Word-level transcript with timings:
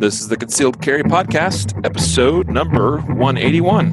This 0.00 0.18
is 0.18 0.28
the 0.28 0.36
Concealed 0.38 0.80
Carry 0.80 1.02
Podcast, 1.02 1.78
episode 1.84 2.48
number 2.48 3.00
181. 3.00 3.86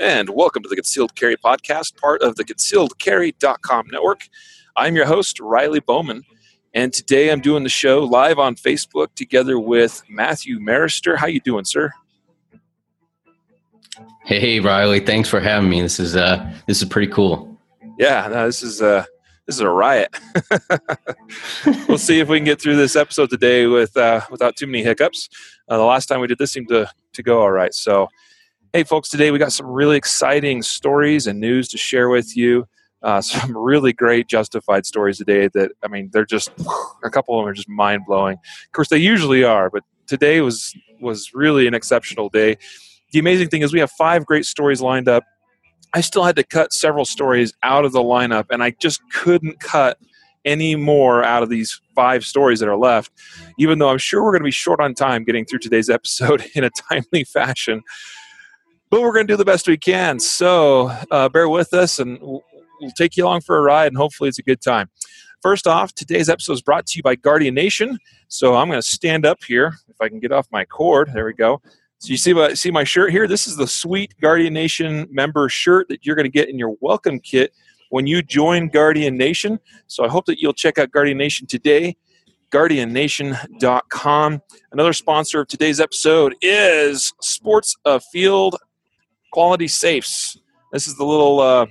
And 0.00 0.30
welcome 0.30 0.64
to 0.64 0.68
the 0.68 0.74
Concealed 0.74 1.14
Carry 1.14 1.36
Podcast, 1.36 1.96
part 1.98 2.20
of 2.22 2.34
the 2.34 2.42
concealedcarry.com 2.42 3.86
network. 3.92 4.28
I'm 4.76 4.96
your 4.96 5.06
host, 5.06 5.38
Riley 5.38 5.78
Bowman. 5.78 6.24
And 6.74 6.92
today 6.92 7.30
I'm 7.30 7.40
doing 7.40 7.62
the 7.62 7.68
show 7.68 8.00
live 8.00 8.40
on 8.40 8.56
Facebook 8.56 9.14
together 9.14 9.56
with 9.56 10.02
Matthew 10.10 10.58
Maruster. 10.58 11.16
How 11.16 11.28
you 11.28 11.38
doing, 11.38 11.64
sir? 11.64 11.92
Hey 14.24 14.60
Riley, 14.60 15.00
thanks 15.00 15.28
for 15.28 15.40
having 15.40 15.68
me. 15.68 15.82
This 15.82 16.00
is 16.00 16.16
uh 16.16 16.52
this 16.66 16.82
is 16.82 16.88
pretty 16.88 17.12
cool. 17.12 17.58
Yeah, 17.98 18.28
no, 18.28 18.46
this 18.46 18.62
is 18.62 18.80
uh 18.80 19.04
this 19.46 19.56
is 19.56 19.60
a 19.60 19.68
riot. 19.68 20.16
we'll 21.88 21.98
see 21.98 22.20
if 22.20 22.28
we 22.28 22.38
can 22.38 22.44
get 22.44 22.60
through 22.60 22.76
this 22.76 22.94
episode 22.94 23.28
today 23.28 23.66
with 23.66 23.96
uh, 23.96 24.20
without 24.30 24.56
too 24.56 24.66
many 24.66 24.84
hiccups. 24.84 25.28
Uh, 25.68 25.76
the 25.76 25.84
last 25.84 26.06
time 26.06 26.20
we 26.20 26.26
did 26.26 26.38
this 26.38 26.52
seemed 26.52 26.68
to 26.68 26.88
to 27.12 27.22
go 27.22 27.40
all 27.40 27.50
right. 27.50 27.74
So, 27.74 28.08
hey 28.72 28.84
folks, 28.84 29.08
today 29.08 29.30
we 29.30 29.38
got 29.38 29.52
some 29.52 29.66
really 29.66 29.96
exciting 29.96 30.62
stories 30.62 31.26
and 31.26 31.40
news 31.40 31.68
to 31.68 31.78
share 31.78 32.08
with 32.08 32.36
you. 32.36 32.66
Uh, 33.02 33.20
some 33.20 33.56
really 33.56 33.92
great 33.92 34.28
justified 34.28 34.86
stories 34.86 35.18
today 35.18 35.48
that 35.54 35.72
I 35.82 35.88
mean 35.88 36.10
they're 36.12 36.24
just 36.24 36.50
a 37.02 37.10
couple 37.10 37.38
of 37.38 37.42
them 37.42 37.50
are 37.50 37.54
just 37.54 37.68
mind 37.68 38.02
blowing. 38.06 38.34
Of 38.34 38.72
course, 38.72 38.88
they 38.88 38.98
usually 38.98 39.42
are, 39.42 39.70
but 39.70 39.82
today 40.06 40.40
was 40.40 40.74
was 41.00 41.34
really 41.34 41.66
an 41.66 41.74
exceptional 41.74 42.28
day 42.28 42.58
the 43.12 43.18
amazing 43.18 43.48
thing 43.48 43.62
is 43.62 43.72
we 43.72 43.80
have 43.80 43.90
five 43.90 44.26
great 44.26 44.46
stories 44.46 44.80
lined 44.80 45.08
up. 45.08 45.24
I 45.94 46.00
still 46.00 46.24
had 46.24 46.36
to 46.36 46.44
cut 46.44 46.72
several 46.72 47.04
stories 47.04 47.52
out 47.62 47.84
of 47.84 47.92
the 47.92 48.00
lineup, 48.00 48.46
and 48.50 48.62
I 48.62 48.70
just 48.80 49.00
couldn't 49.12 49.60
cut 49.60 49.98
any 50.44 50.74
more 50.74 51.22
out 51.22 51.42
of 51.42 51.48
these 51.50 51.80
five 51.94 52.24
stories 52.24 52.60
that 52.60 52.68
are 52.68 52.76
left, 52.76 53.12
even 53.58 53.78
though 53.78 53.90
I'm 53.90 53.98
sure 53.98 54.22
we're 54.24 54.32
going 54.32 54.40
to 54.40 54.44
be 54.44 54.50
short 54.50 54.80
on 54.80 54.94
time 54.94 55.24
getting 55.24 55.44
through 55.44 55.60
today's 55.60 55.90
episode 55.90 56.44
in 56.54 56.64
a 56.64 56.70
timely 56.70 57.24
fashion. 57.24 57.82
But 58.90 59.02
we're 59.02 59.12
going 59.12 59.26
to 59.26 59.32
do 59.32 59.36
the 59.36 59.44
best 59.44 59.68
we 59.68 59.78
can. 59.78 60.18
So 60.18 60.90
uh, 61.10 61.28
bear 61.28 61.48
with 61.48 61.72
us, 61.72 61.98
and 61.98 62.18
we'll, 62.20 62.42
we'll 62.80 62.90
take 62.92 63.16
you 63.16 63.24
along 63.24 63.42
for 63.42 63.56
a 63.56 63.62
ride, 63.62 63.88
and 63.88 63.96
hopefully 63.96 64.28
it's 64.28 64.38
a 64.38 64.42
good 64.42 64.60
time. 64.60 64.90
First 65.42 65.66
off, 65.66 65.92
today's 65.92 66.28
episode 66.28 66.52
is 66.52 66.62
brought 66.62 66.86
to 66.86 66.96
you 66.96 67.02
by 67.02 67.16
Guardian 67.16 67.54
Nation. 67.54 67.98
So 68.28 68.54
I'm 68.54 68.68
going 68.68 68.80
to 68.80 68.86
stand 68.86 69.26
up 69.26 69.42
here. 69.42 69.74
If 69.88 70.00
I 70.00 70.08
can 70.08 70.20
get 70.20 70.30
off 70.30 70.46
my 70.52 70.64
cord, 70.64 71.10
there 71.12 71.26
we 71.26 71.32
go. 71.32 71.60
So 72.02 72.10
you 72.10 72.16
see 72.16 72.34
my 72.34 72.52
see 72.54 72.72
my 72.72 72.82
shirt 72.82 73.12
here. 73.12 73.28
This 73.28 73.46
is 73.46 73.54
the 73.54 73.68
sweet 73.68 74.12
Guardian 74.20 74.52
Nation 74.52 75.06
member 75.12 75.48
shirt 75.48 75.86
that 75.88 76.04
you're 76.04 76.16
going 76.16 76.24
to 76.24 76.32
get 76.32 76.48
in 76.48 76.58
your 76.58 76.74
welcome 76.80 77.20
kit 77.20 77.54
when 77.90 78.08
you 78.08 78.22
join 78.22 78.66
Guardian 78.66 79.16
Nation. 79.16 79.60
So 79.86 80.04
I 80.04 80.08
hope 80.08 80.26
that 80.26 80.40
you'll 80.40 80.52
check 80.52 80.78
out 80.78 80.90
Guardian 80.90 81.16
Nation 81.16 81.46
today. 81.46 81.96
GuardianNation.com. 82.50 84.42
Another 84.72 84.92
sponsor 84.92 85.42
of 85.42 85.46
today's 85.46 85.78
episode 85.78 86.34
is 86.42 87.14
Sports 87.20 87.76
Afield 87.84 88.56
Quality 89.32 89.68
Safes. 89.68 90.36
This 90.72 90.88
is 90.88 90.96
the 90.96 91.04
little 91.04 91.38
uh, 91.38 91.66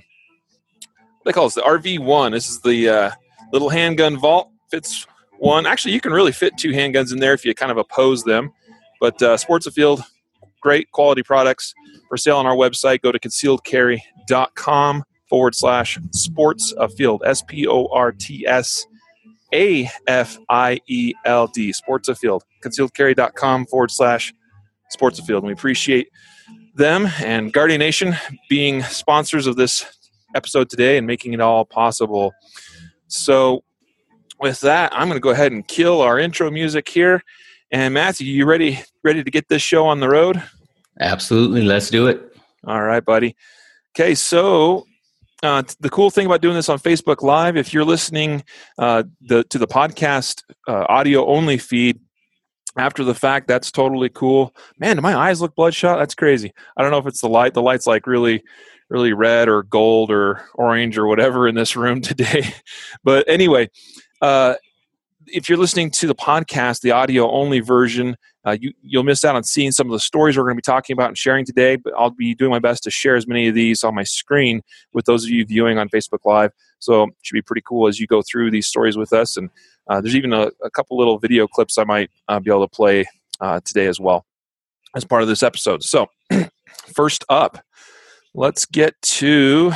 they 1.26 1.32
call 1.32 1.44
this 1.44 1.56
the 1.56 1.60
RV1. 1.60 2.32
This 2.32 2.48
is 2.48 2.62
the 2.62 2.88
uh, 2.88 3.10
little 3.52 3.68
handgun 3.68 4.18
vault. 4.18 4.48
Fits 4.70 5.06
one. 5.38 5.66
Actually, 5.66 5.92
you 5.92 6.00
can 6.00 6.14
really 6.14 6.32
fit 6.32 6.56
two 6.56 6.70
handguns 6.70 7.12
in 7.12 7.18
there 7.18 7.34
if 7.34 7.44
you 7.44 7.54
kind 7.54 7.70
of 7.70 7.76
oppose 7.76 8.24
them. 8.24 8.50
But 8.98 9.20
uh, 9.20 9.36
Sports 9.36 9.66
Afield 9.66 10.02
great 10.62 10.90
quality 10.92 11.22
products 11.22 11.74
for 12.08 12.16
sale 12.16 12.38
on 12.38 12.46
our 12.46 12.56
website. 12.56 13.02
Go 13.02 13.12
to 13.12 13.18
concealedcarry.com 13.18 15.04
forward 15.28 15.54
slash 15.54 15.98
sports 16.12 16.72
afield. 16.78 17.22
S 17.26 17.42
P 17.42 17.66
O 17.66 17.86
R 17.86 18.12
T 18.12 18.46
S 18.46 18.86
A 19.52 19.90
F 20.06 20.38
I 20.48 20.80
E 20.88 21.12
L 21.26 21.48
D. 21.48 21.72
Sports 21.72 22.08
Afield. 22.08 22.44
Concealedcarry.com 22.64 23.66
forward 23.66 23.90
slash 23.90 24.32
sports 24.88 25.18
afield. 25.18 25.42
And 25.42 25.48
we 25.48 25.52
appreciate 25.52 26.08
them 26.74 27.08
and 27.22 27.52
Guardian 27.52 27.80
Nation 27.80 28.14
being 28.48 28.82
sponsors 28.82 29.46
of 29.46 29.56
this 29.56 29.84
episode 30.34 30.70
today 30.70 30.96
and 30.96 31.06
making 31.06 31.34
it 31.34 31.40
all 31.40 31.64
possible. 31.64 32.32
So, 33.08 33.64
with 34.40 34.60
that, 34.60 34.92
I'm 34.92 35.06
going 35.08 35.16
to 35.16 35.20
go 35.20 35.30
ahead 35.30 35.52
and 35.52 35.66
kill 35.68 36.00
our 36.00 36.18
intro 36.18 36.50
music 36.50 36.88
here 36.88 37.22
and 37.72 37.94
Matthew, 37.94 38.26
you 38.26 38.46
ready 38.46 38.80
ready 39.02 39.24
to 39.24 39.30
get 39.30 39.48
this 39.48 39.62
show 39.62 39.86
on 39.86 40.00
the 40.00 40.08
road? 40.08 40.42
Absolutely. 41.00 41.62
Let's 41.62 41.90
do 41.90 42.06
it. 42.06 42.36
All 42.64 42.82
right, 42.82 43.04
buddy. 43.04 43.34
Okay, 43.96 44.14
so 44.14 44.86
uh, 45.42 45.62
the 45.80 45.90
cool 45.90 46.10
thing 46.10 46.26
about 46.26 46.40
doing 46.40 46.54
this 46.54 46.68
on 46.68 46.78
Facebook 46.78 47.22
Live, 47.22 47.56
if 47.56 47.74
you're 47.74 47.84
listening 47.84 48.44
uh, 48.78 49.02
the, 49.20 49.42
to 49.44 49.58
the 49.58 49.66
podcast 49.66 50.42
uh, 50.68 50.86
audio 50.88 51.26
only 51.26 51.58
feed 51.58 51.98
after 52.76 53.04
the 53.04 53.14
fact, 53.14 53.48
that's 53.48 53.70
totally 53.70 54.08
cool. 54.08 54.54
Man, 54.78 54.96
do 54.96 55.02
my 55.02 55.16
eyes 55.16 55.40
look 55.40 55.54
bloodshot? 55.54 55.98
That's 55.98 56.14
crazy. 56.14 56.52
I 56.76 56.82
don't 56.82 56.90
know 56.90 56.98
if 56.98 57.06
it's 57.06 57.20
the 57.20 57.28
light. 57.28 57.54
The 57.54 57.62
light's 57.62 57.86
like 57.86 58.06
really, 58.06 58.44
really 58.88 59.12
red 59.12 59.48
or 59.48 59.64
gold 59.64 60.10
or 60.10 60.44
orange 60.54 60.96
or 60.96 61.06
whatever 61.06 61.48
in 61.48 61.54
this 61.54 61.76
room 61.76 62.00
today. 62.02 62.54
but 63.02 63.28
anyway, 63.28 63.68
uh, 64.20 64.54
if 65.26 65.48
you're 65.48 65.58
listening 65.58 65.90
to 65.92 66.06
the 66.06 66.14
podcast, 66.14 66.80
the 66.80 66.90
audio 66.90 67.30
only 67.30 67.60
version, 67.60 68.16
uh, 68.44 68.56
you, 68.60 68.72
you'll 68.82 69.04
miss 69.04 69.24
out 69.24 69.36
on 69.36 69.44
seeing 69.44 69.70
some 69.70 69.86
of 69.86 69.92
the 69.92 70.00
stories 70.00 70.36
we're 70.36 70.44
going 70.44 70.56
to 70.56 70.60
be 70.60 70.62
talking 70.62 70.94
about 70.94 71.08
and 71.08 71.18
sharing 71.18 71.44
today. 71.44 71.76
But 71.76 71.92
I'll 71.96 72.10
be 72.10 72.34
doing 72.34 72.50
my 72.50 72.58
best 72.58 72.82
to 72.84 72.90
share 72.90 73.16
as 73.16 73.26
many 73.26 73.48
of 73.48 73.54
these 73.54 73.84
on 73.84 73.94
my 73.94 74.04
screen 74.04 74.62
with 74.92 75.04
those 75.04 75.24
of 75.24 75.30
you 75.30 75.44
viewing 75.44 75.78
on 75.78 75.88
Facebook 75.88 76.24
Live. 76.24 76.52
So 76.78 77.04
it 77.04 77.14
should 77.22 77.34
be 77.34 77.42
pretty 77.42 77.62
cool 77.66 77.86
as 77.86 78.00
you 78.00 78.06
go 78.06 78.22
through 78.22 78.50
these 78.50 78.66
stories 78.66 78.96
with 78.96 79.12
us. 79.12 79.36
And 79.36 79.50
uh, 79.88 80.00
there's 80.00 80.16
even 80.16 80.32
a, 80.32 80.50
a, 80.64 80.70
couple 80.70 80.96
little 80.96 81.18
video 81.18 81.46
clips 81.46 81.78
I 81.78 81.84
might 81.84 82.10
uh, 82.28 82.40
be 82.40 82.50
able 82.50 82.66
to 82.66 82.74
play 82.74 83.04
uh, 83.40 83.60
today 83.64 83.86
as 83.86 84.00
well 84.00 84.24
as 84.94 85.04
part 85.04 85.22
of 85.22 85.28
this 85.28 85.42
episode. 85.42 85.82
So, 85.82 86.08
first 86.94 87.24
up, 87.28 87.58
let's 88.34 88.66
get 88.66 89.00
to. 89.02 89.72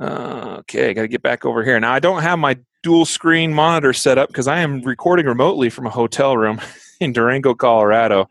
Uh, 0.00 0.56
okay, 0.60 0.90
I 0.90 0.92
got 0.92 1.02
to 1.02 1.08
get 1.08 1.22
back 1.22 1.44
over 1.44 1.62
here. 1.64 1.78
Now, 1.78 1.92
I 1.92 1.98
don't 1.98 2.22
have 2.22 2.38
my 2.38 2.58
dual 2.82 3.04
screen 3.04 3.54
monitor 3.54 3.92
setup 3.92 4.28
because 4.28 4.48
I 4.48 4.58
am 4.58 4.82
recording 4.82 5.26
remotely 5.26 5.70
from 5.70 5.86
a 5.86 5.90
hotel 5.90 6.36
room 6.36 6.60
in 7.00 7.12
Durango, 7.12 7.54
Colorado. 7.54 8.28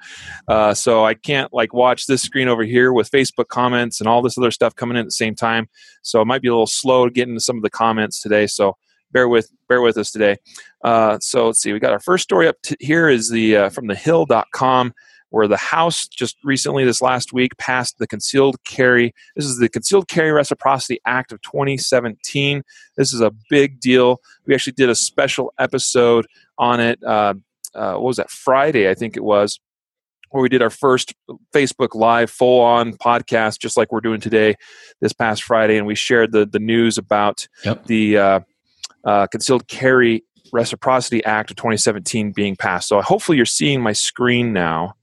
Uh, 0.47 0.73
so 0.73 1.05
I 1.05 1.13
can't 1.13 1.53
like 1.53 1.73
watch 1.73 2.05
this 2.05 2.21
screen 2.21 2.47
over 2.47 2.63
here 2.63 2.93
with 2.93 3.09
Facebook 3.09 3.47
comments 3.47 3.99
and 3.99 4.07
all 4.07 4.21
this 4.21 4.37
other 4.37 4.51
stuff 4.51 4.75
coming 4.75 4.97
in 4.97 5.01
at 5.01 5.07
the 5.07 5.11
same 5.11 5.35
time. 5.35 5.69
So 6.01 6.21
it 6.21 6.25
might 6.25 6.41
be 6.41 6.49
a 6.49 6.51
little 6.51 6.67
slow 6.67 7.05
to 7.05 7.11
get 7.11 7.27
into 7.27 7.41
some 7.41 7.55
of 7.55 7.63
the 7.63 7.69
comments 7.69 8.21
today. 8.21 8.47
So 8.47 8.75
bear 9.11 9.27
with 9.27 9.49
bear 9.67 9.81
with 9.81 9.97
us 9.97 10.11
today. 10.11 10.37
Uh, 10.83 11.17
so 11.19 11.47
let's 11.47 11.61
see. 11.61 11.73
We 11.73 11.79
got 11.79 11.93
our 11.93 11.99
first 11.99 12.23
story 12.23 12.47
up 12.47 12.57
here 12.79 13.07
is 13.09 13.29
the 13.29 13.55
uh, 13.55 13.69
from 13.69 13.87
the 13.87 13.95
hill.com 13.95 14.93
where 15.31 15.47
the 15.47 15.57
House 15.57 16.07
just 16.07 16.37
recently, 16.43 16.85
this 16.85 17.01
last 17.01 17.33
week, 17.33 17.57
passed 17.57 17.97
the 17.97 18.07
Concealed 18.07 18.57
Carry. 18.63 19.13
This 19.35 19.45
is 19.45 19.57
the 19.57 19.69
Concealed 19.69 20.07
Carry 20.07 20.31
Reciprocity 20.31 20.99
Act 21.05 21.31
of 21.31 21.41
2017. 21.41 22.61
This 22.97 23.13
is 23.13 23.21
a 23.21 23.31
big 23.49 23.79
deal. 23.79 24.21
We 24.45 24.53
actually 24.53 24.73
did 24.73 24.89
a 24.89 24.95
special 24.95 25.53
episode 25.57 26.27
on 26.57 26.79
it. 26.79 27.01
Uh, 27.03 27.35
uh, 27.73 27.93
what 27.93 28.03
was 28.03 28.17
that? 28.17 28.29
Friday, 28.29 28.89
I 28.89 28.93
think 28.93 29.15
it 29.15 29.23
was, 29.23 29.59
where 30.31 30.43
we 30.43 30.49
did 30.49 30.61
our 30.61 30.69
first 30.69 31.13
Facebook 31.53 31.95
Live 31.95 32.29
full 32.29 32.61
on 32.61 32.93
podcast, 32.93 33.59
just 33.59 33.77
like 33.77 33.91
we're 33.91 34.01
doing 34.01 34.19
today, 34.19 34.55
this 34.99 35.13
past 35.13 35.43
Friday, 35.43 35.77
and 35.77 35.87
we 35.87 35.95
shared 35.95 36.33
the 36.33 36.45
the 36.45 36.59
news 36.59 36.97
about 36.97 37.47
yep. 37.63 37.85
the 37.85 38.17
uh, 38.17 38.39
uh 39.05 39.27
Concealed 39.27 39.69
Carry 39.69 40.25
Reciprocity 40.51 41.23
Act 41.23 41.51
of 41.51 41.55
2017 41.55 42.33
being 42.33 42.57
passed. 42.57 42.89
So 42.89 43.01
hopefully 43.01 43.37
you're 43.37 43.45
seeing 43.45 43.81
my 43.81 43.93
screen 43.93 44.51
now. 44.51 44.95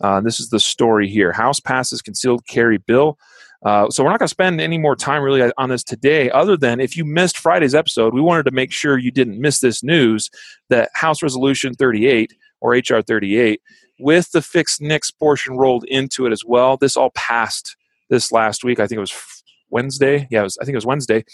Uh, 0.00 0.20
this 0.20 0.40
is 0.40 0.50
the 0.50 0.60
story 0.60 1.08
here. 1.08 1.32
House 1.32 1.60
passes 1.60 2.02
concealed 2.02 2.46
carry 2.46 2.78
bill. 2.78 3.18
Uh, 3.64 3.88
so 3.90 4.04
we're 4.04 4.10
not 4.10 4.18
going 4.18 4.26
to 4.26 4.30
spend 4.30 4.60
any 4.60 4.78
more 4.78 4.94
time 4.94 5.22
really 5.22 5.50
on 5.56 5.68
this 5.68 5.82
today, 5.82 6.30
other 6.30 6.56
than 6.56 6.78
if 6.78 6.96
you 6.96 7.04
missed 7.04 7.38
Friday's 7.38 7.74
episode, 7.74 8.14
we 8.14 8.20
wanted 8.20 8.44
to 8.44 8.50
make 8.50 8.70
sure 8.70 8.98
you 8.98 9.10
didn't 9.10 9.40
miss 9.40 9.60
this 9.60 9.82
news 9.82 10.30
that 10.68 10.90
House 10.94 11.22
Resolution 11.22 11.74
38 11.74 12.34
or 12.60 12.72
HR 12.72 13.00
38, 13.00 13.60
with 13.98 14.30
the 14.32 14.42
fixed 14.42 14.80
NICS 14.80 15.10
portion 15.10 15.56
rolled 15.56 15.84
into 15.84 16.26
it 16.26 16.32
as 16.32 16.44
well. 16.44 16.76
This 16.76 16.96
all 16.96 17.10
passed 17.10 17.76
this 18.10 18.30
last 18.30 18.62
week. 18.62 18.78
I 18.78 18.86
think 18.86 18.98
it 18.98 19.00
was 19.00 19.42
Wednesday. 19.70 20.28
Yeah, 20.30 20.42
was, 20.42 20.58
I 20.60 20.64
think 20.64 20.74
it 20.74 20.78
was 20.78 20.86
Wednesday. 20.86 21.24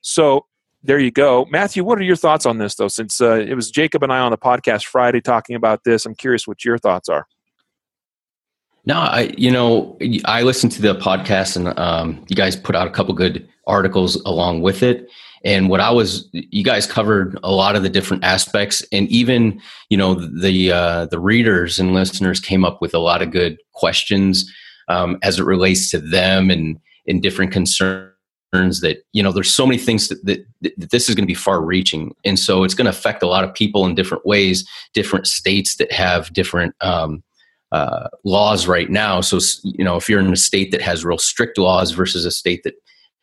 So 0.00 0.46
there 0.82 0.98
you 0.98 1.10
go. 1.10 1.46
Matthew, 1.50 1.84
what 1.84 1.98
are 1.98 2.02
your 2.02 2.16
thoughts 2.16 2.46
on 2.46 2.58
this, 2.58 2.74
though? 2.74 2.88
Since 2.88 3.20
uh, 3.20 3.44
it 3.46 3.54
was 3.54 3.70
Jacob 3.70 4.02
and 4.02 4.12
I 4.12 4.20
on 4.20 4.30
the 4.30 4.38
podcast 4.38 4.86
Friday 4.86 5.20
talking 5.20 5.56
about 5.56 5.84
this, 5.84 6.06
I'm 6.06 6.14
curious 6.14 6.46
what 6.46 6.64
your 6.64 6.78
thoughts 6.78 7.08
are. 7.08 7.26
No, 8.84 8.98
I 8.98 9.32
you 9.36 9.50
know 9.50 9.96
I 10.24 10.42
listened 10.42 10.72
to 10.72 10.82
the 10.82 10.94
podcast 10.96 11.56
and 11.56 11.78
um, 11.78 12.24
you 12.28 12.36
guys 12.36 12.56
put 12.56 12.74
out 12.74 12.88
a 12.88 12.90
couple 12.90 13.14
good 13.14 13.48
articles 13.66 14.16
along 14.24 14.62
with 14.62 14.82
it. 14.82 15.08
And 15.44 15.68
what 15.68 15.80
I 15.80 15.90
was, 15.90 16.28
you 16.32 16.62
guys 16.62 16.86
covered 16.86 17.38
a 17.42 17.50
lot 17.50 17.74
of 17.74 17.82
the 17.82 17.88
different 17.88 18.22
aspects, 18.22 18.84
and 18.92 19.08
even 19.08 19.60
you 19.88 19.96
know 19.96 20.14
the 20.14 20.72
uh, 20.72 21.06
the 21.06 21.18
readers 21.18 21.78
and 21.78 21.94
listeners 21.94 22.40
came 22.40 22.64
up 22.64 22.80
with 22.80 22.94
a 22.94 22.98
lot 22.98 23.22
of 23.22 23.30
good 23.30 23.58
questions 23.72 24.50
um, 24.88 25.18
as 25.22 25.38
it 25.38 25.44
relates 25.44 25.90
to 25.90 25.98
them 25.98 26.50
and 26.50 26.78
and 27.06 27.22
different 27.22 27.52
concerns 27.52 28.12
that 28.52 29.04
you 29.12 29.22
know 29.22 29.32
there's 29.32 29.52
so 29.52 29.66
many 29.66 29.78
things 29.78 30.08
that, 30.08 30.24
that, 30.26 30.44
that 30.60 30.90
this 30.90 31.08
is 31.08 31.14
going 31.14 31.24
to 31.24 31.30
be 31.30 31.34
far 31.34 31.62
reaching 31.62 32.14
and 32.24 32.38
so 32.38 32.64
it's 32.64 32.74
going 32.74 32.84
to 32.84 32.90
affect 32.90 33.22
a 33.22 33.26
lot 33.26 33.44
of 33.44 33.54
people 33.54 33.86
in 33.86 33.94
different 33.94 34.26
ways 34.26 34.68
different 34.92 35.26
states 35.26 35.76
that 35.76 35.90
have 35.90 36.30
different 36.34 36.74
um, 36.82 37.22
uh, 37.72 38.08
laws 38.24 38.66
right 38.66 38.90
now. 38.90 39.20
So 39.20 39.38
you 39.64 39.84
know 39.84 39.96
if 39.96 40.08
you're 40.08 40.20
in 40.20 40.32
a 40.32 40.36
state 40.36 40.70
that 40.70 40.80
has 40.80 41.04
real 41.04 41.18
strict 41.18 41.58
laws 41.58 41.90
versus 41.90 42.24
a 42.24 42.30
state 42.30 42.62
that 42.64 42.74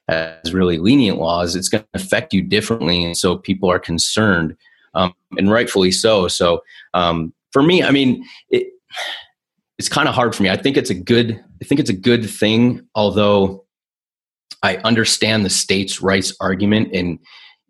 has 0.10 0.54
really 0.54 0.80
lenient 0.80 1.20
laws 1.20 1.56
it's 1.56 1.70
going 1.70 1.84
to 1.84 2.02
affect 2.02 2.34
you 2.34 2.42
differently 2.42 3.06
and 3.06 3.16
so 3.16 3.38
people 3.38 3.70
are 3.70 3.78
concerned 3.78 4.58
um, 4.96 5.14
and 5.38 5.52
rightfully 5.52 5.92
so. 5.92 6.28
So 6.28 6.62
um, 6.96 7.32
for 7.52 7.62
me 7.62 7.84
i 7.84 7.92
mean 7.92 8.26
it, 8.50 8.74
it's 9.78 9.88
kind 9.88 10.10
of 10.10 10.16
hard 10.16 10.36
for 10.36 10.44
me. 10.44 10.50
I 10.50 10.58
think 10.58 10.78
it's 10.78 10.90
a 10.90 10.96
good 10.96 11.40
i 11.62 11.66
think 11.66 11.80
it's 11.80 11.92
a 11.92 11.94
good 11.94 12.28
thing 12.30 12.88
although 12.96 13.66
I 14.64 14.78
understand 14.78 15.46
the 15.46 15.50
states' 15.50 16.02
rights 16.02 16.36
argument 16.42 16.92
in, 16.92 17.20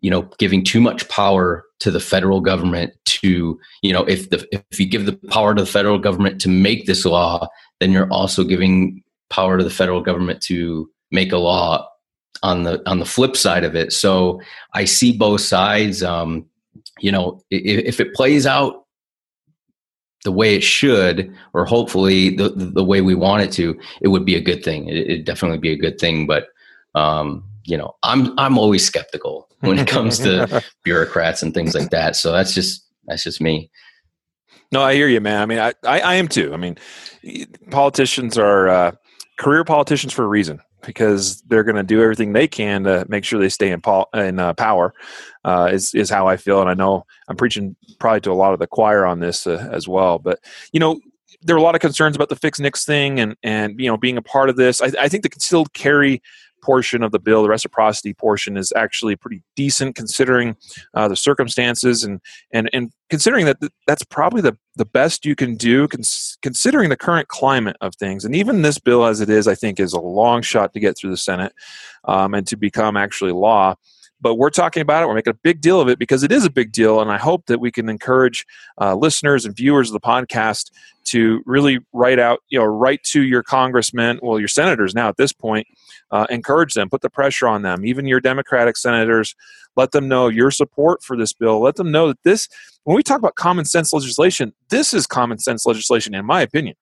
you 0.00 0.10
know, 0.10 0.22
giving 0.38 0.64
too 0.64 0.80
much 0.80 1.08
power 1.08 1.64
to 1.80 1.90
the 1.90 2.00
federal 2.00 2.40
government 2.40 2.92
to, 3.04 3.58
you 3.82 3.92
know, 3.92 4.04
if 4.04 4.30
the 4.30 4.46
if 4.52 4.80
you 4.80 4.86
give 4.86 5.06
the 5.06 5.12
power 5.28 5.54
to 5.54 5.62
the 5.62 5.70
federal 5.70 5.98
government 5.98 6.40
to 6.42 6.48
make 6.48 6.86
this 6.86 7.04
law, 7.04 7.48
then 7.80 7.92
you're 7.92 8.10
also 8.10 8.44
giving 8.44 9.02
power 9.28 9.58
to 9.58 9.64
the 9.64 9.70
federal 9.70 10.00
government 10.00 10.40
to 10.42 10.90
make 11.10 11.32
a 11.32 11.38
law 11.38 11.86
on 12.42 12.62
the 12.62 12.82
on 12.88 12.98
the 12.98 13.04
flip 13.04 13.36
side 13.36 13.64
of 13.64 13.74
it. 13.74 13.92
So 13.92 14.40
I 14.74 14.84
see 14.84 15.16
both 15.16 15.40
sides. 15.40 16.02
Um, 16.02 16.46
you 17.00 17.12
know, 17.12 17.42
if, 17.50 17.84
if 17.84 18.00
it 18.00 18.14
plays 18.14 18.46
out 18.46 18.86
the 20.24 20.32
way 20.32 20.54
it 20.54 20.62
should, 20.62 21.34
or 21.54 21.64
hopefully 21.64 22.36
the 22.36 22.50
the 22.50 22.84
way 22.84 23.00
we 23.00 23.14
want 23.14 23.42
it 23.42 23.52
to, 23.52 23.78
it 24.00 24.08
would 24.08 24.24
be 24.24 24.36
a 24.36 24.40
good 24.40 24.62
thing. 24.62 24.88
It, 24.88 25.08
would 25.08 25.24
definitely 25.24 25.58
be 25.58 25.72
a 25.72 25.76
good 25.76 25.98
thing. 25.98 26.26
But 26.26 26.48
um, 26.94 27.44
you 27.70 27.78
know, 27.78 27.94
I'm 28.02 28.36
I'm 28.38 28.58
always 28.58 28.84
skeptical 28.84 29.48
when 29.60 29.78
it 29.78 29.86
comes 29.86 30.18
to 30.18 30.62
bureaucrats 30.84 31.42
and 31.42 31.54
things 31.54 31.74
like 31.74 31.90
that. 31.90 32.16
So 32.16 32.32
that's 32.32 32.52
just 32.52 32.84
that's 33.06 33.22
just 33.22 33.40
me. 33.40 33.70
No, 34.72 34.82
I 34.82 34.94
hear 34.94 35.08
you, 35.08 35.20
man. 35.20 35.40
I 35.40 35.46
mean, 35.46 35.58
I, 35.58 35.72
I, 35.84 36.00
I 36.00 36.14
am 36.14 36.28
too. 36.28 36.52
I 36.54 36.56
mean, 36.56 36.76
politicians 37.70 38.38
are 38.38 38.68
uh, 38.68 38.92
career 39.38 39.64
politicians 39.64 40.12
for 40.12 40.24
a 40.24 40.28
reason 40.28 40.60
because 40.84 41.42
they're 41.42 41.64
going 41.64 41.76
to 41.76 41.82
do 41.82 42.00
everything 42.00 42.32
they 42.32 42.46
can 42.46 42.84
to 42.84 43.04
make 43.08 43.24
sure 43.24 43.40
they 43.40 43.48
stay 43.48 43.70
in, 43.70 43.80
pol- 43.80 44.08
in 44.14 44.38
uh, 44.38 44.54
power. 44.54 44.94
Uh, 45.44 45.70
is 45.72 45.94
is 45.94 46.10
how 46.10 46.26
I 46.28 46.36
feel, 46.36 46.60
and 46.60 46.68
I 46.68 46.74
know 46.74 47.04
I'm 47.28 47.36
preaching 47.36 47.74
probably 47.98 48.20
to 48.22 48.32
a 48.32 48.34
lot 48.34 48.52
of 48.52 48.58
the 48.58 48.66
choir 48.66 49.06
on 49.06 49.20
this 49.20 49.46
uh, 49.46 49.68
as 49.72 49.88
well. 49.88 50.18
But 50.18 50.38
you 50.72 50.80
know, 50.80 51.00
there 51.42 51.56
are 51.56 51.58
a 51.58 51.62
lot 51.62 51.74
of 51.74 51.80
concerns 51.80 52.14
about 52.14 52.28
the 52.28 52.36
fix 52.36 52.60
NICS 52.60 52.84
thing, 52.84 53.20
and 53.20 53.36
and 53.42 53.80
you 53.80 53.86
know, 53.86 53.96
being 53.96 54.16
a 54.16 54.22
part 54.22 54.50
of 54.50 54.56
this. 54.56 54.80
I, 54.82 54.90
I 55.00 55.08
think 55.08 55.22
the 55.22 55.30
concealed 55.30 55.72
carry 55.72 56.22
portion 56.62 57.02
of 57.02 57.12
the 57.12 57.18
bill, 57.18 57.42
the 57.42 57.48
reciprocity 57.48 58.14
portion, 58.14 58.56
is 58.56 58.72
actually 58.76 59.16
pretty 59.16 59.42
decent 59.56 59.96
considering 59.96 60.56
uh, 60.94 61.08
the 61.08 61.16
circumstances 61.16 62.04
and 62.04 62.20
and 62.52 62.70
and 62.72 62.92
considering 63.08 63.46
that 63.46 63.58
that's 63.86 64.04
probably 64.04 64.40
the 64.40 64.56
the 64.76 64.84
best 64.84 65.24
you 65.24 65.34
can 65.34 65.56
do 65.56 65.88
cons- 65.88 66.38
considering 66.42 66.88
the 66.88 66.96
current 66.96 67.28
climate 67.28 67.76
of 67.80 67.94
things. 67.96 68.24
And 68.24 68.34
even 68.34 68.62
this 68.62 68.78
bill, 68.78 69.04
as 69.04 69.20
it 69.20 69.28
is, 69.28 69.48
I 69.48 69.54
think, 69.54 69.80
is 69.80 69.92
a 69.92 70.00
long 70.00 70.42
shot 70.42 70.72
to 70.74 70.80
get 70.80 70.96
through 70.96 71.10
the 71.10 71.16
Senate 71.16 71.52
um, 72.04 72.34
and 72.34 72.46
to 72.46 72.56
become 72.56 72.96
actually 72.96 73.32
law 73.32 73.74
but 74.20 74.34
we're 74.36 74.50
talking 74.50 74.80
about 74.80 75.02
it. 75.02 75.06
We're 75.06 75.14
making 75.14 75.32
a 75.32 75.40
big 75.42 75.60
deal 75.60 75.80
of 75.80 75.88
it 75.88 75.98
because 75.98 76.22
it 76.22 76.32
is 76.32 76.44
a 76.44 76.50
big 76.50 76.72
deal, 76.72 77.00
and 77.00 77.10
I 77.10 77.18
hope 77.18 77.46
that 77.46 77.60
we 77.60 77.70
can 77.70 77.88
encourage 77.88 78.46
uh, 78.80 78.94
listeners 78.94 79.44
and 79.44 79.56
viewers 79.56 79.88
of 79.88 79.94
the 79.94 80.00
podcast 80.00 80.70
to 81.04 81.42
really 81.46 81.78
write 81.92 82.18
out, 82.18 82.40
you 82.48 82.58
know, 82.58 82.64
write 82.64 83.02
to 83.04 83.22
your 83.22 83.42
congressmen, 83.42 84.20
well, 84.22 84.38
your 84.38 84.48
senators 84.48 84.94
now 84.94 85.08
at 85.08 85.16
this 85.16 85.32
point, 85.32 85.66
uh, 86.10 86.26
encourage 86.30 86.74
them, 86.74 86.90
put 86.90 87.00
the 87.00 87.10
pressure 87.10 87.48
on 87.48 87.62
them, 87.62 87.84
even 87.84 88.06
your 88.06 88.20
Democratic 88.20 88.76
senators, 88.76 89.34
let 89.76 89.92
them 89.92 90.08
know 90.08 90.28
your 90.28 90.50
support 90.50 91.02
for 91.02 91.16
this 91.16 91.32
bill. 91.32 91.60
Let 91.60 91.76
them 91.76 91.90
know 91.90 92.08
that 92.08 92.22
this, 92.22 92.48
when 92.84 92.96
we 92.96 93.02
talk 93.02 93.18
about 93.18 93.36
common 93.36 93.64
sense 93.64 93.92
legislation, 93.92 94.52
this 94.68 94.92
is 94.92 95.06
common 95.06 95.38
sense 95.38 95.64
legislation, 95.64 96.14
in 96.14 96.26
my 96.26 96.42
opinion, 96.42 96.76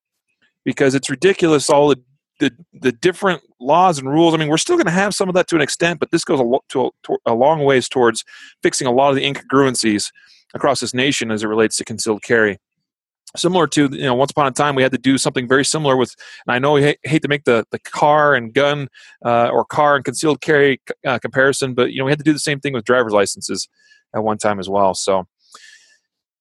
because 0.65 0.95
it's 0.95 1.11
ridiculous 1.11 1.71
all 1.71 1.89
the 1.89 2.01
the 2.39 2.53
the 2.73 2.93
different 2.93 3.43
laws 3.61 3.99
and 3.99 4.09
rules. 4.09 4.35
I 4.35 4.37
mean, 4.37 4.49
we're 4.49 4.57
still 4.57 4.77
going 4.77 4.87
to 4.87 4.93
have 4.93 5.15
some 5.15 5.29
of 5.29 5.35
that 5.35 5.49
to 5.49 5.57
an 5.57 5.63
extent, 5.63 6.01
but 6.01 6.11
this 6.11 6.25
goes 6.25 6.41
a, 6.41 6.45
lo- 6.45 6.65
to 6.71 6.87
a, 6.87 6.91
to 7.05 7.19
a 7.27 7.35
long 7.35 7.65
ways 7.65 7.89
towards 7.89 8.25
fixing 8.63 8.87
a 8.87 8.93
lot 8.93 9.11
of 9.11 9.17
the 9.17 9.25
incongruencies 9.25 10.11
across 10.55 10.81
this 10.81 10.95
nation 10.95 11.31
as 11.31 11.43
it 11.43 11.49
relates 11.49 11.77
to 11.77 11.85
concealed 11.85 12.23
carry. 12.23 12.59
Similar 13.37 13.67
to 13.69 13.89
you 13.93 14.05
know, 14.05 14.15
once 14.15 14.31
upon 14.31 14.47
a 14.47 14.53
time 14.53 14.75
we 14.75 14.83
had 14.83 14.93
to 14.93 14.99
do 14.99 15.19
something 15.19 15.47
very 15.47 15.65
similar 15.65 15.97
with. 15.97 16.15
And 16.47 16.55
I 16.55 16.59
know 16.59 16.73
we 16.73 16.83
hate, 16.83 16.99
hate 17.03 17.23
to 17.23 17.29
make 17.29 17.45
the 17.45 17.65
the 17.71 17.79
car 17.79 18.35
and 18.35 18.55
gun 18.55 18.89
uh, 19.25 19.49
or 19.49 19.65
car 19.65 19.97
and 19.97 20.05
concealed 20.05 20.41
carry 20.41 20.81
uh, 21.07 21.19
comparison, 21.19 21.75
but 21.75 21.93
you 21.93 21.99
know 21.99 22.07
we 22.07 22.13
had 22.13 22.19
to 22.19 22.25
do 22.25 22.33
the 22.33 22.39
same 22.39 22.61
thing 22.61 22.73
with 22.73 22.85
driver's 22.85 23.13
licenses 23.13 23.69
at 24.15 24.25
one 24.25 24.39
time 24.39 24.59
as 24.59 24.69
well. 24.69 24.95
So 24.95 25.27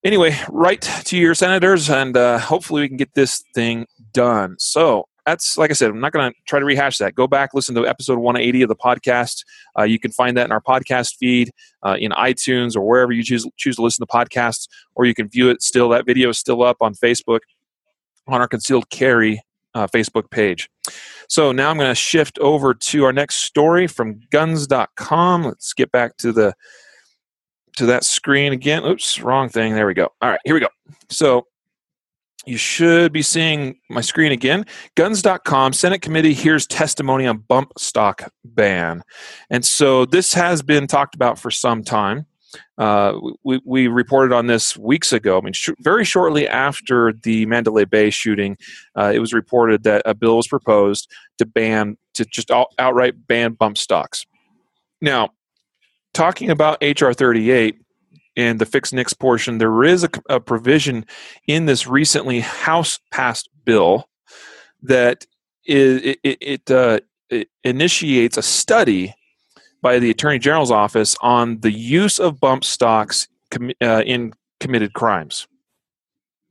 anyway, 0.04 0.38
write 0.50 0.82
to 1.06 1.18
your 1.18 1.36
senators, 1.36 1.90
and 1.90 2.16
uh, 2.16 2.40
hopefully 2.40 2.82
we 2.82 2.88
can 2.88 2.98
get 2.98 3.14
this 3.14 3.44
thing 3.54 3.86
done. 4.14 4.56
So 4.58 5.08
that's 5.27 5.57
like 5.57 5.69
I 5.69 5.74
said, 5.74 5.89
I'm 5.89 6.00
not 6.00 6.13
going 6.13 6.31
to 6.31 6.38
try 6.47 6.57
to 6.57 6.65
rehash 6.65 6.97
that. 7.00 7.13
Go 7.13 7.27
back, 7.27 7.53
listen 7.53 7.75
to 7.75 7.85
episode 7.85 8.18
180 8.18 8.62
of 8.62 8.69
the 8.69 8.75
podcast. 8.75 9.44
Uh, 9.77 9.83
you 9.83 10.00
can 10.00 10.12
find 10.12 10.38
that 10.38 10.45
in 10.45 10.53
our 10.53 10.62
podcast 10.62 11.15
feed 11.18 11.51
uh, 11.85 11.97
in 12.00 12.12
iTunes 12.12 12.77
or 12.77 12.81
wherever 12.81 13.12
you 13.12 13.24
choose 13.24 13.45
choose 13.57 13.75
to 13.75 13.81
listen 13.81 14.06
to 14.06 14.12
podcasts, 14.12 14.68
or 14.95 15.06
you 15.06 15.13
can 15.13 15.27
view 15.27 15.50
it 15.50 15.62
still. 15.62 15.89
That 15.89 16.06
video 16.06 16.29
is 16.29 16.39
still 16.39 16.63
up 16.63 16.77
on 16.79 16.94
Facebook 16.94 17.41
on 18.27 18.39
our 18.39 18.47
concealed 18.47 18.89
carry 18.89 19.41
uh, 19.75 19.85
Facebook 19.88 20.31
page. 20.31 20.69
So 21.27 21.51
now 21.51 21.69
I'm 21.69 21.77
going 21.77 21.91
to 21.91 21.95
shift 21.95 22.39
over 22.39 22.74
to 22.74 23.03
our 23.03 23.12
next 23.12 23.35
story 23.35 23.85
from 23.85 24.21
guns.com. 24.31 25.44
Let's 25.44 25.74
get 25.74 25.91
back 25.91 26.15
to 26.18 26.31
the 26.31 26.53
to 27.75 27.85
that 27.88 28.06
screen 28.06 28.53
again. 28.53 28.85
Oops, 28.85 29.21
wrong 29.21 29.50
thing. 29.50 29.75
There 29.75 29.85
we 29.85 29.94
go. 29.94 30.07
All 30.21 30.29
right, 30.29 30.39
here 30.45 30.53
we 30.53 30.62
go. 30.62 30.69
So 31.09 31.47
you 32.48 32.58
should 32.58 33.12
be 33.12 33.22
seeing 33.22 33.80
my 33.90 34.02
screen 34.02 34.32
again. 34.32 34.66
Guns.com, 34.96 35.74
Senate 35.74 36.02
committee 36.02 36.34
hears 36.34 36.66
testimony 36.66 37.28
on 37.28 37.40
bump 37.40 37.74
stock 37.78 38.32
ban. 38.46 39.04
And 39.50 39.66
so 39.66 40.06
this 40.06 40.34
has 40.34 40.62
been 40.62 40.88
talked 40.88 41.16
about 41.16 41.38
for 41.38 41.52
some 41.52 41.84
time. 41.84 42.26
Uh, 42.78 43.20
we, 43.44 43.60
we 43.66 43.88
reported 43.88 44.34
on 44.34 44.48
this 44.48 44.78
weeks 44.78 45.12
ago. 45.12 45.38
I 45.38 45.42
mean, 45.42 45.54
sh- 45.54 45.70
very 45.80 46.06
shortly 46.06 46.48
after 46.48 47.14
the 47.24 47.46
Mandalay 47.46 47.86
Bay 47.86 48.10
shooting, 48.10 48.58
uh, 48.98 49.12
it 49.14 49.20
was 49.20 49.34
reported 49.34 49.84
that 49.84 50.02
a 50.06 50.14
bill 50.14 50.38
was 50.38 50.48
proposed 50.48 51.12
to 51.40 51.46
ban, 51.46 51.98
to 52.14 52.26
just 52.26 52.50
out- 52.50 52.74
outright 52.80 53.28
ban 53.28 53.54
bump 53.54 53.78
stocks. 53.78 54.25
Now, 55.01 55.32
talking 56.13 56.50
about 56.50 56.82
HR 56.82 57.12
38, 57.12 57.80
in 58.38 58.60
the 58.60 58.65
fix 58.65 58.94
NICS 58.94 59.13
portion, 59.13 59.58
there 59.58 59.84
is 59.84 60.03
a, 60.03 60.10
a 60.29 60.39
provision 60.39 61.06
in 61.48 61.65
this 61.65 61.88
recently 61.88 62.39
House 62.39 63.00
passed 63.12 63.50
bill 63.65 64.08
that 64.84 65.25
it, 65.65 66.20
it, 66.24 66.38
it, 66.39 66.72
uh, 66.72 67.00
it 67.29 67.50
initiates 67.63 68.38
a 68.38 68.44
study 68.44 69.13
by 69.82 69.98
the 69.98 70.12
Attorney 70.12 70.38
General's 70.38 70.72
office 70.72 71.15
on 71.22 71.60
the 71.62 71.72
use 71.72 72.20
of 72.20 72.39
bump 72.39 72.63
stocks 72.63 73.27
com- 73.50 73.72
uh, 73.82 74.03
in 74.06 74.34
committed 74.60 74.94
crimes. 74.94 75.48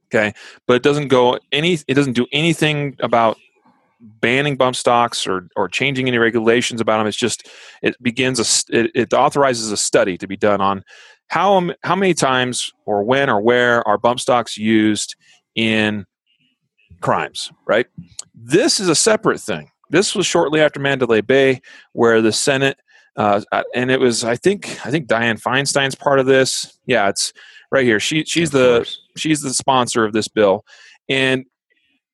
Okay, 0.09 0.35
but 0.67 0.75
it 0.75 0.83
doesn't 0.83 1.09
go 1.09 1.39
any. 1.51 1.79
It 1.89 1.95
doesn't 1.95 2.13
do 2.13 2.27
anything 2.33 2.97
about 3.01 3.39
banning 4.01 4.57
bump 4.57 4.77
stocks 4.77 5.27
or 5.27 5.49
or 5.57 5.69
changing 5.69 6.07
any 6.07 6.19
regulations 6.19 6.81
about 6.81 6.99
them. 6.99 7.09
It's 7.09 7.17
just 7.17 7.49
it 7.83 8.01
begins 8.01 8.39
a 8.39 8.77
it, 8.77 8.91
it 8.95 9.13
authorizes 9.13 9.73
a 9.73 9.77
study 9.77 10.17
to 10.19 10.29
be 10.29 10.37
done 10.37 10.61
on 10.61 10.85
how 11.29 11.71
how 11.83 11.97
many 11.97 12.15
times 12.15 12.73
or 12.85 13.03
when 13.03 13.29
or 13.29 13.41
where 13.41 13.87
are 13.87 13.99
bump 13.99 14.21
stocks 14.21 14.57
used 14.57 15.17
in 15.55 16.05
crimes 17.01 17.51
right? 17.67 17.87
This 18.35 18.81
is 18.81 18.89
a 18.89 18.95
separate 18.95 19.41
thing. 19.41 19.71
This 19.91 20.15
was 20.15 20.27
shortly 20.27 20.61
after 20.61 20.81
mandalay 20.81 21.21
bay 21.21 21.61
where 21.93 22.21
the 22.21 22.33
senate 22.33 22.79
uh, 23.17 23.41
uh, 23.51 23.63
and 23.75 23.91
it 23.91 23.99
was 23.99 24.25
i 24.25 24.37
think 24.37 24.79
i 24.85 24.91
think 24.91 25.09
dianne 25.09 25.41
feinstein's 25.41 25.95
part 25.95 26.19
of 26.19 26.27
this. 26.27 26.79
Yeah 26.87 27.09
it's 27.09 27.33
right 27.71 27.85
here. 27.85 28.01
She 28.01 28.25
she's 28.25 28.51
the 28.51 28.91
she's 29.17 29.41
the 29.41 29.55
sponsor 29.55 30.05
of 30.05 30.13
this 30.13 30.29
bill. 30.29 30.65
And 31.09 31.45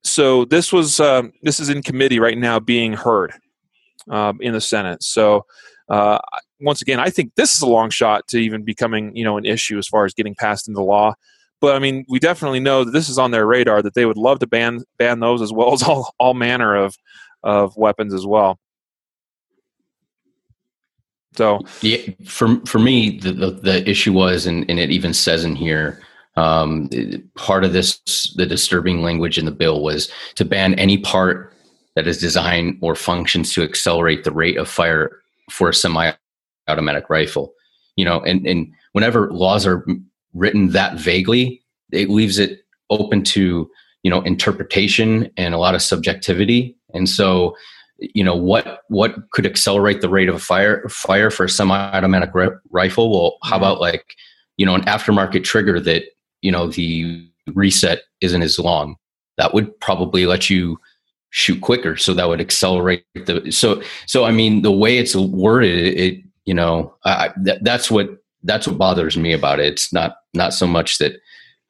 so 0.04 0.44
this 0.44 0.72
was 0.72 1.00
um, 1.00 1.32
this 1.42 1.60
is 1.60 1.68
in 1.68 1.82
committee 1.82 2.18
right 2.18 2.38
now 2.38 2.58
being 2.58 2.92
heard 2.92 3.32
um, 4.10 4.38
in 4.40 4.52
the 4.52 4.60
senate. 4.60 5.02
So 5.02 5.46
uh, 5.88 6.18
once 6.62 6.80
again, 6.80 7.00
I 7.00 7.10
think 7.10 7.34
this 7.34 7.54
is 7.54 7.62
a 7.62 7.66
long 7.66 7.90
shot 7.90 8.26
to 8.28 8.38
even 8.38 8.62
becoming 8.62 9.14
you 9.16 9.24
know 9.24 9.36
an 9.36 9.44
issue 9.44 9.78
as 9.78 9.88
far 9.88 10.04
as 10.04 10.14
getting 10.14 10.34
passed 10.34 10.68
into 10.68 10.82
law. 10.82 11.14
But 11.60 11.76
I 11.76 11.78
mean, 11.78 12.04
we 12.08 12.18
definitely 12.18 12.60
know 12.60 12.84
that 12.84 12.90
this 12.90 13.08
is 13.08 13.18
on 13.18 13.30
their 13.30 13.46
radar 13.46 13.82
that 13.82 13.94
they 13.94 14.06
would 14.06 14.16
love 14.16 14.40
to 14.40 14.46
ban 14.46 14.82
ban 14.98 15.20
those 15.20 15.42
as 15.42 15.52
well 15.52 15.72
as 15.74 15.82
all 15.82 16.14
all 16.18 16.34
manner 16.34 16.74
of 16.74 16.96
of 17.42 17.76
weapons 17.76 18.14
as 18.14 18.26
well. 18.26 18.58
So 21.34 21.60
yeah, 21.80 21.98
for 22.26 22.60
for 22.66 22.78
me, 22.78 23.18
the 23.18 23.32
the, 23.32 23.50
the 23.50 23.88
issue 23.88 24.12
was, 24.12 24.46
and, 24.46 24.68
and 24.68 24.78
it 24.78 24.90
even 24.90 25.14
says 25.14 25.44
in 25.44 25.56
here, 25.56 26.00
um, 26.36 26.90
part 27.36 27.64
of 27.64 27.72
this 27.72 28.34
the 28.36 28.46
disturbing 28.46 29.02
language 29.02 29.38
in 29.38 29.46
the 29.46 29.50
bill 29.50 29.82
was 29.82 30.10
to 30.34 30.44
ban 30.44 30.74
any 30.74 30.98
part 30.98 31.54
that 31.96 32.06
is 32.06 32.18
designed 32.18 32.78
or 32.80 32.94
functions 32.94 33.52
to 33.54 33.62
accelerate 33.62 34.24
the 34.24 34.32
rate 34.32 34.56
of 34.56 34.68
fire 34.68 35.22
for 35.50 35.68
a 35.68 35.74
semi-automatic 36.72 37.08
rifle. 37.08 37.54
You 37.96 38.04
know, 38.04 38.20
and 38.20 38.46
and 38.46 38.72
whenever 38.92 39.30
laws 39.32 39.66
are 39.66 39.84
written 40.32 40.70
that 40.70 40.98
vaguely, 40.98 41.62
it 41.92 42.08
leaves 42.08 42.38
it 42.38 42.60
open 42.90 43.22
to 43.22 43.70
you 44.02 44.10
know 44.10 44.22
interpretation 44.22 45.30
and 45.36 45.54
a 45.54 45.58
lot 45.58 45.74
of 45.74 45.82
subjectivity. 45.82 46.76
And 46.94 47.08
so, 47.08 47.54
you 47.98 48.24
know, 48.24 48.34
what 48.34 48.80
what 48.88 49.30
could 49.32 49.46
accelerate 49.46 50.00
the 50.00 50.08
rate 50.08 50.28
of 50.28 50.42
fire 50.42 50.88
fire 50.88 51.30
for 51.30 51.44
a 51.44 51.48
semi-automatic 51.48 52.30
rifle? 52.70 53.10
Well, 53.10 53.36
how 53.42 53.56
mm-hmm. 53.56 53.64
about 53.64 53.80
like 53.80 54.14
you 54.56 54.64
know 54.64 54.74
an 54.74 54.82
aftermarket 54.82 55.44
trigger 55.44 55.78
that 55.80 56.04
you 56.40 56.50
know 56.50 56.68
the 56.68 57.28
reset 57.54 58.02
isn't 58.22 58.42
as 58.42 58.58
long? 58.58 58.96
That 59.36 59.52
would 59.52 59.78
probably 59.80 60.24
let 60.24 60.48
you 60.48 60.78
shoot 61.34 61.60
quicker 61.62 61.96
so 61.96 62.12
that 62.12 62.28
would 62.28 62.42
accelerate 62.42 63.04
the 63.14 63.50
so 63.50 63.82
so 64.06 64.24
i 64.24 64.30
mean 64.30 64.60
the 64.60 64.70
way 64.70 64.98
it's 64.98 65.16
worded 65.16 65.98
it, 65.98 66.22
you 66.44 66.54
know 66.54 66.94
I, 67.04 67.30
that, 67.42 67.64
that's 67.64 67.90
what 67.90 68.08
that's 68.42 68.66
what 68.66 68.78
bothers 68.78 69.16
me 69.16 69.32
about 69.32 69.60
it. 69.60 69.66
It's 69.66 69.92
not 69.92 70.16
not 70.34 70.54
so 70.54 70.66
much 70.66 70.98
that 70.98 71.14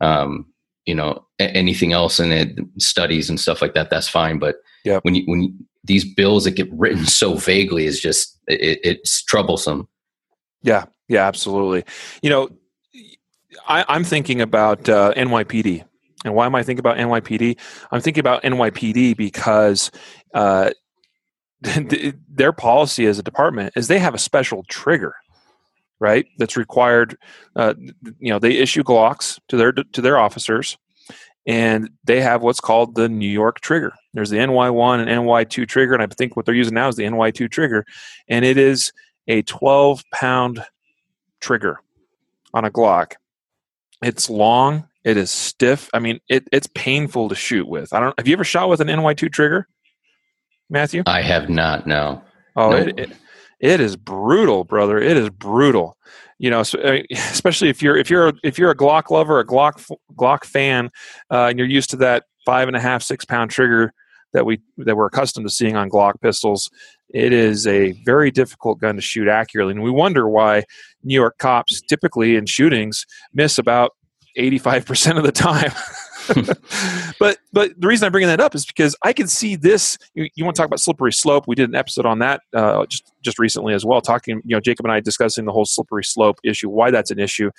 um 0.00 0.46
you 0.86 0.94
know 0.94 1.24
anything 1.38 1.92
else 1.92 2.18
in 2.18 2.32
it 2.32 2.58
studies 2.78 3.28
and 3.28 3.38
stuff 3.38 3.62
like 3.62 3.74
that 3.74 3.90
that's 3.90 4.08
fine. 4.08 4.38
But 4.38 4.56
yeah 4.84 5.00
when 5.02 5.14
you 5.14 5.24
when 5.26 5.42
you, 5.42 5.54
these 5.84 6.04
bills 6.04 6.44
that 6.44 6.52
get 6.52 6.72
written 6.72 7.06
so 7.06 7.34
vaguely 7.34 7.86
is 7.86 8.00
just 8.00 8.38
it, 8.46 8.80
it's 8.82 9.22
troublesome. 9.24 9.88
Yeah. 10.62 10.84
Yeah 11.08 11.26
absolutely. 11.26 11.84
You 12.22 12.30
know 12.30 12.48
I, 13.68 13.84
i'm 13.86 14.02
thinking 14.02 14.40
about 14.40 14.88
uh, 14.88 15.12
nypd 15.14 15.84
and 16.24 16.34
why 16.34 16.46
am 16.46 16.54
I 16.54 16.62
thinking 16.62 16.80
about 16.80 16.96
NYPD? 16.96 17.58
I'm 17.90 18.00
thinking 18.00 18.20
about 18.20 18.42
NYPD 18.42 19.16
because 19.16 19.90
uh, 20.34 20.70
their 22.28 22.52
policy 22.52 23.06
as 23.06 23.18
a 23.18 23.22
department 23.22 23.72
is 23.76 23.88
they 23.88 23.98
have 23.98 24.14
a 24.14 24.18
special 24.18 24.64
trigger, 24.68 25.14
right? 26.00 26.26
That's 26.38 26.56
required. 26.56 27.16
Uh, 27.56 27.74
you 28.18 28.30
know, 28.30 28.38
they 28.38 28.52
issue 28.52 28.82
Glocks 28.82 29.38
to 29.48 29.56
their 29.56 29.72
to 29.72 30.00
their 30.00 30.18
officers, 30.18 30.76
and 31.46 31.90
they 32.04 32.20
have 32.20 32.42
what's 32.42 32.60
called 32.60 32.94
the 32.94 33.08
New 33.08 33.28
York 33.28 33.60
trigger. 33.60 33.92
There's 34.14 34.30
the 34.30 34.38
NY1 34.38 35.00
and 35.00 35.08
NY2 35.08 35.68
trigger, 35.68 35.94
and 35.94 36.02
I 36.02 36.06
think 36.06 36.36
what 36.36 36.46
they're 36.46 36.54
using 36.54 36.74
now 36.74 36.88
is 36.88 36.96
the 36.96 37.04
NY2 37.04 37.50
trigger, 37.50 37.84
and 38.28 38.44
it 38.44 38.58
is 38.58 38.92
a 39.28 39.42
12 39.42 40.04
pound 40.12 40.64
trigger 41.40 41.78
on 42.54 42.64
a 42.64 42.70
Glock. 42.70 43.14
It's 44.02 44.28
long 44.28 44.88
it 45.04 45.16
is 45.16 45.30
stiff. 45.30 45.90
I 45.92 45.98
mean, 45.98 46.20
it, 46.28 46.46
it's 46.52 46.68
painful 46.74 47.28
to 47.28 47.34
shoot 47.34 47.66
with. 47.66 47.92
I 47.92 48.00
don't. 48.00 48.18
Have 48.18 48.28
you 48.28 48.34
ever 48.34 48.44
shot 48.44 48.68
with 48.68 48.80
an 48.80 48.88
NY2 48.88 49.32
trigger, 49.32 49.66
Matthew? 50.72 51.02
I 51.06 51.22
have 51.22 51.48
not. 51.48 51.86
No. 51.86 52.22
Oh, 52.56 52.72
it, 52.72 52.98
it, 52.98 53.12
it 53.60 53.80
is 53.80 53.94
brutal, 53.94 54.64
brother. 54.64 54.98
It 54.98 55.16
is 55.16 55.30
brutal. 55.30 55.96
You 56.38 56.50
know, 56.50 56.60
especially 57.10 57.68
if 57.68 57.82
you're 57.82 57.96
if 57.96 58.10
you're 58.10 58.32
if 58.42 58.58
you're 58.58 58.70
a 58.70 58.76
Glock 58.76 59.10
lover, 59.10 59.38
a 59.38 59.46
Glock 59.46 59.88
Glock 60.16 60.44
fan, 60.44 60.90
uh, 61.30 61.46
and 61.50 61.58
you're 61.58 61.68
used 61.68 61.90
to 61.90 61.96
that 61.96 62.24
five 62.44 62.68
and 62.68 62.76
a 62.76 62.80
half 62.80 63.02
six 63.02 63.24
pound 63.24 63.50
trigger 63.50 63.92
that 64.32 64.46
we 64.46 64.60
that 64.78 64.96
we're 64.96 65.06
accustomed 65.06 65.46
to 65.46 65.54
seeing 65.54 65.76
on 65.76 65.90
Glock 65.90 66.20
pistols. 66.20 66.70
It 67.10 67.34
is 67.34 67.66
a 67.66 67.92
very 68.04 68.30
difficult 68.30 68.80
gun 68.80 68.96
to 68.96 69.02
shoot 69.02 69.28
accurately, 69.28 69.72
and 69.72 69.82
we 69.82 69.90
wonder 69.90 70.26
why 70.26 70.64
New 71.04 71.14
York 71.14 71.36
cops 71.38 71.82
typically 71.82 72.36
in 72.36 72.46
shootings 72.46 73.04
miss 73.34 73.58
about 73.58 73.92
85% 74.38 75.18
of 75.18 75.24
the 75.24 75.32
time. 75.32 75.72
but 77.18 77.38
but 77.52 77.80
the 77.80 77.86
reason 77.86 78.06
I'm 78.06 78.12
bringing 78.12 78.28
that 78.28 78.40
up 78.40 78.54
is 78.54 78.64
because 78.64 78.96
I 79.02 79.12
can 79.12 79.28
see 79.28 79.56
this. 79.56 79.98
You, 80.14 80.28
you, 80.34 80.44
want 80.44 80.56
to 80.56 80.60
talk 80.60 80.66
about 80.66 80.80
slippery 80.80 81.12
slope? 81.12 81.44
We 81.46 81.54
did 81.54 81.68
an 81.68 81.74
episode 81.74 82.06
on 82.06 82.18
that 82.20 82.42
uh, 82.54 82.86
just 82.86 83.12
just 83.22 83.38
recently 83.38 83.74
as 83.74 83.84
well, 83.84 84.00
talking. 84.00 84.40
You 84.44 84.56
know, 84.56 84.60
Jacob 84.60 84.86
and 84.86 84.92
I 84.92 85.00
discussing 85.00 85.44
the 85.44 85.52
whole 85.52 85.64
slippery 85.64 86.04
slope 86.04 86.38
issue, 86.44 86.68
why 86.68 86.90
that's 86.90 87.10
an 87.10 87.18
issue. 87.18 87.50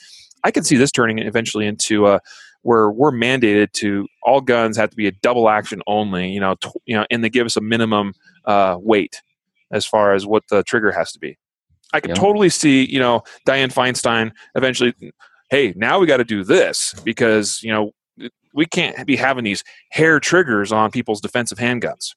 I 0.43 0.51
can 0.51 0.63
see 0.63 0.77
this 0.77 0.91
turning 0.91 1.19
eventually 1.19 1.65
into 1.65 2.05
uh, 2.05 2.19
where 2.61 2.89
we're 2.89 3.11
mandated 3.11 3.71
to 3.73 4.07
all 4.23 4.41
guns 4.41 4.77
have 4.77 4.89
to 4.89 4.95
be 4.95 5.07
a 5.07 5.11
double 5.11 5.49
action 5.49 5.81
only. 5.87 6.29
You 6.29 6.39
know, 6.39 6.55
t- 6.55 6.69
you 6.85 6.95
know, 6.95 7.05
and 7.11 7.23
they 7.23 7.29
give 7.29 7.45
us 7.45 7.57
a 7.57 7.61
minimum 7.61 8.13
uh, 8.45 8.77
weight 8.79 9.21
as 9.71 9.85
far 9.85 10.13
as 10.13 10.25
what 10.25 10.43
the 10.49 10.63
trigger 10.63 10.91
has 10.91 11.11
to 11.13 11.19
be. 11.19 11.37
I 11.91 11.99
can 11.99 12.09
yeah. 12.09 12.15
totally 12.15 12.49
see, 12.49 12.85
you 12.85 12.99
know, 12.99 13.23
Dianne 13.47 13.73
Feinstein 13.73 14.31
eventually 14.55 14.95
hey, 15.53 15.71
now 15.75 15.99
we 15.99 16.07
got 16.07 16.17
to 16.17 16.23
do 16.23 16.43
this 16.43 16.95
because, 17.03 17.61
you 17.61 17.71
know, 17.71 17.91
we 18.53 18.65
can't 18.65 19.05
be 19.05 19.15
having 19.15 19.43
these 19.43 19.63
hair 19.91 20.19
triggers 20.19 20.71
on 20.71 20.91
people's 20.91 21.21
defensive 21.21 21.57
handguns. 21.57 22.15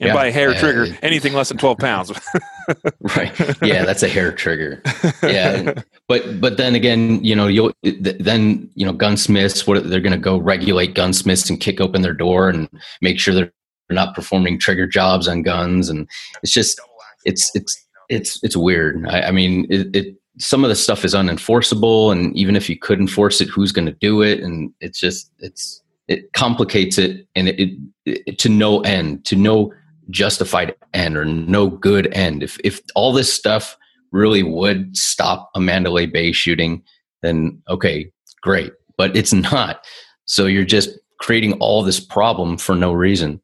And 0.00 0.08
yeah, 0.08 0.14
by 0.14 0.30
hair 0.30 0.54
trigger, 0.54 0.86
anything 1.02 1.32
less 1.32 1.48
than 1.48 1.58
12 1.58 1.78
pounds. 1.78 2.12
right. 3.16 3.62
Yeah, 3.62 3.84
that's 3.84 4.02
a 4.02 4.08
hair 4.08 4.30
trigger. 4.30 4.82
Yeah. 5.22 5.82
but 6.06 6.40
but 6.40 6.56
then 6.56 6.74
again, 6.74 7.22
you 7.24 7.34
know, 7.34 7.48
you'll 7.48 7.72
then, 7.82 8.70
you 8.74 8.86
know, 8.86 8.92
gunsmiths, 8.92 9.66
what 9.66 9.88
they're 9.90 10.00
going 10.00 10.12
to 10.12 10.18
go 10.18 10.38
regulate 10.38 10.94
gunsmiths 10.94 11.50
and 11.50 11.60
kick 11.60 11.80
open 11.80 12.02
their 12.02 12.14
door 12.14 12.48
and 12.48 12.68
make 13.02 13.18
sure 13.18 13.34
they're 13.34 13.52
not 13.90 14.14
performing 14.14 14.58
trigger 14.58 14.86
jobs 14.86 15.26
on 15.26 15.42
guns 15.42 15.88
and 15.88 16.08
it's 16.42 16.52
just 16.52 16.80
it's 17.24 17.50
it's 17.54 17.86
it's 18.08 18.42
it's 18.42 18.56
weird. 18.56 19.06
I, 19.08 19.22
I 19.22 19.30
mean, 19.30 19.66
it, 19.68 19.94
it 19.94 20.16
some 20.38 20.64
of 20.64 20.70
the 20.70 20.76
stuff 20.76 21.04
is 21.04 21.14
unenforceable 21.14 22.12
and 22.12 22.36
even 22.36 22.56
if 22.56 22.68
you 22.68 22.78
could 22.78 23.00
enforce 23.00 23.40
it 23.40 23.48
who's 23.48 23.72
going 23.72 23.86
to 23.86 23.92
do 23.92 24.22
it? 24.22 24.40
And 24.40 24.72
it's 24.80 24.98
just 24.98 25.30
it's 25.38 25.82
it 26.06 26.32
complicates 26.32 26.96
it 26.96 27.26
and 27.34 27.48
it, 27.48 27.60
it, 27.60 28.22
it, 28.26 28.38
to 28.38 28.48
no 28.48 28.80
end 28.80 29.24
to 29.26 29.36
no 29.36 29.72
justified 30.10 30.74
end 30.94 31.16
or 31.16 31.24
no 31.24 31.68
good 31.68 32.12
end. 32.14 32.42
If 32.42 32.58
if 32.64 32.80
all 32.94 33.12
this 33.12 33.32
stuff 33.32 33.76
really 34.12 34.42
would 34.42 34.96
stop 34.96 35.50
a 35.54 35.60
mandalay 35.60 36.06
bay 36.06 36.32
shooting 36.32 36.82
then 37.22 37.60
okay 37.68 38.10
great. 38.42 38.72
But 38.96 39.16
it's 39.16 39.32
not. 39.32 39.84
So 40.24 40.46
you're 40.46 40.64
just 40.64 40.90
creating 41.18 41.54
all 41.54 41.82
this 41.82 42.00
problem 42.00 42.58
for 42.58 42.74
no 42.74 42.92
reason. 42.92 43.40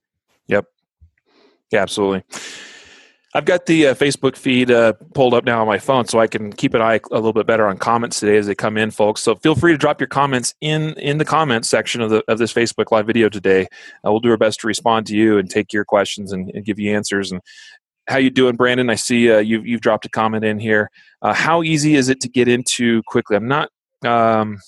Yep. 0.48 0.66
Yeah 1.70 1.82
absolutely 1.82 2.22
I've 3.36 3.44
got 3.44 3.66
the 3.66 3.88
uh, 3.88 3.94
Facebook 3.94 4.36
feed 4.36 4.70
uh, 4.70 4.92
pulled 5.12 5.34
up 5.34 5.44
now 5.44 5.60
on 5.60 5.66
my 5.66 5.78
phone, 5.78 6.06
so 6.06 6.20
I 6.20 6.28
can 6.28 6.52
keep 6.52 6.72
an 6.72 6.80
eye 6.80 7.00
a 7.10 7.16
little 7.16 7.32
bit 7.32 7.48
better 7.48 7.66
on 7.66 7.78
comments 7.78 8.20
today 8.20 8.36
as 8.36 8.46
they 8.46 8.54
come 8.54 8.76
in, 8.76 8.92
folks. 8.92 9.22
So 9.22 9.34
feel 9.34 9.56
free 9.56 9.72
to 9.72 9.78
drop 9.78 10.00
your 10.00 10.06
comments 10.06 10.54
in 10.60 10.94
in 11.00 11.18
the 11.18 11.24
comments 11.24 11.68
section 11.68 12.00
of 12.00 12.10
the 12.10 12.22
of 12.28 12.38
this 12.38 12.52
Facebook 12.52 12.92
live 12.92 13.06
video 13.06 13.28
today. 13.28 13.62
Uh, 14.06 14.12
we'll 14.12 14.20
do 14.20 14.30
our 14.30 14.36
best 14.36 14.60
to 14.60 14.68
respond 14.68 15.06
to 15.06 15.16
you 15.16 15.38
and 15.38 15.50
take 15.50 15.72
your 15.72 15.84
questions 15.84 16.32
and, 16.32 16.48
and 16.54 16.64
give 16.64 16.78
you 16.78 16.94
answers. 16.94 17.32
And 17.32 17.40
how 18.06 18.18
you 18.18 18.30
doing, 18.30 18.54
Brandon? 18.54 18.88
I 18.88 18.94
see 18.94 19.32
uh, 19.32 19.38
you've 19.38 19.66
you've 19.66 19.80
dropped 19.80 20.06
a 20.06 20.10
comment 20.10 20.44
in 20.44 20.60
here. 20.60 20.90
Uh, 21.20 21.34
how 21.34 21.64
easy 21.64 21.96
is 21.96 22.08
it 22.08 22.20
to 22.20 22.28
get 22.28 22.46
into 22.46 23.02
quickly? 23.02 23.34
I'm 23.34 23.48
not 23.48 23.68
um, 24.04 24.58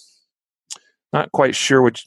not 1.13 1.31
quite 1.31 1.55
sure 1.55 1.83
what 1.83 2.03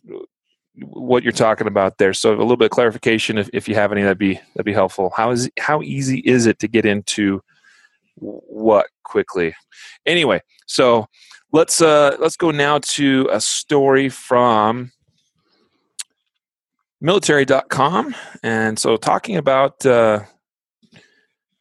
what 0.83 1.23
you're 1.23 1.31
talking 1.31 1.67
about 1.67 1.97
there. 1.97 2.13
So 2.13 2.31
a 2.33 2.37
little 2.37 2.57
bit 2.57 2.65
of 2.65 2.71
clarification, 2.71 3.37
if, 3.37 3.49
if 3.53 3.67
you 3.67 3.75
have 3.75 3.91
any, 3.91 4.01
that'd 4.01 4.17
be 4.17 4.35
that'd 4.35 4.65
be 4.65 4.73
helpful. 4.73 5.11
How 5.15 5.31
is 5.31 5.49
how 5.59 5.81
easy 5.81 6.19
is 6.19 6.45
it 6.45 6.59
to 6.59 6.67
get 6.67 6.85
into 6.85 7.41
what 8.15 8.87
quickly? 9.03 9.55
Anyway, 10.05 10.41
so 10.65 11.07
let's 11.51 11.81
uh, 11.81 12.17
let's 12.19 12.35
go 12.35 12.51
now 12.51 12.79
to 12.79 13.27
a 13.31 13.41
story 13.41 14.09
from 14.09 14.91
military.com, 17.01 18.15
and 18.43 18.77
so 18.77 18.97
talking 18.97 19.37
about. 19.37 19.85
Uh, 19.85 20.21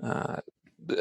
uh, 0.03 0.37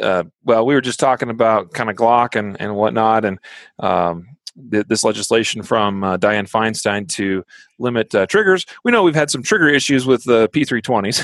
uh, 0.02 0.24
well, 0.44 0.66
we 0.66 0.74
were 0.74 0.82
just 0.82 1.00
talking 1.00 1.30
about 1.30 1.72
kind 1.72 1.90
of 1.90 1.96
Glock 1.96 2.36
and, 2.36 2.60
and 2.60 2.76
whatnot, 2.76 3.24
and 3.24 3.40
um, 3.80 4.37
this 4.58 5.04
legislation 5.04 5.62
from 5.62 6.04
uh, 6.04 6.18
Dianne 6.18 6.50
Feinstein 6.50 7.08
to 7.10 7.44
limit 7.80 8.14
uh, 8.16 8.26
triggers. 8.26 8.66
We 8.84 8.92
know 8.92 9.04
we've 9.04 9.16
had 9.16 9.30
some 9.30 9.44
trigger 9.44 9.70
issues 9.70 10.06
with 10.06 10.24
the 10.24 10.50
P320s. 10.50 11.24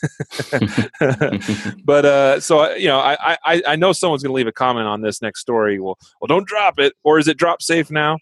but 1.84 2.04
uh, 2.06 2.40
so 2.40 2.74
you 2.74 2.88
know, 2.88 2.98
I, 2.98 3.36
I 3.44 3.62
I 3.68 3.76
know 3.76 3.92
someone's 3.92 4.22
going 4.22 4.30
to 4.30 4.36
leave 4.36 4.46
a 4.46 4.52
comment 4.52 4.86
on 4.86 5.02
this 5.02 5.20
next 5.20 5.40
story. 5.40 5.78
Well, 5.78 5.98
well, 6.20 6.26
don't 6.26 6.46
drop 6.46 6.78
it, 6.78 6.94
or 7.04 7.18
is 7.18 7.28
it 7.28 7.36
drop 7.36 7.60
safe 7.60 7.90
now? 7.90 8.16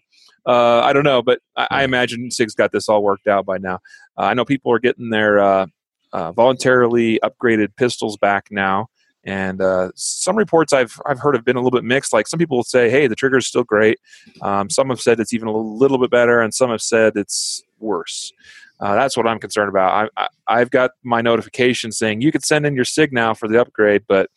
Uh, 0.45 0.81
I 0.81 0.93
don't 0.93 1.03
know, 1.03 1.21
but 1.21 1.39
I, 1.55 1.67
I, 1.69 1.83
imagine 1.83 2.31
Sig's 2.31 2.55
got 2.55 2.71
this 2.71 2.89
all 2.89 3.03
worked 3.03 3.27
out 3.27 3.45
by 3.45 3.57
now. 3.57 3.75
Uh, 4.17 4.23
I 4.23 4.33
know 4.33 4.45
people 4.45 4.71
are 4.71 4.79
getting 4.79 5.09
their 5.09 5.39
uh, 5.39 5.67
uh, 6.13 6.31
voluntarily 6.31 7.19
upgraded 7.23 7.75
pistols 7.77 8.17
back 8.17 8.47
now. 8.49 8.87
And 9.29 9.61
uh, 9.61 9.91
some 9.93 10.35
reports 10.35 10.73
I've 10.73 10.99
I've 11.05 11.19
heard 11.19 11.35
have 11.35 11.45
been 11.45 11.55
a 11.55 11.59
little 11.59 11.77
bit 11.77 11.83
mixed. 11.83 12.11
Like 12.13 12.27
some 12.27 12.39
people 12.39 12.57
will 12.57 12.63
say, 12.63 12.89
"Hey, 12.89 13.05
the 13.05 13.15
trigger 13.15 13.37
is 13.37 13.45
still 13.45 13.63
great." 13.63 13.99
Um, 14.41 14.71
some 14.71 14.89
have 14.89 14.99
said 14.99 15.19
it's 15.19 15.33
even 15.33 15.47
a 15.47 15.55
little 15.55 15.99
bit 15.99 16.09
better, 16.09 16.41
and 16.41 16.51
some 16.51 16.71
have 16.71 16.81
said 16.81 17.15
it's 17.15 17.61
worse. 17.77 18.33
Uh, 18.79 18.95
that's 18.95 19.15
what 19.15 19.27
I'm 19.27 19.39
concerned 19.39 19.69
about. 19.69 20.09
I, 20.47 20.59
have 20.59 20.71
got 20.71 20.91
my 21.03 21.21
notification 21.21 21.91
saying 21.91 22.21
you 22.21 22.31
could 22.31 22.43
send 22.43 22.65
in 22.65 22.75
your 22.75 22.85
sig 22.85 23.13
now 23.13 23.35
for 23.35 23.47
the 23.47 23.61
upgrade, 23.61 24.03
but 24.07 24.31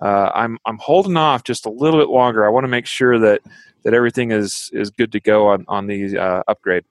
uh, 0.00 0.30
I'm 0.34 0.58
I'm 0.64 0.78
holding 0.78 1.18
off 1.18 1.44
just 1.44 1.66
a 1.66 1.70
little 1.70 2.00
bit 2.00 2.08
longer. 2.08 2.46
I 2.46 2.48
want 2.48 2.64
to 2.64 2.68
make 2.68 2.86
sure 2.86 3.18
that 3.18 3.42
that 3.84 3.92
everything 3.92 4.30
is 4.30 4.70
is 4.72 4.88
good 4.88 5.12
to 5.12 5.20
go 5.20 5.48
on 5.48 5.66
on 5.68 5.86
the 5.86 6.16
uh, 6.16 6.42
upgrade. 6.48 6.84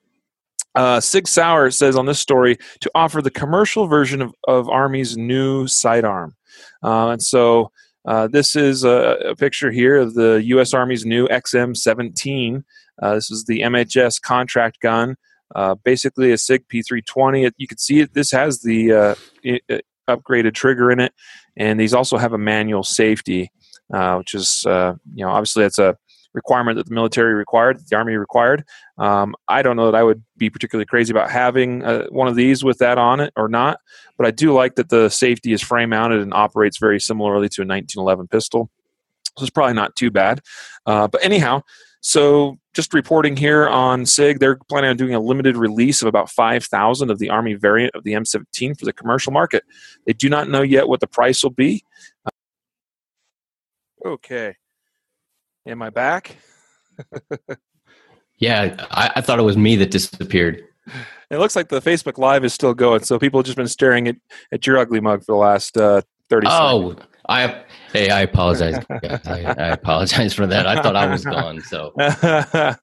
Uh, 0.76 1.00
Sig 1.00 1.28
Sauer 1.28 1.72
says 1.72 1.96
on 1.96 2.06
this 2.06 2.20
story 2.20 2.58
to 2.82 2.92
offer 2.94 3.24
the 3.24 3.32
commercial 3.32 3.88
version 3.88 4.22
of, 4.22 4.36
of 4.48 4.70
Army's 4.70 5.18
new 5.18 5.68
sidearm. 5.68 6.36
Uh, 6.84 7.10
and 7.10 7.22
so 7.22 7.72
uh, 8.06 8.28
this 8.28 8.56
is 8.56 8.84
a, 8.84 9.18
a, 9.30 9.36
picture 9.36 9.72
here 9.72 9.98
of 9.98 10.14
the 10.14 10.42
U.S. 10.46 10.74
Army's 10.74 11.06
new 11.06 11.28
XM17. 11.28 12.64
Uh, 13.02 13.14
this 13.16 13.30
is 13.30 13.46
the 13.46 13.62
MHS 13.62 14.22
contract 14.22 14.80
gun, 14.80 15.16
uh, 15.56 15.76
basically 15.76 16.32
a 16.32 16.38
SIG 16.38 16.68
P320. 16.68 17.48
It, 17.48 17.56
you 17.58 17.68
can 17.68 17.78
see 17.78 18.00
it. 18.00 18.14
This 18.14 18.32
has 18.32 18.62
the 18.62 18.92
uh, 18.94 19.16
it 19.44 19.86
upgraded 20.10 20.54
trigger 20.54 20.92
in 20.92 21.00
it, 21.00 21.14
and 21.58 21.80
these 21.80 21.94
also 21.94 22.18
have 22.18 22.34
a 22.34 22.38
manual 22.38 22.84
safety, 22.84 23.52
which 23.90 24.34
is 24.34 24.64
you 24.66 24.72
know 25.26 25.30
obviously 25.30 25.64
that's 25.64 25.80
a 25.80 25.98
requirement 26.34 26.78
that 26.78 26.88
the 26.88 26.94
military 26.94 27.34
required, 27.34 27.80
the 27.90 27.96
army 27.96 28.16
required. 28.16 28.64
Um, 28.98 29.36
I 29.48 29.62
don't 29.62 29.76
know 29.76 29.92
that 29.92 29.96
I 29.96 30.04
would 30.04 30.24
be 30.38 30.50
particularly 30.50 30.86
crazy 30.86 31.12
about 31.12 31.32
having 31.32 31.84
uh, 31.84 32.08
one 32.10 32.28
of 32.28 32.36
these 32.36 32.64
with 32.64 32.78
that 32.80 32.98
on 32.98 33.20
it 33.20 33.34
or 33.36 33.48
not, 33.48 33.80
but 34.18 34.28
I 34.28 34.32
do 34.32 34.54
like 34.54 34.76
that 34.76 34.90
the 34.90 35.10
safety 35.10 35.54
is 35.54 35.62
frame 35.62 35.90
mounted 35.90 36.22
and 36.22 36.34
operates 36.34 36.78
very 36.78 37.00
similarly 37.00 37.50
to 37.50 37.62
a 37.62 37.66
1911 37.66 38.28
pistol. 38.28 38.70
So 39.38 39.44
it's 39.44 39.50
probably 39.52 39.74
not 39.74 39.96
too 39.96 40.12
bad. 40.12 40.42
Uh, 40.86 41.08
but 41.08 41.24
anyhow, 41.24 41.62
so 42.02 42.58
just 42.74 42.94
reporting 42.94 43.36
here 43.36 43.68
on 43.68 44.06
SIG, 44.06 44.40
they're 44.40 44.58
planning 44.70 44.90
on 44.90 44.98
doing 44.98 45.14
a 45.14 45.20
limited 45.20 45.58
release 45.58 46.02
of 46.02 46.08
about 46.08 46.30
5,000 46.30 47.10
of 47.10 47.20
the 47.20 47.30
Army 47.30 47.56
variant 47.56 47.96
of 47.96 48.04
the 48.04 48.14
M17 48.14 48.78
for 48.78 48.86
the 48.86 48.94
commercial 48.94 49.34
market. 49.34 49.64
They 50.06 50.14
do 50.14 50.30
not 50.30 50.50
know 50.50 50.62
yet 50.62 50.88
what 50.88 51.00
the 51.00 51.08
price 51.08 51.44
will 51.44 51.50
be. 51.52 51.84
okay. 54.06 54.56
Am 55.70 55.84
I 55.84 55.92
back? 55.92 56.36
yeah, 58.40 58.88
I, 58.90 59.12
I, 59.18 59.22
thought 59.22 59.38
it 59.38 59.44
was 59.44 59.56
me 59.56 59.76
that 59.76 59.92
disappeared. 59.92 60.64
It 61.30 61.38
looks 61.38 61.56
like 61.56 61.70
the 61.70 61.80
Facebook 61.80 62.18
Live 62.18 62.44
is 62.44 62.56
still 62.56 62.74
going, 62.74 63.04
so 63.04 63.20
people 63.20 63.40
have 63.40 63.46
just 63.46 63.56
been 63.56 63.68
staring 63.68 64.08
at, 64.08 64.16
at 64.52 64.66
your 64.66 64.80
ugly 64.80 65.00
mug 65.00 65.20
for 65.20 65.34
the 65.34 65.38
last 65.38 65.78
uh, 65.78 66.02
30 66.32 66.48
oh, 66.50 66.90
seconds. 66.90 67.08
I 67.30 67.64
hey, 67.94 68.10
I 68.10 68.22
apologize. 68.22 68.84
I, 68.90 69.44
I, 69.46 69.68
apologize 69.68 70.34
for 70.34 70.48
that. 70.48 70.66
I 70.66 70.82
thought 70.82 70.96
I 70.96 71.06
was 71.06 71.24
gone. 71.24 71.62
So, 71.62 71.94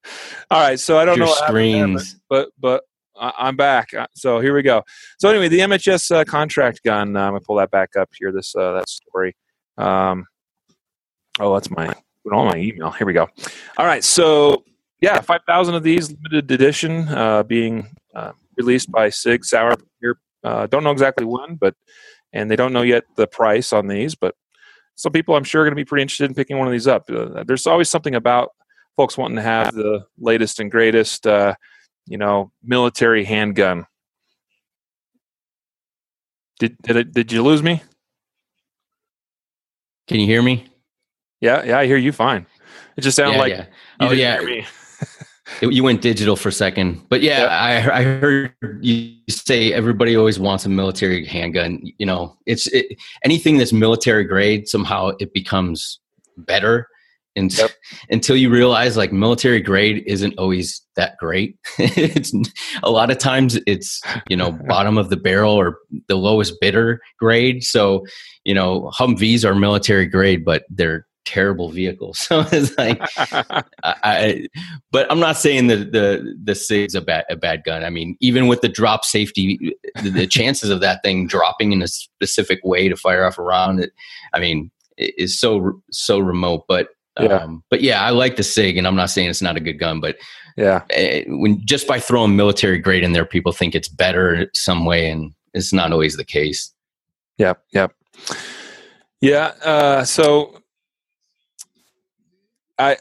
all 0.51 0.61
right. 0.61 0.79
So 0.79 1.01
I 1.01 1.05
don't 1.05 1.17
your 1.17 1.27
know 1.27 1.33
screens, 1.33 2.21
but 2.31 2.51
but 2.61 2.85
I'm 3.19 3.57
back. 3.57 3.93
Uh, 3.93 4.07
so 4.15 4.39
here 4.39 4.55
we 4.55 4.63
go. 4.63 4.85
So 5.19 5.29
anyway, 5.29 5.49
the 5.49 5.59
MHS 5.59 6.15
uh, 6.15 6.25
contract 6.25 6.83
gun. 6.85 7.17
Uh, 7.17 7.23
I'm 7.23 7.31
gonna 7.31 7.41
pull 7.41 7.57
that 7.57 7.73
back 7.73 7.97
up 7.99 8.11
here. 8.17 8.31
This 8.31 8.55
uh, 8.55 8.75
that 8.75 8.89
story. 8.89 9.35
Um, 9.77 10.27
oh, 11.41 11.53
that's 11.55 11.71
my 12.27 12.37
all 12.37 12.47
my 12.47 12.57
email. 12.57 12.91
Here 12.91 13.07
we 13.07 13.13
go. 13.13 13.29
All 13.79 13.87
right, 13.87 14.05
so 14.05 14.65
yeah, 15.01 15.21
five 15.21 15.43
thousand 15.47 15.75
of 15.75 15.83
these 15.83 16.11
limited 16.11 16.51
edition 16.51 17.09
uh, 17.09 17.43
being 17.43 17.89
uh, 18.15 18.33
released 18.57 18.91
by 18.91 19.09
Sig 19.09 19.45
Sauer. 19.45 19.77
Here, 20.01 20.19
uh, 20.45 20.67
don't 20.67 20.85
know 20.85 20.91
exactly 20.91 21.27
when, 21.27 21.57
but 21.57 21.75
and 22.33 22.51
they 22.51 22.57
don't 22.57 22.73
know 22.73 22.83
yet 22.83 23.05
the 23.17 23.27
price 23.27 23.73
on 23.73 23.87
these, 23.87 24.15
but 24.15 24.35
some 24.97 25.13
people 25.13 25.37
I'm 25.37 25.45
sure 25.45 25.63
are 25.63 25.65
going 25.65 25.73
to 25.73 25.81
be 25.81 25.85
pretty 25.85 26.03
interested 26.03 26.29
in 26.29 26.35
picking 26.35 26.59
one 26.59 26.67
of 26.67 26.73
these 26.73 26.87
up. 26.87 27.09
Uh, 27.11 27.45
there's 27.45 27.67
always 27.67 27.89
something 27.89 28.15
about 28.15 28.51
folks 28.97 29.17
wanting 29.17 29.37
to 29.37 29.43
have 29.43 29.75
the 29.75 30.07
latest 30.19 30.59
and 30.59 30.71
greatest, 30.71 31.27
uh, 31.27 31.55
you 32.07 32.19
know, 32.19 32.51
military 32.63 33.25
handgun. 33.25 33.87
Did 36.59 36.77
did 36.83 37.13
did 37.13 37.33
you 37.33 37.43
lose 37.43 37.63
me? 37.63 37.83
Can 40.09 40.21
you 40.21 40.27
hear 40.27 40.43
me? 40.43 40.67
Yeah, 41.41 41.65
yeah, 41.65 41.79
I 41.79 41.87
hear 41.87 41.97
you 41.97 42.13
fine. 42.13 42.47
It 42.97 43.03
just 43.03 43.17
sounded 43.17 43.35
yeah, 43.35 43.41
like 43.41 43.53
yeah. 43.53 43.67
oh 44.01 44.13
yeah. 44.13 44.39
it, 44.41 44.65
you 45.75 45.83
went 45.83 46.01
digital 46.01 46.37
for 46.37 46.49
a 46.49 46.53
second, 46.53 47.03
but 47.09 47.21
yeah, 47.21 47.43
yeah, 47.43 47.91
I, 47.93 47.99
I 47.99 48.03
heard 48.03 48.55
you 48.81 49.15
say 49.29 49.73
everybody 49.73 50.17
always 50.17 50.39
wants 50.39 50.65
a 50.65 50.69
military 50.69 51.25
handgun. 51.25 51.81
You 51.99 52.07
know, 52.07 52.37
it's 52.47 52.67
it, 52.69 52.97
anything 53.25 53.59
that's 53.59 53.73
military 53.73 54.25
grade 54.25 54.69
somehow 54.69 55.13
it 55.19 55.33
becomes 55.35 56.01
better 56.37 56.89
and 57.37 57.57
yep. 57.57 57.71
until 58.11 58.35
you 58.35 58.51
realize 58.51 58.97
like 58.97 59.13
military 59.13 59.61
grade 59.61 60.03
isn't 60.07 60.37
always 60.39 60.83
that 60.97 61.17
great 61.19 61.59
it's 61.79 62.33
a 62.83 62.91
lot 62.91 63.11
of 63.11 63.19
times 63.19 63.59
it's 63.67 64.01
you 64.29 64.37
know 64.37 64.53
bottom 64.67 64.99
of 64.99 65.11
the 65.11 65.17
barrel 65.17 65.53
or 65.53 65.79
the 66.09 66.17
lowest 66.17 66.55
bidder 66.61 67.01
grade 67.19 67.63
so 67.63 68.05
you 68.45 68.55
know 68.55 68.91
humvees 68.99 69.45
are 69.45 69.55
military 69.55 70.07
grade 70.07 70.45
but 70.45 70.65
they're 70.71 71.06
terrible 71.27 71.71
vehicle. 71.71 72.15
So 72.27 72.45
it's 72.51 72.77
like, 72.79 73.01
I, 73.85 74.49
but 74.91 75.11
I'm 75.11 75.21
not 75.21 75.37
saying 75.37 75.67
that 75.67 75.93
the 75.93 76.37
the 76.43 76.55
SIG's 76.55 76.95
a 76.95 77.01
bad 77.01 77.25
a 77.29 77.37
bad 77.37 77.63
gun. 77.65 77.85
I 77.85 77.91
mean, 77.91 78.17
even 78.21 78.47
with 78.47 78.63
the 78.63 78.69
drop 78.69 79.05
safety, 79.05 79.77
the, 80.03 80.11
the 80.11 80.27
chances 80.27 80.71
of 80.71 80.81
that 80.81 81.03
thing 81.03 81.27
dropping 81.27 81.73
in 81.73 81.83
a 81.83 81.89
specific 81.89 82.61
way 82.65 82.89
to 82.89 82.97
fire 82.97 83.25
off 83.25 83.39
around 83.39 83.81
it, 83.81 83.93
I 84.33 84.41
mean, 84.41 84.71
is 84.97 85.39
so 85.39 85.83
so 85.91 86.19
remote. 86.19 86.65
But 86.67 86.89
yeah. 87.21 87.29
Um, 87.29 87.65
but 87.71 87.81
yeah, 87.81 88.03
I 88.03 88.11
like 88.11 88.37
the 88.37 88.43
SIG, 88.43 88.77
and 88.77 88.87
I'm 88.87 88.97
not 88.97 89.11
saying 89.11 89.31
it's 89.31 89.43
not 89.43 89.57
a 89.57 89.61
good 89.61 89.79
gun, 89.79 90.01
but 90.01 90.17
yeah, 90.57 90.83
eh, 90.91 91.25
when 91.29 91.65
just 91.65 91.87
by 91.87 91.99
throwing 91.99 92.37
military 92.37 92.79
grade 92.79 93.05
in 93.05 93.13
there, 93.13 93.25
people 93.25 93.53
think 93.53 93.75
it's 93.75 93.89
better 93.89 94.51
some 94.53 94.85
way, 94.85 95.11
and 95.11 95.33
it's 95.55 95.73
not 95.73 95.93
always 95.93 96.17
the 96.17 96.25
case. 96.25 96.73
Yep, 97.39 97.63
yep, 97.73 97.93
yeah. 99.21 99.53
Uh, 99.63 100.05
so 100.05 100.61
I 102.79 102.97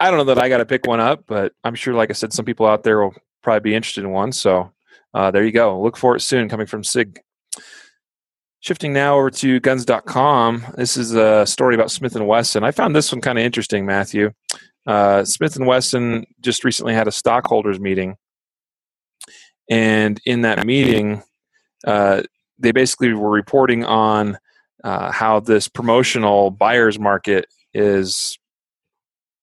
I 0.00 0.10
don't 0.10 0.18
know 0.18 0.34
that 0.34 0.42
I 0.42 0.48
got 0.48 0.58
to 0.58 0.66
pick 0.66 0.86
one 0.86 1.00
up, 1.00 1.24
but 1.26 1.52
I'm 1.62 1.74
sure, 1.74 1.94
like 1.94 2.10
I 2.10 2.14
said, 2.14 2.32
some 2.32 2.44
people 2.44 2.66
out 2.66 2.82
there 2.82 3.02
will 3.02 3.14
probably 3.42 3.70
be 3.70 3.74
interested 3.74 4.04
in 4.04 4.10
one. 4.10 4.32
So 4.32 4.72
uh, 5.12 5.30
there 5.30 5.44
you 5.44 5.52
go. 5.52 5.80
Look 5.80 5.96
for 5.96 6.16
it 6.16 6.20
soon, 6.20 6.48
coming 6.48 6.66
from 6.66 6.84
Sig. 6.84 7.20
Shifting 8.60 8.92
now 8.92 9.16
over 9.16 9.30
to 9.30 9.60
guns.com. 9.60 10.64
This 10.76 10.96
is 10.96 11.14
a 11.14 11.46
story 11.46 11.74
about 11.74 11.90
Smith 11.90 12.16
and 12.16 12.26
Wesson. 12.26 12.64
I 12.64 12.70
found 12.70 12.94
this 12.94 13.12
one 13.12 13.20
kind 13.20 13.38
of 13.38 13.44
interesting, 13.44 13.86
Matthew. 13.86 14.32
Uh, 14.86 15.24
Smith 15.24 15.56
and 15.56 15.66
Wesson 15.66 16.26
just 16.40 16.64
recently 16.64 16.94
had 16.94 17.08
a 17.08 17.12
stockholders 17.12 17.80
meeting, 17.80 18.16
and 19.70 20.20
in 20.24 20.42
that 20.42 20.66
meeting, 20.66 21.22
uh, 21.86 22.22
they 22.58 22.72
basically 22.72 23.12
were 23.12 23.30
reporting 23.30 23.84
on 23.84 24.38
uh, 24.84 25.10
how 25.10 25.40
this 25.40 25.68
promotional 25.68 26.50
buyer's 26.50 26.98
market 26.98 27.46
is 27.72 28.38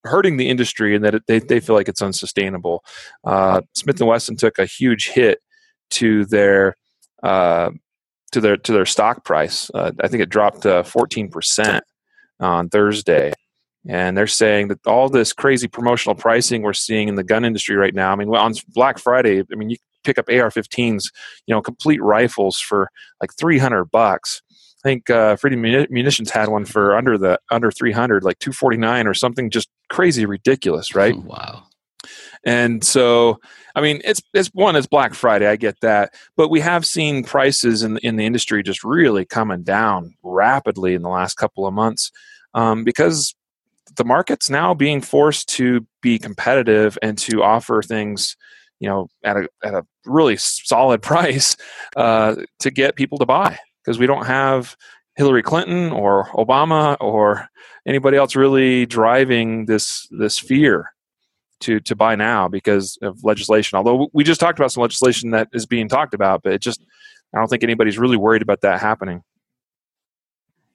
hurting 0.07 0.37
the 0.37 0.49
industry 0.49 0.95
and 0.95 1.03
that 1.05 1.15
it, 1.15 1.23
they, 1.27 1.39
they 1.39 1.59
feel 1.59 1.75
like 1.75 1.87
it's 1.87 2.01
unsustainable. 2.01 2.83
Uh, 3.23 3.61
Smith 3.73 3.99
and 3.99 4.07
Wesson 4.07 4.35
took 4.35 4.59
a 4.59 4.65
huge 4.65 5.09
hit 5.09 5.39
to 5.91 6.25
their 6.25 6.75
uh, 7.23 7.69
to 8.31 8.41
their 8.41 8.57
to 8.57 8.71
their 8.71 8.85
stock 8.85 9.23
price. 9.23 9.69
Uh, 9.73 9.91
I 10.01 10.07
think 10.07 10.23
it 10.23 10.29
dropped 10.29 10.65
fourteen 10.87 11.29
percent 11.29 11.83
on 12.39 12.69
Thursday, 12.69 13.33
and 13.87 14.17
they're 14.17 14.27
saying 14.27 14.67
that 14.69 14.85
all 14.85 15.09
this 15.09 15.33
crazy 15.33 15.67
promotional 15.67 16.15
pricing 16.15 16.61
we're 16.61 16.73
seeing 16.73 17.07
in 17.07 17.15
the 17.15 17.23
gun 17.23 17.45
industry 17.45 17.75
right 17.75 17.93
now. 17.93 18.11
I 18.11 18.15
mean, 18.15 18.29
on 18.35 18.53
Black 18.69 18.99
Friday, 18.99 19.41
I 19.41 19.55
mean 19.55 19.69
you 19.69 19.77
pick 20.03 20.17
up 20.17 20.29
AR-15s, 20.29 21.11
you 21.47 21.53
know, 21.53 21.61
complete 21.61 22.01
rifles 22.01 22.59
for 22.59 22.89
like 23.21 23.31
three 23.37 23.57
hundred 23.57 23.85
bucks 23.85 24.41
I 24.83 24.89
think 24.89 25.09
uh, 25.09 25.35
Freedom 25.37 25.61
Munitions 25.61 26.29
had 26.29 26.49
one 26.49 26.65
for 26.65 26.95
under 26.95 27.17
the 27.17 27.39
under 27.49 27.71
300, 27.71 28.23
like 28.23 28.39
249 28.39 29.07
or 29.07 29.13
something, 29.13 29.49
just 29.49 29.69
crazy 29.89 30.25
ridiculous, 30.25 30.93
right? 30.93 31.15
wow. 31.23 31.63
And 32.45 32.83
so, 32.83 33.39
I 33.75 33.81
mean, 33.81 34.01
it's 34.05 34.21
it's 34.33 34.49
one, 34.49 34.75
it's 34.75 34.87
Black 34.87 35.13
Friday, 35.13 35.47
I 35.47 35.55
get 35.55 35.79
that, 35.81 36.13
but 36.35 36.49
we 36.49 36.59
have 36.59 36.85
seen 36.85 37.23
prices 37.23 37.83
in 37.83 37.97
in 37.97 38.15
the 38.17 38.25
industry 38.25 38.61
just 38.61 38.83
really 38.83 39.25
coming 39.25 39.63
down 39.63 40.15
rapidly 40.23 40.93
in 40.93 41.01
the 41.01 41.09
last 41.09 41.35
couple 41.35 41.65
of 41.65 41.73
months 41.73 42.11
um, 42.53 42.83
because 42.83 43.35
the 43.95 44.05
market's 44.05 44.49
now 44.49 44.73
being 44.73 45.01
forced 45.01 45.49
to 45.49 45.85
be 46.01 46.19
competitive 46.19 46.97
and 47.01 47.17
to 47.17 47.41
offer 47.41 47.81
things 47.81 48.37
you 48.79 48.87
know 48.87 49.07
at 49.23 49.37
a 49.37 49.49
at 49.63 49.73
a 49.73 49.85
really 50.05 50.37
solid 50.37 51.01
price 51.01 51.57
uh, 51.95 52.35
to 52.59 52.69
get 52.69 52.95
people 52.95 53.17
to 53.17 53.25
buy 53.25 53.57
because 53.87 53.97
we 53.97 54.05
don't 54.05 54.25
have 54.25 54.75
Hillary 55.15 55.41
Clinton 55.41 55.93
or 55.93 56.25
Obama 56.31 56.97
or 56.99 57.47
anybody 57.87 58.17
else 58.17 58.35
really 58.35 58.85
driving 58.85 59.65
this 59.65 60.09
this 60.11 60.37
fear 60.37 60.91
to 61.61 61.79
to 61.79 61.95
buy 61.95 62.13
now 62.13 62.49
because 62.49 62.97
of 63.01 63.23
legislation. 63.23 63.77
Although 63.77 64.09
we 64.11 64.25
just 64.25 64.41
talked 64.41 64.59
about 64.59 64.73
some 64.73 64.81
legislation 64.81 65.31
that 65.31 65.47
is 65.53 65.65
being 65.65 65.87
talked 65.87 66.13
about, 66.13 66.43
but 66.43 66.51
it 66.51 66.61
just 66.61 66.83
I 67.33 67.39
don't 67.39 67.47
think 67.47 67.63
anybody's 67.63 67.97
really 67.97 68.17
worried 68.17 68.41
about 68.41 68.59
that 68.61 68.81
happening. 68.81 69.23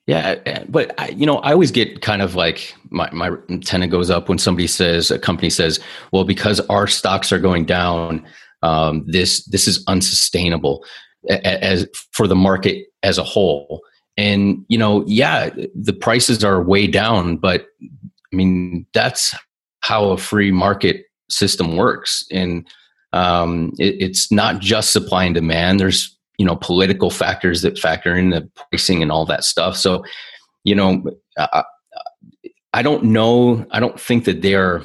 Yeah, 0.07 0.39
eh, 0.47 0.65
but 0.67 0.99
I, 0.99 1.09
you 1.09 1.27
know, 1.27 1.37
I 1.37 1.53
always 1.53 1.71
get 1.71 2.01
kind 2.01 2.23
of 2.23 2.33
like 2.33 2.73
my 2.89 3.11
my 3.11 3.29
antenna 3.47 3.87
goes 3.87 4.09
up 4.09 4.27
when 4.27 4.39
somebody 4.39 4.67
says 4.67 5.11
a 5.11 5.19
company 5.19 5.51
says, 5.51 5.79
"Well, 6.11 6.23
because 6.23 6.59
our 6.61 6.87
stocks 6.87 7.31
are 7.31 7.39
going 7.39 7.65
down, 7.65 8.25
um, 8.63 9.05
this 9.05 9.45
this 9.45 9.67
is 9.67 9.83
unsustainable." 9.87 10.83
As 11.29 11.87
for 12.11 12.27
the 12.27 12.35
market 12.35 12.87
as 13.03 13.17
a 13.17 13.23
whole. 13.23 13.81
And, 14.15 14.63
you 14.67 14.77
know, 14.77 15.03
yeah, 15.07 15.49
the 15.73 15.93
prices 15.93 16.43
are 16.43 16.61
way 16.61 16.85
down, 16.87 17.37
but 17.37 17.65
I 17.81 18.35
mean, 18.35 18.85
that's 18.93 19.35
how 19.79 20.11
a 20.11 20.17
free 20.17 20.51
market 20.51 21.05
system 21.29 21.75
works. 21.75 22.25
And 22.31 22.67
um, 23.13 23.73
it, 23.79 23.95
it's 23.99 24.31
not 24.31 24.59
just 24.59 24.91
supply 24.91 25.23
and 25.25 25.35
demand. 25.35 25.79
There's 25.79 26.15
you 26.37 26.45
know 26.45 26.55
political 26.55 27.09
factors 27.09 27.61
that 27.61 27.77
factor 27.77 28.17
in 28.17 28.31
the 28.31 28.49
pricing 28.71 29.01
and 29.01 29.11
all 29.11 29.25
that 29.27 29.43
stuff. 29.43 29.77
So 29.77 30.03
you 30.63 30.75
know, 30.75 31.03
I, 31.37 31.63
I 32.73 32.81
don't 32.81 33.05
know. 33.05 33.65
I 33.71 33.79
don't 33.79 33.99
think 33.99 34.25
that 34.25 34.41
they're 34.41 34.81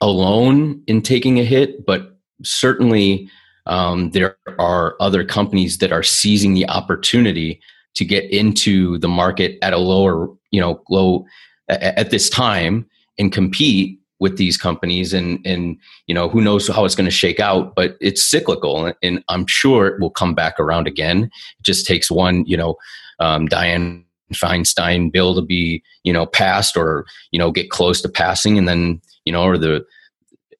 alone 0.00 0.82
in 0.86 1.02
taking 1.02 1.38
a 1.38 1.44
hit, 1.44 1.86
but 1.86 2.18
certainly 2.42 3.30
um, 3.70 4.10
there 4.10 4.36
are 4.58 4.96
other 5.00 5.24
companies 5.24 5.78
that 5.78 5.92
are 5.92 6.02
seizing 6.02 6.54
the 6.54 6.68
opportunity 6.68 7.60
to 7.94 8.04
get 8.04 8.24
into 8.30 8.98
the 8.98 9.08
market 9.08 9.58
at 9.62 9.72
a 9.72 9.78
lower, 9.78 10.28
you 10.50 10.60
know, 10.60 10.82
low 10.90 11.24
at 11.68 12.10
this 12.10 12.28
time 12.28 12.84
and 13.18 13.32
compete 13.32 13.98
with 14.18 14.36
these 14.36 14.58
companies 14.58 15.14
and 15.14 15.40
and 15.46 15.78
you 16.06 16.14
know 16.14 16.28
who 16.28 16.42
knows 16.42 16.68
how 16.68 16.84
it's 16.84 16.94
going 16.94 17.06
to 17.06 17.10
shake 17.10 17.40
out 17.40 17.74
but 17.74 17.96
it's 18.02 18.22
cyclical 18.22 18.92
and 19.02 19.24
i'm 19.28 19.46
sure 19.46 19.86
it 19.86 19.98
will 19.98 20.10
come 20.10 20.34
back 20.34 20.60
around 20.60 20.86
again. 20.86 21.22
It 21.58 21.62
just 21.62 21.86
takes 21.86 22.10
one 22.10 22.44
you 22.44 22.56
know 22.56 22.76
um, 23.18 23.48
dianne 23.48 24.04
feinstein 24.34 25.10
bill 25.10 25.34
to 25.36 25.42
be 25.42 25.82
you 26.04 26.12
know 26.12 26.26
passed 26.26 26.76
or 26.76 27.06
you 27.30 27.38
know 27.38 27.50
get 27.50 27.70
close 27.70 28.02
to 28.02 28.10
passing 28.10 28.58
and 28.58 28.68
then 28.68 29.00
you 29.24 29.32
know 29.32 29.44
or 29.44 29.56
the 29.56 29.86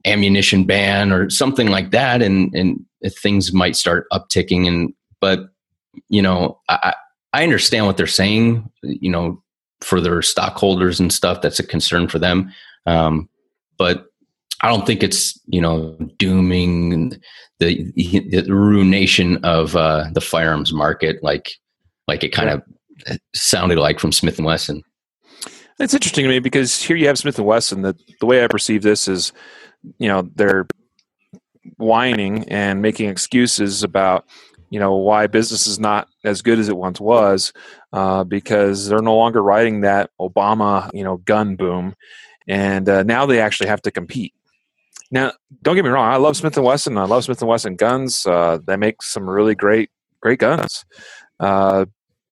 ammunition 0.04 0.64
ban 0.64 1.12
or 1.12 1.30
something 1.30 1.68
like 1.68 1.90
that. 1.90 2.22
And 2.22 2.54
and 2.54 2.84
things 3.08 3.52
might 3.52 3.76
start 3.76 4.06
upticking 4.12 4.66
and 4.66 4.92
but 5.20 5.48
you 6.08 6.22
know 6.22 6.60
i 6.68 6.94
i 7.32 7.42
understand 7.42 7.86
what 7.86 7.96
they're 7.96 8.06
saying 8.06 8.70
you 8.82 9.10
know 9.10 9.42
for 9.80 10.00
their 10.00 10.20
stockholders 10.22 11.00
and 11.00 11.12
stuff 11.12 11.40
that's 11.40 11.58
a 11.58 11.66
concern 11.66 12.06
for 12.06 12.18
them 12.18 12.52
um, 12.86 13.28
but 13.78 14.06
I 14.62 14.68
don't 14.68 14.86
think 14.86 15.02
it's 15.02 15.38
you 15.46 15.60
know 15.60 15.96
dooming 16.18 17.20
the, 17.58 17.92
the 17.96 18.44
ruination 18.48 19.42
of 19.44 19.76
uh, 19.76 20.06
the 20.12 20.20
firearms 20.20 20.72
market 20.72 21.22
like 21.22 21.52
like 22.06 22.24
it 22.24 22.30
kind 22.30 22.50
of 22.50 22.62
sounded 23.34 23.78
like 23.78 23.98
from 23.98 24.12
Smith 24.12 24.38
and 24.38 24.46
Wesson. 24.46 24.82
It's 25.78 25.94
interesting 25.94 26.24
to 26.24 26.28
me 26.28 26.40
because 26.40 26.82
here 26.82 26.96
you 26.96 27.06
have 27.06 27.18
Smith 27.18 27.38
and 27.38 27.46
Wesson. 27.46 27.82
That 27.82 27.96
the 28.20 28.26
way 28.26 28.44
I 28.44 28.48
perceive 28.48 28.82
this 28.82 29.08
is, 29.08 29.32
you 29.98 30.08
know, 30.08 30.28
they're 30.34 30.66
whining 31.80 32.48
and 32.48 32.82
making 32.82 33.08
excuses 33.08 33.82
about 33.82 34.26
you 34.68 34.78
know 34.78 34.94
why 34.94 35.26
business 35.26 35.66
is 35.66 35.80
not 35.80 36.08
as 36.24 36.42
good 36.42 36.58
as 36.58 36.68
it 36.68 36.76
once 36.76 37.00
was 37.00 37.52
uh, 37.92 38.22
because 38.24 38.88
they're 38.88 39.02
no 39.02 39.16
longer 39.16 39.42
riding 39.42 39.80
that 39.80 40.10
Obama 40.20 40.90
you 40.94 41.02
know 41.02 41.16
gun 41.18 41.56
boom 41.56 41.94
and 42.50 42.88
uh, 42.88 43.02
now 43.04 43.26
they 43.26 43.40
actually 43.40 43.68
have 43.68 43.82
to 43.82 43.90
compete. 43.90 44.34
Now, 45.12 45.32
don't 45.62 45.76
get 45.76 45.84
me 45.84 45.90
wrong. 45.90 46.12
I 46.12 46.16
love 46.16 46.36
Smith 46.36 46.56
and 46.56 46.66
Wesson. 46.66 46.98
I 46.98 47.04
love 47.04 47.24
Smith 47.24 47.40
and 47.40 47.48
Wesson 47.48 47.76
guns. 47.76 48.26
Uh, 48.26 48.58
they 48.64 48.76
make 48.76 49.02
some 49.02 49.28
really 49.28 49.54
great, 49.54 49.90
great 50.20 50.38
guns. 50.38 50.84
Uh, 51.38 51.86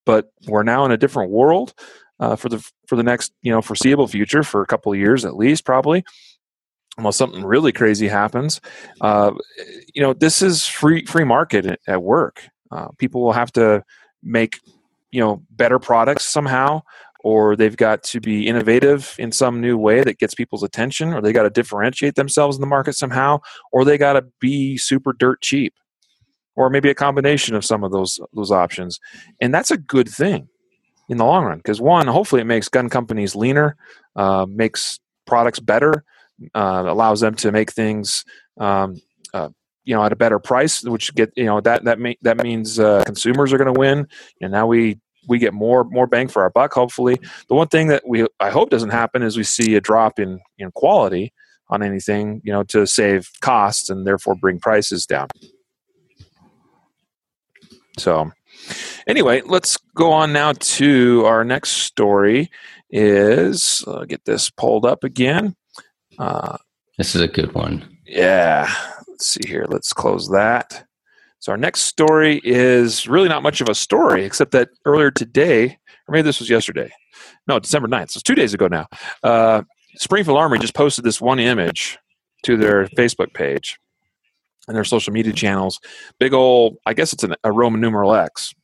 but 0.04 0.32
we're 0.46 0.62
now 0.62 0.84
in 0.84 0.90
a 0.90 0.96
different 0.96 1.30
world 1.30 1.74
uh, 2.18 2.34
for 2.34 2.48
the 2.48 2.64
for 2.86 2.96
the 2.96 3.02
next 3.02 3.32
you 3.42 3.52
know 3.52 3.62
foreseeable 3.62 4.08
future 4.08 4.42
for 4.42 4.62
a 4.62 4.66
couple 4.66 4.92
of 4.92 4.98
years 4.98 5.24
at 5.24 5.36
least, 5.36 5.64
probably. 5.64 6.04
Unless 6.98 7.16
something 7.16 7.44
really 7.44 7.72
crazy 7.72 8.08
happens, 8.08 8.60
uh, 9.00 9.32
you 9.94 10.02
know, 10.02 10.12
this 10.12 10.42
is 10.42 10.66
free 10.66 11.04
free 11.06 11.24
market 11.24 11.80
at 11.86 12.02
work. 12.02 12.42
Uh, 12.70 12.88
people 12.98 13.22
will 13.22 13.32
have 13.32 13.52
to 13.52 13.84
make 14.22 14.60
you 15.10 15.20
know 15.20 15.42
better 15.50 15.78
products 15.78 16.24
somehow 16.24 16.82
or 17.20 17.56
they've 17.56 17.76
got 17.76 18.02
to 18.02 18.20
be 18.20 18.46
innovative 18.46 19.14
in 19.18 19.32
some 19.32 19.60
new 19.60 19.76
way 19.76 20.02
that 20.02 20.18
gets 20.18 20.34
people's 20.34 20.62
attention, 20.62 21.12
or 21.12 21.20
they 21.20 21.32
got 21.32 21.42
to 21.42 21.50
differentiate 21.50 22.14
themselves 22.14 22.56
in 22.56 22.60
the 22.60 22.66
market 22.66 22.94
somehow, 22.94 23.40
or 23.72 23.84
they 23.84 23.98
got 23.98 24.14
to 24.14 24.24
be 24.40 24.76
super 24.76 25.12
dirt 25.12 25.40
cheap, 25.42 25.74
or 26.56 26.70
maybe 26.70 26.90
a 26.90 26.94
combination 26.94 27.54
of 27.54 27.64
some 27.64 27.82
of 27.82 27.92
those 27.92 28.20
those 28.32 28.50
options. 28.50 29.00
And 29.40 29.52
that's 29.52 29.70
a 29.70 29.76
good 29.76 30.08
thing 30.08 30.48
in 31.08 31.16
the 31.16 31.24
long 31.24 31.44
run 31.44 31.58
because 31.58 31.80
one, 31.80 32.06
hopefully, 32.06 32.42
it 32.42 32.46
makes 32.46 32.68
gun 32.68 32.88
companies 32.88 33.34
leaner, 33.34 33.76
uh, 34.14 34.46
makes 34.48 35.00
products 35.26 35.60
better, 35.60 36.04
uh, 36.54 36.84
allows 36.86 37.20
them 37.20 37.34
to 37.36 37.52
make 37.52 37.72
things. 37.72 38.24
Um, 38.58 39.00
uh, 39.34 39.50
you 39.84 39.94
know, 39.94 40.04
at 40.04 40.12
a 40.12 40.16
better 40.16 40.38
price, 40.38 40.82
which 40.82 41.14
get 41.14 41.32
you 41.34 41.46
know 41.46 41.60
that 41.62 41.84
that 41.84 41.98
that 42.22 42.42
means 42.42 42.78
uh, 42.78 43.04
consumers 43.04 43.52
are 43.52 43.58
going 43.58 43.72
to 43.72 43.78
win, 43.78 44.06
and 44.40 44.52
now 44.52 44.66
we 44.66 45.00
we 45.28 45.38
get 45.38 45.54
more 45.54 45.84
more 45.84 46.06
bang 46.06 46.28
for 46.28 46.42
our 46.42 46.50
buck. 46.50 46.74
Hopefully, 46.74 47.18
the 47.48 47.54
one 47.54 47.68
thing 47.68 47.88
that 47.88 48.02
we 48.06 48.26
I 48.38 48.50
hope 48.50 48.70
doesn't 48.70 48.90
happen 48.90 49.22
is 49.22 49.36
we 49.36 49.44
see 49.44 49.76
a 49.76 49.80
drop 49.80 50.18
in 50.18 50.40
in 50.58 50.70
quality 50.72 51.32
on 51.70 51.82
anything, 51.82 52.40
you 52.44 52.52
know, 52.52 52.62
to 52.64 52.86
save 52.86 53.30
costs 53.40 53.90
and 53.90 54.06
therefore 54.06 54.34
bring 54.34 54.58
prices 54.58 55.06
down. 55.06 55.28
So, 57.98 58.30
anyway, 59.06 59.42
let's 59.44 59.76
go 59.94 60.12
on 60.12 60.32
now 60.32 60.52
to 60.52 61.24
our 61.26 61.44
next 61.44 61.70
story. 61.70 62.50
Is 62.90 63.84
uh, 63.86 64.04
get 64.06 64.24
this 64.24 64.48
pulled 64.48 64.86
up 64.86 65.04
again. 65.04 65.54
Uh, 66.18 66.56
this 66.96 67.14
is 67.14 67.20
a 67.20 67.28
good 67.28 67.54
one. 67.54 67.98
Yeah. 68.04 68.72
Let's 69.06 69.26
see 69.26 69.46
here. 69.46 69.66
Let's 69.68 69.92
close 69.92 70.28
that. 70.30 70.84
So 71.40 71.52
our 71.52 71.58
next 71.58 71.82
story 71.82 72.40
is 72.42 73.06
really 73.06 73.28
not 73.28 73.42
much 73.42 73.60
of 73.60 73.68
a 73.68 73.74
story, 73.74 74.24
except 74.24 74.50
that 74.52 74.70
earlier 74.84 75.10
today, 75.10 75.66
or 76.08 76.12
maybe 76.12 76.22
this 76.22 76.40
was 76.40 76.50
yesterday. 76.50 76.90
No, 77.46 77.58
December 77.60 77.88
9th. 77.88 78.10
So 78.10 78.18
it's 78.18 78.22
two 78.22 78.34
days 78.34 78.54
ago 78.54 78.66
now. 78.66 78.86
Uh, 79.22 79.62
Springfield 79.94 80.38
Armory 80.38 80.58
just 80.58 80.74
posted 80.74 81.04
this 81.04 81.20
one 81.20 81.38
image 81.38 81.98
to 82.44 82.56
their 82.56 82.86
Facebook 82.88 83.32
page 83.34 83.78
and 84.66 84.76
their 84.76 84.84
social 84.84 85.12
media 85.12 85.32
channels. 85.32 85.80
Big 86.18 86.32
old, 86.32 86.76
I 86.86 86.94
guess 86.94 87.12
it's 87.12 87.24
an, 87.24 87.34
a 87.44 87.52
Roman 87.52 87.80
numeral 87.80 88.14
X, 88.14 88.54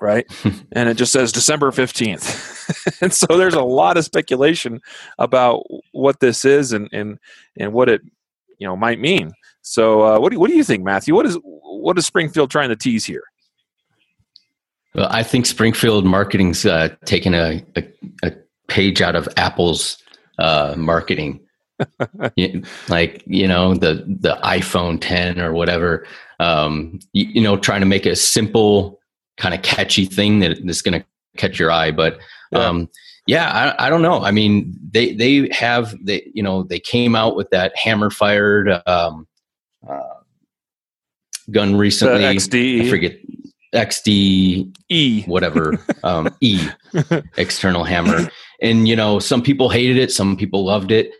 right? 0.00 0.26
and 0.72 0.88
it 0.88 0.96
just 0.96 1.12
says 1.12 1.32
December 1.32 1.70
15th. 1.70 3.00
and 3.02 3.12
so 3.12 3.26
there's 3.26 3.54
a 3.54 3.62
lot 3.62 3.96
of 3.96 4.04
speculation 4.04 4.80
about 5.18 5.62
what 5.92 6.20
this 6.20 6.44
is 6.44 6.72
and, 6.72 6.88
and, 6.92 7.18
and 7.58 7.72
what 7.72 7.88
it 7.88 8.02
you 8.60 8.66
know 8.66 8.76
might 8.76 9.00
mean. 9.00 9.32
So, 9.62 10.02
uh, 10.02 10.20
what 10.20 10.30
do 10.30 10.36
you, 10.36 10.40
what 10.40 10.50
do 10.50 10.56
you 10.56 10.62
think, 10.62 10.84
Matthew? 10.84 11.14
What 11.14 11.26
is 11.26 11.36
what 11.42 11.98
is 11.98 12.06
Springfield 12.06 12.50
trying 12.50 12.68
to 12.68 12.76
tease 12.76 13.04
here? 13.04 13.24
Well, 14.94 15.08
I 15.10 15.22
think 15.22 15.46
Springfield 15.46 16.04
marketing's 16.04 16.66
uh, 16.66 16.88
taking 17.04 17.34
a, 17.34 17.64
a, 17.76 17.84
a, 18.22 18.32
page 18.68 19.00
out 19.02 19.16
of 19.16 19.28
Apple's 19.36 19.98
uh, 20.38 20.74
marketing. 20.76 21.40
like 22.88 23.22
you 23.26 23.48
know 23.48 23.74
the 23.74 24.04
the 24.06 24.38
iPhone 24.44 25.00
10 25.00 25.40
or 25.40 25.52
whatever. 25.52 26.06
Um, 26.38 27.00
you, 27.12 27.26
you, 27.34 27.40
know, 27.42 27.56
trying 27.56 27.80
to 27.80 27.86
make 27.86 28.06
a 28.06 28.16
simple, 28.16 28.99
kind 29.40 29.54
of 29.54 29.62
catchy 29.62 30.04
thing 30.04 30.38
that 30.40 30.58
is 30.58 30.82
going 30.82 31.00
to 31.00 31.06
catch 31.36 31.58
your 31.58 31.72
eye. 31.72 31.90
But 31.90 32.18
um, 32.52 32.88
yeah, 33.26 33.74
I, 33.78 33.86
I, 33.86 33.90
don't 33.90 34.02
know. 34.02 34.22
I 34.22 34.30
mean, 34.30 34.76
they 34.90 35.14
they 35.14 35.48
have 35.52 35.94
they 36.04 36.30
you 36.34 36.42
know 36.42 36.62
they 36.62 36.78
came 36.78 37.16
out 37.16 37.36
with 37.36 37.50
that 37.50 37.76
hammer 37.76 38.10
fired 38.10 38.68
um, 38.86 39.26
uh, 39.88 40.20
gun 41.50 41.76
recently. 41.76 42.20
The 42.20 42.34
XD. 42.34 42.86
I 42.86 42.90
forget 42.90 43.16
XD 43.74 44.76
E 44.88 45.22
whatever 45.22 45.82
um, 46.02 46.28
E 46.40 46.68
external 47.36 47.84
hammer, 47.84 48.28
and 48.60 48.88
you 48.88 48.96
know 48.96 49.18
some 49.18 49.42
people 49.42 49.68
hated 49.68 49.96
it, 49.96 50.12
some 50.12 50.36
people 50.36 50.64
loved 50.64 50.90
it, 50.90 51.12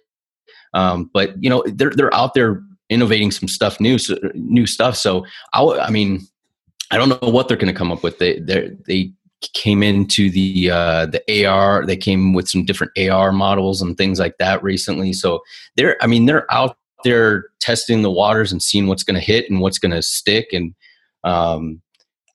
um, 0.74 1.10
but 1.12 1.42
you 1.42 1.48
know 1.48 1.62
they're 1.66 1.90
they're 1.90 2.14
out 2.14 2.34
there 2.34 2.62
innovating 2.88 3.30
some 3.30 3.48
stuff 3.48 3.80
new 3.80 3.98
new 4.34 4.66
stuff. 4.66 4.96
So 4.96 5.24
I, 5.54 5.62
I 5.62 5.90
mean 5.90 6.26
I 6.90 6.96
don't 6.96 7.08
know 7.08 7.28
what 7.28 7.48
they're 7.48 7.56
going 7.56 7.72
to 7.72 7.78
come 7.78 7.92
up 7.92 8.02
with. 8.02 8.18
They 8.18 8.38
they 8.40 8.70
they 8.86 9.12
came 9.54 9.82
into 9.82 10.30
the 10.30 10.70
uh, 10.70 11.06
the 11.06 11.46
AR. 11.46 11.86
They 11.86 11.96
came 11.96 12.32
with 12.32 12.48
some 12.48 12.64
different 12.64 12.92
AR 12.98 13.32
models 13.32 13.80
and 13.80 13.96
things 13.96 14.18
like 14.18 14.38
that 14.38 14.62
recently. 14.62 15.12
So 15.12 15.40
they're 15.76 15.96
I 16.02 16.06
mean 16.06 16.26
they're 16.26 16.52
out 16.52 16.76
there 17.04 17.46
testing 17.60 18.02
the 18.02 18.10
waters 18.10 18.52
and 18.52 18.62
seeing 18.62 18.86
what's 18.86 19.02
going 19.02 19.14
to 19.14 19.24
hit 19.24 19.50
and 19.50 19.60
what's 19.60 19.78
going 19.78 19.92
to 19.92 20.02
stick. 20.02 20.48
And 20.52 20.74
um, 21.24 21.80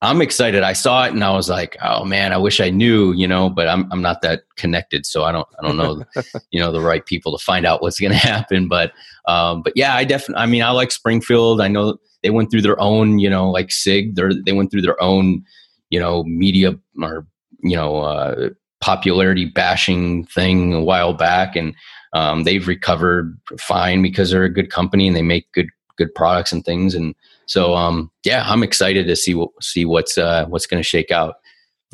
I'm 0.02 0.22
excited. 0.22 0.64
I 0.64 0.74
saw 0.74 1.06
it 1.06 1.14
and 1.14 1.24
I 1.24 1.32
was 1.32 1.50
like, 1.50 1.78
oh 1.82 2.06
man, 2.06 2.34
I 2.34 2.38
wish 2.38 2.60
I 2.60 2.70
knew, 2.70 3.14
you 3.14 3.28
know, 3.28 3.50
but 3.50 3.68
I'm 3.68 3.92
I'm 3.92 4.02
not 4.02 4.22
that 4.22 4.44
connected, 4.56 5.06
so 5.06 5.24
I 5.24 5.32
don't 5.32 5.48
I 5.60 5.68
don't 5.68 5.78
know, 5.78 6.04
you 6.52 6.60
know, 6.60 6.72
the 6.72 6.82
right 6.82 7.06
people 7.06 7.38
to 7.38 7.44
find 7.44 7.66
out 7.66 7.82
what's 7.82 8.00
going 8.00 8.12
to 8.14 8.18
happen. 8.18 8.68
But 8.68 8.94
um, 9.28 9.62
but 9.62 9.74
yeah, 9.76 9.96
I 9.96 10.04
definitely. 10.04 10.44
I 10.44 10.46
mean, 10.46 10.64
I 10.64 10.72
like 10.72 10.92
Springfield. 10.92 11.62
I 11.62 11.68
know 11.68 11.98
they 12.26 12.32
went 12.32 12.50
through 12.50 12.64
their 12.64 12.80
own, 12.82 13.20
you 13.20 13.30
know, 13.30 13.52
like 13.52 13.72
Sig. 13.72 14.16
They 14.16 14.52
went 14.52 14.72
through 14.72 14.82
their 14.82 15.02
own, 15.02 15.46
you 15.92 16.00
know, 16.00 16.24
media 16.24 16.76
or 17.00 17.28
you 17.62 17.76
know. 17.76 18.00
Uh, 18.00 18.50
popularity 18.82 19.46
bashing 19.46 20.26
thing 20.26 20.72
a 20.72 20.84
while 20.84 21.12
back 21.12 21.56
and 21.56 21.74
um, 22.14 22.44
they've 22.44 22.68
recovered 22.68 23.36
fine 23.60 24.04
because 24.04 24.30
they're 24.30 24.44
a 24.44 24.54
good 24.54 24.70
company 24.70 25.08
and 25.08 25.16
they 25.16 25.24
make 25.24 25.52
good 25.54 25.70
good 25.98 26.14
products 26.14 26.52
and 26.52 26.64
things 26.66 26.94
and 26.94 27.16
so 27.48 27.74
um, 27.74 28.12
yeah 28.24 28.44
i'm 28.46 28.62
excited 28.62 29.08
to 29.08 29.16
see 29.16 29.34
what 29.34 29.50
see 29.60 29.86
what's 29.86 30.20
uh, 30.20 30.46
what's 30.50 30.68
going 30.68 30.80
to 30.80 30.88
shake 30.88 31.10
out 31.10 31.38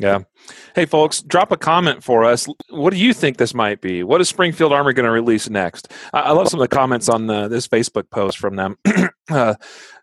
Yeah. 0.02 0.18
Hey, 0.74 0.84
folks, 0.84 1.22
drop 1.22 1.52
a 1.52 1.56
comment 1.56 2.02
for 2.02 2.24
us. 2.24 2.48
What 2.70 2.92
do 2.92 2.98
you 2.98 3.14
think 3.14 3.36
this 3.36 3.54
might 3.54 3.80
be? 3.80 4.02
What 4.02 4.20
is 4.20 4.28
Springfield 4.28 4.72
Armory 4.72 4.94
going 4.94 5.06
to 5.06 5.12
release 5.12 5.48
next? 5.48 5.92
I, 6.12 6.20
I, 6.22 6.30
love 6.32 6.48
some 6.48 6.60
of 6.60 6.68
the 6.68 6.74
comments 6.74 7.08
on 7.08 7.28
the, 7.28 7.46
this 7.46 7.68
Facebook 7.68 8.10
post 8.10 8.38
from 8.38 8.56
them. 8.56 8.76
uh, 9.30 9.54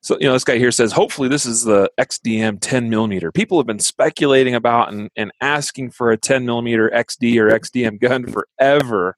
so, 0.02 0.18
you 0.18 0.28
know, 0.28 0.34
this 0.34 0.46
guy 0.46 0.58
here 0.58 0.72
says, 0.72 0.94
hopefully 0.94 1.28
this 1.28 1.46
is 1.46 1.66
the 1.66 1.92
XDM 2.00 2.60
10 2.62 2.90
millimeter. 2.90 3.30
People 3.34 3.60
have 3.60 3.68
been 3.68 3.80
speculating 3.80 4.56
about 4.56 4.94
and, 4.94 5.10
and 5.18 5.34
asking 5.42 5.92
for 5.92 6.12
a 6.12 6.18
10 6.18 6.46
millimeter 6.46 6.90
XD 6.92 7.38
or 7.38 7.50
XDM 7.50 8.00
gun 8.00 8.26
forever. 8.26 9.18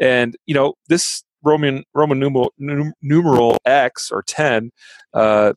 And, 0.00 0.36
you 0.46 0.54
know, 0.54 0.74
this 0.88 1.22
Roman 1.44 1.84
Roman 1.94 2.18
numeral, 2.18 2.52
numeral 2.58 3.56
X 3.64 4.10
or 4.10 4.24
10, 4.24 4.72
uh, 5.14 5.52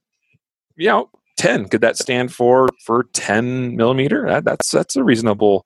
you 0.76 0.88
know, 0.88 1.10
10 1.42 1.68
could 1.70 1.82
that 1.82 1.98
stand 1.98 2.32
for 2.32 2.70
for 2.86 3.08
10 3.14 3.76
millimeter? 3.76 4.28
That, 4.28 4.46
that's 4.46 4.70
that's 4.70 4.96
a 4.96 5.04
reasonable 5.04 5.66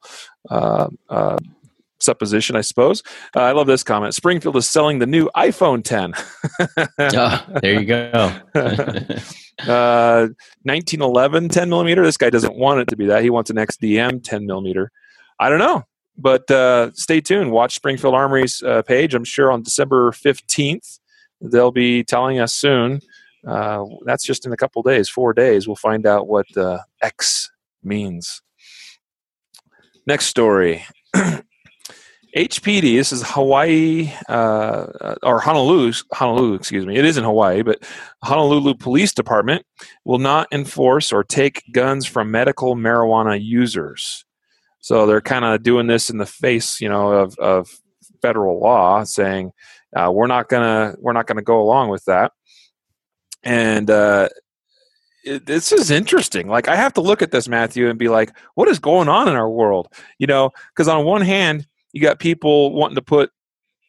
uh, 0.50 0.88
uh, 1.10 1.36
supposition 2.00 2.56
i 2.56 2.62
suppose. 2.62 3.04
Uh, 3.36 3.42
i 3.42 3.52
love 3.52 3.68
this 3.68 3.84
comment. 3.84 4.16
Springfield 4.16 4.56
is 4.56 4.70
selling 4.70 5.00
the 5.00 5.06
new 5.06 5.30
iphone 5.36 5.84
10 5.84 6.14
oh, 7.00 7.46
there 7.62 7.82
you 7.82 7.86
go. 7.86 8.32
1911 8.54 11.46
uh, 11.46 11.50
10 11.50 11.70
millimeter? 11.70 12.06
This 12.06 12.16
guy 12.16 12.30
doesn't 12.30 12.56
want 12.56 12.80
it 12.80 12.88
to 12.88 12.96
be 12.96 13.08
that. 13.08 13.22
He 13.22 13.30
wants 13.30 13.50
an 13.50 13.58
xdm 13.58 14.24
10 14.24 14.46
millimeter. 14.46 14.94
I 15.40 15.50
don't 15.50 15.60
know 15.60 15.84
but 16.18 16.50
uh, 16.50 16.94
stay 16.94 17.20
tuned. 17.20 17.52
Watch 17.52 17.76
springfield 17.76 18.16
armory's 18.16 18.64
uh, 18.64 18.82
page. 18.84 19.14
I'm 19.14 19.26
sure 19.26 19.52
on 19.52 19.64
december 19.64 20.12
15th 20.12 21.00
they'll 21.42 21.72
be 21.72 22.02
telling 22.02 22.40
us 22.40 22.54
soon 22.54 23.02
uh, 23.48 23.84
that's 24.06 24.24
just 24.24 24.46
in 24.46 24.54
a 24.54 24.58
couple 24.58 24.82
days, 24.82 25.10
four 25.10 25.34
days. 25.34 25.68
We'll 25.68 25.76
find 25.76 26.06
out 26.06 26.28
what 26.28 26.46
uh, 26.58 26.80
X 27.02 27.50
means. 27.84 28.42
Next 30.08 30.26
story. 30.28 30.86
HPD, 32.36 32.98
this 32.98 33.14
is 33.14 33.24
Hawaii 33.26 34.12
uh, 34.28 35.16
or 35.24 35.40
Honolulu, 35.40 35.94
Honolulu, 36.12 36.56
excuse 36.56 36.86
me. 36.86 36.98
It 36.98 37.06
is 37.06 37.16
in 37.16 37.24
Hawaii, 37.24 37.62
but 37.62 37.82
Honolulu 38.24 38.74
Police 38.74 39.14
Department 39.14 39.66
will 40.04 40.20
not 40.20 40.50
enforce 40.52 41.14
or 41.14 41.24
take 41.24 41.64
guns 41.72 42.06
from 42.06 42.32
medical 42.32 42.76
marijuana 42.76 43.42
users. 43.42 44.26
So 44.82 45.06
they're 45.06 45.22
kind 45.22 45.46
of 45.46 45.64
doing 45.64 45.88
this 45.88 46.10
in 46.10 46.18
the 46.18 46.26
face, 46.26 46.82
you 46.82 46.90
know, 46.90 47.14
of, 47.14 47.40
of 47.40 47.70
federal 48.22 48.60
law, 48.60 49.06
saying 49.06 49.52
uh, 49.96 50.12
we're 50.12 50.28
not 50.28 50.50
gonna 50.50 50.96
we're 51.00 51.14
not 51.14 51.28
gonna 51.28 51.42
go 51.42 51.62
along 51.62 51.90
with 51.90 52.04
that 52.06 52.34
and 53.46 53.90
uh, 53.90 54.30
it, 55.24 55.46
this 55.46 55.72
is 55.72 55.92
interesting. 55.92 56.48
Like 56.48 56.68
I 56.68 56.76
have 56.76 56.94
to 56.94 57.02
look 57.02 57.22
at 57.22 57.32
this, 57.32 57.48
Matthew, 57.48 57.90
and 57.90 57.98
be 57.98 58.10
like, 58.10 58.36
what 58.56 58.68
is 58.68 58.80
going 58.80 59.08
on 59.08 59.28
in 59.28 59.36
our 59.36 59.50
world? 59.50 59.88
You 60.20 60.28
know, 60.28 60.52
because 60.70 60.88
on 60.88 61.06
one 61.06 61.22
hand, 61.22 61.68
you 61.94 62.02
got 62.02 62.20
people 62.20 62.74
wanting 62.74 62.96
to 62.96 63.02
put 63.02 63.32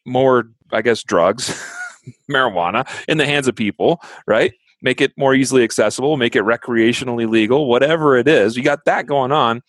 more, 0.05 0.49
I 0.71 0.81
guess, 0.81 1.03
drugs, 1.03 1.49
marijuana 2.31 2.87
in 3.07 3.17
the 3.17 3.25
hands 3.25 3.47
of 3.47 3.55
people, 3.55 4.01
right? 4.25 4.53
Make 4.81 5.01
it 5.01 5.11
more 5.17 5.33
easily 5.33 5.63
accessible, 5.63 6.17
make 6.17 6.35
it 6.35 6.43
recreationally 6.43 7.27
legal, 7.27 7.67
whatever 7.67 8.15
it 8.15 8.27
is. 8.27 8.55
You 8.55 8.63
got 8.63 8.85
that 8.85 9.07
going 9.07 9.31
on. 9.31 9.63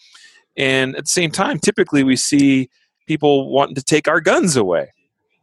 And 0.57 0.97
at 0.97 1.05
the 1.05 1.11
same 1.11 1.31
time, 1.31 1.59
typically 1.59 2.03
we 2.03 2.17
see 2.17 2.69
people 3.07 3.51
wanting 3.51 3.75
to 3.77 3.83
take 3.83 4.07
our 4.07 4.21
guns 4.21 4.55
away. 4.57 4.93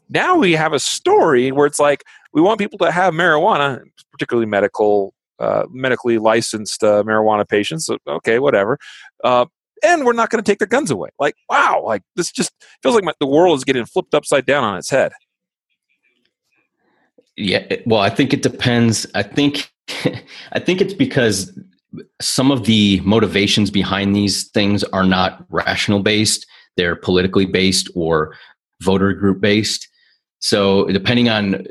Now 0.10 0.38
we 0.38 0.52
have 0.54 0.74
a 0.74 0.80
story 0.80 1.52
where 1.52 1.66
it's 1.66 1.80
like 1.80 2.04
we 2.36 2.42
want 2.42 2.60
people 2.60 2.78
to 2.80 2.92
have 2.92 3.14
marijuana, 3.14 3.82
particularly 4.12 4.46
medical, 4.46 5.14
uh, 5.40 5.64
medically 5.72 6.18
licensed 6.20 6.84
uh, 6.84 7.02
marijuana 7.04 7.48
patients. 7.48 7.86
So, 7.86 7.98
okay, 8.08 8.40
whatever. 8.40 8.78
Uh, 9.24 9.46
and 9.84 10.06
we're 10.06 10.14
not 10.14 10.30
going 10.30 10.44
to 10.44 10.50
take 10.50 10.60
their 10.60 10.68
guns 10.68 10.92
away. 10.92 11.10
Like, 11.18 11.36
wow, 11.50 11.82
like 11.84 12.04
this 12.18 12.32
just 12.32 12.52
feels 12.84 12.94
like 12.94 13.06
my, 13.06 13.14
the 13.22 13.26
world 13.26 13.58
is 13.58 13.64
getting 13.64 13.86
flipped 13.86 14.14
upside 14.14 14.46
down 14.46 14.66
on 14.66 14.78
its 14.78 14.90
head. 14.90 15.14
Yeah, 17.38 17.66
well, 17.86 18.02
I 18.02 18.10
think 18.10 18.34
it 18.34 18.42
depends. 18.42 19.08
I 19.16 19.24
think, 19.24 19.72
I 20.52 20.60
think 20.60 20.82
it's 20.82 20.94
because 20.94 21.58
some 22.22 22.52
of 22.52 22.66
the 22.66 23.00
motivations 23.06 23.72
behind 23.72 24.14
these 24.14 24.50
things 24.50 24.84
are 24.86 25.06
not 25.06 25.46
rational 25.50 26.02
based; 26.02 26.46
they're 26.76 26.96
politically 26.96 27.46
based 27.46 27.90
or 27.96 28.36
voter 28.82 29.14
group 29.14 29.40
based. 29.40 29.88
So 30.46 30.86
depending 30.86 31.28
on 31.28 31.66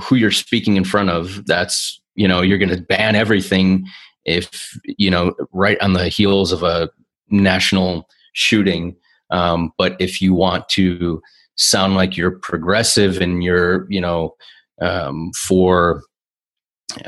who 0.00 0.16
you're 0.16 0.30
speaking 0.30 0.78
in 0.78 0.84
front 0.84 1.10
of, 1.10 1.44
that's 1.44 2.00
you 2.14 2.26
know 2.26 2.40
you're 2.40 2.56
going 2.56 2.74
to 2.74 2.80
ban 2.80 3.14
everything 3.14 3.86
if 4.24 4.78
you 4.86 5.10
know 5.10 5.34
right 5.52 5.78
on 5.82 5.92
the 5.92 6.08
heels 6.08 6.50
of 6.50 6.62
a 6.62 6.88
national 7.28 8.08
shooting. 8.32 8.96
Um, 9.30 9.74
but 9.76 9.94
if 10.00 10.22
you 10.22 10.32
want 10.32 10.70
to 10.70 11.20
sound 11.56 11.96
like 11.96 12.16
you're 12.16 12.38
progressive 12.38 13.20
and 13.20 13.44
you're 13.44 13.86
you 13.90 14.00
know 14.00 14.34
um, 14.80 15.30
for 15.36 16.02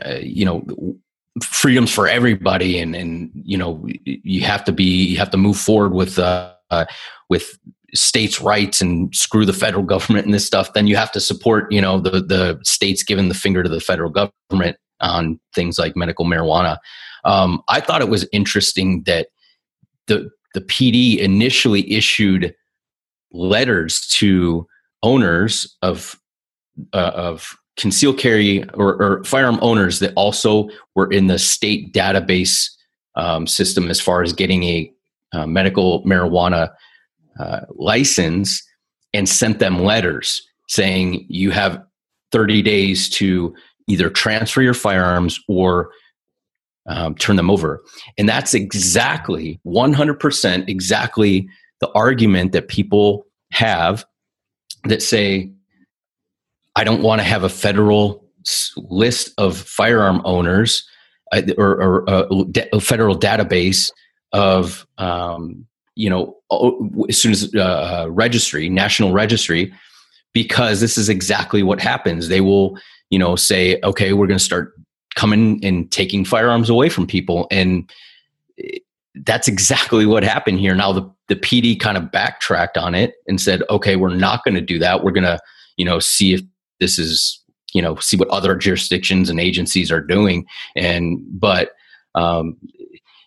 uh, 0.05 0.19
you 0.21 0.45
know 0.45 0.67
freedoms 1.43 1.91
for 1.91 2.07
everybody 2.07 2.79
and 2.79 2.95
and 2.95 3.31
you 3.33 3.57
know 3.57 3.89
you 4.05 4.43
have 4.43 4.65
to 4.65 4.73
be 4.73 4.85
you 4.85 5.17
have 5.17 5.31
to 5.31 5.39
move 5.39 5.57
forward 5.57 5.95
with 5.95 6.19
uh, 6.19 6.53
uh, 6.71 6.85
with 7.31 7.59
states' 7.97 8.41
rights 8.41 8.81
and 8.81 9.15
screw 9.15 9.45
the 9.45 9.53
federal 9.53 9.83
government 9.83 10.27
and 10.27 10.35
this 10.35 10.47
stuff, 10.47 10.73
then 10.73 10.87
you 10.87 10.97
have 10.97 11.13
to 11.13 11.21
support, 11.21 11.71
you 11.71 11.81
know, 11.81 11.99
the 12.01 12.21
the 12.21 12.59
states 12.63 13.03
giving 13.03 13.29
the 13.29 13.35
finger 13.35 13.63
to 13.63 13.69
the 13.69 13.81
federal 13.81 14.11
government 14.11 14.77
on 15.01 15.41
things 15.55 15.79
like 15.79 15.97
medical 15.97 16.25
marijuana. 16.25 16.79
Um, 17.25 17.63
I 17.69 17.81
thought 17.81 18.03
it 18.03 18.09
was 18.09 18.29
interesting 18.33 19.03
that 19.07 19.29
the 20.07 20.31
the 20.55 20.61
PD 20.61 21.19
initially 21.19 21.93
issued 21.93 22.55
letters 23.33 24.07
to 24.07 24.67
owners 25.03 25.77
of 25.83 26.19
uh, 26.93 27.13
of 27.15 27.57
concealed 27.77 28.19
carry 28.19 28.65
or, 28.71 29.03
or, 29.03 29.25
firearm 29.25 29.59
owners 29.61 29.99
that 29.99 30.13
also 30.17 30.69
were 30.95 31.11
in 31.13 31.27
the 31.27 31.39
state 31.39 31.93
database 31.93 32.71
um, 33.17 33.47
system 33.47 33.91
as 33.91 34.01
far 34.01 34.23
as 34.23 34.33
getting 34.33 34.63
a 34.63 34.91
uh, 35.33 35.47
medical 35.47 36.03
marijuana 36.05 36.71
uh, 37.39 37.61
license 37.71 38.63
and 39.13 39.29
sent 39.29 39.59
them 39.59 39.83
letters 39.83 40.43
saying 40.69 41.25
you 41.29 41.51
have 41.51 41.83
30 42.33 42.63
days 42.63 43.09
to 43.09 43.55
either 43.89 44.11
transfer 44.11 44.63
your 44.63 44.75
firearms 44.75 45.41
or 45.49 45.91
um, 46.89 47.15
turn 47.15 47.37
them 47.37 47.51
over. 47.51 47.83
And 48.19 48.29
that's 48.29 48.55
exactly 48.55 49.61
100% 49.67 50.69
exactly 50.69 51.49
the 51.81 51.91
argument 51.93 52.53
that 52.53 52.69
people 52.69 53.27
have 53.53 54.05
that 54.85 55.03
say, 55.03 55.51
I 56.75 56.85
don't 56.85 57.03
want 57.03 57.21
to 57.21 57.25
have 57.25 57.43
a 57.43 57.49
federal 57.49 58.25
list 58.77 59.33
of 59.39 59.57
firearm 59.57 60.23
owners 60.25 60.87
uh, 61.33 61.43
or, 61.59 61.83
or 61.83 62.11
uh, 62.11 62.45
a 62.73 62.81
federal 62.81 63.19
database 63.19 63.91
of 64.33 64.87
um, 64.99 65.67
you 65.97 66.11
know 66.11 66.37
as 67.09 67.21
soon 67.21 67.33
as 67.33 67.53
uh, 67.55 67.61
uh, 67.61 68.07
registry 68.11 68.69
national 68.69 69.13
registry 69.13 69.73
because 70.33 70.81
this 70.81 70.99
is 70.99 71.09
exactly 71.09 71.63
what 71.63 71.81
happens. 71.81 72.29
They 72.29 72.43
will 72.43 72.79
you 73.11 73.19
know 73.19 73.35
say 73.35 73.81
okay 73.83 74.13
we're 74.13 74.27
going 74.27 74.39
to 74.39 74.45
start 74.45 74.75
coming 75.17 75.65
and 75.65 75.91
taking 75.91 76.25
firearms 76.25 76.69
away 76.69 76.91
from 76.91 77.07
people. 77.07 77.49
And 77.51 77.91
eh, 78.63 78.79
that's 79.25 79.49
exactly 79.49 80.05
what 80.05 80.23
happened 80.23 80.61
here. 80.61 80.75
Now 80.75 80.93
the, 80.93 81.11
the 81.29 81.37
pd 81.37 81.81
kind 81.81 81.97
of 81.97 82.13
backtracked 82.13 82.77
on 82.77 82.95
it 82.95 83.15
and 83.27 83.41
said 83.41 83.63
okay 83.71 83.97
we're 83.97 84.15
not 84.15 84.45
going 84.45 84.55
to 84.55 84.61
do 84.61 84.79
that. 84.79 85.03
We're 85.03 85.13
going 85.13 85.25
to 85.25 85.41
you 85.79 85.85
know 85.85 85.99
see 85.99 86.35
if 86.35 86.43
this 86.79 86.99
is 86.99 87.43
you 87.73 87.81
know 87.81 87.97
see 87.97 88.19
what 88.19 88.29
other 88.29 88.55
jurisdictions 88.55 89.31
and 89.31 89.41
agencies 89.41 89.91
are 89.91 90.03
doing. 90.03 90.47
And 90.77 91.19
but 91.31 91.71
um, 92.15 92.59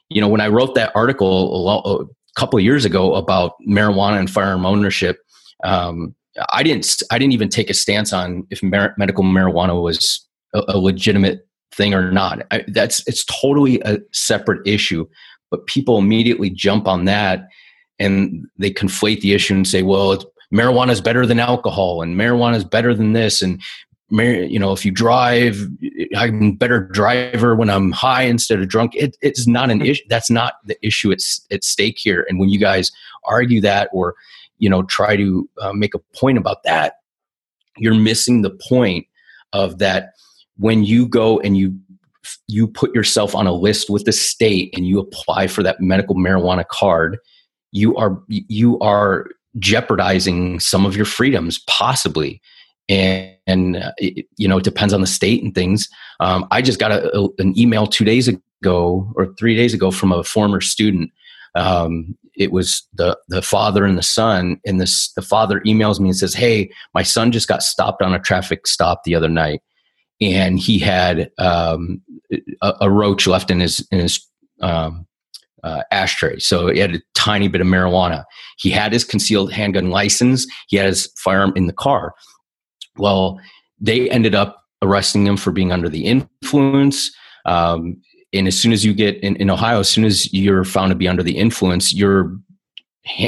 you 0.10 0.20
know 0.20 0.28
when 0.28 0.42
i 0.42 0.48
wrote 0.48 0.76
that 0.76 0.92
article 0.96 2.10
couple 2.40 2.58
of 2.58 2.64
years 2.64 2.86
ago 2.86 3.16
about 3.16 3.54
marijuana 3.68 4.18
and 4.18 4.30
firearm 4.30 4.66
ownership. 4.66 5.20
Um, 5.64 6.16
I 6.54 6.64
didn't. 6.64 7.04
I 7.12 7.20
didn't 7.20 7.34
even 7.34 7.50
take 7.50 7.70
a 7.70 7.74
stance 7.74 8.14
on 8.14 8.48
if 8.50 8.64
medical 8.64 9.24
marijuana 9.24 9.82
was 9.82 10.26
a, 10.54 10.64
a, 10.70 10.78
legitimate 10.78 11.46
thing 11.74 11.94
or 11.94 12.12
not. 12.12 12.44
I, 12.52 12.64
that's 12.68 13.06
it's 13.08 13.26
totally 13.26 13.82
a 13.82 13.98
separate 14.14 14.66
issue. 14.66 15.06
But 15.52 15.66
people 15.68 15.98
immediately 15.98 16.50
jump 16.50 16.88
on 16.88 17.06
that 17.06 17.48
and 17.98 18.46
they 18.58 18.72
conflate 18.72 19.20
the 19.20 19.34
issue 19.34 19.56
and 19.56 19.68
say, 19.68 19.84
"Well, 19.84 20.24
marijuana 20.54 20.92
is 20.92 21.02
better 21.02 21.26
than 21.26 21.40
alcohol, 21.40 22.02
and 22.02 22.16
marijuana 22.16 22.56
is 22.56 22.64
better 22.64 22.94
than 22.94 23.12
this, 23.12 23.42
and 23.42 23.62
you 24.12 24.58
know, 24.60 24.72
if 24.72 24.84
you 24.84 24.92
drive, 24.92 25.68
I'm 26.16 26.42
a 26.42 26.52
better 26.52 26.80
driver 26.80 27.56
when 27.56 27.70
I'm 27.70 27.92
high 27.92 28.24
instead 28.24 28.60
of 28.60 28.68
drunk. 28.68 28.96
It, 28.96 29.18
it's 29.22 29.48
not 29.48 29.70
an 29.70 29.82
issue. 29.82 30.04
That's 30.10 30.32
not 30.32 30.54
the 30.66 30.78
issue 30.86 31.12
at, 31.12 31.20
at 31.52 31.64
stake 31.64 31.98
here. 32.00 32.26
And 32.28 32.40
when 32.40 32.50
you 32.50 32.60
guys 32.60 32.92
argue 33.26 33.62
that 33.62 33.90
or, 33.94 34.16
you 34.58 34.70
know, 34.70 34.84
try 34.84 35.16
to 35.16 35.48
uh, 35.62 35.74
make 35.74 35.94
a 35.94 36.00
point 36.16 36.38
about 36.38 36.64
that, 36.64 36.96
you're 37.78 37.94
missing 37.94 38.42
the 38.42 38.50
point 38.50 39.06
of 39.54 39.78
that 39.78 40.14
when 40.58 40.84
you 40.84 41.08
go 41.08 41.40
and 41.40 41.58
you 41.58 41.78
you 42.48 42.68
put 42.68 42.94
yourself 42.94 43.34
on 43.34 43.48
a 43.48 43.54
list 43.54 43.90
with 43.90 44.06
the 44.06 44.12
state 44.12 44.74
and 44.76 44.88
you 44.88 45.00
apply 45.00 45.48
for 45.48 45.64
that 45.64 45.80
medical 45.80 46.16
marijuana 46.16 46.68
card, 46.68 47.18
you 47.72 47.96
are 47.96 48.22
you 48.28 48.80
are 48.80 49.28
jeopardizing 49.58 50.60
some 50.60 50.86
of 50.86 50.96
your 50.96 51.06
freedoms 51.06 51.60
possibly 51.68 52.42
and, 52.90 53.36
and 53.50 53.78
uh, 53.78 53.92
it, 53.98 54.26
you 54.38 54.48
know 54.48 54.58
it 54.58 54.64
depends 54.64 54.94
on 54.94 55.02
the 55.02 55.08
state 55.08 55.44
and 55.44 55.56
things 55.56 55.90
um, 56.20 56.48
i 56.52 56.62
just 56.62 56.80
got 56.80 56.92
a, 56.92 57.18
a, 57.18 57.28
an 57.40 57.58
email 57.58 57.88
two 57.88 58.06
days 58.06 58.28
ago 58.28 59.12
or 59.16 59.34
three 59.38 59.56
days 59.56 59.74
ago 59.74 59.92
from 59.92 60.12
a 60.12 60.24
former 60.24 60.62
student 60.62 61.12
um, 61.56 62.18
it 62.36 62.52
was 62.52 62.88
the 62.94 63.18
the 63.28 63.42
father 63.42 63.86
and 63.86 63.98
the 63.98 64.04
son 64.04 64.60
and 64.66 64.80
this 64.80 65.12
the 65.14 65.22
father 65.22 65.60
emails 65.62 66.00
me 66.00 66.10
and 66.10 66.18
says 66.18 66.34
hey 66.34 66.70
my 66.94 67.04
son 67.04 67.32
just 67.32 67.48
got 67.48 67.64
stopped 67.64 68.02
on 68.02 68.14
a 68.14 68.20
traffic 68.20 68.68
stop 68.68 69.04
the 69.04 69.16
other 69.16 69.30
night 69.30 69.62
and 70.22 70.60
he 70.60 70.80
had 70.80 71.32
um, 71.38 72.02
a, 72.62 72.74
a, 72.82 72.92
roach 72.92 73.26
left 73.26 73.50
in 73.50 73.60
his 73.60 73.86
in 73.92 74.00
his 74.00 74.26
um, 74.62 75.08
uh, 75.64 75.84
ashtray. 75.92 76.40
So 76.40 76.68
he 76.68 76.80
had 76.80 76.96
a 76.96 77.02
tiny 77.16 77.48
bit 77.48 77.62
of 77.62 77.68
marijuana. 77.68 78.26
He 78.58 78.70
had 78.70 78.94
his 78.94 79.04
concealed 79.04 79.52
handgun 79.52 79.90
license. 79.90 80.48
He 80.68 80.78
had 80.78 80.88
his 80.88 81.12
firearm 81.18 81.54
in 81.56 81.68
the 81.68 81.74
car. 81.74 82.14
Well, 83.00 83.40
they 83.80 84.10
ended 84.10 84.36
up 84.36 84.64
arresting 84.82 85.26
him 85.26 85.38
for 85.38 85.52
being 85.52 85.72
under 85.72 85.90
the 85.90 86.06
influence. 86.06 87.12
Um, 87.46 88.02
and 88.34 88.48
as 88.48 88.60
soon 88.60 88.72
as 88.72 88.86
you 88.86 88.94
get 88.94 89.18
in, 89.24 89.36
in, 89.38 89.50
Ohio, 89.50 89.80
as 89.80 89.90
soon 89.90 90.06
as 90.06 90.32
you're 90.34 90.64
found 90.64 90.92
to 90.92 90.96
be 90.96 91.08
under 91.08 91.24
the 91.24 91.38
influence, 91.38 91.94
your 91.94 92.38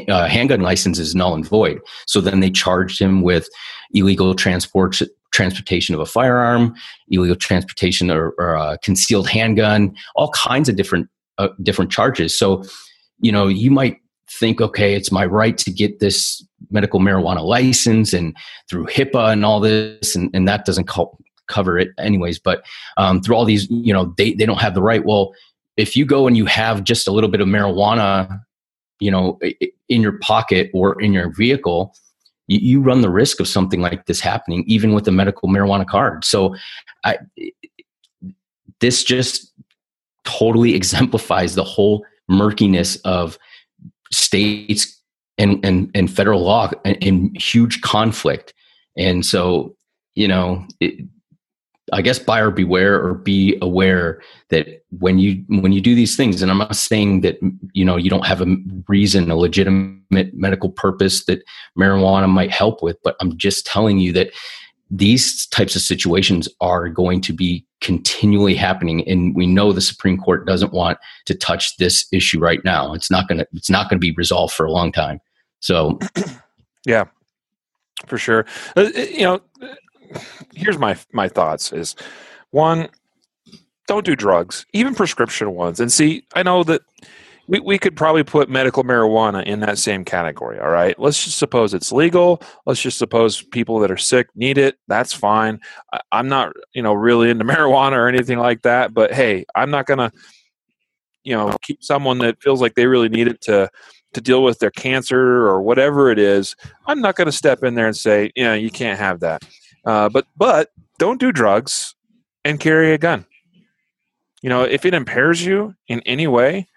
uh, 0.07 0.27
handgun 0.27 0.61
license 0.61 0.99
is 0.99 1.15
null 1.15 1.33
and 1.33 1.47
void. 1.47 1.79
So 2.05 2.21
then 2.21 2.39
they 2.39 2.51
charged 2.51 3.01
him 3.01 3.21
with 3.21 3.49
illegal 3.93 4.35
transport 4.35 4.99
transportation 5.31 5.95
of 5.95 6.01
a 6.01 6.05
firearm, 6.05 6.75
illegal 7.09 7.37
transportation 7.37 8.11
or, 8.11 8.31
or 8.37 8.77
concealed 8.83 9.29
handgun, 9.29 9.95
all 10.15 10.29
kinds 10.31 10.69
of 10.69 10.75
different 10.75 11.07
uh, 11.37 11.49
different 11.63 11.91
charges. 11.91 12.37
So, 12.37 12.63
you 13.19 13.31
know, 13.31 13.47
you 13.47 13.71
might 13.71 13.97
think, 14.29 14.61
okay, 14.61 14.93
it's 14.93 15.11
my 15.11 15.25
right 15.25 15.57
to 15.57 15.71
get 15.71 15.99
this 15.99 16.45
medical 16.69 16.99
marijuana 16.99 17.43
license 17.43 18.13
and 18.13 18.35
through 18.69 18.85
HIPAA 18.85 19.33
and 19.33 19.45
all 19.45 19.59
this, 19.59 20.15
and, 20.15 20.29
and 20.33 20.47
that 20.47 20.65
doesn't 20.65 20.87
co- 20.87 21.17
cover 21.47 21.77
it 21.77 21.89
anyways. 21.97 22.39
But 22.39 22.63
um, 22.97 23.21
through 23.21 23.35
all 23.35 23.45
these, 23.45 23.69
you 23.69 23.93
know, 23.93 24.13
they, 24.17 24.33
they 24.33 24.45
don't 24.45 24.61
have 24.61 24.73
the 24.73 24.81
right. 24.81 25.05
Well, 25.05 25.33
if 25.77 25.95
you 25.95 26.05
go 26.05 26.27
and 26.27 26.37
you 26.37 26.45
have 26.45 26.83
just 26.83 27.07
a 27.07 27.11
little 27.11 27.29
bit 27.29 27.41
of 27.41 27.47
marijuana, 27.47 28.41
you 28.99 29.11
know, 29.11 29.39
in 29.89 30.01
your 30.01 30.19
pocket 30.19 30.69
or 30.73 31.01
in 31.01 31.13
your 31.13 31.33
vehicle, 31.33 31.93
you, 32.47 32.59
you 32.61 32.81
run 32.81 33.01
the 33.01 33.09
risk 33.09 33.39
of 33.39 33.47
something 33.47 33.81
like 33.81 34.05
this 34.05 34.19
happening, 34.19 34.63
even 34.67 34.93
with 34.93 35.07
a 35.07 35.11
medical 35.11 35.49
marijuana 35.49 35.87
card. 35.87 36.23
So, 36.23 36.55
I, 37.03 37.17
this 38.79 39.03
just 39.03 39.51
totally 40.23 40.75
exemplifies 40.75 41.55
the 41.55 41.63
whole 41.63 42.05
murkiness 42.29 42.97
of 42.97 43.37
states 44.11 45.00
and, 45.41 45.63
and, 45.65 45.89
and 45.95 46.11
federal 46.11 46.41
law 46.41 46.69
in 46.85 47.33
huge 47.33 47.81
conflict. 47.81 48.53
And 48.95 49.25
so, 49.25 49.75
you 50.13 50.27
know, 50.27 50.65
it, 50.79 51.05
I 51.93 52.01
guess 52.01 52.19
buyer 52.19 52.51
beware 52.51 53.03
or 53.03 53.15
be 53.15 53.57
aware 53.61 54.21
that 54.49 54.83
when 54.99 55.19
you 55.19 55.43
when 55.47 55.73
you 55.73 55.81
do 55.81 55.93
these 55.93 56.15
things, 56.15 56.41
and 56.41 56.49
I'm 56.49 56.59
not 56.59 56.75
saying 56.75 57.21
that 57.21 57.37
you 57.73 57.83
know 57.83 57.97
you 57.97 58.09
don't 58.09 58.25
have 58.25 58.41
a 58.41 58.55
reason, 58.87 59.29
a 59.29 59.35
legitimate 59.35 60.33
medical 60.33 60.69
purpose 60.69 61.25
that 61.25 61.43
marijuana 61.77 62.29
might 62.29 62.51
help 62.51 62.81
with, 62.81 62.97
but 63.03 63.17
I'm 63.19 63.37
just 63.37 63.65
telling 63.65 63.97
you 63.97 64.13
that 64.13 64.29
these 64.89 65.47
types 65.47 65.75
of 65.75 65.81
situations 65.81 66.47
are 66.61 66.87
going 66.87 67.19
to 67.21 67.33
be 67.33 67.65
continually 67.81 68.55
happening. 68.55 69.05
And 69.09 69.35
we 69.35 69.47
know 69.47 69.73
the 69.73 69.81
supreme 69.81 70.17
court 70.17 70.45
doesn't 70.45 70.73
want 70.73 70.97
to 71.25 71.33
touch 71.33 71.75
this 71.77 72.07
issue 72.13 72.39
right 72.39 72.63
now. 72.63 72.93
It's 72.93 73.11
not 73.11 73.27
going 73.27 73.39
to 73.39 73.47
it's 73.53 73.69
not 73.69 73.89
going 73.89 73.97
to 73.97 74.07
be 74.07 74.13
resolved 74.13 74.53
for 74.53 74.65
a 74.65 74.71
long 74.71 74.93
time 74.93 75.19
so 75.61 75.97
yeah 76.85 77.05
for 78.07 78.17
sure. 78.17 78.45
Uh, 78.75 78.89
uh, 78.95 78.99
you 78.99 79.21
know 79.21 79.41
here's 80.53 80.77
my 80.77 80.97
my 81.13 81.27
thoughts 81.27 81.71
is 81.71 81.95
one 82.49 82.89
don't 83.87 84.05
do 84.05 84.15
drugs 84.15 84.65
even 84.73 84.93
prescription 84.93 85.53
ones. 85.53 85.79
And 85.79 85.91
see 85.91 86.25
i 86.35 86.43
know 86.43 86.63
that 86.63 86.81
we, 87.47 87.59
we 87.59 87.79
could 87.79 87.95
probably 87.95 88.23
put 88.23 88.49
medical 88.49 88.83
marijuana 88.83 89.43
in 89.45 89.61
that 89.61 89.77
same 89.77 90.05
category 90.05 90.59
all 90.59 90.69
right? 90.69 90.97
Let's 90.99 91.23
just 91.23 91.37
suppose 91.37 91.73
it's 91.73 91.91
legal. 91.91 92.41
Let's 92.65 92.81
just 92.81 92.97
suppose 92.97 93.41
people 93.41 93.79
that 93.79 93.91
are 93.91 93.97
sick 93.97 94.27
need 94.35 94.57
it. 94.57 94.77
That's 94.87 95.13
fine. 95.13 95.59
I, 95.93 96.01
i'm 96.11 96.27
not 96.27 96.53
you 96.73 96.81
know 96.81 96.93
really 96.93 97.29
into 97.29 97.45
marijuana 97.53 97.93
or 97.93 98.07
anything 98.07 98.39
like 98.39 98.63
that 98.63 98.93
but 98.93 99.13
hey 99.13 99.45
i'm 99.55 99.71
not 99.71 99.85
gonna 99.85 100.11
you 101.23 101.35
know 101.35 101.55
keep 101.61 101.83
someone 101.83 102.17
that 102.19 102.41
feels 102.41 102.61
like 102.61 102.75
they 102.75 102.87
really 102.87 103.09
need 103.09 103.27
it 103.27 103.41
to 103.41 103.69
to 104.13 104.21
deal 104.21 104.43
with 104.43 104.59
their 104.59 104.71
cancer 104.71 105.47
or 105.47 105.61
whatever 105.61 106.09
it 106.09 106.19
is 106.19 106.55
i'm 106.87 107.01
not 107.01 107.15
going 107.15 107.25
to 107.27 107.31
step 107.31 107.63
in 107.63 107.75
there 107.75 107.87
and 107.87 107.97
say 107.97 108.31
you 108.35 108.43
know 108.43 108.53
you 108.53 108.69
can't 108.69 108.99
have 108.99 109.19
that 109.19 109.41
uh, 109.85 110.09
but 110.09 110.27
but 110.35 110.69
don't 110.99 111.19
do 111.19 111.31
drugs 111.31 111.95
and 112.45 112.59
carry 112.59 112.93
a 112.93 112.97
gun 112.97 113.25
you 114.41 114.49
know 114.49 114.63
if 114.63 114.85
it 114.85 114.93
impairs 114.93 115.43
you 115.45 115.73
in 115.87 116.01
any 116.01 116.27
way 116.27 116.67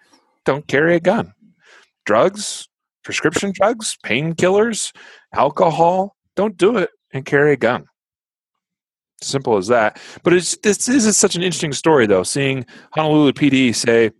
don't 0.45 0.67
carry 0.67 0.95
a 0.95 0.99
gun. 0.99 1.33
Drugs, 2.05 2.69
prescription 3.03 3.51
drugs, 3.53 3.97
painkillers, 4.05 4.95
alcohol, 5.33 6.15
don't 6.35 6.55
do 6.55 6.77
it 6.77 6.91
and 7.11 7.25
carry 7.25 7.53
a 7.53 7.57
gun. 7.57 7.85
Simple 9.21 9.57
as 9.57 9.67
that. 9.67 9.99
But 10.23 10.33
it's, 10.33 10.55
this 10.57 10.87
is 10.87 11.17
such 11.17 11.35
an 11.35 11.41
interesting 11.41 11.73
story, 11.73 12.05
though, 12.05 12.23
seeing 12.23 12.65
Honolulu 12.91 13.33
PD 13.33 13.75
say, 13.75 14.11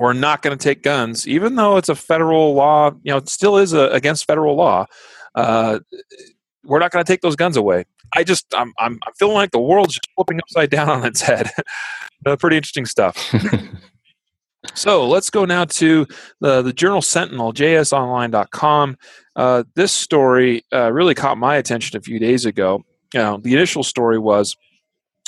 we're 0.00 0.14
not 0.14 0.40
going 0.40 0.56
to 0.56 0.62
take 0.62 0.82
guns, 0.82 1.28
even 1.28 1.56
though 1.56 1.76
it's 1.76 1.90
a 1.90 1.94
federal 1.94 2.54
law, 2.54 2.90
you 3.02 3.12
know, 3.12 3.18
it 3.18 3.28
still 3.28 3.58
is 3.58 3.74
a, 3.74 3.90
against 3.90 4.26
federal 4.26 4.56
law. 4.56 4.86
Uh, 5.34 5.80
we're 6.64 6.78
not 6.78 6.90
going 6.90 7.04
to 7.04 7.12
take 7.12 7.20
those 7.20 7.36
guns 7.36 7.58
away. 7.58 7.84
I 8.16 8.24
just, 8.24 8.46
I'm, 8.56 8.72
I'm, 8.78 8.98
I'm 9.06 9.12
feeling 9.18 9.34
like 9.34 9.50
the 9.50 9.60
world's 9.60 9.92
just 9.92 10.08
flipping 10.16 10.40
upside 10.40 10.70
down 10.70 10.88
on 10.88 11.04
its 11.04 11.20
head. 11.20 11.50
uh, 12.26 12.36
pretty 12.36 12.56
interesting 12.56 12.86
stuff. 12.86 13.32
So 14.74 15.08
let's 15.08 15.30
go 15.30 15.46
now 15.46 15.64
to 15.64 16.06
the, 16.40 16.60
the 16.60 16.74
Journal 16.74 17.00
Sentinel, 17.00 17.54
jsonline.com. 17.54 18.98
Uh, 19.34 19.64
this 19.74 19.90
story 19.90 20.66
uh, 20.70 20.92
really 20.92 21.14
caught 21.14 21.38
my 21.38 21.56
attention 21.56 21.96
a 21.96 22.02
few 22.02 22.18
days 22.18 22.44
ago. 22.44 22.84
Uh, 23.16 23.38
the 23.38 23.54
initial 23.54 23.82
story 23.82 24.18
was 24.18 24.58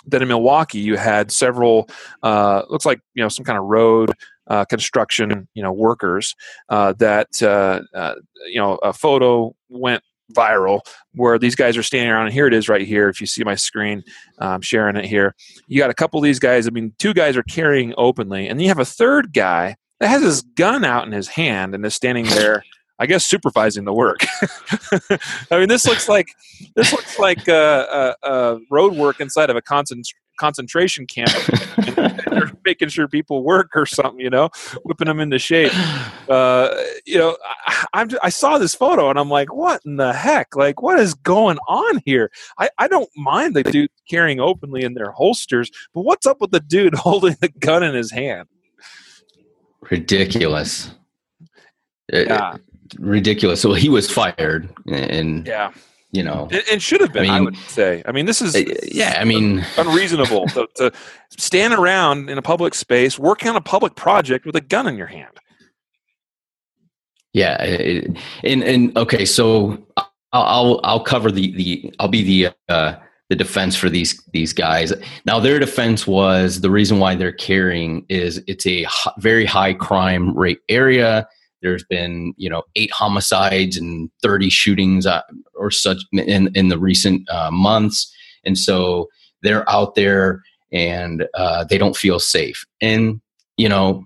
that 0.07 0.21
in 0.21 0.29
Milwaukee 0.29 0.81
you 0.81 0.99
had 0.99 1.33
several, 1.33 1.89
uh, 2.23 2.65
looks 2.69 2.85
like 2.85 3.01
you 3.15 3.23
know 3.23 3.31
some 3.31 3.47
kind 3.47 3.59
of 3.59 3.65
road 3.65 4.11
uh, 4.53 4.67
construction, 4.67 5.49
you 5.55 5.62
know, 5.62 5.73
workers 5.73 6.35
uh, 6.69 6.93
that 6.99 7.43
uh, 7.43 7.81
uh, 7.97 8.15
you 8.47 8.61
know 8.61 8.75
a 8.83 8.93
photo 8.93 9.55
went 9.71 10.05
viral 10.31 10.81
where 11.15 11.38
these 11.38 11.55
guys 11.55 11.77
are 11.77 11.83
standing 11.83 12.11
around 12.11 12.27
and 12.27 12.35
here 12.35 12.47
it 12.47 12.55
is 12.55 12.69
right 12.69 12.87
here 12.87 13.09
if 13.09 13.21
you 13.21 13.27
see 13.27 13.45
my 13.45 13.55
screen 13.55 14.03
i'm 14.38 14.62
sharing 14.62 14.97
it 14.97 15.05
here 15.05 15.35
you 15.67 15.79
got 15.79 15.91
a 15.91 15.95
couple 15.95 16.19
of 16.19 16.25
these 16.25 16.38
guys 16.38 16.67
i 16.67 16.71
mean 16.71 16.95
two 16.99 17.12
guys 17.12 17.37
are 17.37 17.43
carrying 17.43 17.93
openly 17.99 18.49
and 18.49 18.62
you 18.62 18.69
have 18.69 18.79
a 18.79 18.85
third 18.85 19.35
guy 19.35 19.77
that 20.01 20.09
has 20.09 20.23
his 20.23 20.41
gun 20.41 20.87
out 20.87 21.05
in 21.05 21.12
his 21.12 21.29
hand 21.29 21.75
and 21.75 21.85
is 21.85 21.95
standing 21.95 22.25
there 22.27 22.62
I 22.99 23.07
guess 23.07 23.27
supervising 23.27 23.85
the 23.85 23.93
work. 23.93 24.21
I 25.51 25.59
mean, 25.59 25.69
this 25.69 25.85
looks 25.85 26.09
like 26.09 26.29
this 26.77 26.93
looks 26.93 27.19
like 27.19 27.49
uh, 27.49 27.53
uh, 27.53 28.15
uh, 28.23 28.59
road 28.71 28.95
work 28.95 29.21
inside 29.21 29.51
of 29.51 29.57
a 29.57 29.62
concent- 29.62 30.12
concentration 30.38 31.09
camp. 31.09 31.31
they're 31.97 32.52
making 32.64 32.88
sure 32.88 33.09
people 33.09 33.42
work 33.42 33.70
or 33.75 33.87
something, 33.87 34.20
you 34.20 34.31
know, 34.31 34.51
whipping 34.85 35.07
them 35.07 35.20
into 35.20 35.38
shape. 35.38 35.72
Uh, 36.29 36.83
you 37.05 37.18
know, 37.18 37.37
I, 37.92 38.09
I, 38.22 38.29
saw 38.31 38.57
this 38.57 38.75
photo 38.75 39.11
and 39.11 39.18
I'm 39.18 39.29
like, 39.29 39.53
what 39.53 39.85
in 39.85 39.96
the 39.96 40.14
heck? 40.14 40.57
Like, 40.57 40.81
what 40.81 40.98
is 40.98 41.12
going 41.12 41.59
on 41.68 42.01
here? 42.07 42.31
I, 42.59 42.70
I 42.79 42.88
don't 42.88 43.11
mind 43.16 43.55
the 43.55 43.64
dude 43.64 43.90
carrying 44.09 44.40
openly 44.40 44.83
in 44.83 44.94
their 44.94 45.11
holsters, 45.11 45.70
but 45.92 46.03
what's 46.03 46.25
up 46.25 46.40
with 46.40 46.53
the 46.53 46.61
dude 46.61 46.94
holding 46.94 47.37
the 47.40 47.48
gun 47.48 47.83
in 47.83 47.94
his 47.94 48.12
hand? 48.12 48.48
Ridiculous. 49.90 50.92
Yeah 52.11 52.57
ridiculous. 52.98 53.61
So 53.61 53.75
he 53.75 53.88
was 53.88 54.11
fired, 54.11 54.68
and 54.87 55.46
yeah, 55.46 55.72
you 56.12 56.22
know, 56.22 56.46
and, 56.53 56.62
and 56.70 56.83
should 56.83 57.01
have 57.01 57.12
been. 57.12 57.22
I, 57.22 57.27
mean, 57.27 57.33
I, 57.33 57.40
would 57.40 57.57
say. 57.57 58.03
I 58.05 58.12
mean, 58.12 58.27
this 58.27 58.42
is 58.42 58.55
uh, 58.55 58.62
yeah. 58.85 59.16
I 59.18 59.25
mean, 59.25 59.64
unreasonable 59.79 60.46
to, 60.48 60.69
to 60.77 60.92
stand 61.38 61.73
around 61.73 62.29
in 62.29 62.37
a 62.37 62.42
public 62.42 62.75
space 62.75 63.19
working 63.19 63.48
on 63.48 63.56
a 63.56 63.63
public 63.63 63.96
project 63.96 64.44
with 64.44 64.54
a 64.54 64.60
gun 64.60 64.87
in 64.87 64.96
your 64.96 65.06
hand. 65.06 65.38
Yeah, 67.33 67.56
and 68.44 68.63
and 68.63 68.96
okay, 68.96 69.25
so 69.25 69.83
I'll 70.33 70.81
I'll 70.85 71.02
cover 71.02 71.33
the 71.33 71.52
the 71.52 71.94
I'll 71.98 72.08
be 72.08 72.23
the 72.23 72.54
uh, 72.69 72.96
the 73.31 73.37
defense 73.37 73.75
for 73.75 73.88
these 73.88 74.23
these 74.35 74.52
guys. 74.52 74.92
Now 75.25 75.40
their 75.40 75.58
defense 75.58 76.06
was 76.06 76.60
the 76.60 76.71
reason 76.71 76.98
why 76.98 77.15
they're 77.15 77.33
carrying 77.33 78.04
is 78.10 78.42
it's 78.46 78.67
a 78.67 78.87
very 79.19 79.46
high 79.46 79.73
crime 79.73 80.37
rate 80.37 80.60
area. 80.69 81.27
There's 81.63 81.85
been 81.85 82.35
you 82.37 82.50
know 82.50 82.63
eight 82.77 82.90
homicides 82.90 83.77
and 83.77 84.10
30 84.23 84.50
shootings 84.50 85.06
uh, 85.06 85.23
or 85.54 85.71
such 85.71 85.98
in 86.13 86.50
in 86.54 86.69
the 86.69 86.79
recent 86.79 87.29
uh, 87.31 87.50
months, 87.50 88.13
and 88.44 88.58
so 88.58 89.08
they're 89.42 89.69
out 89.69 89.94
there 89.94 90.42
and 90.73 91.27
uh, 91.35 91.65
they 91.65 91.79
don't 91.79 91.96
feel 91.96 92.19
safe. 92.19 92.65
And 92.81 93.21
you 93.56 93.69
know, 93.69 94.04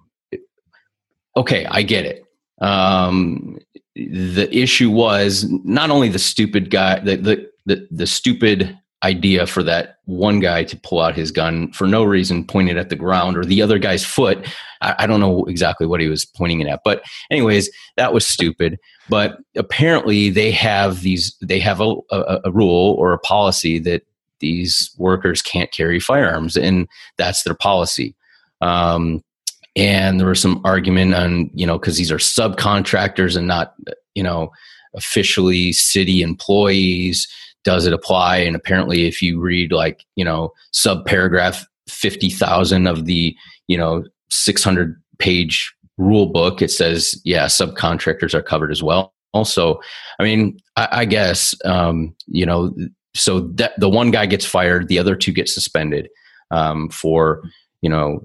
okay, 1.37 1.67
I 1.67 1.83
get 1.83 2.05
it. 2.05 2.25
Um, 2.61 3.59
the 3.95 4.49
issue 4.53 4.91
was 4.91 5.47
not 5.65 5.91
only 5.91 6.09
the 6.09 6.19
stupid 6.19 6.71
guy, 6.71 7.01
the, 7.01 7.17
the 7.17 7.51
the 7.65 7.89
the 7.91 8.07
stupid 8.07 8.79
idea 9.03 9.47
for 9.47 9.63
that 9.63 9.99
one 10.07 10.41
guy 10.41 10.65
to 10.65 10.77
pull 10.79 11.01
out 11.01 11.15
his 11.15 11.31
gun 11.31 11.71
for 11.73 11.87
no 11.87 12.03
reason, 12.03 12.45
pointed 12.45 12.77
at 12.77 12.89
the 12.89 12.97
ground 12.97 13.37
or 13.37 13.45
the 13.45 13.61
other 13.61 13.79
guy's 13.79 14.05
foot. 14.05 14.47
I, 14.81 14.95
I, 15.01 15.07
don't 15.07 15.21
know 15.21 15.45
exactly 15.45 15.87
what 15.87 16.01
he 16.01 16.09
was 16.09 16.25
pointing 16.25 16.61
it 16.61 16.67
at, 16.67 16.81
but 16.85 17.03
anyways, 17.31 17.71
that 17.97 18.15
was 18.15 18.27
stupid. 18.27 18.79
But 19.09 19.39
apparently, 19.57 20.31
they 20.31 20.51
have 20.53 21.03
these. 21.03 21.37
They 21.41 21.61
have 21.61 21.81
a, 21.81 21.95
a, 22.11 22.41
a 22.47 22.53
rule 22.53 22.97
or 22.99 23.13
a 23.13 23.19
policy 23.19 23.79
that 23.81 24.03
these 24.41 24.95
workers 24.99 25.43
can't 25.43 25.71
carry 25.73 26.01
firearms, 26.01 26.57
and 26.57 26.89
that's 27.17 27.43
their 27.43 27.55
policy. 27.55 28.15
Um, 28.61 29.23
and 29.77 30.19
there 30.19 30.29
was 30.29 30.41
some 30.41 30.61
argument 30.65 31.15
on 31.15 31.51
you 31.55 31.67
know 31.67 31.79
because 31.79 31.99
these 31.99 32.11
are 32.11 32.17
subcontractors 32.17 33.37
and 33.37 33.47
not 33.47 33.75
you 34.15 34.23
know 34.23 34.51
officially 34.95 35.73
city 35.73 36.23
employees 36.23 37.29
does 37.67 37.85
it 37.85 37.93
apply? 37.93 38.37
And 38.37 38.55
apparently, 38.55 39.07
if 39.07 39.21
you 39.21 39.41
read 39.41 39.73
like 39.73 40.07
you 40.15 40.25
know 40.25 40.53
sub 40.73 41.05
paragraph 41.05 41.67
fifty 41.89 42.31
thousand 42.31 42.87
of 42.87 43.07
the 43.07 43.37
you 43.67 43.77
know 43.77 44.05
six 44.31 44.63
hundred 44.63 45.03
page 45.19 45.75
rule 45.99 46.27
book, 46.27 46.63
it 46.63 46.71
says 46.71 47.21
yeah, 47.25 47.47
subcontractors 47.47 48.35
are 48.35 48.43
covered 48.43 48.71
as 48.71 48.85
well. 48.85 49.13
Also, 49.35 49.81
I 50.21 50.23
mean, 50.23 50.59
I, 50.77 50.89
I 50.93 51.05
guess 51.05 51.55
um, 51.65 52.15
you 52.29 52.47
know, 52.47 52.73
so 53.15 53.41
that 53.57 53.73
the 53.79 53.91
one 53.91 54.13
guy 54.13 54.27
gets 54.27 54.47
fired, 54.47 54.87
the 54.87 55.01
other 55.01 55.17
two 55.17 55.33
get 55.33 55.49
suspended 55.49 56.09
um, 56.53 56.89
for 56.89 57.43
you 57.83 57.91
know 57.91 58.21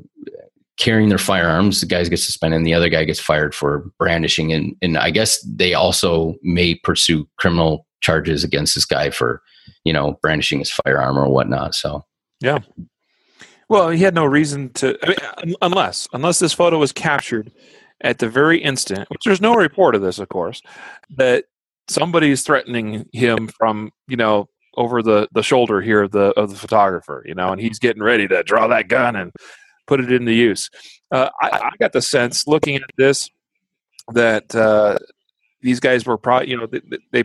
carrying 0.78 1.10
their 1.10 1.18
firearms. 1.18 1.82
The 1.82 1.88
guys 1.88 2.10
get 2.10 2.18
suspended, 2.18 2.58
and 2.58 2.68
the 2.68 2.76
other 2.76 2.90
guy 2.90 3.06
gets 3.06 3.20
fired 3.20 3.56
for 3.56 3.92
brandishing. 3.98 4.54
And 4.54 4.76
and 4.84 5.00
I 5.00 5.10
guess 5.10 5.42
they 5.42 5.74
also 5.74 6.36
may 6.44 6.76
pursue 6.76 7.28
criminal 7.38 7.88
charges 8.02 8.44
against 8.44 8.76
this 8.76 8.86
guy 8.86 9.10
for 9.10 9.42
you 9.84 9.94
know 9.94 10.18
brandishing 10.22 10.60
his 10.60 10.72
firearm 10.72 11.18
or 11.18 11.30
whatnot 11.30 11.76
so. 11.76 12.04
Yeah. 12.40 12.60
Well 13.70 13.90
he 13.90 14.04
had 14.04 14.16
no 14.16 14.26
reason 14.26 14.70
to 14.74 14.98
I 15.04 15.46
mean, 15.46 15.56
unless 15.62 16.08
unless 16.14 16.40
this 16.40 16.54
photo 16.54 16.78
was 16.78 16.92
captured 16.92 17.52
at 18.02 18.20
the 18.20 18.30
very 18.30 18.60
instant 18.62 19.10
which 19.10 19.24
there's 19.26 19.42
no 19.42 19.56
report 19.56 19.96
of 19.96 20.02
this 20.02 20.20
of 20.20 20.30
course 20.30 20.62
that 21.18 21.46
somebody's 21.88 22.44
threatening 22.44 23.06
him 23.14 23.50
from 23.58 23.92
you 24.08 24.18
know 24.18 24.48
over 24.78 25.02
the 25.02 25.28
the 25.34 25.44
shoulder 25.44 25.82
here 25.82 26.02
of 26.02 26.12
the 26.12 26.32
of 26.40 26.50
the 26.50 26.56
photographer 26.56 27.24
you 27.26 27.36
know 27.36 27.52
and 27.52 27.62
he's 27.62 27.80
getting 27.80 28.02
ready 28.04 28.28
to 28.28 28.44
draw 28.44 28.68
that 28.68 28.88
gun 28.88 29.16
and 29.16 29.32
put 29.92 30.00
it 30.00 30.12
into 30.12 30.32
use. 30.32 30.70
Uh, 31.12 31.30
I, 31.42 31.50
I 31.50 31.72
got 31.78 31.92
the 31.92 32.02
sense 32.02 32.48
looking 32.48 32.76
at 32.76 32.90
this 32.98 33.30
that 34.14 34.56
uh, 34.56 34.98
these 35.62 35.82
guys 35.82 36.06
were 36.06 36.18
probably 36.18 36.50
you 36.50 36.58
know 36.58 36.66
they, 36.66 36.82
they 37.12 37.24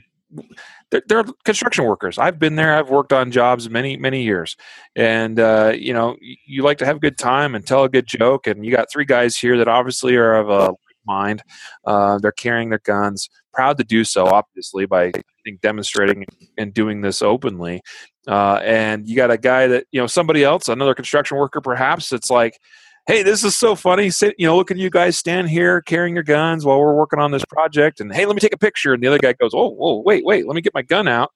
they're, 0.90 1.02
they're, 1.08 1.24
construction 1.44 1.84
workers. 1.84 2.18
I've 2.18 2.38
been 2.38 2.56
there. 2.56 2.76
I've 2.76 2.90
worked 2.90 3.12
on 3.12 3.30
jobs 3.30 3.68
many, 3.68 3.96
many 3.96 4.22
years, 4.22 4.56
and 4.94 5.38
uh, 5.40 5.72
you 5.76 5.92
know, 5.92 6.16
you 6.20 6.62
like 6.62 6.78
to 6.78 6.86
have 6.86 6.96
a 6.96 7.00
good 7.00 7.18
time 7.18 7.54
and 7.54 7.66
tell 7.66 7.84
a 7.84 7.88
good 7.88 8.06
joke. 8.06 8.46
And 8.46 8.64
you 8.64 8.72
got 8.72 8.90
three 8.92 9.04
guys 9.04 9.36
here 9.36 9.58
that 9.58 9.68
obviously 9.68 10.16
are 10.16 10.34
of 10.34 10.48
a 10.50 10.74
mind. 11.06 11.42
Uh, 11.86 12.18
they're 12.18 12.32
carrying 12.32 12.70
their 12.70 12.80
guns, 12.84 13.28
proud 13.52 13.78
to 13.78 13.84
do 13.84 14.04
so, 14.04 14.26
obviously 14.26 14.86
by 14.86 15.06
I 15.06 15.12
think 15.44 15.60
demonstrating 15.60 16.24
and 16.58 16.74
doing 16.74 17.00
this 17.00 17.22
openly. 17.22 17.80
Uh, 18.26 18.60
and 18.64 19.08
you 19.08 19.16
got 19.16 19.30
a 19.30 19.38
guy 19.38 19.68
that 19.68 19.86
you 19.92 20.00
know 20.00 20.06
somebody 20.06 20.44
else, 20.44 20.68
another 20.68 20.94
construction 20.94 21.36
worker, 21.38 21.60
perhaps. 21.60 22.12
It's 22.12 22.30
like 22.30 22.58
hey, 23.06 23.22
this 23.22 23.44
is 23.44 23.56
so 23.56 23.74
funny. 23.74 24.10
Sit, 24.10 24.34
you 24.38 24.46
know, 24.46 24.56
look 24.56 24.70
at 24.70 24.76
you 24.76 24.90
guys 24.90 25.16
stand 25.16 25.48
here 25.48 25.80
carrying 25.82 26.14
your 26.14 26.24
guns 26.24 26.64
while 26.64 26.80
we're 26.80 26.94
working 26.94 27.20
on 27.20 27.30
this 27.30 27.44
project. 27.44 28.00
And 28.00 28.12
hey, 28.12 28.26
let 28.26 28.34
me 28.34 28.40
take 28.40 28.54
a 28.54 28.58
picture. 28.58 28.92
And 28.92 29.02
the 29.02 29.06
other 29.06 29.18
guy 29.18 29.32
goes, 29.34 29.52
oh, 29.54 29.70
whoa, 29.70 30.02
wait, 30.04 30.24
wait, 30.24 30.46
let 30.46 30.54
me 30.54 30.60
get 30.60 30.74
my 30.74 30.82
gun 30.82 31.06
out. 31.06 31.30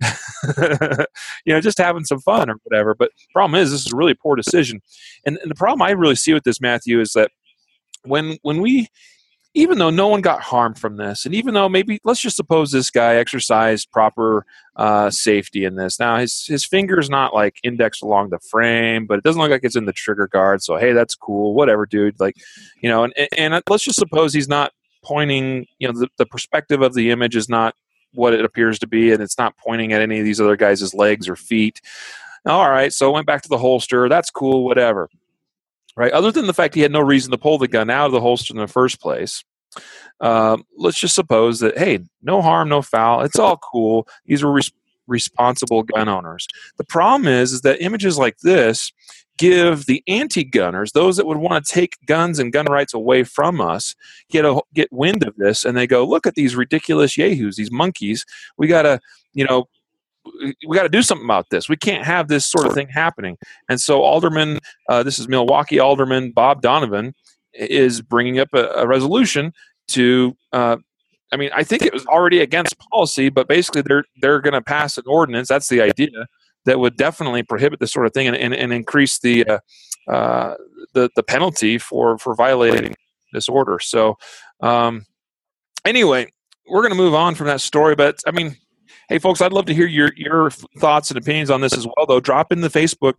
you 0.58 1.54
know, 1.54 1.60
just 1.60 1.78
having 1.78 2.04
some 2.04 2.20
fun 2.20 2.50
or 2.50 2.56
whatever. 2.64 2.94
But 2.94 3.10
problem 3.32 3.60
is, 3.60 3.70
this 3.70 3.86
is 3.86 3.92
a 3.92 3.96
really 3.96 4.14
poor 4.14 4.36
decision. 4.36 4.80
And, 5.24 5.38
and 5.38 5.50
the 5.50 5.54
problem 5.54 5.82
I 5.82 5.92
really 5.92 6.16
see 6.16 6.34
with 6.34 6.44
this, 6.44 6.60
Matthew, 6.60 7.00
is 7.00 7.12
that 7.12 7.30
when 8.04 8.36
when 8.42 8.60
we 8.60 8.88
even 9.54 9.78
though 9.78 9.90
no 9.90 10.08
one 10.08 10.20
got 10.20 10.40
harmed 10.40 10.78
from 10.78 10.96
this, 10.96 11.24
and 11.24 11.34
even 11.34 11.54
though 11.54 11.68
maybe 11.68 12.00
let's 12.02 12.20
just 12.20 12.36
suppose 12.36 12.72
this 12.72 12.90
guy 12.90 13.14
exercised 13.14 13.90
proper 13.92 14.44
uh, 14.76 15.10
safety 15.10 15.64
in 15.64 15.76
this. 15.76 16.00
Now 16.00 16.16
his 16.16 16.44
his 16.46 16.64
finger's 16.64 17.08
not 17.08 17.32
like 17.32 17.60
indexed 17.62 18.02
along 18.02 18.30
the 18.30 18.40
frame, 18.40 19.06
but 19.06 19.18
it 19.18 19.24
doesn't 19.24 19.40
look 19.40 19.50
like 19.50 19.62
it's 19.62 19.76
in 19.76 19.84
the 19.84 19.92
trigger 19.92 20.26
guard. 20.26 20.62
So 20.62 20.76
hey, 20.76 20.92
that's 20.92 21.14
cool. 21.14 21.54
Whatever, 21.54 21.86
dude. 21.86 22.18
Like, 22.18 22.36
you 22.80 22.88
know, 22.88 23.04
and 23.04 23.14
and 23.38 23.62
let's 23.70 23.84
just 23.84 23.98
suppose 23.98 24.34
he's 24.34 24.48
not 24.48 24.72
pointing. 25.02 25.66
You 25.78 25.88
know, 25.88 26.00
the, 26.00 26.08
the 26.18 26.26
perspective 26.26 26.82
of 26.82 26.94
the 26.94 27.10
image 27.10 27.36
is 27.36 27.48
not 27.48 27.76
what 28.12 28.34
it 28.34 28.44
appears 28.44 28.80
to 28.80 28.88
be, 28.88 29.12
and 29.12 29.22
it's 29.22 29.38
not 29.38 29.56
pointing 29.56 29.92
at 29.92 30.02
any 30.02 30.18
of 30.18 30.24
these 30.24 30.40
other 30.40 30.56
guys' 30.56 30.94
legs 30.94 31.28
or 31.28 31.36
feet. 31.36 31.80
All 32.46 32.68
right, 32.68 32.92
so 32.92 33.10
went 33.12 33.26
back 33.26 33.42
to 33.42 33.48
the 33.48 33.58
holster. 33.58 34.08
That's 34.08 34.30
cool. 34.30 34.64
Whatever 34.64 35.08
right? 35.96 36.12
Other 36.12 36.32
than 36.32 36.46
the 36.46 36.54
fact 36.54 36.74
he 36.74 36.80
had 36.80 36.92
no 36.92 37.00
reason 37.00 37.30
to 37.30 37.38
pull 37.38 37.58
the 37.58 37.68
gun 37.68 37.90
out 37.90 38.06
of 38.06 38.12
the 38.12 38.20
holster 38.20 38.54
in 38.54 38.60
the 38.60 38.66
first 38.66 39.00
place. 39.00 39.44
Um, 40.20 40.64
let's 40.76 41.00
just 41.00 41.14
suppose 41.14 41.60
that 41.60 41.76
hey, 41.76 42.00
no 42.22 42.40
harm, 42.40 42.68
no 42.68 42.82
foul. 42.82 43.22
It's 43.22 43.38
all 43.38 43.56
cool. 43.56 44.06
These 44.26 44.44
were 44.44 44.52
res- 44.52 44.70
responsible 45.06 45.82
gun 45.82 46.08
owners. 46.08 46.46
The 46.76 46.84
problem 46.84 47.28
is, 47.28 47.52
is 47.52 47.62
that 47.62 47.82
images 47.82 48.18
like 48.18 48.38
this 48.38 48.92
give 49.36 49.86
the 49.86 50.02
anti-gunners, 50.06 50.92
those 50.92 51.16
that 51.16 51.26
would 51.26 51.38
want 51.38 51.64
to 51.64 51.72
take 51.72 51.96
guns 52.06 52.38
and 52.38 52.52
gun 52.52 52.66
rights 52.66 52.94
away 52.94 53.24
from 53.24 53.60
us, 53.60 53.94
get 54.30 54.44
a 54.44 54.60
get 54.74 54.92
wind 54.92 55.24
of 55.24 55.34
this, 55.36 55.64
and 55.64 55.76
they 55.76 55.86
go, 55.86 56.06
look 56.06 56.26
at 56.26 56.34
these 56.34 56.54
ridiculous 56.54 57.16
yahoos, 57.16 57.56
these 57.56 57.72
monkeys. 57.72 58.24
We 58.56 58.68
gotta, 58.68 59.00
you 59.32 59.44
know, 59.44 59.64
we 60.66 60.76
got 60.76 60.84
to 60.84 60.88
do 60.88 61.02
something 61.02 61.24
about 61.24 61.50
this. 61.50 61.68
We 61.68 61.76
can't 61.76 62.04
have 62.04 62.28
this 62.28 62.46
sort 62.46 62.66
of 62.66 62.72
thing 62.72 62.88
happening. 62.88 63.36
And 63.68 63.80
so, 63.80 64.02
Alderman, 64.02 64.58
uh, 64.88 65.02
this 65.02 65.18
is 65.18 65.28
Milwaukee 65.28 65.78
Alderman 65.78 66.32
Bob 66.32 66.62
Donovan, 66.62 67.14
is 67.52 68.00
bringing 68.00 68.38
up 68.38 68.48
a, 68.54 68.66
a 68.68 68.86
resolution 68.86 69.52
to. 69.88 70.36
Uh, 70.52 70.76
I 71.32 71.36
mean, 71.36 71.50
I 71.52 71.64
think 71.64 71.82
it 71.82 71.92
was 71.92 72.06
already 72.06 72.40
against 72.40 72.78
policy, 72.78 73.28
but 73.28 73.48
basically 73.48 73.82
they're 73.82 74.04
they're 74.20 74.40
going 74.40 74.54
to 74.54 74.62
pass 74.62 74.96
an 74.96 75.04
ordinance. 75.06 75.48
That's 75.48 75.68
the 75.68 75.80
idea 75.80 76.26
that 76.64 76.78
would 76.78 76.96
definitely 76.96 77.42
prohibit 77.42 77.80
this 77.80 77.92
sort 77.92 78.06
of 78.06 78.12
thing 78.12 78.26
and, 78.26 78.36
and, 78.36 78.54
and 78.54 78.72
increase 78.72 79.18
the 79.18 79.46
uh, 79.46 79.58
uh, 80.08 80.54
the 80.94 81.10
the 81.16 81.22
penalty 81.22 81.78
for 81.78 82.18
for 82.18 82.34
violating 82.34 82.94
this 83.32 83.48
order. 83.48 83.78
So, 83.80 84.16
um, 84.60 85.06
anyway, 85.84 86.28
we're 86.68 86.82
going 86.82 86.92
to 86.92 86.96
move 86.96 87.14
on 87.14 87.34
from 87.34 87.48
that 87.48 87.60
story. 87.60 87.94
But 87.94 88.18
I 88.26 88.30
mean, 88.30 88.56
Hey, 89.08 89.18
folks, 89.18 89.42
I'd 89.42 89.52
love 89.52 89.66
to 89.66 89.74
hear 89.74 89.86
your 89.86 90.12
your 90.16 90.50
thoughts 90.50 91.10
and 91.10 91.18
opinions 91.18 91.50
on 91.50 91.60
this 91.60 91.76
as 91.76 91.86
well. 91.86 92.06
Though, 92.06 92.20
drop 92.20 92.52
in 92.52 92.62
the 92.62 92.68
Facebook 92.68 93.14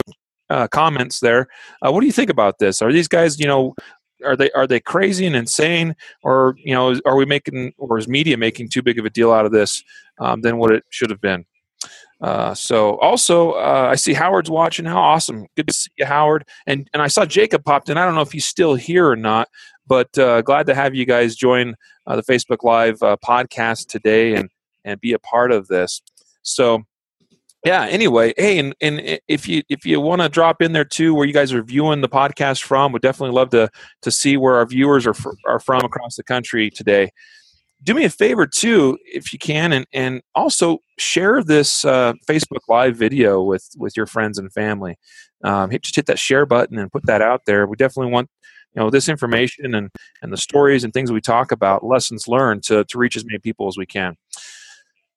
uh, 0.50 0.68
comments 0.68 1.20
there. 1.20 1.48
Uh, 1.82 1.92
what 1.92 2.02
do 2.02 2.08
you 2.08 2.12
think 2.12 2.30
about 2.30 2.58
this? 2.60 2.82
Are 2.82 2.92
these 2.92 3.08
guys, 3.08 3.40
you 3.40 3.46
know, 3.46 3.76
are 4.24 4.36
they 4.36 4.52
are 4.52 4.66
they 4.66 4.80
crazy 4.80 5.26
and 5.26 5.36
insane, 5.36 5.96
or 6.24 6.56
you 6.58 6.74
know, 6.74 7.00
are 7.06 7.16
we 7.16 7.26
making 7.26 7.74
or 7.78 7.98
is 7.98 8.08
media 8.08 8.38
making 8.38 8.70
too 8.70 8.82
big 8.82 8.98
of 8.98 9.06
a 9.06 9.10
deal 9.10 9.32
out 9.32 9.46
of 9.46 9.52
this 9.52 9.84
um, 10.20 10.42
than 10.42 10.58
what 10.58 10.72
it 10.72 10.84
should 10.90 11.10
have 11.10 11.22
been? 11.22 11.46
Uh, 12.22 12.54
so 12.54 12.98
also, 13.00 13.52
uh, 13.52 13.90
I 13.92 13.96
see 13.96 14.14
Howard's 14.14 14.50
watching. 14.50 14.86
How 14.86 15.00
awesome! 15.00 15.46
Good 15.56 15.68
to 15.68 15.74
see 15.74 15.92
you, 15.98 16.06
Howard. 16.06 16.48
And 16.66 16.90
and 16.94 17.02
I 17.02 17.08
saw 17.08 17.26
Jacob 17.26 17.64
popped 17.64 17.90
in. 17.90 17.98
I 17.98 18.06
don't 18.06 18.16
know 18.16 18.22
if 18.22 18.32
he's 18.32 18.46
still 18.46 18.74
here 18.74 19.08
or 19.08 19.16
not, 19.16 19.50
but 19.86 20.18
uh, 20.18 20.42
glad 20.42 20.66
to 20.68 20.76
have 20.76 20.96
you 20.96 21.06
guys 21.06 21.36
join 21.36 21.76
uh, 22.08 22.16
the 22.16 22.24
Facebook 22.24 22.64
Live 22.64 23.04
uh, 23.04 23.18
podcast 23.24 23.88
today. 23.88 24.34
And 24.34 24.50
and 24.86 25.02
be 25.02 25.12
a 25.12 25.20
part 25.20 25.52
of 25.52 25.68
this. 25.68 26.02
So 26.44 26.86
yeah 27.66 27.86
anyway 27.86 28.32
hey 28.38 28.60
and, 28.60 28.76
and 28.80 29.20
if 29.28 29.50
you 29.50 29.64
if 29.70 29.86
you 29.86 30.00
want 30.00 30.22
to 30.22 30.30
drop 30.30 30.62
in 30.62 30.72
there 30.72 30.86
too 30.86 31.14
where 31.14 31.26
you 31.26 31.34
guys 31.34 31.52
are 31.52 31.64
viewing 31.64 32.00
the 32.00 32.08
podcast 32.08 32.62
from 32.62 32.92
would 32.92 33.02
definitely 33.02 33.36
love 33.36 33.50
to 33.50 33.68
to 34.04 34.12
see 34.12 34.38
where 34.38 34.56
our 34.56 34.66
viewers 34.66 35.06
are, 35.06 35.16
are 35.48 35.60
from 35.60 35.84
across 35.84 36.16
the 36.16 36.24
country 36.24 36.70
today. 36.70 37.12
Do 37.84 37.94
me 37.94 38.06
a 38.06 38.10
favor 38.10 38.48
too 38.48 38.98
if 39.04 39.34
you 39.34 39.40
can 39.40 39.74
and 39.74 39.86
and 39.92 40.22
also 40.36 40.78
share 40.98 41.44
this 41.44 41.84
uh, 41.84 42.14
facebook 42.28 42.62
live 42.70 42.96
video 42.96 43.44
with 43.44 43.68
with 43.78 43.98
your 43.98 44.06
friends 44.06 44.38
and 44.38 44.54
family. 44.54 44.96
Um, 45.44 45.70
just 45.82 45.96
hit 45.96 46.06
that 46.06 46.20
share 46.20 46.46
button 46.46 46.78
and 46.80 46.92
put 46.92 47.06
that 47.08 47.22
out 47.22 47.42
there. 47.46 47.68
We 47.68 47.76
definitely 47.76 48.12
want 48.12 48.30
you 48.76 48.82
know 48.82 48.90
this 48.90 49.10
information 49.10 49.76
and 49.76 49.90
and 50.22 50.32
the 50.32 50.38
stories 50.38 50.84
and 50.84 50.94
things 50.94 51.12
we 51.12 51.22
talk 51.22 51.52
about 51.52 51.84
lessons 51.84 52.28
learned 52.28 52.64
to 52.64 52.86
to 52.86 52.98
reach 52.98 53.18
as 53.18 53.26
many 53.26 53.40
people 53.40 53.68
as 53.68 53.78
we 53.78 53.86
can 53.86 54.16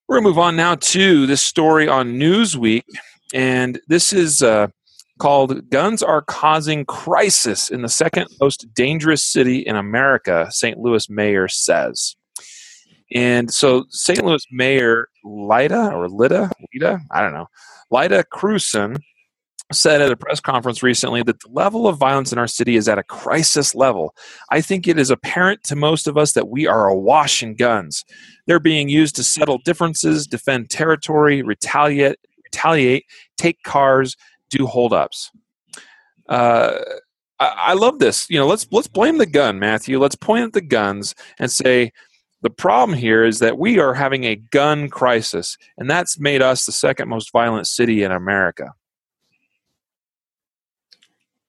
we're 0.09 0.17
going 0.17 0.25
to 0.25 0.29
move 0.31 0.39
on 0.39 0.57
now 0.57 0.75
to 0.75 1.27
this 1.27 1.43
story 1.43 1.87
on 1.87 2.15
Newsweek, 2.15 2.85
and 3.35 3.79
this 3.89 4.15
is 4.15 4.43
uh, 4.43 4.69
called 5.19 5.69
Guns 5.69 6.03
Are 6.03 6.23
Causing 6.23 6.87
Crisis 6.87 7.71
in 7.71 7.83
the 7.83 7.91
Second 7.91 8.27
Most 8.41 8.67
Dangerous 8.75 9.23
City 9.23 9.59
in 9.59 9.77
America, 9.77 10.47
St. 10.51 10.79
Louis 10.79 11.11
Mayor 11.11 11.47
says. 11.47 12.17
And 13.15 13.53
so 13.53 13.85
St. 13.91 14.25
Louis 14.25 14.45
Mayor 14.51 15.09
Lida 15.25 15.93
or 15.93 16.09
Lida, 16.09 16.51
Lida, 16.73 17.01
I 17.11 17.21
don't 17.21 17.35
know, 17.35 17.49
Lyda 17.91 18.25
Krewson 18.33 18.97
said 19.73 20.01
at 20.01 20.11
a 20.11 20.17
press 20.17 20.41
conference 20.41 20.83
recently 20.83 21.23
that 21.23 21.41
the 21.41 21.49
level 21.51 21.87
of 21.87 21.99
violence 21.99 22.33
in 22.33 22.39
our 22.39 22.47
city 22.47 22.77
is 22.77 22.89
at 22.89 22.99
a 22.99 23.03
crisis 23.03 23.75
level. 23.75 24.15
I 24.51 24.61
think 24.61 24.89
it 24.89 24.99
is 24.99 25.11
apparent 25.11 25.63
to 25.65 25.77
most 25.77 26.07
of 26.07 26.17
us 26.17 26.33
that 26.33 26.49
we 26.49 26.67
are 26.67 26.89
awash 26.89 27.43
in 27.43 27.55
guns. 27.55 28.05
They're 28.47 28.61
being 28.61 28.89
used 28.89 29.17
to 29.17 29.23
settle 29.23 29.59
differences, 29.59 30.27
defend 30.27 30.71
territory, 30.71 31.43
retaliate, 31.43 32.19
retaliate, 32.45 33.05
take 33.37 33.63
cars, 33.63 34.17
do 34.49 34.67
holdups. 34.67 35.31
Uh, 36.29 36.79
I, 37.39 37.55
I 37.57 37.73
love 37.75 37.99
this. 37.99 38.29
You 38.31 38.39
know, 38.39 38.47
let's 38.47 38.67
let's 38.71 38.89
blame 38.89 39.19
the 39.19 39.27
gun, 39.27 39.59
Matthew. 39.59 39.99
Let's 39.99 40.17
point 40.17 40.45
at 40.45 40.53
the 40.53 40.61
guns 40.61 41.15
and 41.39 41.51
say 41.51 41.93
the 42.43 42.51
problem 42.51 42.97
here 42.97 43.25
is 43.25 43.41
that 43.41 43.59
we 43.59 43.79
are 43.79 43.95
having 43.95 44.25
a 44.25 44.37
gun 44.37 44.89
crisis, 44.89 45.57
and 45.77 45.91
that's 45.91 46.19
made 46.19 46.41
us 46.43 46.67
the 46.67 46.73
second 46.73 47.09
most 47.09 47.33
violent 47.33 47.67
city 47.67 48.03
in 48.03 48.13
America. 48.13 48.73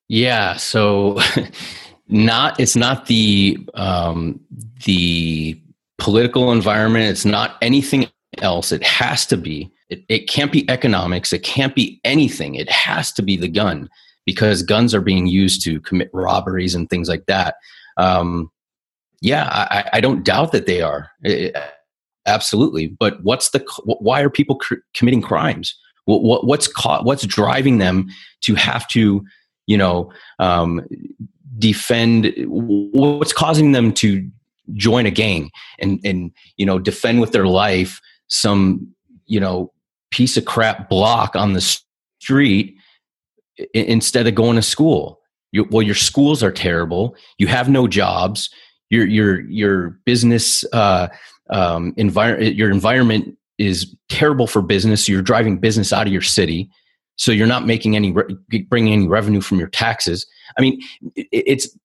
Yeah, 0.09 0.57
so 0.57 1.19
not 2.09 2.59
it's 2.59 2.75
not 2.75 3.05
the 3.05 3.57
um, 3.75 4.39
the 4.83 5.61
political 5.99 6.51
environment. 6.51 7.05
It's 7.05 7.25
not 7.25 7.57
anything 7.61 8.07
else. 8.39 8.71
It 8.71 8.83
has 8.83 9.25
to 9.27 9.37
be. 9.37 9.71
It, 9.89 10.03
it 10.09 10.29
can't 10.29 10.51
be 10.51 10.69
economics. 10.69 11.31
It 11.31 11.43
can't 11.43 11.75
be 11.75 12.01
anything. 12.03 12.55
It 12.55 12.69
has 12.69 13.11
to 13.13 13.21
be 13.21 13.37
the 13.37 13.47
gun 13.47 13.89
because 14.25 14.63
guns 14.63 14.93
are 14.93 15.01
being 15.01 15.27
used 15.27 15.63
to 15.63 15.79
commit 15.81 16.09
robberies 16.13 16.75
and 16.75 16.89
things 16.89 17.07
like 17.09 17.25
that. 17.27 17.55
Um, 17.97 18.51
yeah, 19.21 19.47
I, 19.51 19.89
I, 19.93 20.01
don't 20.01 20.23
doubt 20.23 20.51
that 20.53 20.65
they 20.65 20.81
are 20.81 21.09
it, 21.23 21.55
absolutely. 22.25 22.87
But 22.87 23.21
what's 23.23 23.49
the 23.49 23.65
why 23.83 24.21
are 24.21 24.29
people 24.29 24.55
cr- 24.55 24.75
committing 24.93 25.21
crimes? 25.21 25.75
What, 26.05 26.23
what, 26.23 26.45
what's 26.45 26.67
ca- 26.67 27.03
what's 27.03 27.25
driving 27.25 27.79
them 27.79 28.07
to 28.41 28.55
have 28.55 28.87
to 28.89 29.25
you 29.69 29.77
know 29.77 30.11
um, 30.39 30.81
defend? 31.57 32.33
What's 32.47 33.31
causing 33.31 33.71
them 33.71 33.93
to 33.93 34.27
join 34.73 35.05
a 35.05 35.11
gang 35.11 35.51
and 35.79 35.99
and 36.03 36.31
you 36.57 36.65
know 36.65 36.79
defend 36.79 37.21
with 37.21 37.31
their 37.31 37.47
life 37.47 38.01
some 38.27 38.87
you 39.25 39.39
know 39.39 39.71
piece 40.11 40.37
of 40.37 40.45
crap 40.45 40.89
block 40.89 41.35
on 41.35 41.53
the 41.53 41.61
street 42.19 42.75
instead 43.73 44.27
of 44.27 44.35
going 44.35 44.55
to 44.55 44.61
school. 44.61 45.19
You, 45.51 45.67
well, 45.71 45.81
your 45.81 45.95
schools 45.95 46.43
are 46.43 46.51
terrible. 46.51 47.15
You 47.37 47.47
have 47.47 47.69
no 47.69 47.87
jobs. 47.87 48.49
Your 48.89 49.05
your 49.05 49.41
your 49.41 49.99
business 50.05 50.63
uh, 50.73 51.09
um, 51.51 51.93
environment 51.95 52.55
your 52.55 52.71
environment 52.71 53.37
is 53.59 53.95
terrible 54.07 54.47
for 54.47 54.63
business. 54.63 55.07
You're 55.07 55.21
driving 55.21 55.59
business 55.59 55.93
out 55.93 56.07
of 56.07 56.13
your 56.13 56.23
city, 56.23 56.69
so 57.19 57.33
you're 57.33 57.47
not 57.47 57.67
making 57.67 57.97
any 57.97 58.15
bringing 58.69 58.93
any 58.93 59.07
revenue 59.07 59.41
from 59.41 59.59
your 59.59 59.67
taxes. 59.67 60.25
I 60.57 60.61
mean, 60.61 60.79
it's 61.15 61.77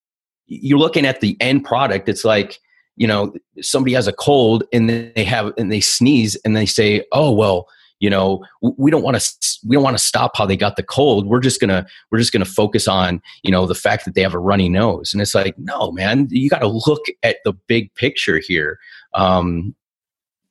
you're 0.47 0.79
looking 0.79 1.05
at 1.05 1.21
the 1.21 1.37
end 1.41 1.65
product. 1.65 2.09
It's 2.09 2.25
like 2.25 2.61
you 2.97 3.09
know 3.09 3.35
somebody 3.61 3.95
has 3.95 4.07
a 4.07 4.13
cold 4.13 4.63
and 4.73 4.89
they 4.89 5.25
have 5.25 5.53
and 5.59 5.73
they 5.73 5.81
sneeze 5.81 6.37
and 6.45 6.57
they 6.57 6.67
say, 6.67 7.05
oh 7.11 7.33
well 7.33 7.67
you 7.99 8.09
know 8.09 8.45
we 8.61 8.93
don't 8.93 9.03
want 9.03 9.19
to 9.19 9.59
we 9.67 9.75
don't 9.75 9.83
want 9.83 9.97
to 9.97 10.03
stop 10.03 10.37
how 10.37 10.45
they 10.45 10.57
got 10.57 10.75
the 10.75 10.83
cold 10.83 11.29
we're 11.29 11.39
just 11.39 11.61
gonna 11.61 11.87
we're 12.11 12.19
just 12.19 12.33
gonna 12.33 12.45
focus 12.45 12.89
on 12.89 13.23
you 13.45 13.53
know 13.53 13.67
the 13.67 13.75
fact 13.75 14.05
that 14.05 14.17
they 14.17 14.21
have 14.21 14.35
a 14.35 14.39
runny 14.39 14.69
nose 14.69 15.13
and 15.13 15.23
it's 15.23 15.35
like 15.35 15.57
no 15.59 15.93
man 15.93 16.27
you 16.29 16.51
got 16.51 16.59
to 16.59 16.67
look 16.67 17.05
at 17.23 17.37
the 17.45 17.53
big 17.69 17.95
picture 17.95 18.41
here 18.41 18.81
um, 19.15 19.75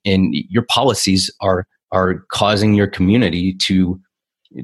and 0.06 0.34
your 0.34 0.64
policies 0.64 1.30
are 1.42 1.68
are 1.92 2.26
causing 2.32 2.74
your 2.74 2.88
community 2.88 3.54
to 3.56 4.00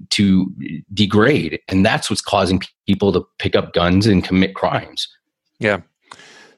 to 0.10 0.54
degrade 0.94 1.60
and 1.68 1.86
that's 1.86 2.10
what's 2.10 2.22
causing 2.22 2.62
people 2.88 3.12
to 3.12 3.26
pick 3.38 3.56
up 3.56 3.74
guns 3.74 4.06
and 4.06 4.24
commit 4.24 4.56
crimes 4.56 5.08
yeah 5.60 5.82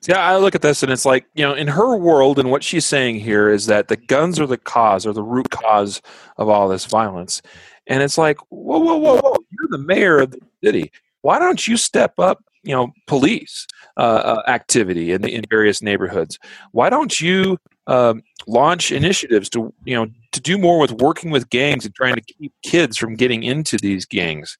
yeah 0.07 0.19
I 0.19 0.37
look 0.37 0.55
at 0.55 0.61
this 0.61 0.81
and 0.83 0.91
it's 0.91 1.05
like, 1.05 1.25
you 1.35 1.45
know, 1.45 1.53
in 1.53 1.67
her 1.67 1.95
world 1.95 2.39
and 2.39 2.49
what 2.49 2.63
she's 2.63 2.85
saying 2.85 3.19
here 3.19 3.49
is 3.49 3.67
that 3.67 3.87
the 3.87 3.97
guns 3.97 4.39
are 4.39 4.47
the 4.47 4.57
cause 4.57 5.05
or 5.05 5.13
the 5.13 5.23
root 5.23 5.49
cause 5.51 6.01
of 6.37 6.49
all 6.49 6.67
this 6.67 6.85
violence. 6.85 7.41
And 7.87 8.01
it's 8.01 8.17
like, 8.17 8.37
whoa, 8.49 8.79
whoa, 8.79 8.97
whoa, 8.97 9.19
whoa, 9.19 9.35
you're 9.51 9.69
the 9.69 9.77
mayor 9.77 10.19
of 10.19 10.31
the 10.31 10.39
city. 10.63 10.91
Why 11.21 11.39
don't 11.39 11.67
you 11.67 11.77
step 11.77 12.13
up, 12.17 12.43
you 12.63 12.73
know, 12.73 12.91
police 13.05 13.67
uh, 13.97 13.99
uh, 13.99 14.43
activity 14.47 15.11
in, 15.11 15.21
the 15.21 15.33
in 15.33 15.43
various 15.49 15.81
neighborhoods? 15.81 16.39
Why 16.71 16.89
don't 16.89 17.19
you 17.19 17.57
um, 17.87 18.21
launch 18.47 18.91
initiatives 18.91 19.49
to, 19.49 19.73
you 19.85 19.95
know, 19.95 20.07
to 20.31 20.41
do 20.41 20.57
more 20.57 20.79
with 20.79 20.91
working 20.93 21.31
with 21.31 21.49
gangs 21.49 21.85
and 21.85 21.93
trying 21.95 22.15
to 22.15 22.21
keep 22.21 22.53
kids 22.63 22.97
from 22.97 23.15
getting 23.15 23.43
into 23.43 23.77
these 23.77 24.05
gangs? 24.05 24.57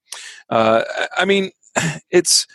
Uh, 0.49 0.84
I 1.17 1.26
mean, 1.26 1.51
it's 2.09 2.47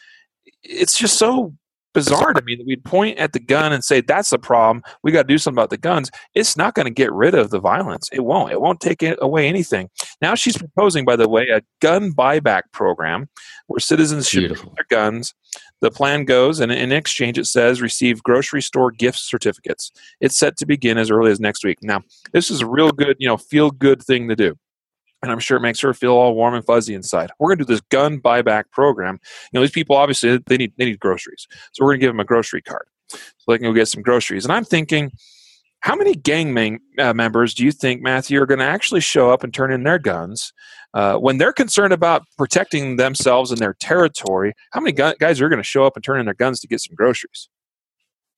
it's 0.63 0.99
just 0.99 1.19
so 1.19 1.55
bizarre 1.97 2.35
to 2.35 2.43
me 2.43 2.55
that 2.55 2.67
we'd 2.67 2.85
point 2.85 3.17
at 3.17 3.33
the 3.33 3.41
gun 3.41 3.73
and 3.73 3.83
say 3.83 4.03
that's 4.03 4.29
the 4.29 4.39
problem. 4.39 4.83
We 5.03 5.13
got 5.13 5.23
to 5.23 5.29
do 5.29 5.39
something 5.39 5.57
about 5.57 5.71
the 5.71 5.79
guns. 5.79 6.11
It's 6.35 6.55
not 6.55 6.75
going 6.75 6.85
to 6.85 6.93
get 6.93 7.11
rid 7.11 7.35
of 7.35 7.49
the 7.49 7.59
violence. 7.59 8.11
It 8.13 8.21
won't. 8.21 8.53
It 8.53 8.61
won't 8.61 8.81
take 8.81 9.03
away 9.23 9.49
anything. 9.49 9.89
Now 10.21 10.35
she's 10.35 10.59
proposing 10.59 11.07
by 11.07 11.17
the 11.17 11.27
way 11.27 11.49
a 11.49 11.63
gun 11.81 12.13
buyback 12.13 12.65
program 12.71 13.31
where 13.69 13.81
citizens 13.81 14.29
should 14.29 14.41
Beautiful. 14.41 14.75
their 14.77 14.85
guns 14.91 15.35
the 15.81 15.91
plan 15.91 16.25
goes 16.25 16.61
and 16.61 16.73
in 16.73 16.93
exchange 16.93 17.39
it 17.39 17.47
says 17.47 17.81
receive 17.81 18.23
grocery 18.23 18.63
store 18.63 18.91
gift 18.91 19.19
certificates 19.19 19.93
it's 20.21 20.39
set 20.39 20.57
to 20.57 20.67
begin 20.67 20.99
as 20.99 21.11
early 21.11 21.31
as 21.31 21.41
next 21.41 21.65
week 21.65 21.79
now 21.83 22.03
this 22.33 22.51
is 22.51 22.61
a 22.61 22.67
real 22.67 22.91
good 22.91 23.17
you 23.19 23.29
know 23.29 23.37
feel 23.37 23.71
good 23.71 24.03
thing 24.03 24.29
to 24.29 24.37
do 24.37 24.57
and 25.23 25.33
I'm 25.33 25.39
sure 25.39 25.57
it 25.57 25.63
makes 25.63 25.81
her 25.81 25.95
feel 25.95 26.13
all 26.13 26.35
warm 26.35 26.55
and 26.55 26.65
fuzzy 26.65 26.95
inside. 26.95 27.31
We're 27.39 27.49
going 27.49 27.59
to 27.59 27.65
do 27.65 27.73
this 27.73 27.81
gun 27.91 28.21
buyback 28.21 28.71
program. 28.71 29.19
You 29.51 29.59
know, 29.59 29.61
these 29.63 29.71
people 29.71 29.97
obviously 29.97 30.39
they 30.47 30.57
need 30.57 30.73
they 30.77 30.85
need 30.85 31.01
groceries, 31.01 31.49
so 31.73 31.85
we're 31.85 31.93
going 31.93 32.01
to 32.01 32.05
give 32.07 32.13
them 32.13 32.21
a 32.21 32.25
grocery 32.25 32.63
card 32.63 32.87
so 33.09 33.19
they 33.49 33.59
can 33.59 33.67
go 33.67 33.73
get 33.73 33.89
some 33.89 34.03
groceries. 34.03 34.45
And 34.45 34.53
I'm 34.53 34.65
thinking, 34.65 35.11
how 35.87 35.95
many 35.95 36.17
gang 36.17 36.53
man, 36.53 36.81
uh, 36.99 37.15
members 37.15 37.55
do 37.55 37.65
you 37.65 37.71
think 37.71 38.03
Matthew 38.03 38.43
are 38.43 38.47
going 38.47 38.59
to 38.59 38.65
actually 38.65 39.01
show 39.01 39.31
up 39.31 39.45
and 39.45 39.55
turn 39.55 39.73
in 39.73 39.85
their 39.85 40.01
guns 40.01 40.53
uh, 40.95 41.15
when 41.15 41.39
they're 41.39 41.53
concerned 41.53 41.93
about 41.93 42.25
protecting 42.37 42.97
themselves 42.97 43.53
and 43.53 43.61
their 43.61 43.75
territory? 43.75 44.53
How 44.73 44.81
many 44.81 44.91
gu- 44.91 45.15
guys 45.21 45.41
are 45.41 45.49
going 45.49 45.63
to 45.63 45.65
show 45.65 45.85
up 45.85 45.95
and 45.95 46.03
turn 46.03 46.19
in 46.19 46.25
their 46.25 46.35
guns 46.35 46.59
to 46.59 46.67
get 46.67 46.81
some 46.81 46.97
groceries? 46.97 47.49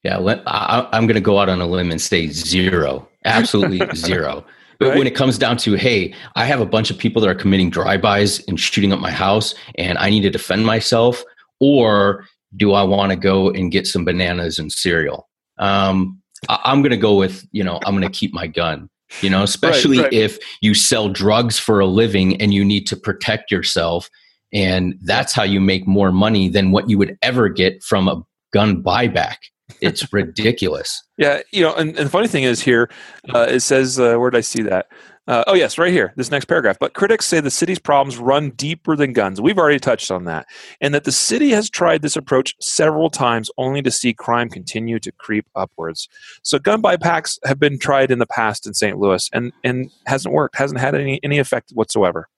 Yeah, 0.02 0.18
I, 0.46 0.86
I'm 0.92 1.06
going 1.06 1.14
to 1.14 1.22
go 1.22 1.38
out 1.38 1.48
on 1.48 1.62
a 1.62 1.66
limb 1.66 1.90
and 1.90 1.98
say 1.98 2.26
zero, 2.26 3.08
absolutely 3.24 3.80
zero. 3.94 4.44
But 4.78 4.90
right. 4.90 4.98
when 4.98 5.06
it 5.06 5.14
comes 5.14 5.38
down 5.38 5.56
to, 5.58 5.72
hey, 5.72 6.12
I 6.36 6.44
have 6.44 6.60
a 6.60 6.66
bunch 6.66 6.90
of 6.90 6.98
people 6.98 7.22
that 7.22 7.30
are 7.30 7.34
committing 7.34 7.70
drive-bys 7.70 8.44
and 8.46 8.60
shooting 8.60 8.92
up 8.92 9.00
my 9.00 9.10
house, 9.10 9.54
and 9.76 9.96
I 9.96 10.10
need 10.10 10.20
to 10.20 10.30
defend 10.30 10.66
myself, 10.66 11.24
or 11.60 12.26
do 12.58 12.74
I 12.74 12.82
want 12.82 13.08
to 13.12 13.16
go 13.16 13.48
and 13.48 13.72
get 13.72 13.86
some 13.86 14.04
bananas 14.04 14.58
and 14.58 14.70
cereal? 14.70 15.30
Um, 15.56 16.20
I'm 16.48 16.82
going 16.82 16.90
to 16.90 16.96
go 16.96 17.14
with, 17.14 17.46
you 17.52 17.64
know, 17.64 17.80
I'm 17.84 17.96
going 17.96 18.10
to 18.10 18.18
keep 18.18 18.32
my 18.32 18.46
gun. 18.46 18.88
You 19.22 19.30
know, 19.30 19.42
especially 19.42 19.98
right, 19.98 20.04
right. 20.04 20.12
if 20.12 20.38
you 20.60 20.74
sell 20.74 21.08
drugs 21.08 21.58
for 21.58 21.80
a 21.80 21.86
living 21.86 22.38
and 22.42 22.52
you 22.52 22.62
need 22.62 22.86
to 22.88 22.96
protect 22.96 23.50
yourself, 23.50 24.10
and 24.52 24.98
that's 25.02 25.32
how 25.32 25.44
you 25.44 25.60
make 25.60 25.86
more 25.86 26.12
money 26.12 26.48
than 26.48 26.72
what 26.72 26.90
you 26.90 26.98
would 26.98 27.16
ever 27.22 27.48
get 27.48 27.82
from 27.82 28.06
a 28.06 28.22
gun 28.52 28.82
buyback. 28.82 29.36
It's 29.80 30.12
ridiculous. 30.12 31.02
Yeah, 31.16 31.40
you 31.52 31.62
know, 31.62 31.74
and, 31.74 31.96
and 31.96 32.06
the 32.06 32.10
funny 32.10 32.28
thing 32.28 32.44
is 32.44 32.60
here, 32.60 32.90
uh, 33.34 33.46
it 33.48 33.60
says, 33.60 33.98
uh, 33.98 34.16
where 34.16 34.30
did 34.30 34.38
I 34.38 34.42
see 34.42 34.62
that? 34.62 34.88
Uh, 35.28 35.44
oh, 35.46 35.52
yes, 35.52 35.76
right 35.76 35.92
here, 35.92 36.14
this 36.16 36.30
next 36.30 36.46
paragraph. 36.46 36.78
But 36.80 36.94
critics 36.94 37.26
say 37.26 37.40
the 37.40 37.50
city's 37.50 37.78
problems 37.78 38.16
run 38.16 38.48
deeper 38.50 38.96
than 38.96 39.12
guns. 39.12 39.42
We've 39.42 39.58
already 39.58 39.78
touched 39.78 40.10
on 40.10 40.24
that. 40.24 40.46
And 40.80 40.94
that 40.94 41.04
the 41.04 41.12
city 41.12 41.50
has 41.50 41.68
tried 41.68 42.00
this 42.00 42.16
approach 42.16 42.56
several 42.60 43.10
times 43.10 43.50
only 43.58 43.82
to 43.82 43.90
see 43.90 44.14
crime 44.14 44.48
continue 44.48 44.98
to 45.00 45.12
creep 45.12 45.44
upwards. 45.54 46.08
So 46.42 46.58
gun 46.58 46.80
buybacks 46.80 47.38
have 47.44 47.60
been 47.60 47.78
tried 47.78 48.10
in 48.10 48.20
the 48.20 48.26
past 48.26 48.66
in 48.66 48.72
St. 48.72 48.98
Louis 48.98 49.28
and, 49.34 49.52
and 49.62 49.90
hasn't 50.06 50.34
worked, 50.34 50.56
hasn't 50.56 50.80
had 50.80 50.94
any, 50.94 51.20
any 51.22 51.38
effect 51.38 51.72
whatsoever. 51.74 52.30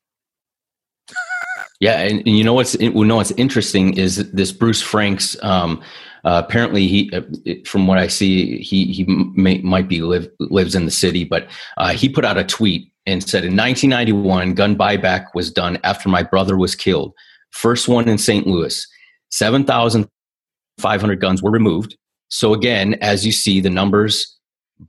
Yeah, 1.79 2.01
and, 2.01 2.19
and, 2.27 2.37
you 2.37 2.45
know 2.45 2.53
what's 2.53 2.79
you 2.79 3.05
know 3.05 3.17
what's 3.17 3.31
interesting 3.33 3.97
is 3.97 4.31
this 4.33 4.53
Bruce 4.53 4.83
Franks 4.83 5.35
um, 5.43 5.83
uh, 6.25 6.43
apparently, 6.45 6.87
he, 6.87 7.11
uh, 7.13 7.23
from 7.65 7.87
what 7.87 7.99
I 7.99 8.07
see, 8.07 8.59
he 8.61 8.93
he 8.93 9.05
may, 9.05 9.59
might 9.59 9.89
be 9.89 10.01
live 10.03 10.29
lives 10.39 10.75
in 10.75 10.85
the 10.85 10.91
city, 10.91 11.25
but 11.25 11.49
uh, 11.77 11.93
he 11.93 12.09
put 12.09 12.25
out 12.25 12.39
a 12.39 12.45
tweet 12.45 12.93
and 13.07 13.23
said, 13.23 13.45
"In 13.45 13.57
1991, 13.57 14.55
gun 14.55 14.77
buyback 14.77 15.27
was 15.35 15.51
done 15.51 15.79
after 15.85 16.09
my 16.09 16.23
brother 16.23 16.57
was 16.57 16.75
killed. 16.75 17.15
First 17.51 17.89
one 17.89 18.09
in 18.09 18.19
St. 18.19 18.47
Louis. 18.47 18.87
7,500 19.31 21.21
guns 21.21 21.43
were 21.43 21.51
removed. 21.51 21.97
So 22.29 22.55
again, 22.55 22.95
as 23.01 23.27
you 23.27 23.33
see, 23.33 23.61
the 23.61 23.71
numbers 23.71 24.39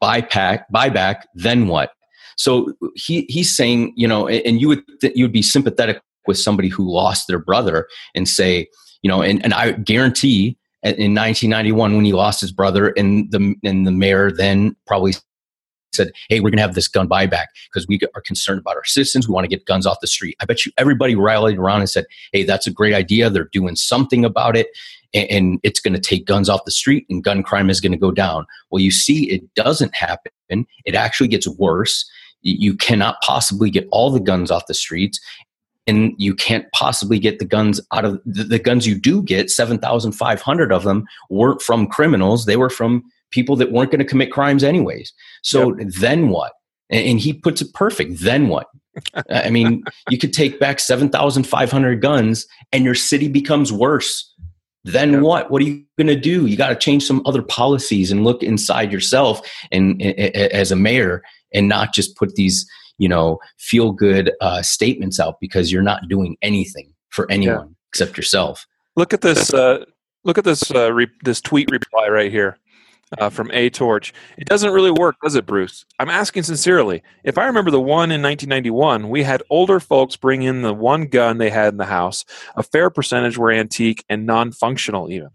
buyback, 0.02 0.64
buyback. 0.74 1.24
Then 1.34 1.68
what? 1.68 1.92
So 2.38 2.74
he 2.96 3.26
he's 3.30 3.56
saying, 3.56 3.94
you 3.96 4.08
know, 4.08 4.28
and 4.28 4.60
you 4.60 4.68
would 4.68 4.84
you 5.16 5.26
would 5.26 5.32
be 5.32 5.42
sympathetic 5.42 6.02
with 6.28 6.38
somebody 6.38 6.70
who 6.70 6.92
lost 6.92 7.28
their 7.28 7.40
brother 7.40 7.88
and 8.16 8.28
say, 8.28 8.68
you 9.02 9.10
know, 9.10 9.22
and, 9.22 9.44
and 9.44 9.54
I 9.54 9.72
guarantee 9.72 10.58
in 10.84 11.14
1991 11.14 11.96
when 11.96 12.06
he 12.06 12.14
lost 12.14 12.42
his 12.42 12.52
brother, 12.52 12.90
and 12.98 13.32
the 13.32 13.56
and 13.64 13.86
the 13.86 13.92
mayor 13.92 14.32
then 14.32 14.76
probably 14.88 15.14
said, 15.94 16.12
Hey, 16.30 16.40
we're 16.40 16.50
going 16.50 16.58
to 16.58 16.64
have 16.64 16.76
this 16.76 16.88
gun 16.88 17.08
buyback 17.08 17.48
because 17.72 17.88
we 17.88 18.00
are 18.16 18.22
concerned 18.22 18.60
about 18.60 18.78
our 18.78 18.86
citizens. 18.86 19.28
We 19.28 19.34
want 19.34 19.44
to 19.44 19.50
get 19.50 19.66
guns 19.66 19.86
off 19.86 20.00
the 20.02 20.08
street. 20.08 20.38
I 20.40 20.46
bet 20.46 20.66
you 20.66 20.72
everybody 20.78 21.16
rallied 21.16 21.58
around 21.58 21.82
and 21.82 21.90
said, 21.90 22.06
Hey, 22.32 22.44
that's 22.44 22.68
a 22.68 22.72
great 22.72 22.94
idea. 22.94 23.30
They're 23.30 23.50
doing 23.52 23.76
something 23.76 24.24
about 24.24 24.56
it 24.56 24.68
and, 25.14 25.30
and 25.30 25.60
it's 25.64 25.80
going 25.80 25.94
to 25.94 26.00
take 26.00 26.26
guns 26.26 26.50
off 26.50 26.66
the 26.66 26.72
street 26.72 27.06
and 27.10 27.24
gun 27.24 27.44
crime 27.44 27.70
is 27.70 27.82
going 27.82 27.92
to 27.92 27.98
go 27.98 28.12
down. 28.12 28.46
Well, 28.70 28.82
you 28.82 28.92
see, 28.92 29.30
it 29.30 29.54
doesn't 29.56 29.96
happen. 29.96 30.32
It 30.86 30.96
actually 30.96 31.30
gets 31.30 31.48
worse. 31.48 32.10
You 32.42 32.76
cannot 32.76 33.22
possibly 33.22 33.70
get 33.70 33.88
all 33.92 34.10
the 34.10 34.20
guns 34.20 34.50
off 34.50 34.68
the 34.68 34.74
streets 34.74 35.20
and 35.88 36.14
you 36.18 36.36
can't 36.36 36.66
possibly 36.74 37.20
get 37.20 37.40
the 37.40 37.46
guns 37.46 37.82
out 37.92 38.06
of 38.06 38.22
the, 38.26 38.44
the 38.44 38.60
guns 38.60 38.86
you 38.86 38.96
do 38.96 39.24
get 39.24 39.50
7500 39.50 40.72
of 40.72 40.84
them 40.84 41.06
weren't 41.30 41.62
from 41.62 41.88
criminals. 41.88 42.46
They 42.46 42.58
were 42.58 42.70
from 42.70 43.04
people 43.32 43.56
that 43.58 43.72
weren't 43.72 43.92
going 43.92 44.00
to 44.00 44.06
commit 44.06 44.32
crimes 44.32 44.64
anyways. 44.64 45.14
So 45.42 45.76
yep. 45.78 45.90
then 46.00 46.30
what? 46.30 46.54
And, 46.90 47.06
and, 47.06 47.20
he 47.20 47.34
puts 47.34 47.62
it 47.62 47.74
perfect. 47.74 48.20
Then 48.20 48.48
what? 48.48 48.68
I 49.30 49.50
mean 49.50 49.84
you 50.10 50.18
could 50.18 50.34
take 50.34 50.60
back 50.60 50.80
7500 50.80 52.02
guns 52.02 52.46
and 52.72 52.84
your 52.84 52.96
city 52.96 53.28
becomes 53.28 53.72
worse. 53.72 54.28
Then 54.84 55.14
yep. 55.14 55.22
what? 55.22 55.52
What 55.52 55.62
are 55.62 55.66
you 55.66 55.84
going 55.98 56.08
to 56.08 56.16
do? 56.16 56.46
You 56.46 56.58
got 56.58 56.70
to 56.70 56.76
change 56.76 57.06
some 57.06 57.22
other 57.26 57.42
policies 57.42 58.12
and 58.12 58.24
look 58.24 58.44
inside 58.44 58.92
yourself 58.92 59.42
and, 59.72 60.02
and 60.02 60.36
as 60.36 60.72
a 60.72 60.76
mayor 60.76 61.24
and 61.54 61.68
not 61.68 61.94
just 61.94 62.16
put 62.18 62.36
these 62.36 62.70
you 63.02 63.10
know 63.10 63.39
feel 63.58 63.91
good 63.91 64.32
uh, 64.41 64.62
statements 64.62 65.20
out 65.20 65.39
because 65.41 65.72
you're 65.72 65.82
not 65.82 66.08
doing 66.08 66.38
anything 66.43 66.93
for 67.10 67.30
anyone 67.32 67.68
yeah. 67.68 67.74
except 67.89 68.16
yourself. 68.16 68.68
Look 68.95 69.12
at 69.12 69.22
this 69.22 69.52
uh, 69.54 69.86
look 70.24 70.38
at 70.38 70.43
this 70.43 70.70
uh, 70.72 70.93
re- 70.93 71.10
this 71.24 71.41
tweet 71.41 71.72
reply 71.72 72.10
right 72.10 72.32
here 72.32 72.60
uh, 73.18 73.32
from 73.32 73.49
a 73.52 73.72
torch. 73.72 74.14
It 74.38 74.47
doesn't 74.47 74.72
really 74.72 74.91
work 74.91 75.16
does 75.24 75.34
it 75.34 75.47
bruce? 75.47 75.84
I'm 75.97 76.10
asking 76.10 76.43
sincerely. 76.43 77.02
If 77.24 77.39
i 77.39 77.45
remember 77.47 77.72
the 77.72 77.82
one 77.82 78.12
in 78.12 78.22
1991 78.22 79.10
we 79.10 79.24
had 79.24 79.41
older 79.49 79.80
folks 79.80 80.16
bring 80.16 80.43
in 80.43 80.62
the 80.62 80.74
one 80.74 81.08
gun 81.08 81.39
they 81.39 81.49
had 81.49 81.74
in 81.74 81.78
the 81.78 81.86
house 81.86 82.24
a 82.56 82.62
fair 82.62 82.91
percentage 82.91 83.36
were 83.36 83.52
antique 83.52 84.06
and 84.10 84.28
non-functional 84.28 85.12
even 85.12 85.32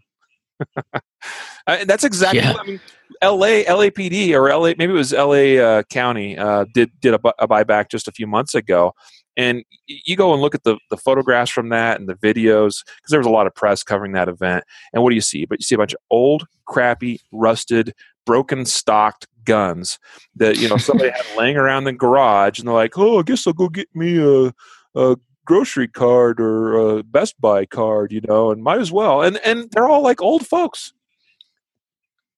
That's 1.67 2.03
exactly. 2.03 2.39
Yeah. 2.39 2.53
What, 2.53 2.61
I 2.61 2.67
mean, 2.67 2.79
L.A. 3.21 3.65
LAPD 3.65 4.33
or 4.33 4.49
L.A. 4.49 4.75
Maybe 4.77 4.93
it 4.93 4.95
was 4.95 5.13
L.A. 5.13 5.59
Uh, 5.59 5.83
County 5.83 6.37
uh, 6.37 6.65
did 6.73 6.91
did 6.99 7.13
a, 7.13 7.19
a, 7.39 7.47
buyback 7.47 7.89
just 7.89 8.07
a 8.07 8.11
few 8.11 8.27
months 8.27 8.55
ago, 8.55 8.93
and 9.35 9.63
you 9.87 10.15
go 10.15 10.33
and 10.33 10.41
look 10.41 10.55
at 10.55 10.63
the 10.63 10.77
the 10.89 10.97
photographs 10.97 11.51
from 11.51 11.69
that 11.69 11.99
and 11.99 12.07
the 12.07 12.15
videos 12.15 12.83
because 12.97 13.09
there 13.09 13.19
was 13.19 13.27
a 13.27 13.31
lot 13.31 13.47
of 13.47 13.55
press 13.55 13.83
covering 13.83 14.13
that 14.13 14.29
event. 14.29 14.63
And 14.93 15.03
what 15.03 15.09
do 15.09 15.15
you 15.15 15.21
see? 15.21 15.45
But 15.45 15.59
you 15.59 15.63
see 15.63 15.75
a 15.75 15.77
bunch 15.77 15.93
of 15.93 15.99
old, 16.09 16.45
crappy, 16.65 17.21
rusted, 17.31 17.93
broken 18.25 18.65
stocked 18.65 19.27
guns 19.45 19.99
that 20.35 20.57
you 20.57 20.69
know 20.69 20.77
somebody 20.77 21.09
had 21.09 21.25
laying 21.37 21.57
around 21.57 21.85
the 21.85 21.93
garage, 21.93 22.59
and 22.59 22.67
they're 22.67 22.75
like, 22.75 22.97
"Oh, 22.97 23.19
I 23.19 23.23
guess 23.23 23.47
I'll 23.47 23.53
go 23.53 23.69
get 23.69 23.87
me 23.93 24.19
a." 24.19 24.53
a 24.95 25.15
grocery 25.47 25.87
card 25.87 26.39
or 26.39 26.97
a 26.97 27.03
Best 27.03 27.39
Buy 27.41 27.65
card, 27.65 28.11
you 28.11 28.21
know, 28.27 28.51
and 28.51 28.61
might 28.61 28.79
as 28.79 28.91
well. 28.91 29.23
And 29.23 29.37
and 29.43 29.71
they're 29.71 29.87
all 29.87 30.03
like 30.03 30.21
old 30.21 30.45
folks. 30.45 30.93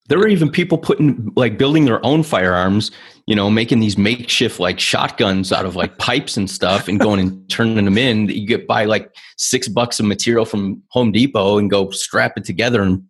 There 0.07 0.17
were 0.17 0.27
even 0.27 0.49
people 0.49 0.77
putting 0.77 1.31
like 1.35 1.57
building 1.59 1.85
their 1.85 2.03
own 2.03 2.23
firearms, 2.23 2.89
you 3.27 3.35
know, 3.35 3.47
making 3.49 3.79
these 3.79 3.95
makeshift 3.95 4.59
like 4.59 4.79
shotguns 4.79 5.51
out 5.51 5.65
of 5.65 5.75
like 5.75 5.99
pipes 5.99 6.35
and 6.35 6.49
stuff 6.49 6.87
and 6.87 6.99
going 6.99 7.19
and 7.19 7.49
turning 7.49 7.85
them 7.85 7.97
in. 7.97 8.27
You 8.27 8.47
get 8.47 8.65
buy 8.65 8.85
like 8.85 9.13
six 9.37 9.67
bucks 9.67 9.99
of 9.99 10.07
material 10.07 10.45
from 10.45 10.81
Home 10.89 11.11
Depot 11.11 11.59
and 11.59 11.69
go 11.69 11.91
strap 11.91 12.33
it 12.37 12.45
together 12.45 12.81
and 12.81 13.03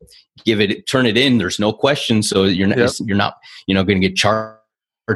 give 0.43 0.59
it 0.59 0.87
turn 0.87 1.05
it 1.05 1.17
in. 1.17 1.37
There's 1.37 1.59
no 1.59 1.71
question. 1.71 2.23
So 2.23 2.43
you're 2.45 2.67
not 2.67 2.77
yep. 2.77 2.91
you're 3.05 3.17
not, 3.17 3.35
you 3.67 3.75
know, 3.75 3.83
going 3.83 4.01
to 4.01 4.07
get 4.07 4.17
charged 4.17 4.58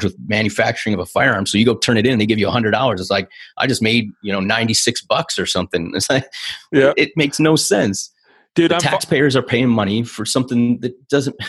with 0.02 0.16
manufacturing 0.28 0.94
of 0.94 1.00
a 1.00 1.06
firearm. 1.06 1.46
So 1.46 1.58
you 1.58 1.66
go 1.66 1.76
turn 1.76 1.98
it 1.98 2.08
in, 2.08 2.18
they 2.18 2.26
give 2.26 2.40
you 2.40 2.48
a 2.48 2.52
hundred 2.52 2.72
dollars. 2.72 3.02
It's 3.02 3.12
like 3.12 3.30
I 3.58 3.68
just 3.68 3.82
made 3.82 4.10
you 4.24 4.32
know 4.32 4.40
ninety 4.40 4.74
six 4.74 5.02
bucks 5.02 5.38
or 5.38 5.46
something. 5.46 5.92
It's 5.96 6.10
like 6.10 6.26
yeah, 6.72 6.94
it, 6.98 7.10
it 7.10 7.12
makes 7.16 7.40
no 7.40 7.56
sense. 7.56 8.12
Dude, 8.56 8.72
taxpayers 8.80 9.36
are 9.36 9.44
paying 9.44 9.70
money 9.70 10.04
for 10.04 10.26
something 10.26 10.80
that 10.80 11.08
doesn't. 11.10 11.36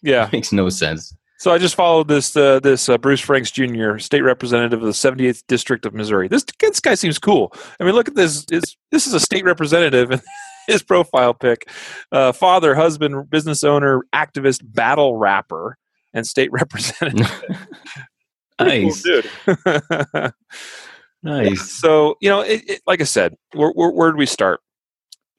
Yeah, 0.00 0.28
makes 0.32 0.52
no 0.52 0.68
sense. 0.68 1.14
So 1.42 1.50
I 1.50 1.58
just 1.58 1.74
followed 1.74 2.06
this 2.06 2.36
uh, 2.36 2.60
this 2.60 2.88
uh, 2.88 2.98
Bruce 2.98 3.20
Franks 3.20 3.50
Jr., 3.50 3.98
state 3.98 4.22
representative 4.22 4.80
of 4.80 4.86
the 4.86 4.92
78th 4.92 5.42
District 5.48 5.84
of 5.84 5.92
Missouri. 5.92 6.28
This 6.28 6.44
this 6.60 6.78
guy 6.78 6.94
seems 6.94 7.18
cool. 7.18 7.52
I 7.80 7.84
mean, 7.84 7.94
look 7.94 8.06
at 8.06 8.14
this. 8.14 8.46
It's, 8.50 8.76
this 8.92 9.08
is 9.08 9.12
a 9.12 9.18
state 9.18 9.44
representative, 9.44 10.12
and 10.12 10.22
his 10.68 10.84
profile 10.84 11.34
pic: 11.34 11.68
uh, 12.12 12.30
father, 12.30 12.76
husband, 12.76 13.28
business 13.28 13.64
owner, 13.64 14.04
activist, 14.14 14.60
battle 14.62 15.16
rapper 15.16 15.78
and 16.14 16.26
state 16.26 16.50
representative. 16.52 17.30
nice, 18.60 19.02
cool 19.02 19.22
dude. 19.46 20.32
nice. 21.22 21.70
So 21.70 22.16
you 22.20 22.28
know, 22.28 22.40
it, 22.40 22.62
it, 22.68 22.82
like 22.86 23.00
I 23.00 23.04
said, 23.04 23.34
where, 23.52 23.70
where, 23.70 23.90
where 23.90 24.10
did 24.10 24.18
we 24.18 24.26
start? 24.26 24.60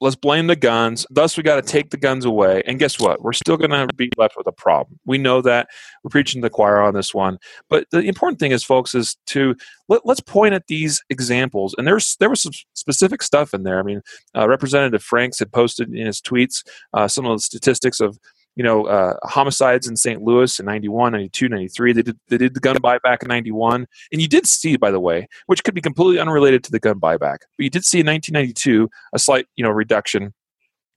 Let's 0.01 0.17
blame 0.17 0.47
the 0.47 0.57
guns. 0.57 1.05
Thus, 1.09 1.37
we 1.37 1.43
got 1.43 1.55
to 1.55 1.61
take 1.61 1.89
the 1.89 1.97
guns 1.97 2.25
away. 2.25 2.61
And 2.67 2.77
guess 2.77 2.99
what? 2.99 3.21
We're 3.21 3.31
still 3.31 3.55
going 3.55 3.71
to 3.71 3.87
be 3.95 4.09
left 4.17 4.35
with 4.35 4.47
a 4.47 4.51
problem. 4.51 4.99
We 5.05 5.17
know 5.17 5.41
that. 5.43 5.69
We're 6.03 6.09
preaching 6.09 6.41
to 6.41 6.47
the 6.47 6.49
choir 6.49 6.81
on 6.81 6.93
this 6.93 7.13
one. 7.13 7.37
But 7.69 7.87
the 7.89 7.99
important 7.99 8.37
thing 8.37 8.51
is, 8.51 8.65
folks, 8.65 8.93
is 8.95 9.15
to 9.27 9.55
let, 9.87 10.01
us 10.05 10.19
point 10.19 10.55
at 10.55 10.67
these 10.67 11.01
examples. 11.09 11.73
And 11.77 11.87
there's 11.87 12.17
there 12.17 12.29
was 12.29 12.41
some 12.41 12.51
specific 12.73 13.21
stuff 13.21 13.53
in 13.53 13.63
there. 13.63 13.79
I 13.79 13.83
mean, 13.83 14.01
uh, 14.35 14.49
Representative 14.49 15.01
Franks 15.01 15.39
had 15.39 15.53
posted 15.53 15.87
in 15.93 16.05
his 16.05 16.19
tweets 16.19 16.65
uh, 16.93 17.07
some 17.07 17.25
of 17.25 17.37
the 17.37 17.41
statistics 17.41 18.01
of 18.01 18.19
you 18.55 18.63
know, 18.63 18.85
uh, 18.85 19.15
homicides 19.23 19.87
in 19.87 19.95
St. 19.95 20.21
Louis 20.21 20.59
in 20.59 20.65
91, 20.65 21.11
92, 21.13 21.49
93. 21.49 21.93
They 21.93 22.01
did, 22.01 22.19
they 22.29 22.37
did 22.37 22.53
the 22.53 22.59
gun 22.59 22.75
buyback 22.77 23.23
in 23.23 23.27
91. 23.27 23.87
And 24.11 24.21
you 24.21 24.27
did 24.27 24.45
see, 24.45 24.77
by 24.77 24.91
the 24.91 24.99
way, 24.99 25.27
which 25.47 25.63
could 25.63 25.73
be 25.73 25.81
completely 25.81 26.19
unrelated 26.19 26.63
to 26.65 26.71
the 26.71 26.79
gun 26.79 26.99
buyback, 26.99 27.39
but 27.57 27.63
you 27.63 27.69
did 27.69 27.85
see 27.85 27.99
in 27.99 28.07
1992 28.07 28.89
a 29.13 29.19
slight, 29.19 29.47
you 29.55 29.63
know, 29.63 29.71
reduction 29.71 30.33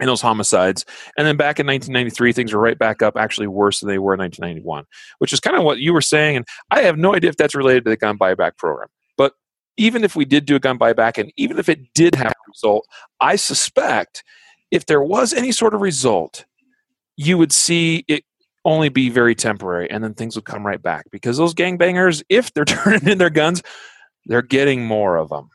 in 0.01 0.07
those 0.07 0.21
homicides. 0.21 0.85
And 1.17 1.27
then 1.27 1.37
back 1.37 1.59
in 1.59 1.67
1993, 1.67 2.33
things 2.33 2.53
were 2.53 2.61
right 2.61 2.79
back 2.79 3.03
up, 3.03 3.17
actually 3.17 3.47
worse 3.47 3.81
than 3.81 3.89
they 3.89 3.99
were 3.99 4.15
in 4.15 4.21
1991, 4.21 4.85
which 5.19 5.33
is 5.33 5.41
kind 5.41 5.57
of 5.57 5.65
what 5.65 5.79
you 5.79 5.93
were 5.93 6.03
saying. 6.03 6.37
And 6.37 6.47
I 6.71 6.83
have 6.83 6.99
no 6.99 7.15
idea 7.15 7.31
if 7.31 7.37
that's 7.37 7.55
related 7.55 7.85
to 7.85 7.91
the 7.91 7.97
gun 7.97 8.19
buyback 8.19 8.59
program. 8.59 8.89
But 9.17 9.33
even 9.77 10.05
if 10.05 10.15
we 10.15 10.25
did 10.25 10.45
do 10.45 10.57
a 10.57 10.61
gun 10.61 10.79
buyback, 10.79 11.19
and 11.19 11.33
even 11.37 11.59
if 11.59 11.69
it 11.69 11.95
did 11.95 12.15
have 12.15 12.33
a 12.33 12.51
result, 12.51 12.87
I 13.21 13.37
suspect 13.37 14.23
if 14.71 14.87
there 14.87 15.03
was 15.03 15.33
any 15.33 15.53
sort 15.53 15.75
of 15.75 15.81
result, 15.81 16.45
you 17.17 17.39
would 17.39 17.53
see 17.53 18.05
it 18.09 18.25
only 18.65 18.89
be 18.89 19.09
very 19.09 19.35
temporary 19.35 19.89
and 19.91 20.03
then 20.03 20.13
things 20.13 20.35
would 20.35 20.45
come 20.45 20.67
right 20.67 20.83
back. 20.83 21.07
Because 21.11 21.37
those 21.37 21.55
gangbangers 21.55 22.23
if 22.29 22.53
they're 22.53 22.65
turning 22.67 23.09
in 23.09 23.19
their 23.19 23.31
guns 23.31 23.63
they're 24.27 24.43
getting 24.43 24.85
more 24.85 25.17
of 25.17 25.29
them 25.29 25.49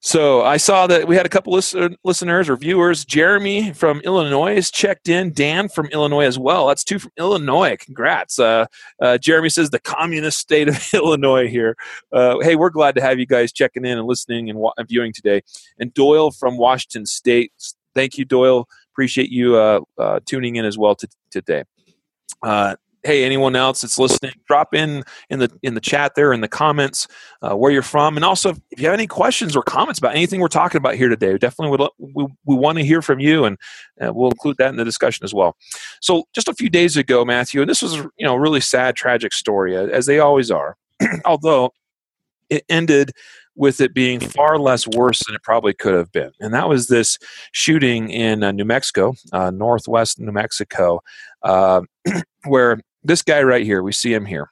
so 0.00 0.42
i 0.42 0.56
saw 0.56 0.86
that 0.86 1.08
we 1.08 1.16
had 1.16 1.26
a 1.26 1.28
couple 1.28 1.52
listen- 1.52 1.96
listeners 2.04 2.48
or 2.48 2.56
viewers. 2.56 3.04
Jeremy 3.04 3.72
from 3.72 4.00
illinois 4.00 4.70
checked 4.70 5.08
in. 5.08 5.32
Dan 5.32 5.68
from 5.68 5.86
illinois 5.86 6.24
as 6.24 6.38
well. 6.38 6.68
That's 6.68 6.84
two 6.84 6.98
from 6.98 7.10
illinois. 7.18 7.76
Congrats. 7.78 8.38
Uh, 8.38 8.66
uh, 9.02 9.18
jeremy 9.18 9.48
says 9.48 9.70
the 9.70 9.80
communist 9.80 10.38
state 10.38 10.68
of 10.68 10.88
illinois 10.94 11.48
here. 11.48 11.76
Uh, 12.12 12.38
hey 12.40 12.56
we're 12.56 12.70
glad 12.70 12.94
to 12.94 13.00
have 13.02 13.18
you 13.18 13.26
guys 13.26 13.52
checking 13.52 13.84
in 13.84 13.98
and 13.98 14.06
listening 14.06 14.48
and 14.48 14.58
wa- 14.58 14.72
viewing 14.86 15.12
today. 15.12 15.42
And 15.78 15.92
doyle 15.92 16.30
from 16.30 16.56
washington 16.56 17.04
state 17.04 17.52
thank 17.94 18.16
you 18.16 18.24
doyle 18.24 18.68
appreciate 18.98 19.30
you 19.30 19.54
uh, 19.54 19.78
uh, 19.96 20.18
tuning 20.24 20.56
in 20.56 20.64
as 20.64 20.76
well 20.76 20.96
to, 20.96 21.06
today. 21.30 21.62
Uh, 22.42 22.74
hey, 23.04 23.22
anyone 23.22 23.54
else 23.54 23.82
that's 23.82 23.96
listening, 23.96 24.32
drop 24.48 24.74
in 24.74 25.04
in 25.30 25.38
the 25.38 25.48
in 25.62 25.74
the 25.74 25.80
chat 25.80 26.16
there 26.16 26.32
in 26.32 26.40
the 26.40 26.48
comments 26.48 27.06
uh, 27.42 27.54
where 27.54 27.70
you're 27.70 27.80
from, 27.80 28.16
and 28.16 28.24
also 28.24 28.50
if 28.72 28.80
you 28.80 28.86
have 28.86 28.94
any 28.94 29.06
questions 29.06 29.54
or 29.54 29.62
comments 29.62 30.00
about 30.00 30.16
anything 30.16 30.40
we're 30.40 30.48
talking 30.48 30.78
about 30.78 30.96
here 30.96 31.08
today, 31.08 31.30
we 31.30 31.38
definitely 31.38 31.78
would 31.78 31.88
we, 31.96 32.26
we 32.44 32.56
want 32.56 32.76
to 32.76 32.84
hear 32.84 33.00
from 33.00 33.20
you, 33.20 33.44
and 33.44 33.56
we'll 34.00 34.32
include 34.32 34.56
that 34.58 34.70
in 34.70 34.76
the 34.76 34.84
discussion 34.84 35.22
as 35.24 35.32
well. 35.32 35.56
So, 36.00 36.24
just 36.34 36.48
a 36.48 36.54
few 36.54 36.68
days 36.68 36.96
ago, 36.96 37.24
Matthew, 37.24 37.60
and 37.60 37.70
this 37.70 37.82
was 37.82 37.94
you 37.94 38.26
know 38.26 38.34
a 38.34 38.40
really 38.40 38.60
sad, 38.60 38.96
tragic 38.96 39.32
story, 39.32 39.76
as 39.76 40.06
they 40.06 40.18
always 40.18 40.50
are, 40.50 40.76
although 41.24 41.72
it 42.50 42.64
ended 42.68 43.12
with 43.58 43.80
it 43.80 43.92
being 43.92 44.20
far 44.20 44.58
less 44.58 44.86
worse 44.86 45.20
than 45.26 45.34
it 45.34 45.42
probably 45.42 45.74
could 45.74 45.92
have 45.92 46.10
been. 46.12 46.30
And 46.40 46.54
that 46.54 46.68
was 46.68 46.86
this 46.86 47.18
shooting 47.52 48.08
in 48.08 48.44
uh, 48.44 48.52
New 48.52 48.64
Mexico, 48.64 49.14
uh, 49.32 49.50
northwest 49.50 50.18
New 50.20 50.32
Mexico, 50.32 51.00
uh, 51.42 51.82
where 52.46 52.80
this 53.02 53.20
guy 53.22 53.42
right 53.42 53.64
here, 53.64 53.82
we 53.82 53.92
see 53.92 54.14
him 54.14 54.24
here. 54.24 54.50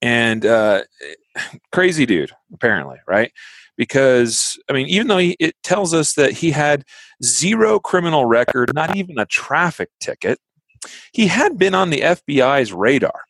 And 0.00 0.46
uh, 0.46 0.84
crazy 1.72 2.06
dude, 2.06 2.30
apparently, 2.52 2.98
right? 3.08 3.32
Because, 3.76 4.56
I 4.70 4.72
mean, 4.72 4.86
even 4.86 5.08
though 5.08 5.18
he, 5.18 5.36
it 5.40 5.56
tells 5.64 5.92
us 5.92 6.14
that 6.14 6.30
he 6.30 6.52
had 6.52 6.84
zero 7.24 7.80
criminal 7.80 8.26
record, 8.26 8.72
not 8.72 8.94
even 8.96 9.18
a 9.18 9.26
traffic 9.26 9.90
ticket, 10.00 10.38
he 11.12 11.26
had 11.26 11.58
been 11.58 11.74
on 11.74 11.90
the 11.90 12.00
FBI's 12.00 12.72
radar 12.72 13.23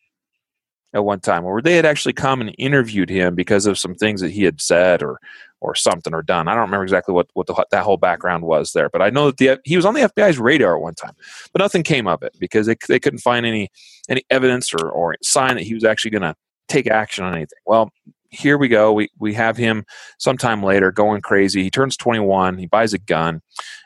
at 0.94 1.04
one 1.04 1.20
time, 1.20 1.44
where 1.44 1.60
they 1.60 1.76
had 1.76 1.84
actually 1.84 2.12
come 2.12 2.40
and 2.40 2.54
interviewed 2.56 3.10
him 3.10 3.34
because 3.34 3.66
of 3.66 3.78
some 3.78 3.94
things 3.94 4.20
that 4.20 4.30
he 4.30 4.44
had 4.44 4.60
said 4.60 5.02
or 5.02 5.20
or 5.60 5.74
something 5.74 6.14
or 6.14 6.22
done. 6.22 6.46
I 6.46 6.52
don't 6.52 6.64
remember 6.64 6.84
exactly 6.84 7.14
what 7.14 7.28
what 7.34 7.46
the, 7.46 7.66
that 7.70 7.84
whole 7.84 7.96
background 7.96 8.44
was 8.44 8.72
there, 8.72 8.88
but 8.88 9.02
I 9.02 9.10
know 9.10 9.26
that 9.26 9.38
the 9.38 9.60
he 9.64 9.76
was 9.76 9.84
on 9.84 9.94
the 9.94 10.02
FBI's 10.02 10.38
radar 10.38 10.76
at 10.76 10.82
one 10.82 10.94
time, 10.94 11.14
but 11.52 11.60
nothing 11.60 11.82
came 11.82 12.06
of 12.06 12.22
it 12.22 12.36
because 12.38 12.66
they 12.66 12.76
they 12.88 13.00
couldn't 13.00 13.20
find 13.20 13.44
any 13.44 13.70
any 14.08 14.22
evidence 14.30 14.72
or 14.72 14.88
or 14.88 15.16
sign 15.22 15.56
that 15.56 15.64
he 15.64 15.74
was 15.74 15.84
actually 15.84 16.12
going 16.12 16.22
to 16.22 16.34
take 16.68 16.86
action 16.86 17.24
on 17.24 17.34
anything. 17.34 17.58
Well, 17.66 17.90
here 18.30 18.58
we 18.58 18.68
go. 18.68 18.92
We 18.92 19.08
we 19.18 19.34
have 19.34 19.56
him 19.56 19.84
sometime 20.18 20.62
later 20.62 20.92
going 20.92 21.22
crazy. 21.22 21.62
He 21.62 21.70
turns 21.70 21.96
21. 21.96 22.58
He 22.58 22.66
buys 22.66 22.92
a 22.92 22.98
gun, 22.98 23.40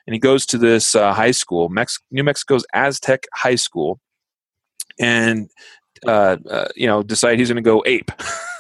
and 0.06 0.14
he 0.14 0.18
goes 0.18 0.46
to 0.46 0.58
this 0.58 0.94
uh, 0.94 1.12
high 1.12 1.30
school, 1.30 1.68
Mex- 1.68 2.00
New 2.10 2.24
Mexico's 2.24 2.66
Aztec 2.72 3.24
High 3.34 3.54
School, 3.54 4.00
and 4.98 5.48
uh, 6.06 6.36
uh, 6.48 6.68
you 6.76 6.86
know, 6.86 7.02
decide 7.02 7.38
he's 7.38 7.48
going 7.48 7.56
to 7.56 7.62
go 7.62 7.82
ape, 7.86 8.10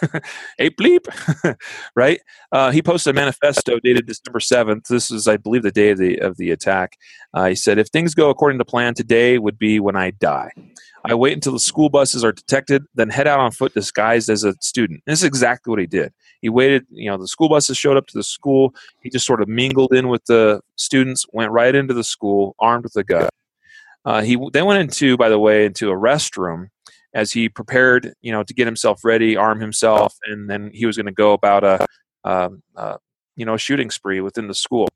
ape 0.58 0.76
bleep, 0.76 1.56
right? 1.94 2.20
Uh, 2.52 2.70
he 2.70 2.82
posted 2.82 3.14
a 3.14 3.14
manifesto 3.14 3.78
dated 3.80 4.06
December 4.06 4.40
seventh. 4.40 4.88
This 4.88 5.10
is, 5.10 5.28
I 5.28 5.36
believe, 5.36 5.62
the 5.62 5.70
day 5.70 5.90
of 5.90 5.98
the 5.98 6.18
of 6.18 6.36
the 6.36 6.50
attack. 6.50 6.96
Uh, 7.34 7.46
he 7.46 7.54
said, 7.54 7.78
"If 7.78 7.88
things 7.88 8.14
go 8.14 8.30
according 8.30 8.58
to 8.58 8.64
plan, 8.64 8.94
today 8.94 9.38
would 9.38 9.58
be 9.58 9.80
when 9.80 9.96
I 9.96 10.10
die. 10.10 10.50
I 11.04 11.14
wait 11.14 11.34
until 11.34 11.52
the 11.52 11.60
school 11.60 11.88
buses 11.88 12.24
are 12.24 12.32
detected, 12.32 12.84
then 12.94 13.08
head 13.08 13.26
out 13.26 13.40
on 13.40 13.50
foot 13.50 13.74
disguised 13.74 14.28
as 14.28 14.44
a 14.44 14.54
student." 14.60 15.02
And 15.06 15.12
this 15.12 15.20
is 15.20 15.26
exactly 15.26 15.70
what 15.70 15.80
he 15.80 15.86
did. 15.86 16.12
He 16.40 16.48
waited. 16.48 16.86
You 16.90 17.10
know, 17.10 17.16
the 17.16 17.28
school 17.28 17.48
buses 17.48 17.76
showed 17.76 17.96
up 17.96 18.06
to 18.08 18.18
the 18.18 18.24
school. 18.24 18.74
He 19.00 19.10
just 19.10 19.26
sort 19.26 19.42
of 19.42 19.48
mingled 19.48 19.92
in 19.92 20.08
with 20.08 20.24
the 20.26 20.60
students, 20.76 21.26
went 21.32 21.52
right 21.52 21.74
into 21.74 21.94
the 21.94 22.04
school, 22.04 22.54
armed 22.58 22.84
with 22.84 22.96
a 22.96 23.04
gun. 23.04 23.28
Uh, 24.04 24.22
he 24.22 24.38
then 24.52 24.64
went 24.64 24.80
into, 24.80 25.16
by 25.16 25.28
the 25.28 25.38
way, 25.38 25.66
into 25.66 25.90
a 25.90 25.94
restroom 25.94 26.68
as 27.14 27.32
he 27.32 27.48
prepared, 27.48 28.12
you 28.20 28.32
know, 28.32 28.42
to 28.42 28.54
get 28.54 28.66
himself 28.66 29.04
ready, 29.04 29.36
arm 29.36 29.60
himself, 29.60 30.14
and 30.26 30.48
then 30.48 30.70
he 30.72 30.86
was 30.86 30.96
going 30.96 31.06
to 31.06 31.12
go 31.12 31.32
about 31.32 31.64
a, 31.64 31.86
um, 32.24 32.62
uh, 32.76 32.96
you 33.36 33.44
know, 33.44 33.54
a 33.54 33.58
shooting 33.58 33.90
spree 33.90 34.20
within 34.20 34.48
the 34.48 34.54
school. 34.54 34.88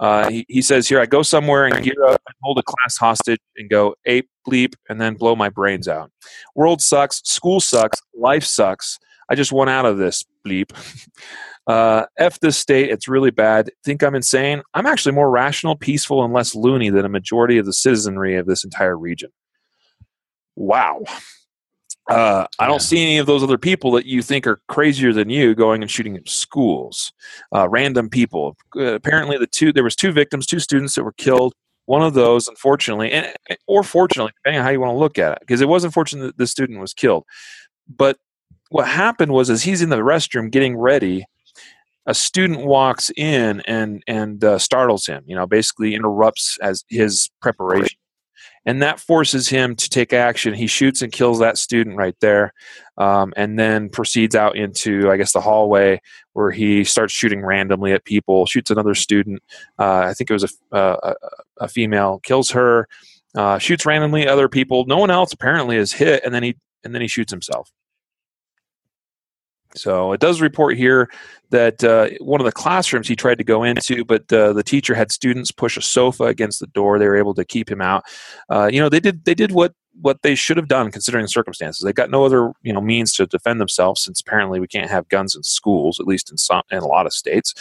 Uh, 0.00 0.28
he, 0.28 0.44
he, 0.48 0.62
says 0.62 0.88
here, 0.88 1.00
I 1.00 1.06
go 1.06 1.22
somewhere 1.22 1.66
and 1.66 1.84
gear 1.84 2.04
up 2.04 2.20
and 2.26 2.34
hold 2.42 2.58
a 2.58 2.62
class 2.62 2.96
hostage 2.96 3.40
and 3.56 3.70
go 3.70 3.94
ape 4.06 4.28
bleep 4.48 4.74
and 4.88 5.00
then 5.00 5.14
blow 5.14 5.36
my 5.36 5.48
brains 5.48 5.86
out. 5.86 6.10
World 6.54 6.80
sucks, 6.80 7.20
school 7.24 7.60
sucks, 7.60 8.00
life 8.14 8.44
sucks. 8.44 8.98
I 9.28 9.34
just 9.34 9.52
want 9.52 9.70
out 9.70 9.84
of 9.84 9.98
this 9.98 10.24
bleep. 10.46 10.70
Uh, 11.66 12.04
F 12.18 12.40
this 12.40 12.58
state, 12.58 12.90
it's 12.90 13.06
really 13.06 13.30
bad. 13.30 13.70
Think 13.84 14.02
I'm 14.02 14.16
insane? 14.16 14.62
I'm 14.74 14.86
actually 14.86 15.12
more 15.12 15.30
rational, 15.30 15.76
peaceful, 15.76 16.24
and 16.24 16.34
less 16.34 16.56
loony 16.56 16.90
than 16.90 17.04
a 17.04 17.08
majority 17.08 17.56
of 17.58 17.66
the 17.66 17.72
citizenry 17.72 18.36
of 18.36 18.46
this 18.46 18.64
entire 18.64 18.98
region. 18.98 19.30
Wow. 20.56 21.02
Uh, 22.08 22.46
I 22.58 22.66
don't 22.66 22.82
see 22.82 23.02
any 23.02 23.18
of 23.18 23.26
those 23.26 23.42
other 23.42 23.58
people 23.58 23.92
that 23.92 24.06
you 24.06 24.22
think 24.22 24.46
are 24.46 24.60
crazier 24.68 25.12
than 25.12 25.30
you 25.30 25.54
going 25.54 25.82
and 25.82 25.90
shooting 25.90 26.16
at 26.16 26.28
schools. 26.28 27.12
Uh, 27.54 27.68
random 27.68 28.08
people. 28.08 28.56
Uh, 28.76 28.94
apparently, 28.94 29.38
the 29.38 29.46
two 29.46 29.72
there 29.72 29.84
was 29.84 29.96
two 29.96 30.12
victims, 30.12 30.46
two 30.46 30.58
students 30.58 30.94
that 30.94 31.04
were 31.04 31.12
killed. 31.12 31.54
One 31.86 32.02
of 32.02 32.14
those, 32.14 32.48
unfortunately, 32.48 33.10
and, 33.10 33.32
or 33.66 33.82
fortunately, 33.82 34.32
depending 34.36 34.60
on 34.60 34.64
how 34.64 34.70
you 34.70 34.80
want 34.80 34.94
to 34.94 34.98
look 34.98 35.18
at 35.18 35.32
it, 35.32 35.38
because 35.40 35.60
it 35.60 35.68
was 35.68 35.84
unfortunate 35.84 36.26
that 36.26 36.38
the 36.38 36.46
student 36.46 36.80
was 36.80 36.94
killed. 36.94 37.24
But 37.88 38.18
what 38.70 38.88
happened 38.88 39.32
was, 39.32 39.50
as 39.50 39.62
he's 39.62 39.82
in 39.82 39.90
the 39.90 39.96
restroom 39.96 40.50
getting 40.50 40.76
ready, 40.76 41.24
a 42.06 42.14
student 42.14 42.64
walks 42.66 43.10
in 43.16 43.60
and 43.62 44.02
and 44.08 44.42
uh, 44.42 44.58
startles 44.58 45.06
him. 45.06 45.22
You 45.26 45.36
know, 45.36 45.46
basically 45.46 45.94
interrupts 45.94 46.58
as 46.60 46.84
his 46.88 47.30
preparation 47.40 47.98
and 48.64 48.82
that 48.82 49.00
forces 49.00 49.48
him 49.48 49.74
to 49.76 49.88
take 49.88 50.12
action. 50.12 50.54
He 50.54 50.66
shoots 50.66 51.02
and 51.02 51.12
kills 51.12 51.40
that 51.40 51.58
student 51.58 51.96
right 51.96 52.16
there, 52.20 52.52
um, 52.96 53.32
and 53.36 53.58
then 53.58 53.88
proceeds 53.88 54.34
out 54.34 54.56
into, 54.56 55.10
I 55.10 55.16
guess, 55.16 55.32
the 55.32 55.40
hallway 55.40 56.00
where 56.32 56.50
he 56.50 56.84
starts 56.84 57.12
shooting 57.12 57.44
randomly 57.44 57.92
at 57.92 58.04
people. 58.04 58.46
Shoots 58.46 58.70
another 58.70 58.94
student. 58.94 59.42
Uh, 59.78 60.00
I 60.00 60.14
think 60.14 60.30
it 60.30 60.34
was 60.34 60.44
a, 60.72 60.78
a, 60.78 61.14
a 61.58 61.68
female. 61.68 62.20
Kills 62.22 62.50
her. 62.52 62.88
Uh, 63.34 63.58
shoots 63.58 63.86
randomly 63.86 64.28
other 64.28 64.48
people. 64.48 64.84
No 64.86 64.98
one 64.98 65.10
else 65.10 65.32
apparently 65.32 65.76
is 65.76 65.92
hit, 65.92 66.22
and 66.24 66.34
then 66.34 66.42
he 66.42 66.56
and 66.84 66.94
then 66.94 67.02
he 67.02 67.08
shoots 67.08 67.32
himself. 67.32 67.70
So 69.74 70.12
it 70.12 70.20
does 70.20 70.40
report 70.40 70.76
here 70.76 71.10
that 71.50 71.82
uh, 71.84 72.08
one 72.20 72.40
of 72.40 72.44
the 72.44 72.52
classrooms 72.52 73.08
he 73.08 73.16
tried 73.16 73.38
to 73.38 73.44
go 73.44 73.62
into, 73.62 74.04
but 74.04 74.30
uh, 74.32 74.52
the 74.52 74.62
teacher 74.62 74.94
had 74.94 75.12
students 75.12 75.50
push 75.50 75.76
a 75.76 75.82
sofa 75.82 76.24
against 76.24 76.60
the 76.60 76.66
door. 76.68 76.98
They 76.98 77.06
were 77.06 77.16
able 77.16 77.34
to 77.34 77.44
keep 77.44 77.70
him 77.70 77.80
out. 77.80 78.04
Uh, 78.48 78.68
you 78.72 78.80
know, 78.80 78.88
they 78.88 79.00
did 79.00 79.24
they 79.24 79.34
did 79.34 79.52
what 79.52 79.74
what 80.00 80.22
they 80.22 80.34
should 80.34 80.56
have 80.56 80.68
done 80.68 80.90
considering 80.90 81.22
the 81.22 81.28
circumstances. 81.28 81.84
They 81.84 81.92
got 81.92 82.10
no 82.10 82.24
other 82.24 82.52
you 82.62 82.72
know 82.72 82.80
means 82.80 83.12
to 83.14 83.26
defend 83.26 83.60
themselves 83.60 84.02
since 84.02 84.20
apparently 84.20 84.60
we 84.60 84.68
can't 84.68 84.90
have 84.90 85.08
guns 85.08 85.36
in 85.36 85.42
schools, 85.42 86.00
at 86.00 86.06
least 86.06 86.30
in 86.30 86.38
some 86.38 86.62
in 86.70 86.78
a 86.78 86.86
lot 86.86 87.06
of 87.06 87.12
states. 87.12 87.54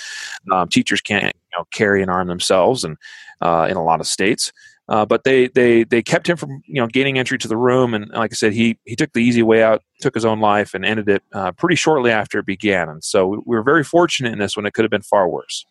Um, 0.52 0.70
teachers 0.70 1.02
can't 1.02 1.26
you 1.26 1.58
know 1.58 1.66
carry 1.72 2.02
and 2.02 2.12
arm 2.12 2.28
themselves, 2.28 2.84
and 2.84 2.98
uh, 3.42 3.68
in 3.70 3.78
a 3.78 3.84
lot 3.84 4.00
of 4.00 4.08
states. 4.08 4.52
Uh, 4.92 5.06
but 5.06 5.24
they 5.24 5.48
they 5.48 5.86
they 5.86 6.02
kept 6.02 6.28
him 6.28 6.36
from 6.36 6.62
you 6.68 6.82
know 6.82 6.86
gaining 6.86 7.18
entry 7.18 7.38
to 7.38 7.48
the 7.48 7.56
room, 7.56 7.94
and 7.94 8.10
like 8.10 8.34
I 8.34 8.36
said, 8.36 8.52
he 8.52 8.78
he 8.84 8.98
took 8.98 9.14
the 9.14 9.22
easy 9.22 9.42
way 9.42 9.64
out, 9.64 9.82
took 10.02 10.14
his 10.14 10.26
own 10.26 10.42
life, 10.42 10.74
and 10.74 10.84
ended 10.84 11.08
it 11.08 11.24
uh, 11.32 11.54
pretty 11.54 11.78
shortly 11.78 12.12
after 12.12 12.40
it 12.40 12.46
began. 12.46 12.90
And 12.90 13.02
so 13.02 13.26
we, 13.26 13.38
we 13.46 13.56
were 13.56 13.64
very 13.64 13.86
fortunate 13.86 14.34
in 14.34 14.40
this 14.40 14.58
when 14.58 14.66
it 14.66 14.74
could 14.74 14.84
have 14.84 14.92
been 14.92 15.02
far 15.02 15.30
worse. 15.30 15.66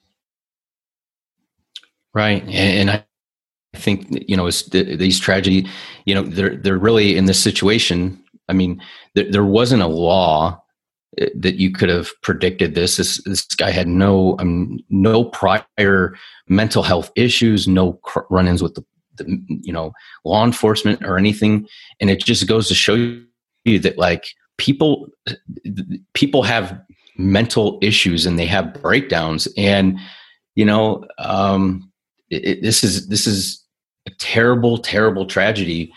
Right, 2.14 2.42
and 2.48 2.88
I 2.88 3.04
think 3.76 4.06
you 4.26 4.38
know 4.38 4.50
these 4.50 5.20
tragedy, 5.20 5.68
you 6.06 6.14
know, 6.14 6.22
they're 6.22 6.56
they're 6.56 6.78
really 6.78 7.14
in 7.14 7.26
this 7.26 7.42
situation. 7.42 8.18
I 8.48 8.54
mean, 8.54 8.80
there, 9.14 9.30
there 9.30 9.44
wasn't 9.44 9.82
a 9.82 9.86
law 9.86 10.62
eh, 11.18 11.28
that 11.34 11.56
you 11.56 11.72
could 11.72 11.90
have 11.90 12.08
predicted 12.22 12.74
this. 12.74 12.96
This 12.96 13.22
this 13.24 13.42
guy 13.44 13.70
had 13.70 13.86
no 13.86 14.36
um, 14.38 14.78
no 14.88 15.24
prior 15.24 16.16
mental 16.48 16.82
health 16.82 17.12
issues, 17.16 17.68
no 17.68 18.00
run-ins 18.30 18.62
with 18.62 18.76
the 18.76 18.84
the 19.16 19.42
you 19.48 19.72
know 19.72 19.92
law 20.24 20.44
enforcement 20.44 21.04
or 21.04 21.18
anything 21.18 21.66
and 22.00 22.10
it 22.10 22.24
just 22.24 22.46
goes 22.46 22.68
to 22.68 22.74
show 22.74 22.94
you 23.64 23.78
that 23.78 23.98
like 23.98 24.26
people 24.60 25.08
people 26.12 26.42
have 26.42 26.78
mental 27.16 27.78
issues 27.82 28.26
and 28.26 28.38
they 28.38 28.46
have 28.46 28.74
breakdowns. 28.74 29.48
And 29.56 29.98
you 30.54 30.64
know 30.64 31.04
um 31.18 31.90
it, 32.30 32.62
this 32.62 32.84
is 32.84 33.08
this 33.08 33.26
is 33.26 33.64
a 34.06 34.10
terrible 34.18 34.78
terrible 34.78 35.26
tragedy. 35.26 35.92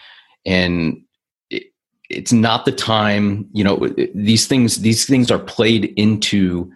And 0.45 1.01
it, 1.49 1.63
it's 2.09 2.33
not 2.33 2.65
the 2.65 2.71
time 2.71 3.47
you 3.53 3.63
know 3.63 3.89
these 4.13 4.47
things 4.47 4.81
these 4.81 5.05
things 5.05 5.29
are 5.29 5.39
played 5.39 5.93
into 5.97 6.71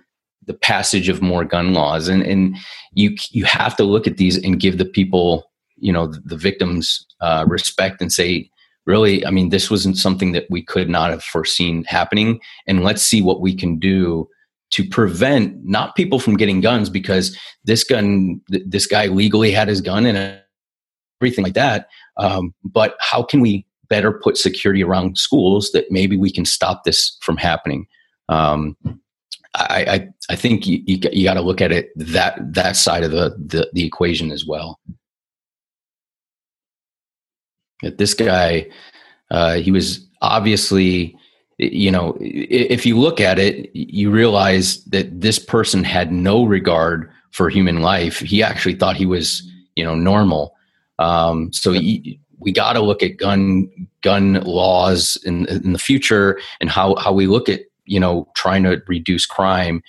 the 0.45 0.53
passage 0.53 1.09
of 1.09 1.21
more 1.21 1.45
gun 1.45 1.73
laws. 1.73 2.07
And 2.07 2.23
and 2.23 2.57
you 2.93 3.15
you 3.31 3.45
have 3.45 3.75
to 3.77 3.83
look 3.83 4.07
at 4.07 4.17
these 4.17 4.37
and 4.43 4.59
give 4.59 4.77
the 4.77 4.85
people 4.85 5.49
you 5.79 5.91
know 5.91 6.07
the 6.25 6.37
victims 6.37 7.05
uh, 7.21 7.45
respect 7.47 8.01
and 8.01 8.11
say 8.11 8.49
really 8.85 9.25
i 9.25 9.31
mean 9.31 9.49
this 9.49 9.69
wasn't 9.69 9.97
something 9.97 10.31
that 10.31 10.45
we 10.49 10.61
could 10.61 10.89
not 10.89 11.09
have 11.09 11.23
foreseen 11.23 11.83
happening 11.85 12.39
and 12.67 12.83
let's 12.83 13.01
see 13.01 13.21
what 13.21 13.41
we 13.41 13.55
can 13.55 13.77
do 13.79 14.27
to 14.69 14.83
prevent 14.87 15.55
not 15.63 15.95
people 15.95 16.19
from 16.19 16.35
getting 16.35 16.59
guns 16.59 16.89
because 16.89 17.37
this 17.63 17.83
gun 17.83 18.41
th- 18.51 18.63
this 18.65 18.85
guy 18.85 19.07
legally 19.07 19.51
had 19.51 19.67
his 19.67 19.81
gun 19.81 20.05
and 20.05 20.41
everything 21.21 21.43
like 21.43 21.53
that 21.53 21.87
um, 22.17 22.53
but 22.63 22.95
how 22.99 23.23
can 23.23 23.41
we 23.41 23.65
better 23.89 24.11
put 24.11 24.37
security 24.37 24.83
around 24.83 25.17
schools 25.17 25.71
that 25.71 25.91
maybe 25.91 26.17
we 26.17 26.31
can 26.31 26.45
stop 26.45 26.83
this 26.83 27.17
from 27.21 27.37
happening? 27.37 27.87
Um, 28.29 28.75
I, 29.53 29.85
I, 29.85 30.07
I 30.29 30.35
think 30.35 30.67
you, 30.67 30.81
you, 30.85 30.99
you 31.11 31.23
got 31.23 31.35
to 31.35 31.41
look 31.41 31.61
at 31.61 31.71
it 31.71 31.89
that 31.95 32.39
that 32.53 32.75
side 32.75 33.03
of 33.03 33.11
the, 33.11 33.35
the, 33.37 33.69
the 33.73 33.85
equation 33.85 34.31
as 34.31 34.45
well 34.45 34.79
that 37.81 37.97
this 37.97 38.13
guy 38.13 38.67
uh, 39.31 39.55
he 39.55 39.71
was 39.71 40.05
obviously 40.21 41.17
you 41.57 41.91
know 41.91 42.17
if 42.19 42.85
you 42.85 42.97
look 42.97 43.19
at 43.19 43.39
it 43.39 43.69
you 43.73 44.11
realize 44.11 44.83
that 44.85 45.21
this 45.21 45.39
person 45.39 45.83
had 45.83 46.11
no 46.11 46.43
regard 46.43 47.11
for 47.37 47.49
human 47.49 47.81
life. 47.81 48.19
He 48.19 48.41
actually 48.41 48.75
thought 48.75 48.95
he 48.95 49.05
was 49.05 49.47
you 49.75 49.83
know 49.83 49.95
normal. 49.95 50.55
Um, 50.99 51.53
so 51.53 51.71
he, 51.71 52.19
we 52.39 52.51
got 52.51 52.73
to 52.73 52.81
look 52.81 53.03
at 53.03 53.17
gun 53.17 53.69
gun 54.01 54.41
laws 54.41 55.17
in, 55.23 55.45
in 55.47 55.73
the 55.73 55.79
future 55.79 56.39
and 56.59 56.69
how 56.69 56.95
how 56.95 57.13
we 57.13 57.27
look 57.27 57.47
at 57.47 57.61
you 57.85 57.99
know 57.99 58.27
trying 58.35 58.63
to 58.63 58.81
reduce 58.87 59.25
crime 59.27 59.83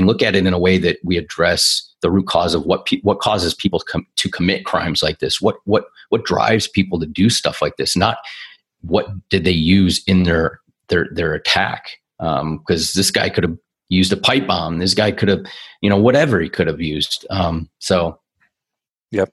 and 0.00 0.06
look 0.06 0.22
at 0.22 0.34
it 0.34 0.46
in 0.46 0.54
a 0.54 0.58
way 0.58 0.78
that 0.78 0.98
we 1.04 1.18
address 1.18 1.86
the 2.00 2.10
root 2.10 2.26
cause 2.26 2.54
of 2.54 2.64
what 2.64 2.86
pe- 2.86 3.02
what 3.02 3.20
causes 3.20 3.54
people 3.54 3.80
com- 3.80 4.06
to 4.16 4.30
commit 4.30 4.64
crimes 4.64 5.02
like 5.02 5.18
this. 5.18 5.42
What 5.42 5.56
what 5.64 5.84
what 6.08 6.24
drives 6.24 6.66
people 6.66 6.98
to 7.00 7.06
do 7.06 7.28
stuff 7.28 7.60
like 7.60 7.76
this? 7.76 7.94
Not 7.94 8.16
what 8.80 9.08
did 9.28 9.44
they 9.44 9.50
use 9.50 10.02
in 10.06 10.22
their 10.22 10.60
their 10.88 11.08
their 11.12 11.34
attack? 11.34 11.98
Because 12.18 12.40
um, 12.40 12.62
this 12.94 13.10
guy 13.10 13.28
could 13.28 13.44
have 13.44 13.58
used 13.90 14.10
a 14.10 14.16
pipe 14.16 14.46
bomb. 14.46 14.78
This 14.78 14.94
guy 14.94 15.12
could 15.12 15.28
have, 15.28 15.44
you 15.82 15.90
know, 15.90 15.98
whatever 15.98 16.40
he 16.40 16.48
could 16.48 16.66
have 16.66 16.80
used. 16.80 17.26
Um, 17.28 17.68
so, 17.78 18.18
yep. 19.10 19.30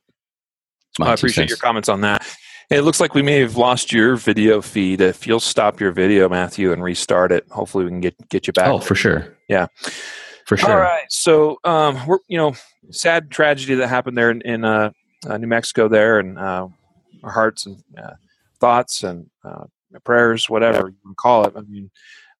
I 0.99 1.13
appreciate 1.13 1.47
your 1.47 1.57
comments 1.57 1.88
on 1.88 2.01
that. 2.01 2.28
It 2.70 2.82
looks 2.82 2.99
like 2.99 3.13
we 3.13 3.22
may 3.22 3.39
have 3.39 3.55
lost 3.55 3.93
your 3.93 4.18
video 4.18 4.61
feed. 4.61 4.99
If 4.99 5.26
you'll 5.26 5.39
stop 5.39 5.80
your 5.80 5.93
video, 5.93 6.28
Matthew, 6.28 6.74
and 6.74 6.84
restart 6.84 7.32
it, 7.32 7.47
hopefully 7.49 7.86
we 7.86 7.91
can 7.91 8.01
get 8.01 8.30
get 8.30 8.47
you 8.47 8.51
back. 8.51 8.68
Oh, 8.68 8.80
for 8.80 8.95
sure. 8.95 9.38
Yeah, 9.47 9.68
for 10.48 10.56
sure. 10.56 10.72
All 10.72 10.78
right. 10.78 11.04
So, 11.10 11.60
um, 11.66 12.00
we're 12.08 12.20
you 12.30 12.38
know, 12.38 12.56
sad 12.89 13.30
tragedy 13.30 13.76
that 13.76 13.88
happened 13.88 14.18
there 14.18 14.32
in, 14.32 14.41
in 14.41 14.64
uh, 14.64 14.91
uh, 15.28 15.38
New 15.38 15.48
Mexico. 15.48 15.89
There, 15.89 16.20
and 16.20 16.39
uh, 16.39 16.70
our 17.24 17.32
hearts 17.32 17.66
and 17.66 17.84
uh, 18.02 18.14
thoughts 18.60 19.04
and 19.04 19.30
uh, 19.43 19.66
prayers, 20.06 20.50
whatever 20.50 20.88
you 20.88 20.95
can 21.04 21.16
call 21.16 21.45
it. 21.45 21.54
I 21.56 21.62
mean, 21.62 21.91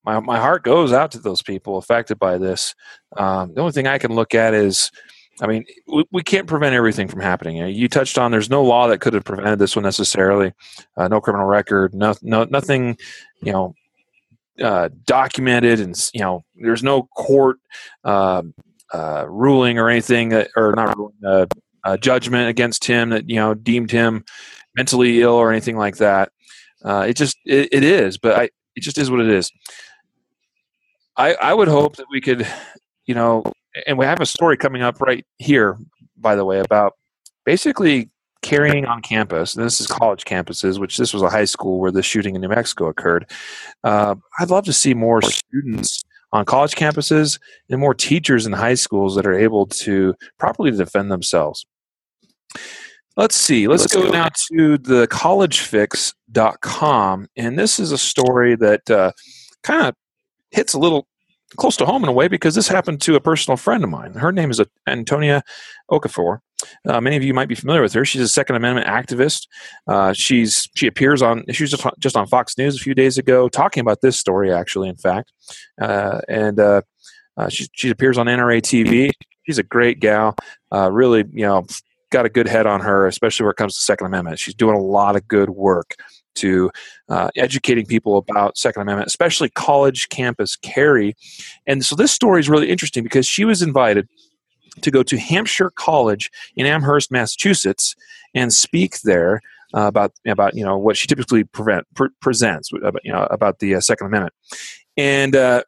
my 0.06 0.22
my 0.22 0.40
heart 0.40 0.64
goes 0.64 0.94
out 0.94 1.12
to 1.12 1.20
those 1.20 1.42
people 1.42 1.78
affected 1.78 2.18
by 2.18 2.38
this. 2.38 2.76
Um, 3.18 3.54
the 3.54 3.60
only 3.60 3.74
thing 3.74 3.88
I 3.88 3.98
can 3.98 4.14
look 4.14 4.34
at 4.34 4.54
is 4.54 4.90
I 5.42 5.48
mean, 5.48 5.66
we, 5.86 6.06
we 6.12 6.24
can't 6.24 6.48
prevent 6.48 6.76
everything 6.76 7.08
from 7.08 7.20
happening. 7.20 7.58
You 7.68 7.88
touched 7.88 8.18
on 8.18 8.32
there's 8.32 8.50
no 8.50 8.64
law 8.64 8.88
that 8.88 9.02
could 9.02 9.14
have 9.14 9.26
prevented 9.26 9.60
this 9.60 9.76
one 9.76 9.84
necessarily. 9.84 10.54
Uh, 10.96 11.08
no 11.08 11.22
criminal 11.22 11.46
record, 11.46 11.94
no, 11.94 12.16
no, 12.22 12.46
nothing, 12.46 12.98
you 13.42 13.52
know, 13.52 13.76
uh, 14.62 14.90
documented, 15.06 15.80
and 15.80 16.10
you 16.14 16.22
know, 16.22 16.44
there's 16.56 16.84
no 16.84 17.04
court 17.16 17.58
uh, 18.04 18.44
uh 18.94 19.26
ruling 19.28 19.78
or 19.78 19.90
anything, 19.90 20.30
that, 20.30 20.50
or 20.56 20.74
not 20.76 20.98
ruling, 20.98 21.16
uh, 21.26 21.46
uh, 21.84 21.98
judgment 21.98 22.50
against 22.50 22.86
him 22.86 23.10
that 23.10 23.30
you 23.30 23.36
know 23.36 23.54
deemed 23.54 23.92
him 23.92 24.24
mentally 24.76 25.22
ill 25.22 25.34
or 25.34 25.52
anything 25.52 25.78
like 25.78 25.98
that. 25.98 26.32
it 26.86 27.16
just 27.16 27.38
it, 27.46 27.70
it 27.72 27.84
is, 27.84 28.18
but 28.18 28.36
I 28.36 28.44
it 28.76 28.82
just 28.82 28.98
is 28.98 29.12
what 29.12 29.22
it 29.22 29.30
is. 29.30 29.52
I 31.16 31.34
I 31.36 31.54
would 31.54 31.68
hope 31.68 31.96
that 31.98 32.08
we 32.12 32.22
could, 32.22 32.48
you 33.06 33.16
know, 33.16 33.44
and 33.86 33.98
we 33.98 34.06
have 34.06 34.22
a 34.22 34.26
story 34.26 34.58
coming 34.58 34.82
up 34.82 35.02
right 35.02 35.26
here, 35.38 35.78
by 36.18 36.36
the 36.36 36.46
way, 36.46 36.60
about 36.60 36.94
basically 37.46 38.10
carrying 38.42 38.86
on 38.86 39.02
campus. 39.02 39.56
And 39.56 39.66
this 39.66 39.82
is 39.82 39.88
college 39.88 40.26
campuses, 40.26 40.80
which 40.80 40.98
this 40.98 41.14
was 41.14 41.24
a 41.24 41.30
high 41.30 41.46
school 41.46 41.80
where 41.80 41.92
the 41.92 42.04
shooting 42.04 42.36
in 42.36 42.42
New 42.42 42.50
Mexico 42.50 42.88
occurred. 42.88 43.30
Uh, 43.84 44.16
I'd 44.40 44.50
love 44.50 44.66
to 44.66 44.74
see 44.74 44.94
more 44.94 45.22
students 45.22 46.04
on 46.32 46.46
college 46.46 46.76
campuses 46.76 47.40
and 47.70 47.80
more 47.80 47.94
teachers 47.94 48.46
in 48.46 48.54
high 48.54 48.74
schools 48.74 49.16
that 49.16 49.26
are 49.26 49.38
able 49.38 49.66
to 49.66 50.14
properly 50.38 50.72
defend 50.72 51.12
themselves. 51.12 51.66
Let's 53.16 53.36
see. 53.36 53.68
Let's, 53.68 53.84
Let's 53.84 53.96
go, 53.96 54.04
go, 54.04 54.12
now 54.12 54.30
to 54.52 54.78
the 54.78 55.08
collegefix.com. 55.08 57.28
And 57.36 57.58
this 57.58 57.80
is 57.80 57.92
a 57.92 57.98
story 57.98 58.56
that 58.58 58.88
uh, 58.90 59.12
kind 59.64 59.88
of 59.88 59.96
hits 60.52 60.74
a 60.74 60.80
little 60.80 61.08
close 61.56 61.78
to 61.78 61.86
home 61.86 62.04
in 62.04 62.10
a 62.10 62.14
way 62.14 62.28
because 62.28 62.56
this 62.56 62.68
happened 62.68 63.02
to 63.02 63.16
a 63.16 63.22
personal 63.22 63.58
friend 63.58 63.84
of 63.84 63.90
mine. 63.90 64.14
Her 64.14 64.32
name 64.32 64.52
is 64.52 64.62
Antonia 64.88 65.44
Okafor. 65.90 66.40
Uh, 66.86 67.00
many 67.00 67.16
of 67.16 67.24
you 67.24 67.34
might 67.34 67.48
be 67.48 67.56
familiar 67.56 67.82
with 67.82 67.94
her. 67.94 68.04
She's 68.04 68.22
a 68.22 68.28
Second 68.28 68.56
Amendment 68.56 68.88
activist. 68.88 69.48
Uh, 69.88 70.12
she's 70.14 70.68
she 70.76 70.88
appears 70.88 71.22
on 71.22 71.44
she 71.52 71.64
was 71.64 71.72
just, 71.72 71.86
just 72.00 72.18
on 72.18 72.28
Fox 72.28 72.58
News 72.58 72.76
a 72.76 72.80
few 72.80 72.96
days 72.96 73.18
ago 73.18 73.48
talking 73.48 73.82
about 73.82 74.02
this 74.02 74.20
story. 74.20 74.52
Actually, 74.52 74.90
in 74.90 74.98
fact, 74.98 75.32
uh, 75.80 76.20
and 76.28 76.60
uh, 76.60 76.82
uh, 77.38 77.50
she 77.50 77.68
she 77.74 77.90
appears 77.90 78.18
on 78.18 78.26
NRA 78.26 78.62
TV. 78.62 79.12
She's 79.46 79.60
a 79.60 79.64
great 79.64 80.00
gal. 80.00 80.36
Uh, 80.74 80.92
really, 80.92 81.24
you 81.32 81.46
know, 81.46 81.66
got 82.12 82.26
a 82.26 82.30
good 82.30 82.48
head 82.48 82.66
on 82.66 82.82
her, 82.82 83.08
especially 83.08 83.44
where 83.44 83.52
it 83.52 83.58
comes 83.58 83.76
to 83.76 83.82
Second 83.82 84.08
Amendment. 84.08 84.40
She's 84.40 84.56
doing 84.56 84.76
a 84.76 84.82
lot 84.82 85.16
of 85.16 85.28
good 85.28 85.52
work 85.52 85.96
to 86.38 86.72
uh, 87.10 87.30
educating 87.36 87.86
people 87.86 88.18
about 88.18 88.58
Second 88.58 88.84
Amendment, 88.84 89.08
especially 89.08 89.50
college 89.50 90.10
campus 90.10 90.56
carry. 90.56 91.16
And 91.66 91.86
so 91.86 91.96
this 91.96 92.12
story 92.12 92.40
is 92.40 92.50
really 92.50 92.70
interesting 92.70 93.04
because 93.04 93.28
she 93.28 93.46
was 93.46 93.62
invited 93.62 94.08
to 94.82 94.92
go 94.92 95.04
to 95.04 95.18
Hampshire 95.18 95.72
College 95.72 96.32
in 96.56 96.66
Amherst, 96.66 97.12
Massachusetts, 97.12 97.96
and 98.34 98.54
speak 98.54 99.02
there 99.02 99.42
uh, 99.74 99.88
about 99.88 100.14
about 100.26 100.56
you 100.56 100.64
know 100.64 100.78
what 100.78 100.98
she 100.98 101.08
typically 101.08 101.44
prevent, 101.44 101.86
pre- 101.96 102.10
presents 102.22 102.72
about 102.72 103.02
you 103.04 103.12
know 103.12 103.26
about 103.32 103.60
the 103.60 103.76
uh, 103.76 103.82
Second 103.82 104.08
Amendment. 104.08 104.34
And 104.96 105.36
uh, 105.36 105.64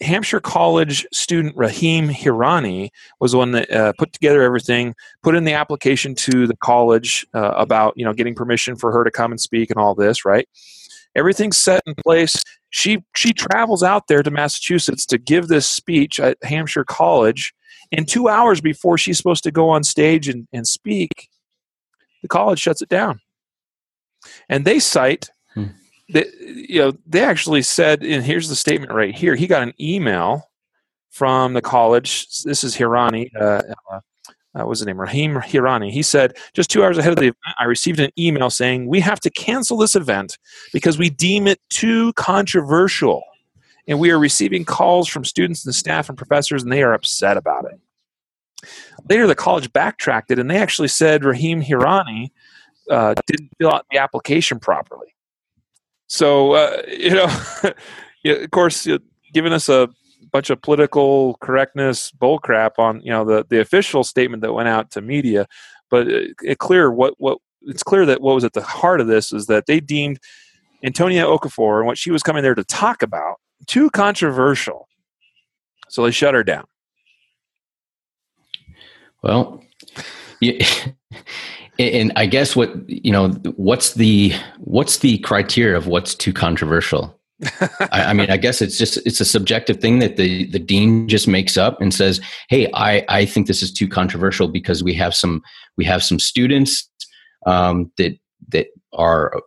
Hampshire 0.00 0.40
College 0.40 1.06
student 1.12 1.56
Rahim 1.56 2.08
Hirani 2.08 2.90
was 3.20 3.32
the 3.32 3.38
one 3.38 3.52
that 3.52 3.70
uh, 3.70 3.92
put 3.98 4.12
together 4.12 4.42
everything, 4.42 4.94
put 5.22 5.34
in 5.34 5.44
the 5.44 5.54
application 5.54 6.14
to 6.16 6.46
the 6.46 6.56
college 6.56 7.26
uh, 7.34 7.50
about 7.56 7.94
you 7.96 8.04
know 8.04 8.12
getting 8.12 8.34
permission 8.34 8.76
for 8.76 8.92
her 8.92 9.02
to 9.02 9.10
come 9.10 9.32
and 9.32 9.40
speak 9.40 9.70
and 9.70 9.78
all 9.78 9.94
this. 9.94 10.24
Right, 10.24 10.48
everything's 11.16 11.56
set 11.56 11.82
in 11.86 11.94
place. 11.96 12.44
She 12.70 13.02
she 13.16 13.32
travels 13.32 13.82
out 13.82 14.06
there 14.06 14.22
to 14.22 14.30
Massachusetts 14.30 15.04
to 15.06 15.18
give 15.18 15.48
this 15.48 15.68
speech 15.68 16.20
at 16.20 16.38
Hampshire 16.44 16.84
College, 16.84 17.52
and 17.90 18.06
two 18.06 18.28
hours 18.28 18.60
before 18.60 18.98
she's 18.98 19.16
supposed 19.16 19.44
to 19.44 19.50
go 19.50 19.68
on 19.68 19.82
stage 19.82 20.28
and, 20.28 20.46
and 20.52 20.66
speak, 20.66 21.28
the 22.22 22.28
college 22.28 22.60
shuts 22.60 22.82
it 22.82 22.88
down, 22.88 23.20
and 24.48 24.64
they 24.64 24.78
cite. 24.78 25.30
They, 26.10 26.26
you 26.40 26.80
know, 26.80 26.92
they 27.06 27.22
actually 27.22 27.62
said, 27.62 28.02
and 28.02 28.24
here's 28.24 28.48
the 28.48 28.56
statement 28.56 28.92
right 28.92 29.14
here. 29.14 29.34
He 29.34 29.46
got 29.46 29.62
an 29.62 29.74
email 29.78 30.50
from 31.10 31.52
the 31.52 31.62
college. 31.62 32.42
This 32.44 32.64
is 32.64 32.76
Hirani. 32.76 33.30
Uh, 33.38 33.62
uh, 33.90 34.00
uh, 34.58 34.64
was 34.64 34.78
his 34.78 34.86
name? 34.86 34.98
Rahim 35.00 35.34
Hirani. 35.34 35.90
He 35.90 36.02
said, 36.02 36.36
just 36.54 36.70
two 36.70 36.82
hours 36.82 36.96
ahead 36.96 37.12
of 37.12 37.18
the 37.18 37.26
event, 37.26 37.36
I 37.58 37.64
received 37.64 38.00
an 38.00 38.10
email 38.18 38.50
saying 38.50 38.86
we 38.86 39.00
have 39.00 39.20
to 39.20 39.30
cancel 39.30 39.76
this 39.76 39.94
event 39.94 40.38
because 40.72 40.98
we 40.98 41.10
deem 41.10 41.46
it 41.46 41.60
too 41.68 42.12
controversial. 42.14 43.22
And 43.86 43.98
we 43.98 44.10
are 44.10 44.18
receiving 44.18 44.64
calls 44.64 45.08
from 45.08 45.24
students 45.24 45.64
and 45.64 45.74
staff 45.74 46.08
and 46.08 46.18
professors, 46.18 46.62
and 46.62 46.70
they 46.70 46.82
are 46.82 46.92
upset 46.92 47.36
about 47.36 47.64
it. 47.64 48.68
Later, 49.08 49.26
the 49.26 49.34
college 49.34 49.72
backtracked 49.72 50.30
it, 50.30 50.38
and 50.38 50.50
they 50.50 50.58
actually 50.58 50.88
said 50.88 51.24
Rahim 51.24 51.62
Hirani 51.62 52.30
uh, 52.90 53.14
didn't 53.26 53.50
fill 53.58 53.72
out 53.72 53.86
the 53.90 53.98
application 53.98 54.58
properly. 54.58 55.14
So 56.08 56.52
uh, 56.52 56.82
you 56.88 57.10
know, 57.10 57.30
of 58.24 58.50
course, 58.50 58.88
giving 59.32 59.52
us 59.52 59.68
a 59.68 59.88
bunch 60.32 60.50
of 60.50 60.60
political 60.60 61.36
correctness 61.40 62.10
bullcrap 62.10 62.72
on 62.78 63.00
you 63.02 63.10
know 63.10 63.24
the 63.24 63.46
the 63.48 63.60
official 63.60 64.02
statement 64.02 64.42
that 64.42 64.52
went 64.52 64.68
out 64.68 64.90
to 64.90 65.00
media, 65.00 65.46
but 65.90 66.08
it, 66.08 66.34
it 66.42 66.58
clear 66.58 66.90
what 66.90 67.14
what 67.18 67.38
it's 67.62 67.82
clear 67.82 68.04
that 68.06 68.20
what 68.20 68.34
was 68.34 68.44
at 68.44 68.52
the 68.52 68.62
heart 68.62 69.00
of 69.00 69.06
this 69.06 69.32
is 69.32 69.46
that 69.46 69.66
they 69.66 69.80
deemed 69.80 70.18
Antonia 70.84 71.24
Okafor 71.24 71.78
and 71.78 71.86
what 71.86 71.98
she 71.98 72.10
was 72.10 72.22
coming 72.22 72.42
there 72.42 72.54
to 72.54 72.64
talk 72.64 73.02
about 73.02 73.36
too 73.66 73.90
controversial, 73.90 74.88
so 75.88 76.04
they 76.04 76.10
shut 76.10 76.34
her 76.34 76.44
down. 76.44 76.64
Well, 79.22 79.64
yeah, 80.40 80.64
And 81.78 82.12
I 82.16 82.26
guess 82.26 82.56
what 82.56 82.72
you 82.88 83.12
know, 83.12 83.28
what's 83.56 83.94
the 83.94 84.32
what's 84.58 84.98
the 84.98 85.18
criteria 85.18 85.76
of 85.76 85.86
what's 85.86 86.14
too 86.14 86.32
controversial? 86.32 87.18
I, 87.60 88.06
I, 88.06 88.12
mean, 88.14 88.30
I 88.30 88.36
guess 88.36 88.60
it's 88.60 88.76
just 88.76 88.96
it's 89.06 89.20
a 89.20 89.24
subjective 89.24 89.80
thing 89.80 90.00
that 90.00 90.16
the 90.16 90.46
the 90.46 90.58
dean 90.58 91.06
just 91.06 91.28
makes 91.28 91.56
up 91.56 91.80
and 91.80 91.94
says, 91.94 92.20
"Hey, 92.48 92.68
I 92.74 93.04
I 93.08 93.24
think 93.24 93.46
this 93.46 93.62
is 93.62 93.72
too 93.72 93.86
controversial 93.86 94.48
because 94.48 94.82
we 94.82 94.92
have 94.94 95.14
some 95.14 95.42
we 95.76 95.84
have 95.84 96.02
some 96.02 96.18
students 96.18 96.90
um, 97.46 97.92
that 97.96 98.18
that 98.48 98.66
are 98.92 99.40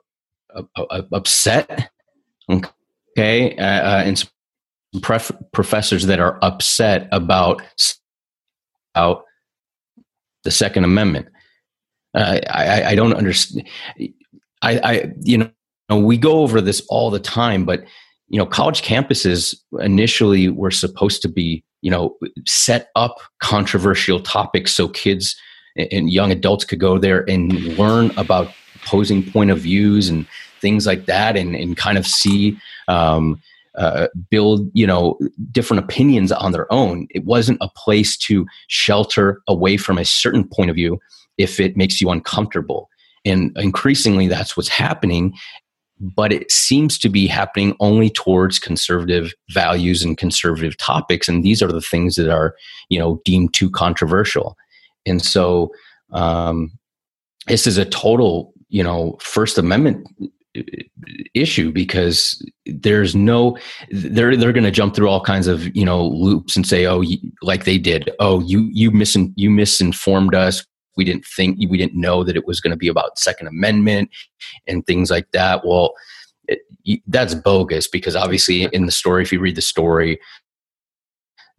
uh, 0.56 0.64
uh, 0.78 1.02
upset, 1.12 1.92
okay, 2.50 3.58
uh, 3.58 3.64
uh 3.64 4.04
and 4.06 4.20
some 4.20 4.30
pref- 5.02 5.32
professors 5.52 6.06
that 6.06 6.22
are 6.22 6.40
upset 6.42 7.10
about 7.12 7.62
about 8.96 9.26
the 10.46 10.52
Second 10.52 10.86
Amendment." 10.86 11.28
Uh, 12.14 12.40
I, 12.50 12.84
I 12.84 12.96
don't 12.96 13.14
understand. 13.14 13.68
I, 14.62 14.80
I, 14.80 15.12
you 15.22 15.38
know, 15.90 16.00
we 16.00 16.18
go 16.18 16.40
over 16.40 16.62
this 16.62 16.82
all 16.90 17.10
the 17.10 17.20
time, 17.20 17.66
but 17.66 17.84
you 18.28 18.38
know, 18.38 18.46
college 18.46 18.82
campuses 18.82 19.56
initially 19.80 20.48
were 20.48 20.72
supposed 20.72 21.22
to 21.22 21.28
be, 21.28 21.64
you 21.82 21.92
know, 21.92 22.16
set 22.46 22.90
up 22.96 23.20
controversial 23.40 24.22
topics 24.22 24.72
so 24.74 24.88
kids 24.88 25.36
and 25.76 26.10
young 26.10 26.32
adults 26.32 26.66
could 26.66 26.80
go 26.80 26.98
there 26.98 27.30
and 27.30 27.52
learn 27.78 28.12
about 28.18 28.54
opposing 28.76 29.30
point 29.32 29.52
of 29.52 29.60
views 29.60 30.10
and 30.10 30.26
things 30.60 30.86
like 30.86 31.06
that, 31.06 31.38
and 31.38 31.56
and 31.56 31.78
kind 31.78 31.98
of 31.98 32.08
see. 32.08 32.58
Um, 32.88 33.42
uh, 33.76 34.08
build 34.30 34.70
you 34.74 34.86
know 34.86 35.18
different 35.50 35.82
opinions 35.82 36.30
on 36.34 36.52
their 36.52 36.72
own 36.74 37.08
it 37.12 37.24
wasn't 37.24 37.58
a 37.62 37.70
place 37.70 38.18
to 38.18 38.46
shelter 38.68 39.42
away 39.48 39.78
from 39.78 39.98
a 39.98 40.04
certain 40.04 40.46
point 40.46 40.70
of 40.70 40.76
view 40.76 41.00
if 41.38 41.60
it 41.60 41.78
makes 41.78 42.02
you 42.02 42.10
uncomfortable. 42.10 42.90
And 43.26 43.56
increasingly, 43.58 44.28
that's 44.28 44.58
what's 44.58 44.70
happening. 44.70 45.34
But 46.00 46.34
it 46.34 46.52
seems 46.52 46.98
to 47.00 47.10
be 47.10 47.28
happening 47.28 47.76
only 47.80 48.10
towards 48.10 48.58
conservative 48.58 49.34
values 49.52 50.04
and 50.04 50.18
conservative 50.18 50.76
topics. 50.78 51.30
And 51.30 51.44
these 51.44 51.62
are 51.62 51.72
the 51.72 51.82
things 51.82 52.16
that 52.16 52.30
are, 52.30 52.56
you 52.90 52.98
know, 52.98 53.22
deemed 53.24 53.54
too 53.54 53.70
controversial. 53.70 54.56
And 55.06 55.22
so 55.22 55.72
um, 56.12 56.72
this 57.48 57.68
is 57.68 57.78
a 57.78 57.86
total, 57.86 58.54
you 58.70 58.84
know, 58.84 59.18
First 59.22 59.58
Amendment 59.58 60.08
uh, 60.58 60.62
issue 61.34 61.72
because 61.72 62.46
there's 62.66 63.16
no 63.16 63.58
they're 63.92 64.36
they're 64.36 64.52
going 64.52 64.66
to 64.66 64.72
jump 64.72 64.96
through 64.96 65.08
all 65.08 65.24
kinds 65.24 65.48
of 65.48 65.74
you 65.76 65.86
know 65.86 66.08
loops 66.08 66.58
and 66.58 66.68
say 66.68 66.86
oh 66.86 67.00
you, 67.00 67.18
like 67.42 67.64
they 67.64 67.78
did 67.78 68.12
oh 68.20 68.42
you 68.42 68.70
you 68.74 68.92
mis 68.92 69.18
you 69.36 69.50
misinformed 69.50 70.36
us 70.36 70.66
we 70.98 71.04
didn't 71.04 71.26
think 71.26 71.58
we 71.70 71.78
didn't 71.78 72.00
know 72.00 72.24
that 72.24 72.36
it 72.36 72.48
was 72.48 72.60
going 72.60 72.72
to 72.72 72.78
be 72.78 72.88
about 72.88 73.20
second 73.20 73.48
amendment 73.48 74.10
and 74.68 74.86
things 74.86 75.10
like 75.10 75.32
that. 75.32 75.66
Well 75.66 75.94
it, 76.48 77.02
that's 77.08 77.34
bogus 77.34 77.88
because 77.88 78.16
obviously 78.16 78.64
in 78.66 78.86
the 78.86 78.92
story 78.92 79.24
if 79.24 79.32
you 79.32 79.40
read 79.40 79.56
the 79.56 79.62
story 79.62 80.20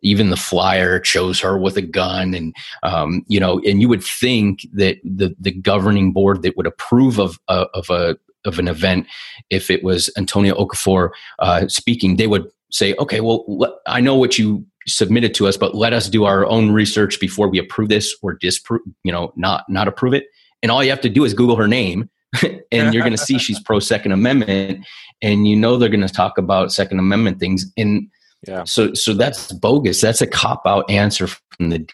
even 0.03 0.31
the 0.31 0.37
flyer 0.37 1.03
shows 1.05 1.41
her 1.41 1.57
with 1.57 1.77
a 1.77 1.83
gun 1.83 2.35
and 2.35 2.55
um, 2.83 3.25
you 3.29 3.41
know 3.41 3.61
and 3.61 3.81
you 3.81 3.89
would 3.89 4.03
think 4.03 4.67
that 4.73 4.99
the 5.05 5.35
the 5.41 5.53
governing 5.53 6.13
board 6.13 6.43
that 6.43 6.57
would 6.57 6.67
approve 6.67 7.19
of 7.19 7.39
uh, 7.49 7.67
of 7.75 7.89
a 7.91 8.17
of 8.45 8.59
an 8.59 8.69
event 8.69 9.07
if 9.51 9.71
it 9.71 9.85
was 9.85 10.11
Antonia 10.17 10.55
Okafor 10.55 11.11
uh, 11.39 11.69
speaking 11.69 12.17
they 12.17 12.27
would 12.27 12.49
say 12.71 12.95
okay 12.99 13.21
well 13.21 13.45
I 13.87 14.01
know 14.01 14.17
what 14.17 14.39
you 14.39 14.67
submitted 14.87 15.35
to 15.35 15.47
us 15.47 15.57
but 15.57 15.75
let 15.75 15.93
us 15.93 16.09
do 16.09 16.25
our 16.25 16.47
own 16.47 16.71
research 16.73 17.21
before 17.21 17.49
we 17.49 17.59
approve 17.59 17.89
this 17.89 18.17
or 18.23 18.35
disprove 18.35 18.81
you 19.05 19.13
know 19.13 19.33
not 19.37 19.65
not 19.69 19.89
approve 19.89 20.15
it 20.15 20.27
and 20.63 20.71
all 20.71 20.83
you 20.83 20.91
have 20.91 21.01
to 21.01 21.09
do 21.09 21.25
is 21.25 21.35
google 21.35 21.57
her 21.57 21.69
name 21.69 22.09
and 22.73 22.95
you're 22.95 23.03
going 23.03 23.13
to 23.13 23.19
see 23.19 23.39
she's 23.39 23.61
pro 23.61 23.79
second 23.79 24.13
amendment 24.13 24.85
and 25.21 25.47
you 25.47 25.55
know 25.55 25.77
they're 25.77 25.89
going 25.89 26.07
to 26.07 26.09
talk 26.09 26.39
about 26.39 26.73
second 26.73 26.99
amendment 26.99 27.39
things 27.39 27.67
and 27.77 28.09
yeah. 28.47 28.65
So 28.65 28.93
so 28.95 29.15
that's 29.15 29.53
bogus. 29.53 30.01
That's 30.01 30.21
a 30.21 30.27
cop 30.27 30.63
out 30.67 30.89
answer 30.91 31.27
from 31.27 31.71
the 31.71 31.87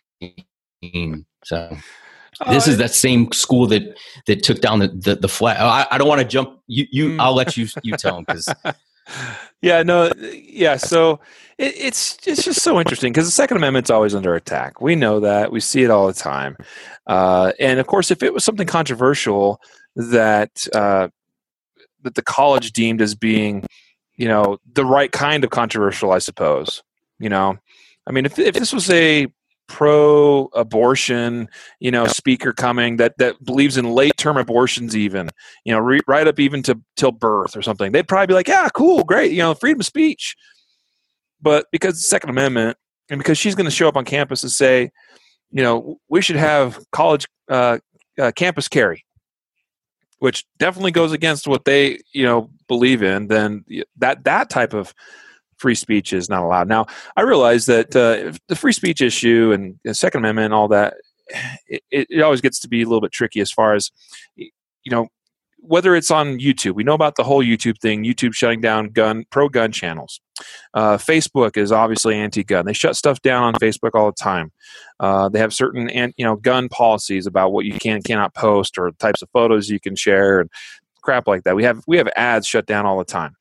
dean. 0.82 1.26
So 1.44 1.76
oh, 2.40 2.52
this 2.52 2.66
is 2.66 2.78
that 2.78 2.94
same 2.94 3.30
school 3.32 3.66
that 3.68 3.98
that 4.26 4.42
took 4.42 4.60
down 4.60 4.78
the 4.78 4.88
the, 4.88 5.16
the 5.16 5.28
flag. 5.28 5.58
I, 5.58 5.86
I 5.90 5.98
don't 5.98 6.08
want 6.08 6.20
to 6.20 6.26
jump. 6.26 6.58
You 6.66 6.86
you. 6.90 7.08
Mm. 7.10 7.20
I'll 7.20 7.34
let 7.34 7.56
you 7.56 7.66
you 7.82 7.96
tell 7.96 8.16
them 8.16 8.24
because. 8.26 8.48
yeah. 9.62 9.82
No. 9.82 10.12
Yeah. 10.32 10.76
So 10.76 11.20
it, 11.58 11.74
it's 11.76 12.18
it's 12.26 12.44
just 12.44 12.62
so 12.62 12.78
interesting 12.78 13.12
because 13.12 13.26
the 13.26 13.32
Second 13.32 13.56
Amendment's 13.56 13.90
always 13.90 14.14
under 14.14 14.34
attack. 14.34 14.80
We 14.80 14.94
know 14.94 15.20
that. 15.20 15.52
We 15.52 15.60
see 15.60 15.82
it 15.82 15.90
all 15.90 16.06
the 16.06 16.12
time. 16.12 16.56
Uh, 17.06 17.52
and 17.58 17.80
of 17.80 17.86
course, 17.86 18.10
if 18.10 18.22
it 18.22 18.34
was 18.34 18.44
something 18.44 18.66
controversial 18.66 19.60
that 19.96 20.66
uh, 20.74 21.08
that 22.02 22.14
the 22.14 22.22
college 22.22 22.72
deemed 22.72 23.02
as 23.02 23.14
being 23.14 23.64
you 24.16 24.28
know 24.28 24.58
the 24.74 24.84
right 24.84 25.12
kind 25.12 25.44
of 25.44 25.50
controversial 25.50 26.12
i 26.12 26.18
suppose 26.18 26.82
you 27.18 27.28
know 27.28 27.56
i 28.06 28.12
mean 28.12 28.26
if, 28.26 28.38
if 28.38 28.54
this 28.54 28.72
was 28.72 28.90
a 28.90 29.26
pro 29.68 30.46
abortion 30.54 31.48
you 31.78 31.90
know 31.90 32.06
speaker 32.06 32.52
coming 32.52 32.96
that 32.96 33.16
that 33.18 33.42
believes 33.44 33.76
in 33.76 33.84
late 33.84 34.16
term 34.16 34.36
abortions 34.36 34.96
even 34.96 35.28
you 35.64 35.72
know 35.72 35.78
re, 35.78 36.00
right 36.08 36.26
up 36.26 36.40
even 36.40 36.62
to 36.62 36.80
till 36.96 37.12
birth 37.12 37.56
or 37.56 37.62
something. 37.62 37.92
They'd 37.92 38.08
probably 38.08 38.28
be 38.28 38.34
like 38.34 38.48
yeah 38.48 38.68
cool 38.74 39.04
great 39.04 39.32
you 39.32 39.38
know 39.38 39.54
freedom 39.54 39.80
of 39.80 39.86
speech. 39.86 40.36
But 41.40 41.66
because 41.70 41.94
the 41.94 42.02
second 42.02 42.30
amendment 42.30 42.76
and 43.10 43.18
because 43.18 43.38
she's 43.38 43.54
going 43.54 43.66
to 43.66 43.70
show 43.70 43.88
up 43.88 43.96
on 43.96 44.04
campus 44.04 44.42
and 44.42 44.50
say 44.50 44.90
you 45.50 45.62
know 45.62 45.98
we 46.08 46.20
should 46.22 46.36
have 46.36 46.78
college 46.92 47.26
uh, 47.48 47.78
uh, 48.18 48.32
campus 48.34 48.68
carry 48.68 49.04
which 50.18 50.44
definitely 50.58 50.90
goes 50.90 51.12
against 51.12 51.46
what 51.46 51.64
they 51.64 52.00
you 52.12 52.24
know 52.24 52.50
believe 52.66 53.02
in, 53.02 53.28
then 53.28 53.64
that 53.96 54.24
that 54.24 54.50
type 54.50 54.74
of 54.74 54.94
free 55.58 55.74
speech 55.74 56.12
is 56.12 56.28
not 56.28 56.42
allowed. 56.42 56.68
Now, 56.68 56.86
I 57.16 57.22
realize 57.22 57.66
that 57.66 57.94
uh, 57.94 58.36
the 58.48 58.56
free 58.56 58.72
speech 58.72 59.00
issue 59.00 59.52
and 59.52 59.78
the 59.84 59.94
Second 59.94 60.20
Amendment 60.20 60.46
and 60.46 60.54
all 60.54 60.68
that, 60.68 60.94
it, 61.66 61.82
it 61.90 62.22
always 62.22 62.40
gets 62.40 62.58
to 62.60 62.68
be 62.68 62.82
a 62.82 62.86
little 62.86 63.00
bit 63.00 63.12
tricky 63.12 63.40
as 63.40 63.50
far 63.50 63.74
as 63.74 63.90
you 64.36 64.50
know 64.90 65.08
whether 65.60 65.96
it's 65.96 66.10
on 66.10 66.38
YouTube, 66.38 66.74
we 66.74 66.84
know 66.84 66.94
about 66.94 67.16
the 67.16 67.24
whole 67.24 67.42
YouTube 67.42 67.78
thing. 67.80 68.04
YouTube 68.04 68.32
shutting 68.32 68.60
down 68.60 68.88
gun 68.90 69.24
pro 69.30 69.48
gun 69.48 69.72
channels. 69.72 70.20
Uh, 70.72 70.96
Facebook 70.96 71.56
is 71.56 71.72
obviously 71.72 72.14
anti-gun. 72.14 72.64
They 72.64 72.72
shut 72.72 72.96
stuff 72.96 73.20
down 73.22 73.42
on 73.42 73.54
Facebook 73.54 73.90
all 73.94 74.06
the 74.06 74.12
time. 74.12 74.52
Uh, 75.00 75.28
they 75.28 75.38
have 75.38 75.52
certain 75.52 75.88
you 76.16 76.24
know 76.24 76.36
gun 76.36 76.68
policies 76.68 77.26
about 77.26 77.52
what 77.52 77.64
you 77.64 77.72
can 77.72 77.96
and 77.96 78.04
cannot 78.04 78.34
post 78.34 78.78
or 78.78 78.92
types 78.92 79.20
of 79.20 79.28
photos 79.32 79.68
you 79.68 79.80
can 79.80 79.96
share 79.96 80.40
and 80.40 80.50
crap 81.02 81.26
like 81.26 81.44
that. 81.44 81.56
We 81.56 81.64
have 81.64 81.82
we 81.86 81.96
have 81.98 82.08
ads 82.16 82.46
shut 82.46 82.66
down 82.66 82.86
all 82.86 82.98
the 82.98 83.04
time 83.04 83.34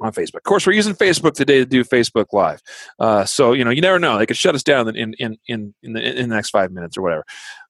on 0.00 0.12
Facebook. 0.12 0.36
Of 0.36 0.42
course, 0.44 0.66
we're 0.66 0.72
using 0.72 0.94
Facebook 0.94 1.32
today 1.32 1.58
to 1.58 1.66
do 1.66 1.84
Facebook 1.84 2.26
Live. 2.32 2.62
Uh, 2.98 3.24
so 3.24 3.52
you 3.52 3.64
know, 3.64 3.70
you 3.70 3.80
never 3.80 3.98
know; 3.98 4.18
they 4.18 4.26
could 4.26 4.36
shut 4.36 4.54
us 4.54 4.62
down 4.62 4.94
in 4.96 5.14
in 5.14 5.36
in 5.46 5.74
in 5.82 5.92
the, 5.92 6.20
in 6.20 6.28
the 6.28 6.34
next 6.34 6.50
five 6.50 6.72
minutes 6.72 6.96
or 6.96 7.02
whatever. 7.02 7.24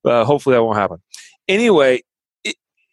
Uh, 0.05 0.25
hopefully, 0.25 0.55
that 0.55 0.63
won't 0.63 0.79
happen. 0.79 1.03
Anyway, 1.49 2.03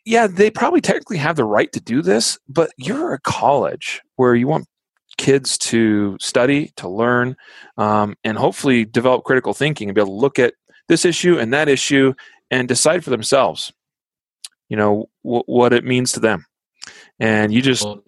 yeah, 0.08 0.26
they 0.26 0.50
probably 0.50 0.80
technically 0.80 1.18
have 1.18 1.36
the 1.36 1.44
right 1.44 1.70
to 1.74 1.82
do 1.82 2.02
this, 2.02 2.40
but 2.48 2.72
you're 2.78 3.14
a 3.14 3.20
college 3.20 4.02
where 4.16 4.36
you 4.36 4.48
want 4.48 4.66
kids 5.18 5.58
to 5.58 6.18
study, 6.22 6.72
to 6.78 6.88
learn, 6.88 7.36
um, 7.78 8.16
and 8.24 8.38
hopefully 8.38 8.86
develop 8.86 9.26
critical 9.26 9.54
thinking 9.54 9.90
and 9.90 9.96
be 9.96 10.00
able 10.00 10.14
to 10.14 10.22
look 10.22 10.40
at 10.40 10.54
this 10.88 11.04
issue 11.04 11.38
and 11.38 11.54
that 11.54 11.68
issue 11.68 12.14
and 12.50 12.70
decide 12.70 13.04
for 13.04 13.10
themselves, 13.10 13.74
you 14.70 14.78
know, 14.78 15.10
w- 15.26 15.44
what 15.46 15.74
it 15.74 15.84
means 15.84 16.14
to 16.14 16.22
them. 16.22 16.46
And 17.20 17.54
you 17.54 17.62
just. 17.62 17.84
Well, 17.84 18.02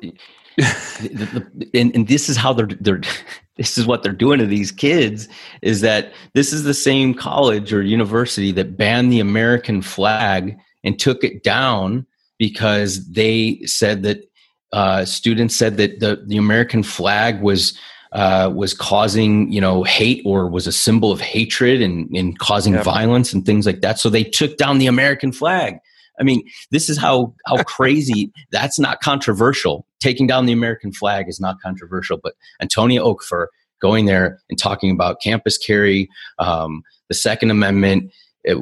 and, 1.73 1.95
and 1.95 2.07
this 2.07 2.29
is 2.29 2.37
how 2.37 2.53
they're, 2.53 2.69
they're 2.79 3.01
this 3.57 3.77
is 3.77 3.85
what 3.85 4.03
they're 4.03 4.13
doing 4.13 4.39
to 4.39 4.45
these 4.45 4.71
kids 4.71 5.27
is 5.61 5.81
that 5.81 6.13
this 6.33 6.53
is 6.53 6.63
the 6.63 6.73
same 6.73 7.13
college 7.13 7.73
or 7.73 7.81
university 7.81 8.51
that 8.53 8.77
banned 8.77 9.11
the 9.11 9.19
American 9.19 9.81
flag 9.81 10.57
and 10.83 10.97
took 10.97 11.23
it 11.23 11.43
down 11.43 12.05
because 12.37 13.05
they 13.11 13.59
said 13.65 14.03
that 14.03 14.23
uh, 14.71 15.03
students 15.03 15.55
said 15.55 15.77
that 15.77 15.99
the, 15.99 16.23
the 16.27 16.37
American 16.37 16.83
flag 16.83 17.41
was 17.41 17.77
uh, 18.11 18.51
was 18.55 18.73
causing 18.73 19.51
you 19.51 19.61
know 19.61 19.83
hate 19.83 20.21
or 20.25 20.47
was 20.47 20.65
a 20.65 20.71
symbol 20.71 21.11
of 21.11 21.21
hatred 21.21 21.81
and, 21.81 22.09
and 22.15 22.39
causing 22.39 22.73
yep. 22.73 22.83
violence 22.83 23.33
and 23.33 23.45
things 23.45 23.65
like 23.65 23.81
that. 23.81 23.99
So 23.99 24.09
they 24.09 24.23
took 24.23 24.57
down 24.57 24.77
the 24.77 24.87
American 24.87 25.31
flag. 25.31 25.79
I 26.19 26.23
mean, 26.23 26.47
this 26.71 26.89
is 26.89 26.97
how 26.97 27.33
how 27.47 27.63
crazy. 27.63 28.31
that's 28.51 28.79
not 28.79 29.01
controversial. 29.01 29.85
Taking 29.99 30.27
down 30.27 30.45
the 30.45 30.53
American 30.53 30.91
flag 30.91 31.27
is 31.27 31.39
not 31.39 31.59
controversial. 31.61 32.17
But 32.21 32.33
Antonia 32.61 33.01
Okafor 33.01 33.47
going 33.79 34.05
there 34.05 34.39
and 34.49 34.59
talking 34.59 34.91
about 34.91 35.21
campus 35.21 35.57
carry, 35.57 36.09
um, 36.37 36.83
the 37.07 37.13
Second 37.13 37.51
Amendment, 37.51 38.11
it, 38.43 38.57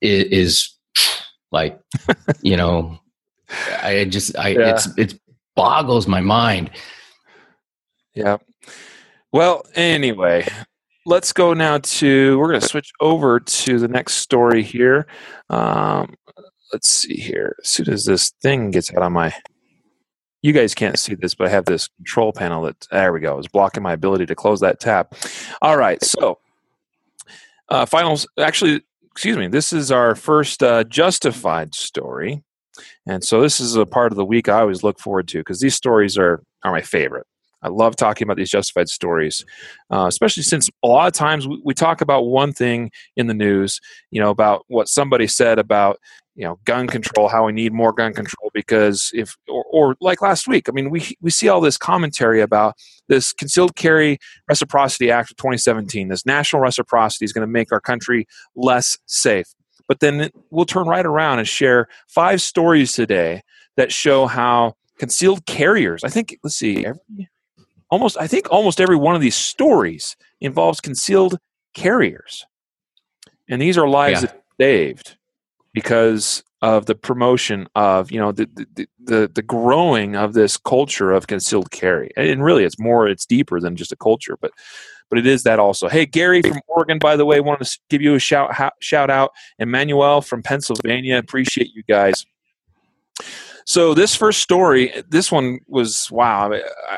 it 0.00 0.32
is 0.32 0.70
like, 1.50 1.78
you 2.42 2.56
know, 2.56 2.98
I 3.82 4.04
just, 4.04 4.36
I, 4.38 4.48
yeah. 4.48 4.70
it's, 4.70 4.88
it 4.98 5.20
boggles 5.54 6.06
my 6.06 6.20
mind. 6.20 6.70
Yeah. 8.14 8.38
Well, 9.32 9.64
anyway, 9.74 10.46
let's 11.06 11.32
go 11.32 11.54
now 11.54 11.78
to, 11.78 12.38
we're 12.38 12.48
going 12.48 12.60
to 12.60 12.68
switch 12.68 12.90
over 13.00 13.40
to 13.40 13.78
the 13.78 13.88
next 13.88 14.14
story 14.14 14.62
here. 14.62 15.06
Um, 15.48 16.14
let's 16.72 16.88
see 16.88 17.16
here. 17.16 17.56
As 17.62 17.68
soon 17.68 17.90
as 17.90 18.04
this 18.04 18.30
thing 18.42 18.70
gets 18.70 18.92
out 18.92 19.02
of 19.02 19.12
my, 19.12 19.34
you 20.42 20.52
guys 20.52 20.74
can't 20.74 20.98
see 20.98 21.14
this, 21.14 21.34
but 21.34 21.46
I 21.46 21.50
have 21.50 21.66
this 21.66 21.88
control 21.88 22.32
panel 22.32 22.62
that, 22.62 22.86
there 22.90 23.12
we 23.12 23.20
go, 23.20 23.38
is 23.38 23.48
blocking 23.48 23.82
my 23.82 23.92
ability 23.92 24.26
to 24.26 24.34
close 24.34 24.60
that 24.60 24.80
tab. 24.80 25.14
All 25.60 25.76
right. 25.76 26.02
So, 26.02 26.38
uh, 27.68 27.86
finals, 27.86 28.26
actually, 28.38 28.82
excuse 29.12 29.36
me, 29.36 29.46
this 29.46 29.72
is 29.72 29.92
our 29.92 30.14
first 30.14 30.62
uh, 30.62 30.84
justified 30.84 31.74
story. 31.74 32.42
And 33.06 33.22
so 33.22 33.40
this 33.40 33.60
is 33.60 33.76
a 33.76 33.86
part 33.86 34.12
of 34.12 34.16
the 34.16 34.24
week 34.24 34.48
I 34.48 34.60
always 34.60 34.82
look 34.82 34.98
forward 34.98 35.28
to 35.28 35.38
because 35.38 35.60
these 35.60 35.74
stories 35.74 36.16
are, 36.16 36.42
are 36.64 36.72
my 36.72 36.80
favorite. 36.80 37.26
I 37.62 37.68
love 37.68 37.94
talking 37.94 38.26
about 38.26 38.36
these 38.36 38.50
justified 38.50 38.88
stories, 38.88 39.44
uh, 39.90 40.06
especially 40.08 40.42
since 40.42 40.68
a 40.82 40.88
lot 40.88 41.06
of 41.06 41.12
times 41.12 41.46
we, 41.46 41.60
we, 41.64 41.74
talk 41.74 42.00
about 42.00 42.22
one 42.22 42.52
thing 42.52 42.90
in 43.16 43.28
the 43.28 43.34
news, 43.34 43.80
you 44.10 44.20
know, 44.20 44.30
about 44.30 44.64
what 44.66 44.88
somebody 44.88 45.28
said 45.28 45.58
about, 45.58 45.98
you 46.34 46.44
know, 46.44 46.58
gun 46.64 46.86
control, 46.86 47.28
how 47.28 47.46
we 47.46 47.52
need 47.52 47.72
more 47.72 47.92
gun 47.92 48.14
control 48.14 48.50
because 48.54 49.10
if, 49.12 49.36
or, 49.48 49.64
or 49.70 49.96
like 50.00 50.22
last 50.22 50.48
week, 50.48 50.68
I 50.68 50.72
mean, 50.72 50.90
we, 50.90 51.14
we 51.20 51.30
see 51.30 51.48
all 51.48 51.60
this 51.60 51.76
commentary 51.76 52.40
about 52.40 52.74
this 53.08 53.32
Concealed 53.32 53.76
Carry 53.76 54.18
Reciprocity 54.48 55.10
Act 55.10 55.30
of 55.30 55.36
2017. 55.36 56.08
This 56.08 56.24
national 56.24 56.62
reciprocity 56.62 57.24
is 57.24 57.32
going 57.32 57.46
to 57.46 57.52
make 57.52 57.70
our 57.70 57.80
country 57.80 58.26
less 58.56 58.98
safe. 59.06 59.46
But 59.88 60.00
then 60.00 60.30
we'll 60.50 60.64
turn 60.64 60.86
right 60.86 61.04
around 61.04 61.38
and 61.38 61.48
share 61.48 61.88
five 62.08 62.40
stories 62.40 62.92
today 62.92 63.42
that 63.76 63.92
show 63.92 64.26
how 64.26 64.74
concealed 64.98 65.44
carriers, 65.44 66.02
I 66.02 66.08
think, 66.08 66.38
let's 66.42 66.56
see, 66.56 66.86
every, 66.86 67.28
almost, 67.90 68.16
I 68.18 68.26
think 68.26 68.50
almost 68.50 68.80
every 68.80 68.96
one 68.96 69.14
of 69.14 69.20
these 69.20 69.36
stories 69.36 70.16
involves 70.40 70.80
concealed 70.80 71.38
carriers. 71.74 72.46
And 73.50 73.60
these 73.60 73.76
are 73.76 73.88
lives 73.88 74.22
yeah. 74.22 74.28
that 74.28 74.42
saved 74.58 75.16
because 75.74 76.42
of 76.62 76.86
the 76.86 76.94
promotion 76.94 77.66
of 77.74 78.10
you 78.12 78.20
know 78.20 78.32
the, 78.32 78.48
the, 78.54 78.86
the 79.04 79.30
the 79.34 79.42
growing 79.42 80.14
of 80.14 80.32
this 80.32 80.56
culture 80.56 81.10
of 81.10 81.26
concealed 81.26 81.70
carry. 81.70 82.10
And 82.16 82.42
really 82.42 82.64
it's 82.64 82.78
more 82.78 83.08
it's 83.08 83.26
deeper 83.26 83.60
than 83.60 83.76
just 83.76 83.92
a 83.92 83.96
culture 83.96 84.38
but 84.40 84.52
but 85.10 85.18
it 85.18 85.26
is 85.26 85.42
that 85.42 85.58
also. 85.58 85.88
Hey 85.88 86.06
gary 86.06 86.40
from 86.40 86.60
oregon 86.68 86.98
by 86.98 87.16
the 87.16 87.26
way 87.26 87.40
want 87.40 87.62
to 87.62 87.78
give 87.90 88.00
you 88.00 88.14
a 88.14 88.20
shout 88.20 88.54
shout 88.80 89.10
out. 89.10 89.32
Emmanuel 89.58 90.20
from 90.20 90.42
pennsylvania 90.42 91.18
appreciate 91.18 91.70
you 91.74 91.82
guys. 91.88 92.24
So 93.66 93.92
this 93.92 94.14
first 94.14 94.40
story 94.40 94.92
this 95.08 95.32
one 95.32 95.58
was 95.66 96.10
wow 96.10 96.52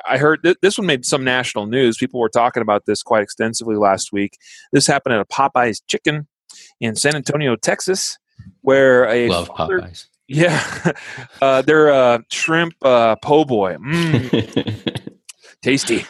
i 0.06 0.18
heard 0.18 0.40
this 0.60 0.76
one 0.78 0.86
made 0.86 1.06
some 1.06 1.24
national 1.24 1.66
news. 1.66 1.96
People 1.96 2.20
were 2.20 2.28
talking 2.28 2.60
about 2.60 2.84
this 2.84 3.02
quite 3.02 3.22
extensively 3.22 3.76
last 3.76 4.12
week. 4.12 4.36
This 4.72 4.86
happened 4.86 5.14
at 5.14 5.20
a 5.20 5.24
popeyes 5.24 5.80
chicken 5.88 6.26
in 6.80 6.94
San 6.96 7.16
Antonio, 7.16 7.56
Texas, 7.56 8.18
where 8.62 9.08
a 9.08 9.28
Love 9.28 9.48
father, 9.48 9.80
Popeyes. 9.80 10.06
yeah, 10.28 10.92
uh, 11.42 11.62
they're 11.62 11.92
uh, 11.92 12.18
shrimp 12.30 12.74
uh, 12.82 13.16
po' 13.16 13.44
boy, 13.44 13.76
mm, 13.76 15.12
tasty. 15.62 16.06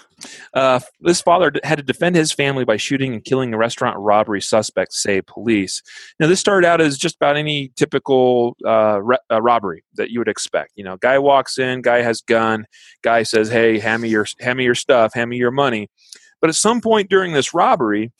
Uh, 0.55 0.81
this 1.01 1.21
father 1.21 1.53
had 1.65 1.77
to 1.77 1.83
defend 1.83 2.17
his 2.17 2.33
family 2.33 2.65
by 2.65 2.77
shooting 2.77 3.13
and 3.13 3.25
killing 3.25 3.53
a 3.53 3.59
restaurant 3.59 3.99
robbery 3.99 4.41
suspect, 4.41 4.93
say 4.93 5.21
police. 5.21 5.83
Now, 6.19 6.27
this 6.27 6.41
started 6.41 6.67
out 6.67 6.81
as 6.81 6.97
just 6.97 7.17
about 7.17 7.37
any 7.37 7.73
typical 7.77 8.57
uh, 8.65 9.03
re- 9.03 9.19
uh, 9.31 9.43
robbery 9.43 9.85
that 9.97 10.11
you 10.11 10.21
would 10.21 10.29
expect. 10.29 10.73
You 10.77 10.85
know, 10.85 10.97
guy 10.97 11.19
walks 11.19 11.59
in, 11.59 11.83
guy 11.83 12.03
has 12.03 12.21
gun, 12.21 12.67
guy 13.03 13.23
says, 13.23 13.51
"Hey, 13.51 13.79
hand 13.79 14.03
me 14.03 14.09
your 14.09 14.27
hand 14.41 14.59
me 14.59 14.65
your 14.65 14.75
stuff, 14.75 15.15
hand 15.15 15.31
me 15.31 15.37
your 15.37 15.51
money." 15.51 15.89
But 16.41 16.51
at 16.51 16.57
some 16.57 16.81
point 16.81 17.11
during 17.11 17.33
this 17.33 17.55
robbery, 17.55 18.13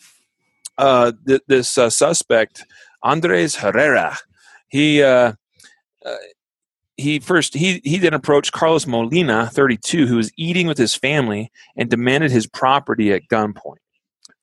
uh, 0.79 1.13
th- 1.27 1.43
this 1.47 1.79
uh, 1.79 1.91
suspect, 1.91 2.65
Andres 3.05 3.57
Herrera, 3.57 4.17
he 4.69 5.03
uh, 5.03 5.35
uh, 6.05 6.17
he 6.97 7.21
first 7.21 7.55
he 7.55 7.81
he 7.85 7.99
then 7.99 8.15
approached 8.15 8.53
Carlos 8.53 8.87
Molina, 8.87 9.49
32, 9.53 10.07
who 10.07 10.17
was 10.17 10.33
eating 10.37 10.67
with 10.67 10.79
his 10.79 10.95
family 10.95 11.51
and 11.77 11.91
demanded 11.91 12.31
his 12.31 12.47
property 12.47 13.13
at 13.13 13.29
gunpoint. 13.31 13.79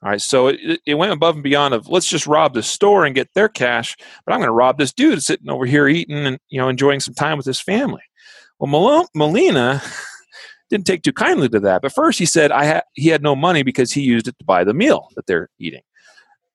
All 0.04 0.10
right, 0.10 0.22
so 0.22 0.48
it, 0.48 0.80
it 0.86 0.96
went 0.96 1.12
above 1.12 1.36
and 1.36 1.44
beyond 1.44 1.74
of 1.74 1.88
let's 1.88 2.08
just 2.08 2.26
rob 2.26 2.54
the 2.54 2.64
store 2.64 3.06
and 3.06 3.14
get 3.14 3.34
their 3.36 3.50
cash, 3.50 3.96
but 4.26 4.34
I'm 4.34 4.40
going 4.40 4.48
to 4.48 4.54
rob 4.54 4.78
this 4.78 4.94
dude 4.94 5.22
sitting 5.22 5.50
over 5.50 5.66
here 5.66 5.88
eating 5.88 6.26
and 6.26 6.40
you 6.50 6.60
know 6.60 6.70
enjoying 6.70 7.00
some 7.00 7.14
time 7.14 7.38
with 7.38 7.46
his 7.46 7.60
family. 7.60 8.02
Well, 8.60 9.08
Molina 9.16 9.82
didn't 10.70 10.86
take 10.86 11.04
too 11.04 11.14
kindly 11.14 11.50
to 11.50 11.60
that. 11.60 11.82
But 11.82 11.94
first, 11.94 12.20
he 12.20 12.26
said 12.26 12.52
I 12.52 12.66
had 12.66 12.84
he 12.94 13.10
had 13.10 13.22
no 13.22 13.36
money 13.36 13.64
because 13.64 13.92
he 13.92 14.02
used 14.02 14.28
it 14.28 14.38
to 14.40 14.46
buy 14.46 14.64
the 14.64 14.74
meal 14.74 15.10
that 15.16 15.28
they're 15.28 15.50
eating. 15.60 15.82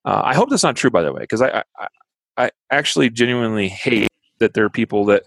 Uh, 0.07 0.23
I 0.25 0.35
hope 0.35 0.49
that's 0.49 0.63
not 0.63 0.77
true, 0.77 0.91
by 0.91 1.03
the 1.03 1.13
way, 1.13 1.21
because 1.21 1.43
I, 1.43 1.65
I 1.77 1.89
I 2.37 2.51
actually 2.71 3.11
genuinely 3.11 3.69
hate 3.69 4.09
that 4.39 4.55
there 4.55 4.65
are 4.65 4.71
people 4.71 5.05
that 5.07 5.25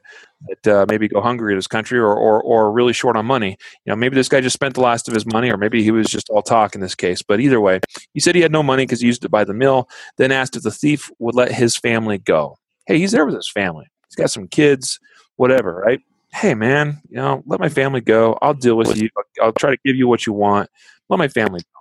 that 0.47 0.67
uh, 0.67 0.85
maybe 0.87 1.07
go 1.07 1.19
hungry 1.19 1.51
in 1.53 1.57
this 1.57 1.67
country 1.67 1.99
or, 1.99 2.13
or 2.15 2.41
or 2.41 2.71
really 2.71 2.93
short 2.93 3.17
on 3.17 3.25
money. 3.25 3.57
You 3.85 3.91
know, 3.91 3.95
maybe 3.95 4.15
this 4.15 4.29
guy 4.29 4.39
just 4.39 4.53
spent 4.53 4.75
the 4.75 4.81
last 4.81 5.07
of 5.09 5.13
his 5.13 5.25
money, 5.25 5.51
or 5.51 5.57
maybe 5.57 5.83
he 5.83 5.91
was 5.91 6.07
just 6.07 6.29
all 6.29 6.41
talk 6.41 6.75
in 6.75 6.81
this 6.81 6.95
case. 6.95 7.21
But 7.21 7.41
either 7.41 7.59
way, 7.59 7.81
he 8.13 8.21
said 8.21 8.35
he 8.35 8.41
had 8.41 8.51
no 8.53 8.63
money 8.63 8.83
because 8.85 9.01
he 9.01 9.07
used 9.07 9.25
it 9.25 9.31
by 9.31 9.43
the 9.43 9.53
mill. 9.53 9.89
Then 10.17 10.31
asked 10.31 10.55
if 10.55 10.63
the 10.63 10.71
thief 10.71 11.11
would 11.19 11.35
let 11.35 11.51
his 11.51 11.75
family 11.75 12.17
go. 12.17 12.57
Hey, 12.85 12.97
he's 12.99 13.11
there 13.11 13.25
with 13.25 13.35
his 13.35 13.51
family. 13.51 13.85
He's 14.07 14.15
got 14.15 14.31
some 14.31 14.47
kids, 14.47 14.99
whatever, 15.35 15.83
right? 15.85 15.99
Hey, 16.31 16.53
man, 16.53 17.01
you 17.09 17.17
know, 17.17 17.43
let 17.47 17.59
my 17.59 17.69
family 17.69 18.01
go. 18.01 18.37
I'll 18.41 18.53
deal 18.53 18.77
with 18.77 18.95
you. 18.95 19.09
I'll, 19.17 19.45
I'll 19.47 19.53
try 19.53 19.71
to 19.71 19.77
give 19.83 19.95
you 19.95 20.07
what 20.07 20.25
you 20.25 20.33
want. 20.33 20.69
Let 21.09 21.17
my 21.17 21.27
family 21.27 21.59
go. 21.59 21.78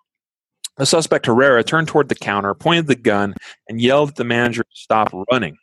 The 0.79 0.87
suspect 0.87 1.27
Herrera 1.27 1.65
turned 1.65 1.89
toward 1.89 2.09
the 2.09 2.15
counter, 2.15 2.55
pointed 2.55 2.87
the 2.87 2.95
gun, 2.95 3.35
and 3.69 3.81
yelled 3.81 4.11
at 4.11 4.15
the 4.15 4.25
manager 4.25 4.63
to 4.63 4.69
stop 4.73 5.13
running. 5.31 5.57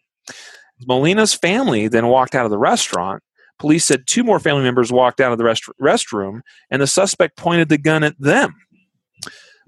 Molina's 0.85 1.33
family 1.33 1.87
then 1.87 2.07
walked 2.07 2.35
out 2.35 2.45
of 2.45 2.51
the 2.51 2.57
restaurant. 2.57 3.23
Police 3.57 3.85
said 3.85 4.05
two 4.05 4.23
more 4.23 4.39
family 4.39 4.63
members 4.63 4.91
walked 4.91 5.21
out 5.21 5.31
of 5.31 5.37
the 5.37 5.45
rest- 5.45 5.69
restroom, 5.81 6.41
and 6.69 6.81
the 6.81 6.87
suspect 6.87 7.37
pointed 7.37 7.69
the 7.69 7.77
gun 7.77 8.03
at 8.03 8.19
them. 8.19 8.53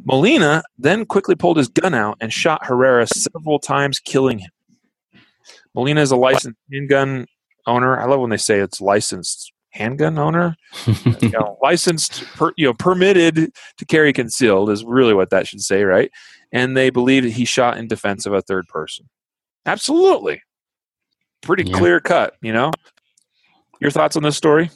Molina 0.03 0.63
then 0.77 1.05
quickly 1.05 1.35
pulled 1.35 1.57
his 1.57 1.69
gun 1.69 1.93
out 1.93 2.17
and 2.19 2.31
shot 2.31 2.65
Herrera 2.65 3.07
several 3.07 3.59
times, 3.59 3.99
killing 3.99 4.39
him. 4.39 4.51
Molina 5.73 6.01
is 6.01 6.11
a 6.11 6.17
licensed 6.17 6.59
handgun 6.71 7.25
owner. 7.65 7.99
I 7.99 8.05
love 8.05 8.19
when 8.19 8.29
they 8.29 8.37
say 8.37 8.59
it's 8.59 8.81
licensed 8.81 9.53
handgun 9.78 10.17
owner. 10.17 10.55
you 11.21 11.30
know, 11.30 11.57
licensed, 11.61 12.23
per, 12.36 12.51
you 12.57 12.65
know, 12.65 12.73
permitted 12.73 13.51
to 13.78 13.86
carry 13.86 14.11
concealed 14.13 14.69
is 14.69 14.84
really 14.84 15.13
what 15.13 15.30
that 15.30 15.47
should 15.47 15.61
say, 15.61 15.84
right? 15.84 16.11
And 16.51 16.75
they 16.75 16.89
believe 16.89 17.23
that 17.23 17.32
he 17.34 17.45
shot 17.45 17.78
in 17.78 17.88
defense 17.88 18.25
of 18.25 18.34
a 18.34 18.41
third 18.41 18.67
person. 18.67 19.07
Absolutely, 19.65 20.41
pretty 21.41 21.63
Yeah. 21.63 21.78
clear 21.78 21.99
cut. 21.99 22.36
You 22.41 22.53
know, 22.53 22.71
your 23.80 23.91
thoughts 23.91 24.15
on 24.15 24.23
this 24.23 24.38
story? 24.38 24.69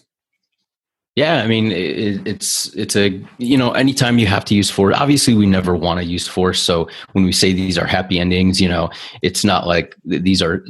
Yeah, 1.16 1.43
I 1.43 1.47
mean, 1.47 1.72
it, 1.74 2.26
it's 2.26 2.74
it's 2.74 2.95
a 2.95 3.22
you 3.38 3.58
know, 3.58 3.72
anytime 3.72 4.18
you 4.18 4.28
have 4.28 4.45
to 4.45 4.56
use 4.56 4.70
force, 4.70 4.95
obviously 4.97 5.34
we 5.34 5.45
never 5.45 5.76
want 5.76 5.99
to 5.99 6.06
use 6.06 6.28
force. 6.28 6.62
So 6.62 6.88
when 7.12 7.26
we 7.26 7.34
say 7.34 7.52
these 7.52 7.78
are 7.78 7.86
happy 7.86 8.18
endings, 8.18 8.62
you 8.62 8.70
know, 8.70 8.89
it's 9.22 9.43
not 9.43 9.68
like 9.68 9.95
these 10.06 10.41
are 10.41 10.66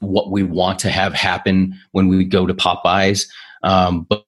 what 0.00 0.30
we 0.30 0.42
want 0.42 0.78
to 0.78 0.90
have 0.90 1.12
happen 1.12 1.74
when 1.92 2.08
we 2.08 2.24
go 2.24 2.46
to 2.46 2.54
Popeyes. 2.54 3.28
Um, 3.62 4.06
but 4.08 4.24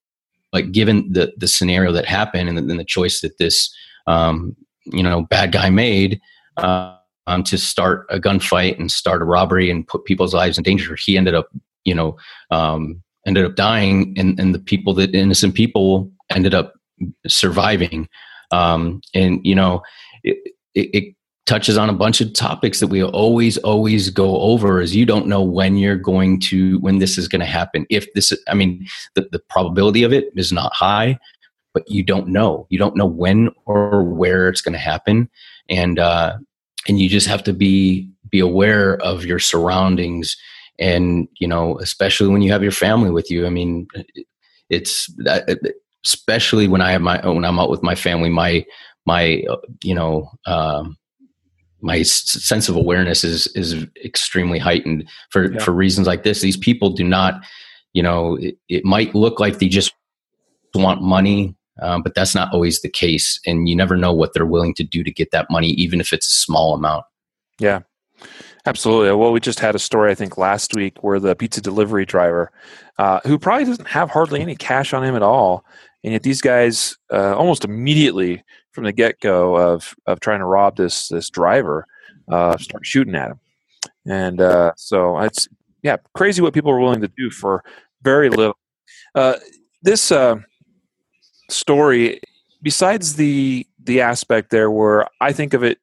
like 0.53 0.73
given 0.73 1.13
the 1.13 1.33
the 1.37 1.49
scenario 1.49 1.93
that 1.93 2.07
happened 2.07 2.49
and 2.49 2.59
the, 2.59 2.63
and 2.63 2.81
the 2.81 2.85
choice 2.85 3.21
that 3.21 3.39
this 3.39 3.73
um, 4.07 4.57
you 4.85 5.03
know 5.03 5.23
bad 5.23 5.53
guy 5.53 5.71
made. 5.71 6.21
Uh, 6.57 6.97
um, 7.27 7.45
to 7.45 7.57
start 7.57 8.07
a 8.11 8.19
gunfight 8.19 8.79
and 8.79 8.91
start 8.91 9.23
a 9.23 9.25
robbery 9.25 9.71
and 9.71 9.87
put 9.87 10.05
people's 10.05 10.35
lives 10.35 10.59
in 10.59 10.65
danger. 10.65 10.97
He 10.97 11.17
ended 11.17 11.35
up, 11.35 11.49
you 11.85 11.95
know, 11.95 12.17
um, 12.51 13.03
ended 13.25 13.45
up 13.45 13.55
dying, 13.55 14.15
and, 14.19 14.39
and 14.41 14.53
the 14.53 14.59
people 14.59 14.95
that 14.95 15.15
innocent 15.15 15.55
people 15.55 16.11
ended 16.31 16.55
up 16.55 16.75
surviving. 17.29 18.09
Um, 18.51 19.01
and 19.15 19.45
you 19.47 19.55
know, 19.55 19.83
it, 20.25 20.39
it, 20.75 20.91
it 20.93 21.15
touches 21.51 21.77
on 21.77 21.91
a 21.91 21.93
bunch 21.93 22.21
of 22.21 22.33
topics 22.33 22.79
that 22.79 22.87
we 22.87 23.03
always 23.03 23.59
always 23.59 24.09
go 24.09 24.41
over. 24.41 24.81
Is 24.81 24.95
you 24.95 25.05
don't 25.05 25.27
know 25.27 25.43
when 25.43 25.77
you're 25.77 25.97
going 25.97 26.39
to 26.43 26.79
when 26.79 27.01
this 27.01 27.19
is 27.19 27.27
going 27.27 27.41
to 27.41 27.47
happen. 27.47 27.87
If 27.91 28.07
this, 28.15 28.33
I 28.47 28.55
mean, 28.55 28.87
the, 29.17 29.29
the 29.33 29.41
probability 29.41 30.05
of 30.05 30.13
it 30.13 30.27
is 30.37 30.53
not 30.53 30.73
high, 30.73 31.19
but 31.75 31.91
you 31.91 32.05
don't 32.05 32.29
know. 32.29 32.69
You 32.71 32.79
don't 32.79 32.95
know 32.95 33.07
when 33.07 33.51
or 33.67 34.05
where 34.05 34.49
it's 34.49 34.61
going 34.61 34.75
to 34.75 34.79
happen, 34.79 35.29
and 35.69 35.99
uh, 35.99 36.39
and 36.87 37.01
you 37.01 37.09
just 37.09 37.27
have 37.27 37.43
to 37.45 37.53
be 37.53 38.09
be 38.31 38.39
aware 38.39 38.97
of 39.03 39.25
your 39.25 39.41
surroundings 39.41 40.37
and 40.79 41.27
you 41.41 41.49
know 41.49 41.77
especially 41.81 42.29
when 42.29 42.43
you 42.43 42.53
have 42.53 42.63
your 42.63 42.73
family 42.73 43.11
with 43.11 43.29
you 43.29 43.45
i 43.45 43.51
mean 43.51 43.89
it's 44.69 45.13
especially 46.05 46.69
when 46.69 46.81
i 46.81 46.93
have 46.93 47.03
my 47.03 47.21
when 47.27 47.45
i'm 47.45 47.59
out 47.59 47.71
with 47.71 47.83
my 47.83 47.97
family 47.97 48.31
my 48.31 48.65
my 49.05 49.43
uh, 49.51 49.57
you 49.83 49.95
know 49.95 50.31
um 50.47 50.97
my 51.83 52.03
sense 52.03 52.69
of 52.69 52.77
awareness 52.77 53.25
is 53.25 53.47
is 53.49 53.87
extremely 54.05 54.59
heightened 54.59 55.09
for 55.31 55.53
Yeah. 55.53 55.59
for 55.65 55.73
reasons 55.73 56.07
like 56.07 56.23
this 56.23 56.41
these 56.41 56.57
people 56.57 56.91
do 56.91 57.05
not 57.05 57.43
you 57.93 58.03
know 58.03 58.37
it, 58.37 58.57
it 58.69 58.85
might 58.85 59.15
look 59.15 59.41
like 59.41 59.59
they 59.59 59.69
just 59.69 59.93
want 60.75 61.03
money 61.03 61.55
um, 61.83 62.03
but 62.03 62.15
that's 62.15 62.35
not 62.35 62.53
always 62.53 62.83
the 62.83 62.89
case 62.89 63.41
and 63.47 63.69
you 63.69 63.75
never 63.75 63.97
know 63.97 64.13
what 64.13 64.33
they're 64.35 64.47
willing 64.47 64.75
to 64.75 64.85
do 64.85 65.03
to 65.03 65.11
get 65.11 65.31
that 65.31 65.47
money 65.51 65.69
even 65.71 66.01
if 66.01 66.13
it's 66.13 66.29
a 66.29 66.33
small 66.33 66.75
amount 66.75 67.05
Yeah, 67.59 67.81
absolutely. 68.67 69.13
Well, 69.17 69.33
we 69.33 69.41
just 69.41 69.61
had 69.61 69.75
a 69.75 69.79
story 69.79 70.11
I 70.11 70.15
think 70.15 70.37
last 70.39 70.75
week 70.75 71.03
where 71.03 71.19
the 71.21 71.35
pizza 71.35 71.61
delivery 71.61 72.05
driver, 72.05 72.53
uh, 72.99 73.21
who 73.27 73.39
probably 73.39 73.65
doesn't 73.65 73.89
have 73.89 74.11
hardly 74.11 74.41
any 74.41 74.55
cash 74.57 74.93
on 74.93 75.03
him 75.03 75.17
at 75.17 75.23
all, 75.23 75.65
and 76.05 76.13
yet 76.13 76.23
these 76.23 76.41
guys 76.41 76.97
uh, 77.13 77.35
almost 77.37 77.65
immediately 77.65 78.43
from 78.73 78.85
the 78.85 78.93
get 78.93 79.21
go 79.21 79.57
of 79.57 79.95
of 80.07 80.21
trying 80.21 80.41
to 80.41 80.47
rob 80.47 80.77
this 80.77 81.09
this 81.09 81.31
driver, 81.31 81.87
uh, 82.31 82.57
start 82.59 82.87
shooting 82.87 83.15
at 83.15 83.31
him, 83.31 83.41
and 84.07 84.41
uh, 84.41 84.73
so 84.77 85.19
it's 85.19 85.49
yeah 85.83 85.97
crazy 86.15 86.43
what 86.43 86.55
people 86.55 86.71
are 86.71 86.81
willing 86.81 87.01
to 87.01 87.11
do 87.17 87.31
for 87.31 87.65
very 88.03 88.29
little. 88.29 88.57
Uh, 89.15 89.37
this 89.83 90.13
uh, 90.13 90.37
story, 91.49 92.21
besides 92.63 93.17
the 93.17 93.67
the 93.83 94.01
aspect 94.01 94.51
there 94.51 94.71
where 94.71 95.07
I 95.21 95.33
think 95.33 95.55
of 95.55 95.63
it 95.63 95.79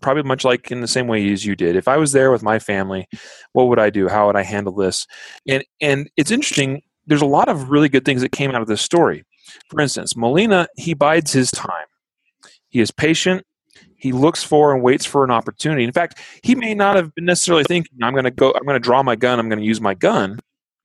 probably 0.00 0.22
much 0.22 0.44
like 0.44 0.70
in 0.70 0.80
the 0.80 0.88
same 0.88 1.06
way 1.08 1.32
as 1.32 1.44
you 1.44 1.56
did. 1.56 1.76
If 1.76 1.88
I 1.88 1.96
was 1.96 2.12
there 2.12 2.30
with 2.30 2.42
my 2.42 2.58
family, 2.58 3.08
what 3.52 3.68
would 3.68 3.78
I 3.78 3.90
do? 3.90 4.08
How 4.08 4.26
would 4.26 4.36
I 4.36 4.42
handle 4.42 4.74
this? 4.74 5.06
And 5.48 5.64
and 5.80 6.10
it's 6.16 6.30
interesting. 6.30 6.82
There's 7.06 7.22
a 7.22 7.26
lot 7.26 7.48
of 7.48 7.70
really 7.70 7.88
good 7.88 8.04
things 8.04 8.22
that 8.22 8.32
came 8.32 8.50
out 8.52 8.62
of 8.62 8.68
this 8.68 8.82
story. 8.82 9.24
For 9.68 9.80
instance, 9.80 10.16
Molina 10.16 10.68
he 10.76 10.94
bides 10.94 11.32
his 11.32 11.50
time. 11.50 11.86
He 12.72 12.80
is 12.80 12.90
patient. 12.90 13.44
He 13.96 14.10
looks 14.10 14.42
for 14.42 14.74
and 14.74 14.82
waits 14.82 15.06
for 15.06 15.22
an 15.22 15.30
opportunity. 15.30 15.84
In 15.84 15.92
fact, 15.92 16.18
he 16.42 16.56
may 16.56 16.74
not 16.74 16.96
have 16.96 17.14
been 17.14 17.26
necessarily 17.26 17.64
thinking, 17.64 17.98
"I'm 18.02 18.14
going 18.14 18.24
to 18.24 18.30
go. 18.32 18.52
I'm 18.52 18.64
going 18.64 18.74
to 18.74 18.80
draw 18.80 19.02
my 19.02 19.14
gun. 19.14 19.38
I'm 19.38 19.48
going 19.48 19.60
to 19.60 19.64
use 19.64 19.80
my 19.80 19.94
gun." 19.94 20.40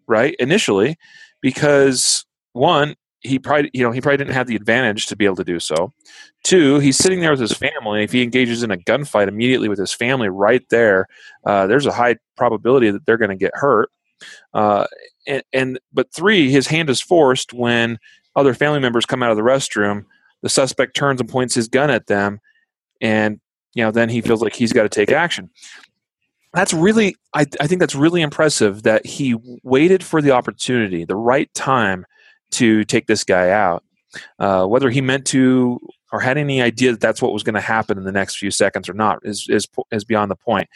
Right 0.05 0.35
initially, 0.39 0.97
because 1.41 2.25
one, 2.53 2.95
he 3.21 3.39
probably 3.39 3.71
you 3.73 3.83
know 3.83 3.91
he 3.91 4.01
probably 4.01 4.17
didn't 4.17 4.33
have 4.33 4.47
the 4.47 4.55
advantage 4.55 5.07
to 5.07 5.15
be 5.15 5.25
able 5.25 5.37
to 5.37 5.43
do 5.43 5.59
so. 5.59 5.93
Two, 6.43 6.79
he's 6.79 6.97
sitting 6.97 7.21
there 7.21 7.31
with 7.31 7.39
his 7.39 7.53
family. 7.53 7.99
And 7.99 8.03
if 8.03 8.11
he 8.11 8.21
engages 8.21 8.63
in 8.63 8.71
a 8.71 8.77
gunfight 8.77 9.27
immediately 9.27 9.67
with 9.67 9.79
his 9.79 9.93
family 9.93 10.29
right 10.29 10.67
there, 10.69 11.07
uh, 11.45 11.67
there's 11.67 11.85
a 11.85 11.91
high 11.91 12.17
probability 12.35 12.91
that 12.91 13.05
they're 13.05 13.17
going 13.17 13.29
to 13.29 13.35
get 13.35 13.51
hurt. 13.55 13.89
Uh, 14.53 14.85
and, 15.27 15.43
and 15.53 15.79
but 15.91 16.11
three, 16.13 16.51
his 16.51 16.67
hand 16.67 16.89
is 16.89 17.01
forced 17.01 17.53
when 17.53 17.97
other 18.35 18.53
family 18.53 18.79
members 18.79 19.05
come 19.05 19.23
out 19.23 19.31
of 19.31 19.37
the 19.37 19.43
restroom. 19.43 20.05
The 20.41 20.49
suspect 20.49 20.95
turns 20.95 21.19
and 21.19 21.29
points 21.29 21.55
his 21.55 21.67
gun 21.67 21.89
at 21.89 22.07
them, 22.07 22.39
and 23.01 23.39
you 23.73 23.83
know 23.83 23.91
then 23.91 24.09
he 24.09 24.21
feels 24.21 24.41
like 24.41 24.55
he's 24.55 24.73
got 24.73 24.83
to 24.83 24.89
take 24.89 25.11
action. 25.11 25.49
That's 26.53 26.73
really, 26.73 27.15
I, 27.33 27.45
I 27.59 27.67
think 27.67 27.79
that's 27.79 27.95
really 27.95 28.21
impressive 28.21 28.83
that 28.83 29.05
he 29.05 29.35
waited 29.63 30.03
for 30.03 30.21
the 30.21 30.31
opportunity, 30.31 31.05
the 31.05 31.15
right 31.15 31.53
time 31.53 32.05
to 32.51 32.83
take 32.85 33.07
this 33.07 33.23
guy 33.23 33.49
out. 33.49 33.83
Uh, 34.39 34.65
whether 34.65 34.89
he 34.89 35.01
meant 35.01 35.27
to 35.27 35.79
or 36.11 36.19
had 36.19 36.37
any 36.37 36.61
idea 36.61 36.91
that 36.91 37.01
that's 37.01 37.21
what 37.21 37.33
was 37.33 37.43
going 37.43 37.53
to 37.53 37.61
happen 37.61 37.97
in 37.97 38.05
the 38.05 38.11
next 38.11 38.37
few 38.37 38.49
seconds 38.49 38.87
or 38.87 38.93
not 38.93 39.19
is 39.23 39.45
is 39.49 39.67
is 39.91 40.03
beyond 40.05 40.31
the 40.31 40.35
point. 40.35 40.67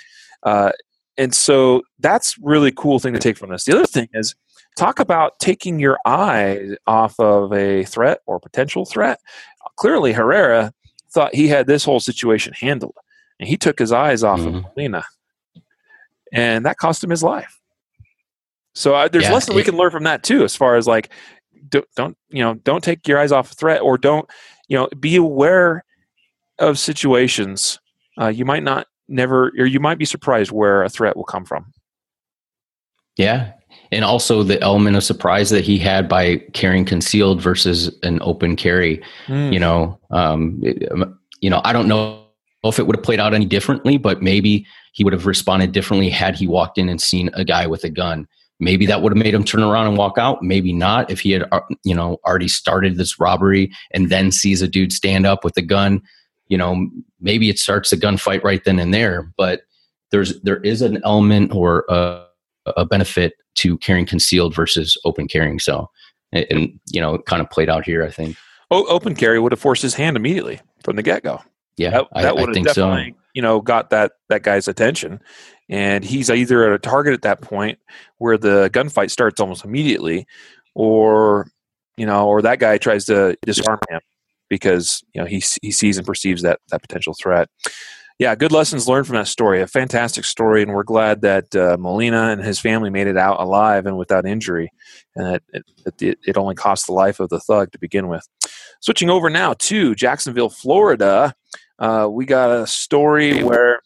Uh, 0.43 0.71
and 1.17 1.33
so 1.33 1.81
that's 1.99 2.35
really 2.39 2.71
cool 2.71 2.99
thing 2.99 3.13
to 3.13 3.19
take 3.19 3.38
from 3.38 3.49
this. 3.49 3.65
The 3.65 3.75
other 3.75 3.85
thing 3.85 4.09
is 4.13 4.35
talk 4.77 4.99
about 4.99 5.33
taking 5.39 5.79
your 5.79 5.97
eye 6.05 6.75
off 6.88 7.19
of 7.19 7.51
a 7.53 7.83
threat 7.85 8.19
or 8.25 8.39
potential 8.39 8.85
threat. 8.85 9.19
Clearly, 9.81 10.13
Herrera 10.13 10.71
thought 11.11 11.33
he 11.33 11.47
had 11.47 11.65
this 11.65 11.83
whole 11.83 11.99
situation 11.99 12.53
handled, 12.53 12.95
and 13.39 13.49
he 13.49 13.57
took 13.57 13.79
his 13.79 13.91
eyes 13.91 14.23
off 14.23 14.39
mm-hmm. 14.39 14.57
of 14.57 14.63
Molina, 14.75 15.03
and 16.31 16.67
that 16.67 16.77
cost 16.77 17.03
him 17.03 17.09
his 17.09 17.23
life. 17.23 17.59
So 18.75 18.93
uh, 18.93 19.07
there's 19.07 19.23
yeah, 19.23 19.33
lessons 19.33 19.55
it, 19.55 19.57
we 19.57 19.63
can 19.63 19.77
learn 19.77 19.89
from 19.89 20.03
that 20.03 20.21
too, 20.21 20.43
as 20.43 20.55
far 20.55 20.75
as 20.75 20.85
like 20.85 21.09
don't, 21.67 21.87
don't 21.95 22.15
you 22.29 22.43
know 22.43 22.53
don't 22.53 22.83
take 22.83 23.07
your 23.07 23.17
eyes 23.17 23.31
off 23.31 23.53
a 23.53 23.55
threat 23.55 23.81
or 23.81 23.97
don't 23.97 24.29
you 24.67 24.77
know 24.77 24.87
be 24.99 25.15
aware 25.15 25.83
of 26.59 26.77
situations 26.77 27.79
uh, 28.19 28.27
you 28.27 28.45
might 28.45 28.61
not 28.61 28.85
never 29.07 29.47
or 29.57 29.65
you 29.65 29.79
might 29.79 29.97
be 29.97 30.05
surprised 30.05 30.51
where 30.51 30.83
a 30.83 30.89
threat 30.89 31.17
will 31.17 31.23
come 31.23 31.43
from. 31.43 31.73
Yeah, 33.17 33.53
and 33.91 34.05
also 34.05 34.43
the 34.43 34.61
element 34.61 34.95
of 34.95 35.03
surprise 35.03 35.49
that 35.49 35.63
he 35.63 35.77
had 35.77 36.07
by 36.07 36.38
carrying 36.53 36.85
concealed 36.85 37.41
versus 37.41 37.95
an 38.03 38.19
open 38.22 38.55
carry. 38.55 39.01
Mm. 39.27 39.53
You 39.53 39.59
know, 39.59 39.99
um, 40.11 40.59
it, 40.63 40.89
um, 40.91 41.19
you 41.41 41.49
know, 41.49 41.61
I 41.65 41.73
don't 41.73 41.88
know 41.88 42.26
if 42.63 42.80
it 42.80 42.88
would 42.88 42.95
have 42.95 43.03
played 43.03 43.19
out 43.19 43.34
any 43.34 43.45
differently, 43.45 43.97
but 43.97 44.22
maybe 44.22 44.65
he 44.93 45.03
would 45.03 45.13
have 45.13 45.26
responded 45.26 45.72
differently 45.72 46.09
had 46.09 46.35
he 46.35 46.47
walked 46.47 46.77
in 46.77 46.89
and 46.89 47.01
seen 47.01 47.30
a 47.34 47.43
guy 47.43 47.68
with 47.68 47.84
a 47.84 47.89
gun. 47.89 48.27
Maybe 48.59 48.85
that 48.85 49.01
would 49.01 49.11
have 49.11 49.22
made 49.22 49.34
him 49.34 49.43
turn 49.43 49.63
around 49.63 49.88
and 49.88 49.97
walk 49.97 50.19
out. 50.19 50.43
Maybe 50.43 50.72
not. 50.72 51.09
If 51.09 51.22
he 51.22 51.31
had, 51.31 51.45
uh, 51.51 51.61
you 51.84 51.95
know, 51.95 52.19
already 52.26 52.47
started 52.47 52.95
this 52.95 53.19
robbery 53.19 53.72
and 53.91 54.09
then 54.09 54.31
sees 54.31 54.61
a 54.61 54.68
dude 54.68 54.93
stand 54.93 55.26
up 55.26 55.43
with 55.43 55.57
a 55.57 55.63
gun, 55.63 56.01
you 56.47 56.57
know, 56.57 56.88
maybe 57.19 57.49
it 57.49 57.57
starts 57.57 57.91
a 57.91 57.97
gunfight 57.97 58.43
right 58.43 58.63
then 58.63 58.77
and 58.77 58.93
there. 58.93 59.34
But 59.35 59.63
there's 60.11 60.39
there 60.41 60.57
is 60.57 60.84
an 60.84 61.01
element 61.03 61.55
or 61.55 61.85
a, 61.89 62.26
a 62.65 62.85
benefit 62.85 63.33
to 63.55 63.77
carrying 63.79 64.05
concealed 64.05 64.55
versus 64.55 64.97
open 65.05 65.27
carrying. 65.27 65.59
So, 65.59 65.89
and, 66.31 66.45
and 66.49 66.79
you 66.91 67.01
know, 67.01 67.15
it 67.15 67.25
kind 67.25 67.41
of 67.41 67.49
played 67.49 67.69
out 67.69 67.85
here. 67.85 68.03
I 68.03 68.09
think. 68.09 68.38
Oh, 68.69 68.85
open 68.85 69.15
carry 69.15 69.39
would 69.39 69.51
have 69.51 69.59
forced 69.59 69.81
his 69.81 69.95
hand 69.95 70.15
immediately 70.15 70.61
from 70.83 70.95
the 70.95 71.03
get 71.03 71.23
go. 71.23 71.41
Yeah, 71.77 71.89
that, 71.91 72.07
that 72.13 72.35
would 72.35 72.55
have 72.55 72.65
definitely 72.65 73.11
so. 73.11 73.17
you 73.33 73.41
know 73.41 73.61
got 73.61 73.89
that 73.89 74.13
that 74.29 74.43
guy's 74.43 74.67
attention, 74.67 75.19
and 75.69 76.03
he's 76.03 76.29
either 76.29 76.65
at 76.65 76.73
a 76.73 76.79
target 76.79 77.13
at 77.13 77.21
that 77.23 77.41
point 77.41 77.79
where 78.17 78.38
the 78.38 78.69
gunfight 78.73 79.09
starts 79.09 79.41
almost 79.41 79.65
immediately 79.65 80.27
or 80.75 81.47
you 81.97 82.05
know 82.05 82.27
or 82.27 82.41
that 82.41 82.59
guy 82.59 82.77
tries 82.77 83.05
to 83.05 83.35
disarm 83.45 83.79
him 83.89 84.01
because 84.49 85.03
you 85.13 85.21
know 85.21 85.27
he, 85.27 85.41
he 85.61 85.71
sees 85.71 85.97
and 85.97 86.05
perceives 86.05 86.41
that 86.41 86.59
that 86.69 86.81
potential 86.81 87.15
threat 87.19 87.49
yeah 88.22 88.35
good 88.35 88.52
lessons 88.52 88.88
learned 88.88 89.07
from 89.07 89.15
that 89.15 89.27
story 89.27 89.61
a 89.61 89.68
fantastic 89.68 90.23
story 90.23 90.61
and 90.61 90.72
we're 90.72 90.84
glad 90.84 91.22
that 91.22 91.53
uh, 91.56 91.76
molina 91.80 92.30
and 92.30 92.43
his 92.43 92.60
family 92.60 92.91
made 92.91 93.07
it 93.07 93.18
out 93.18 93.41
alive 93.41 93.88
and 93.88 93.98
without 93.98 94.27
injury 94.27 94.72
and 95.15 95.41
it, 95.53 95.65
it, 95.99 96.19
it 96.26 96.38
only 96.38 96.53
cost 96.53 96.85
the 96.85 96.93
life 96.93 97.19
of 97.19 97.30
the 97.30 97.39
thug 97.39 97.72
to 97.72 97.80
begin 97.80 98.07
with 98.07 98.27
switching 98.80 99.10
over 99.10 99.27
now 99.27 99.53
to 99.53 99.95
jacksonville 99.95 100.49
florida 100.49 101.34
uh, 101.80 102.07
we 102.07 102.26
got 102.26 102.52
a 102.52 102.68
story 102.68 103.43
where 103.43 103.81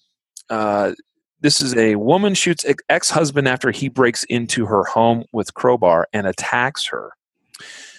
uh, 0.49 0.91
this 1.39 1.61
is 1.61 1.75
a 1.77 1.95
woman 1.95 2.33
shoots 2.33 2.65
ex 2.89 3.09
husband 3.09 3.47
after 3.47 3.71
he 3.71 3.87
breaks 3.87 4.25
into 4.25 4.65
her 4.65 4.83
home 4.83 5.23
with 5.31 5.53
crowbar 5.53 6.07
and 6.11 6.27
attacks 6.27 6.87
her. 6.87 7.11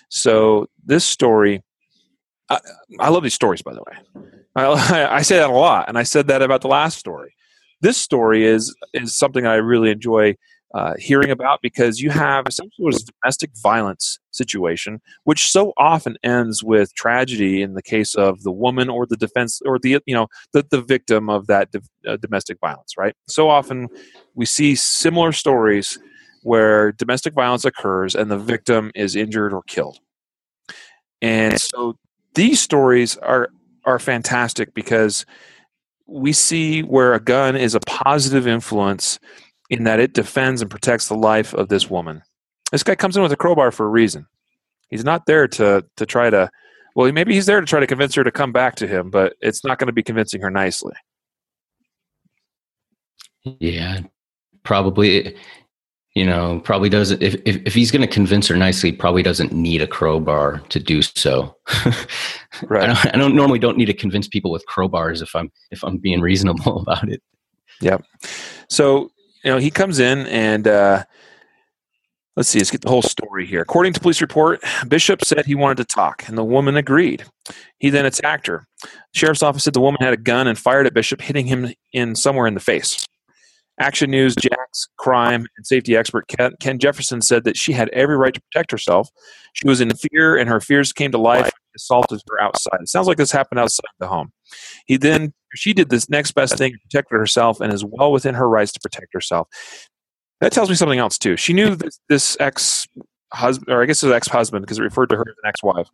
So 0.09 0.69
this 0.85 1.05
story, 1.05 1.63
I, 2.51 2.59
I 3.01 3.09
love 3.09 3.23
these 3.23 3.35
stories, 3.35 3.63
by 3.63 3.73
the 3.73 3.83
way. 3.87 4.36
I, 4.57 5.07
I 5.17 5.23
say 5.23 5.37
that 5.37 5.51
a 5.51 5.53
lot, 5.53 5.89
and 5.89 5.99
I 5.99 6.03
said 6.03 6.27
that 6.29 6.43
about 6.43 6.63
the 6.63 6.69
last 6.69 6.99
story. 6.99 7.35
This 7.81 7.99
story 7.99 8.45
is 8.45 8.75
is 8.95 9.17
something 9.17 9.47
I 9.47 9.57
really 9.57 9.91
enjoy 9.91 10.37
uh, 10.75 10.95
hearing 10.99 11.31
about 11.31 11.61
because 11.63 12.01
you 12.01 12.11
have 12.11 12.47
essentially 12.47 12.89
a 12.89 13.13
domestic 13.23 13.51
violence 13.63 14.19
situation, 14.31 15.01
which 15.25 15.51
so 15.51 15.73
often 15.77 16.17
ends 16.23 16.65
with 16.65 16.95
tragedy 16.95 17.63
in 17.63 17.75
the 17.75 17.83
case 17.83 18.15
of 18.15 18.43
the 18.43 18.51
woman 18.51 18.89
or 18.89 19.07
the 19.07 19.17
defense 19.17 19.61
or 19.65 19.79
the 19.79 20.01
you 20.07 20.15
know 20.15 20.27
the, 20.53 20.67
the 20.71 20.81
victim 20.81 21.29
of 21.29 21.47
that 21.47 21.69
uh, 22.09 22.17
domestic 22.17 22.59
violence. 22.61 22.95
Right. 22.99 23.15
So 23.29 23.51
often 23.51 23.89
we 24.35 24.47
see 24.47 24.75
similar 24.75 25.33
stories 25.33 25.99
where 26.43 26.93
domestic 26.93 27.35
violence 27.35 27.65
occurs 27.65 28.15
and 28.15 28.31
the 28.31 28.39
victim 28.39 28.93
is 28.95 29.17
injured 29.17 29.53
or 29.53 29.63
killed. 29.63 29.99
And 31.21 31.61
so 31.61 31.99
these 32.35 32.61
stories 32.61 33.17
are 33.17 33.51
are 33.87 33.99
fantastic 33.99 34.75
because 34.75 35.25
we 36.07 36.33
see 36.33 36.83
where 36.83 37.15
a 37.15 37.21
gun 37.21 37.57
is 37.57 37.75
a 37.75 37.81
positive 37.81 38.47
influence 38.47 39.19
in 39.71 39.85
that 39.85 40.01
it 40.01 40.13
defends 40.13 40.61
and 40.63 40.71
protects 40.71 41.09
the 41.09 41.17
life 41.17 41.55
of 41.55 41.69
this 41.69 41.91
woman. 41.91 42.23
This 42.71 42.83
guy 42.83 42.95
comes 42.95 43.17
in 43.17 43.23
with 43.23 43.33
a 43.33 43.37
crowbar 43.37 43.71
for 43.71 43.87
a 43.87 43.91
reason. 43.91 44.27
He's 44.89 45.05
not 45.05 45.27
there 45.27 45.49
to 45.49 45.85
to 45.97 46.07
try 46.07 46.31
to 46.31 46.51
well, 46.95 47.13
maybe 47.13 47.35
he's 47.35 47.47
there 47.47 47.61
to 47.61 47.67
try 47.67 47.81
to 47.81 47.87
convince 47.87 48.15
her 48.15 48.25
to 48.25 48.31
come 48.31 48.53
back 48.53 48.77
to 48.77 48.87
him, 48.87 49.11
but 49.11 49.35
it's 49.41 49.65
not 49.65 49.79
going 49.79 49.89
to 49.89 49.93
be 49.93 50.03
convincing 50.03 50.41
her 50.41 50.51
nicely. 50.51 50.95
Yeah, 53.45 54.01
probably 54.63 55.37
you 56.17 56.25
know, 56.25 56.61
probably 56.65 56.89
doesn't 56.89 57.23
if 57.23 57.35
if, 57.45 57.61
if 57.67 57.75
he's 57.75 57.91
going 57.91 58.01
to 58.01 58.09
convince 58.09 58.49
her 58.49 58.57
nicely, 58.57 58.91
probably 58.91 59.23
doesn't 59.23 59.53
need 59.53 59.83
a 59.83 59.87
crowbar 59.87 60.61
to 60.71 60.81
do 60.81 61.03
so. 61.03 61.55
right. 62.63 62.85
I 62.85 62.87
don't, 62.87 63.15
I 63.15 63.19
don't 63.19 63.37
normally 63.37 63.59
don't 63.59 63.77
need 63.77 63.85
to 63.85 63.95
convince 63.95 64.27
people 64.27 64.51
with 64.51 64.65
crowbars 64.67 65.21
if 65.21 65.37
I'm 65.37 65.53
if 65.71 65.85
I'm 65.85 65.99
being 65.99 66.23
reasonable 66.23 66.81
about 66.89 67.07
it. 67.11 67.23
Yep. 67.83 68.03
So 68.71 69.11
you 69.45 69.51
know, 69.51 69.59
he 69.59 69.71
comes 69.71 69.99
in 69.99 70.21
and 70.29 70.67
uh, 70.67 71.05
let's 72.35 72.49
see, 72.49 72.61
let's 72.61 72.71
get 72.71 72.81
the 72.81 72.89
whole 72.89 73.03
story 73.03 73.45
here. 73.45 73.61
According 73.61 73.93
to 73.93 74.01
police 74.01 74.23
report, 74.23 74.65
Bishop 74.89 75.23
said 75.23 75.45
he 75.45 75.55
wanted 75.55 75.77
to 75.77 75.85
talk, 75.85 76.27
and 76.29 76.39
the 76.39 76.45
woman 76.45 76.79
agreed. 76.79 77.27
He 77.79 77.91
then 77.91 78.07
attacked 78.07 78.47
her. 78.47 78.67
sheriff's 79.13 79.43
office 79.43 79.65
said 79.65 79.75
the 79.75 79.83
woman 79.83 80.01
had 80.01 80.15
a 80.15 80.17
gun 80.17 80.47
and 80.47 80.59
fired 80.59 80.87
at 80.87 80.95
Bishop, 80.95 81.21
hitting 81.21 81.47
him 81.47 81.75
in 81.93 82.15
somewhere 82.15 82.47
in 82.47 82.55
the 82.55 82.61
face. 82.61 83.06
Action 83.79 84.11
News, 84.11 84.35
Jax 84.35 84.89
crime 84.97 85.47
and 85.57 85.67
safety 85.67 85.97
expert 85.97 86.27
Ken 86.61 86.79
Jefferson 86.79 87.21
said 87.21 87.45
that 87.45 87.57
she 87.57 87.73
had 87.73 87.89
every 87.91 88.17
right 88.17 88.33
to 88.33 88.41
protect 88.51 88.71
herself. 88.71 89.09
She 89.53 89.67
was 89.67 89.81
in 89.81 89.93
fear, 89.95 90.37
and 90.37 90.49
her 90.49 90.61
fears 90.61 90.93
came 90.93 91.13
to 91.13 91.19
life. 91.19 91.51
Assaulted 91.77 92.23
her 92.31 92.41
outside. 92.41 92.79
It 92.81 92.89
sounds 92.89 93.07
like 93.07 93.19
this 93.19 93.31
happened 93.31 93.61
outside 93.61 93.85
the 93.99 94.09
home. 94.09 94.33
He 94.87 94.97
then 94.97 95.35
she 95.55 95.75
did 95.75 95.91
this 95.91 96.09
next 96.09 96.33
best 96.33 96.57
thing, 96.57 96.73
protected 96.83 97.19
herself, 97.19 97.61
and 97.61 97.71
is 97.71 97.85
well 97.85 98.13
within 98.13 98.35
her 98.35 98.49
rights 98.49 98.73
to 98.73 98.81
protect 98.81 99.13
herself. 99.13 99.49
That 100.41 100.53
tells 100.53 100.71
me 100.71 100.75
something 100.75 100.99
else 100.99 101.19
too. 101.19 101.37
She 101.37 101.53
knew 101.53 101.75
that 101.75 101.95
this 102.09 102.35
ex 102.41 102.87
husband, 103.35 103.71
or 103.71 103.83
I 103.83 103.87
guess 103.87 104.01
his 104.01 104.11
ex 104.11 104.27
husband, 104.27 104.65
because 104.65 104.79
it 104.79 104.83
referred 104.83 105.11
to 105.11 105.17
her 105.17 105.25
as 105.29 105.35
an 105.43 105.49
ex 105.49 105.63
wife. 105.63 105.89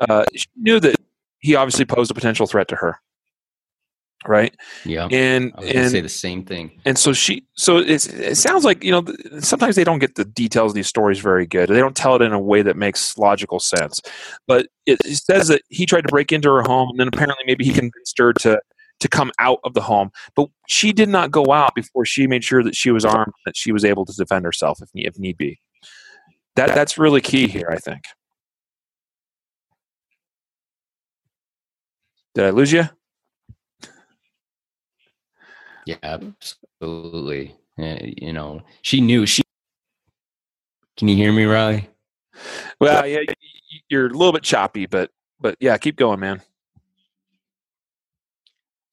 Uh, 0.00 0.26
she 0.34 0.46
knew 0.56 0.78
that 0.80 0.96
he 1.38 1.54
obviously 1.54 1.86
posed 1.86 2.10
a 2.10 2.14
potential 2.14 2.46
threat 2.46 2.68
to 2.68 2.76
her 2.76 2.98
right? 4.26 4.54
Yeah. 4.84 5.08
And 5.10 5.52
and 5.58 5.90
say 5.90 6.00
the 6.00 6.08
same 6.08 6.44
thing. 6.44 6.80
and 6.84 6.98
so 6.98 7.12
she 7.12 7.44
so 7.54 7.78
it 7.78 8.00
sounds 8.36 8.64
like 8.64 8.84
you 8.84 8.90
know 8.90 9.04
sometimes 9.40 9.76
they 9.76 9.84
don't 9.84 9.98
get 9.98 10.14
the 10.14 10.24
details 10.24 10.72
of 10.72 10.74
these 10.74 10.86
stories 10.86 11.20
very 11.20 11.46
good. 11.46 11.68
They 11.68 11.78
don't 11.78 11.96
tell 11.96 12.16
it 12.16 12.22
in 12.22 12.32
a 12.32 12.40
way 12.40 12.62
that 12.62 12.76
makes 12.76 13.16
logical 13.18 13.60
sense. 13.60 14.00
But 14.46 14.68
it, 14.86 14.98
it 15.04 15.16
says 15.16 15.48
that 15.48 15.62
he 15.68 15.86
tried 15.86 16.02
to 16.02 16.08
break 16.08 16.32
into 16.32 16.50
her 16.50 16.62
home 16.62 16.90
and 16.90 17.00
then 17.00 17.08
apparently 17.08 17.44
maybe 17.46 17.64
he 17.64 17.72
convinced 17.72 18.18
her 18.18 18.32
to 18.34 18.60
to 19.00 19.08
come 19.08 19.32
out 19.40 19.58
of 19.64 19.74
the 19.74 19.80
home. 19.80 20.10
But 20.36 20.48
she 20.68 20.92
did 20.92 21.08
not 21.08 21.30
go 21.30 21.52
out 21.52 21.74
before 21.74 22.04
she 22.04 22.26
made 22.26 22.44
sure 22.44 22.62
that 22.62 22.76
she 22.76 22.90
was 22.90 23.04
armed 23.04 23.32
that 23.46 23.56
she 23.56 23.72
was 23.72 23.84
able 23.84 24.04
to 24.06 24.12
defend 24.12 24.44
herself 24.44 24.80
if, 24.80 24.88
if 24.94 25.18
need 25.18 25.36
be. 25.36 25.58
That 26.56 26.74
that's 26.74 26.98
really 26.98 27.20
key 27.20 27.48
here 27.48 27.68
i 27.70 27.76
think. 27.76 28.02
Did 32.34 32.44
i 32.44 32.50
lose 32.50 32.72
you 32.72 32.88
yeah, 35.86 35.96
mm. 36.02 36.34
absolutely. 36.40 37.54
you 37.76 38.32
know, 38.32 38.62
she 38.82 39.00
knew 39.00 39.26
she. 39.26 39.42
Can 40.96 41.08
you 41.08 41.16
hear 41.16 41.32
me, 41.32 41.44
Riley? 41.44 41.88
Well, 42.80 43.06
yeah, 43.06 43.20
you're 43.88 44.06
a 44.06 44.10
little 44.10 44.32
bit 44.32 44.42
choppy, 44.42 44.86
but 44.86 45.10
but 45.40 45.56
yeah, 45.60 45.76
keep 45.78 45.96
going, 45.96 46.20
man. 46.20 46.42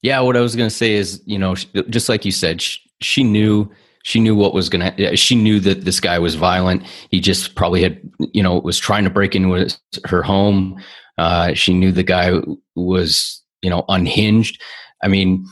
Yeah, 0.02 0.22
what 0.22 0.38
I 0.38 0.42
was 0.42 0.56
gonna 0.56 0.70
say 0.70 0.94
is, 0.94 1.22
you 1.26 1.38
know, 1.38 1.56
uh, 1.76 1.82
just 1.90 2.10
like 2.10 2.26
you 2.26 2.32
said, 2.32 2.62
she, 2.62 2.80
she 3.02 3.24
knew 3.24 3.70
she 4.04 4.20
knew 4.20 4.36
what 4.36 4.54
was 4.54 4.70
gonna. 4.70 4.94
Uh, 4.98 5.16
she 5.16 5.36
knew 5.36 5.60
that 5.60 5.86
this 5.86 6.00
guy 6.00 6.20
was 6.20 6.36
violent. 6.36 6.84
He 7.12 7.20
just 7.20 7.56
probably 7.56 7.84
had, 7.84 8.02
you 8.34 8.42
know, 8.42 8.60
was 8.60 8.80
trying 8.80 9.04
to 9.04 9.10
break 9.10 9.36
into 9.36 9.54
his, 9.54 9.80
her 10.06 10.24
home. 10.24 10.82
Uh, 11.18 11.54
she 11.54 11.74
knew 11.74 11.92
the 11.92 12.04
guy 12.04 12.40
was, 12.76 13.44
you 13.62 13.70
know, 13.70 13.84
unhinged. 13.90 14.62
I 15.04 15.10
mean, 15.10 15.46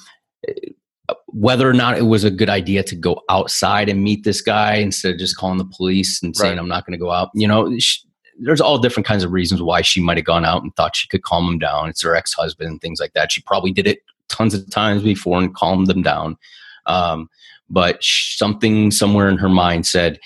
whether 1.28 1.70
or 1.70 1.74
not 1.74 1.98
it 1.98 2.04
was 2.04 2.24
a 2.24 2.32
good 2.32 2.50
idea 2.50 2.84
to 2.84 2.96
go 2.96 3.22
outside 3.30 3.90
and 3.90 4.04
meet 4.04 4.24
this 4.24 4.42
guy 4.42 4.76
instead 4.76 5.14
of 5.14 5.20
just 5.20 5.38
calling 5.38 5.58
the 5.58 5.66
police 5.66 6.22
and 6.22 6.36
saying 6.36 6.54
right. 6.54 6.60
i'm 6.60 6.68
not 6.68 6.86
going 6.86 6.98
to 6.98 7.04
go 7.04 7.12
out. 7.12 7.30
You 7.34 7.48
know 7.48 7.78
she, 7.80 8.02
there's 8.40 8.62
all 8.62 8.78
different 8.78 9.08
kinds 9.08 9.24
of 9.24 9.32
reasons 9.32 9.62
why 9.62 9.82
she 9.82 10.02
might 10.02 10.18
have 10.18 10.26
gone 10.26 10.46
out 10.46 10.62
and 10.62 10.76
thought 10.76 10.96
she 10.96 11.08
could 11.08 11.24
calm 11.24 11.48
him 11.48 11.60
down. 11.60 11.90
It's 11.90 12.04
her 12.04 12.16
ex-husband 12.16 12.70
and 12.70 12.80
things 12.80 13.00
like 13.00 13.14
that. 13.14 13.32
She 13.32 13.42
probably 13.42 13.72
did 13.72 13.88
it 13.88 14.00
tons 14.30 14.54
of 14.54 14.70
times 14.70 15.02
before 15.02 15.40
and 15.40 15.56
calmed 15.56 15.88
them 15.88 16.04
down. 16.04 16.38
Um, 16.86 17.30
but 17.70 17.98
something 18.02 18.92
somewhere 18.92 19.30
in 19.30 19.38
her 19.38 19.50
mind 19.50 19.88
said 19.88 20.20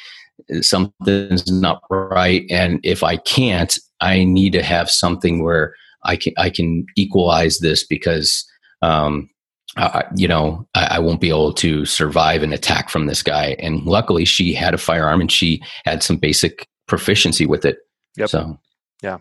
something's 0.62 1.52
not 1.52 1.82
right 1.90 2.46
and 2.50 2.80
if 2.84 3.04
i 3.04 3.16
can't 3.16 3.78
i 4.02 4.24
need 4.24 4.54
to 4.54 4.64
have 4.64 4.90
something 4.90 5.44
where 5.44 5.76
i 6.04 6.16
can 6.16 6.34
i 6.38 6.50
can 6.50 6.86
equalize 6.96 7.60
this 7.60 7.86
because 7.86 8.48
um, 8.82 9.30
uh, 9.78 10.04
you 10.16 10.28
know, 10.28 10.68
I, 10.76 10.96
I, 10.96 11.00
won't 11.00 11.22
be 11.22 11.30
able 11.30 11.54
to 11.54 11.86
survive 11.86 12.44
an 12.44 12.52
attack 12.52 12.90
from 12.90 13.06
this 13.06 13.24
guy. 13.24 13.56
And 13.60 13.86
luckily, 13.86 14.26
she 14.26 14.54
had 14.54 14.74
a 14.74 14.78
firearm 14.78 15.22
and 15.22 15.32
she 15.32 15.64
had 15.86 16.04
some 16.04 16.18
basic 16.18 16.68
proficiency 16.88 17.46
with 17.46 17.64
it. 17.64 17.78
Yep. 18.18 18.30
So, 18.30 18.60
yeah. 19.02 19.20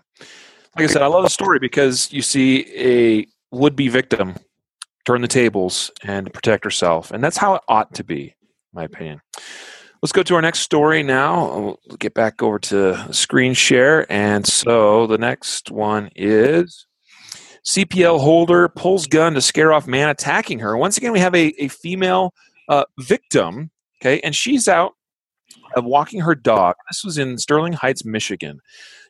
Like 0.77 0.85
I 0.85 0.87
said, 0.87 1.03
I 1.03 1.07
love 1.07 1.23
the 1.23 1.31
story 1.31 1.61
because 1.61 2.13
you 2.13 2.23
see 2.23 2.67
a 2.77 3.27
would 3.53 3.77
be 3.77 3.89
victim 3.89 4.37
turn 5.05 5.23
the 5.23 5.29
tables 5.29 5.91
and 6.03 6.33
protect 6.33 6.65
herself. 6.65 7.11
And 7.11 7.23
that's 7.23 7.37
how 7.37 7.55
it 7.55 7.63
ought 7.69 7.95
to 7.95 8.05
be, 8.05 8.35
my 8.73 8.85
opinion. 8.85 9.21
Let's 10.03 10.13
go 10.13 10.23
to 10.23 10.35
our 10.35 10.43
next 10.43 10.61
story 10.61 11.03
now. 11.03 11.77
We'll 11.87 11.97
get 11.99 12.15
back 12.15 12.43
over 12.43 12.59
to 12.61 13.13
screen 13.13 13.55
share. 13.55 14.11
And 14.11 14.47
so 14.47 15.07
the 15.07 15.19
next 15.19 15.71
one 15.71 16.11
is 16.17 16.87
CPL 17.65 18.21
holder 18.21 18.69
pulls 18.69 19.07
gun 19.07 19.35
to 19.35 19.41
scare 19.41 19.73
off 19.73 19.87
man 19.87 20.09
attacking 20.09 20.59
her. 20.61 20.77
Once 20.77 20.97
again, 20.97 21.13
we 21.13 21.21
have 21.21 21.35
a, 21.35 21.53
a 21.63 21.69
female 21.69 22.33
uh, 22.69 22.85
victim, 22.99 23.71
okay, 24.01 24.21
and 24.21 24.35
she's 24.35 24.69
out 24.69 24.93
uh, 25.77 25.83
walking 25.83 26.21
her 26.21 26.35
dog. 26.35 26.75
This 26.89 27.05
was 27.05 27.19
in 27.19 27.39
Sterling 27.39 27.75
Heights, 27.75 28.05
Michigan. 28.05 28.61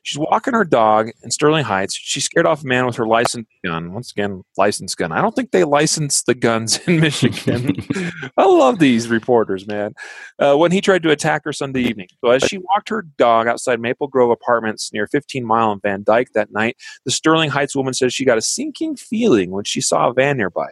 She's 0.03 0.17
walking 0.17 0.55
her 0.55 0.65
dog 0.65 1.11
in 1.23 1.29
Sterling 1.29 1.63
Heights. 1.63 1.93
She 1.93 2.19
scared 2.21 2.47
off 2.47 2.63
a 2.63 2.67
man 2.67 2.87
with 2.87 2.95
her 2.95 3.05
licensed 3.05 3.51
gun. 3.63 3.93
Once 3.93 4.11
again, 4.11 4.43
licensed 4.57 4.97
gun. 4.97 5.11
I 5.11 5.21
don't 5.21 5.35
think 5.35 5.51
they 5.51 5.63
license 5.63 6.23
the 6.23 6.33
guns 6.33 6.79
in 6.87 6.99
Michigan. 7.01 7.75
I 8.37 8.45
love 8.45 8.79
these 8.79 9.09
reporters, 9.09 9.67
man. 9.67 9.93
Uh, 10.39 10.55
when 10.55 10.71
he 10.71 10.81
tried 10.81 11.03
to 11.03 11.11
attack 11.11 11.43
her 11.45 11.53
Sunday 11.53 11.81
evening. 11.81 12.07
So 12.23 12.31
as 12.31 12.41
she 12.43 12.57
walked 12.57 12.89
her 12.89 13.03
dog 13.17 13.47
outside 13.47 13.79
Maple 13.79 14.07
Grove 14.07 14.31
Apartments 14.31 14.91
near 14.91 15.05
15 15.05 15.45
Mile 15.45 15.71
and 15.71 15.81
Van 15.81 16.03
Dyke 16.03 16.33
that 16.33 16.51
night, 16.51 16.77
the 17.05 17.11
Sterling 17.11 17.51
Heights 17.51 17.75
woman 17.75 17.93
says 17.93 18.13
she 18.13 18.25
got 18.25 18.39
a 18.39 18.41
sinking 18.41 18.95
feeling 18.95 19.51
when 19.51 19.65
she 19.65 19.81
saw 19.81 20.09
a 20.09 20.13
van 20.13 20.37
nearby. 20.37 20.69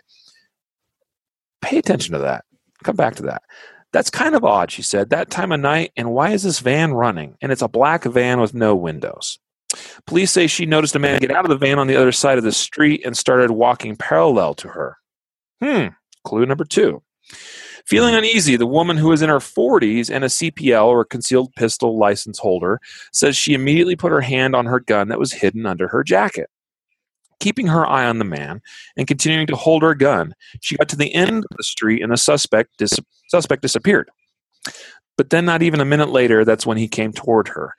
Pay 1.61 1.77
attention 1.77 2.13
to 2.13 2.19
that. 2.19 2.45
Come 2.83 2.95
back 2.95 3.15
to 3.15 3.23
that. 3.23 3.43
That's 3.91 4.09
kind 4.09 4.35
of 4.35 4.45
odd, 4.45 4.71
she 4.71 4.81
said. 4.81 5.09
That 5.09 5.31
time 5.31 5.51
of 5.51 5.59
night, 5.59 5.91
and 5.97 6.11
why 6.11 6.31
is 6.31 6.43
this 6.43 6.59
van 6.59 6.93
running? 6.93 7.37
And 7.41 7.51
it's 7.51 7.61
a 7.61 7.67
black 7.67 8.03
van 8.03 8.39
with 8.39 8.53
no 8.53 8.75
windows. 8.75 9.39
Police 10.05 10.31
say 10.31 10.47
she 10.47 10.65
noticed 10.65 10.95
a 10.95 10.99
man 10.99 11.19
get 11.19 11.31
out 11.31 11.45
of 11.45 11.49
the 11.49 11.57
van 11.57 11.79
on 11.79 11.87
the 11.87 11.95
other 11.95 12.11
side 12.11 12.37
of 12.37 12.43
the 12.43 12.51
street 12.51 13.05
and 13.05 13.15
started 13.15 13.51
walking 13.51 13.95
parallel 13.95 14.53
to 14.55 14.69
her. 14.69 14.97
Hmm, 15.63 15.87
clue 16.23 16.45
number 16.45 16.65
two. 16.65 17.03
Feeling 17.85 18.13
uneasy, 18.13 18.55
the 18.55 18.67
woman 18.67 18.97
who 18.97 19.11
is 19.11 19.21
in 19.21 19.29
her 19.29 19.39
40s 19.39 20.11
and 20.13 20.23
a 20.23 20.27
CPL 20.27 20.85
or 20.85 21.03
concealed 21.03 21.53
pistol 21.55 21.97
license 21.97 22.37
holder 22.37 22.79
says 23.11 23.35
she 23.35 23.53
immediately 23.53 23.95
put 23.95 24.11
her 24.11 24.21
hand 24.21 24.55
on 24.55 24.67
her 24.67 24.79
gun 24.79 25.07
that 25.07 25.19
was 25.19 25.33
hidden 25.33 25.65
under 25.65 25.87
her 25.87 26.03
jacket. 26.03 26.49
Keeping 27.39 27.67
her 27.67 27.85
eye 27.85 28.05
on 28.05 28.19
the 28.19 28.25
man 28.25 28.61
and 28.97 29.07
continuing 29.07 29.47
to 29.47 29.55
hold 29.55 29.81
her 29.81 29.95
gun, 29.95 30.33
she 30.61 30.75
got 30.75 30.89
to 30.89 30.97
the 30.97 31.13
end 31.13 31.45
of 31.49 31.57
the 31.57 31.63
street 31.63 32.01
and 32.01 32.11
the 32.11 32.17
suspect 32.17 32.77
dis- 32.77 32.99
Suspect 33.29 33.61
disappeared. 33.61 34.09
But 35.17 35.29
then, 35.29 35.45
not 35.45 35.61
even 35.61 35.79
a 35.79 35.85
minute 35.85 36.09
later, 36.09 36.43
that's 36.43 36.65
when 36.65 36.77
he 36.77 36.87
came 36.87 37.13
toward 37.13 37.49
her. 37.49 37.75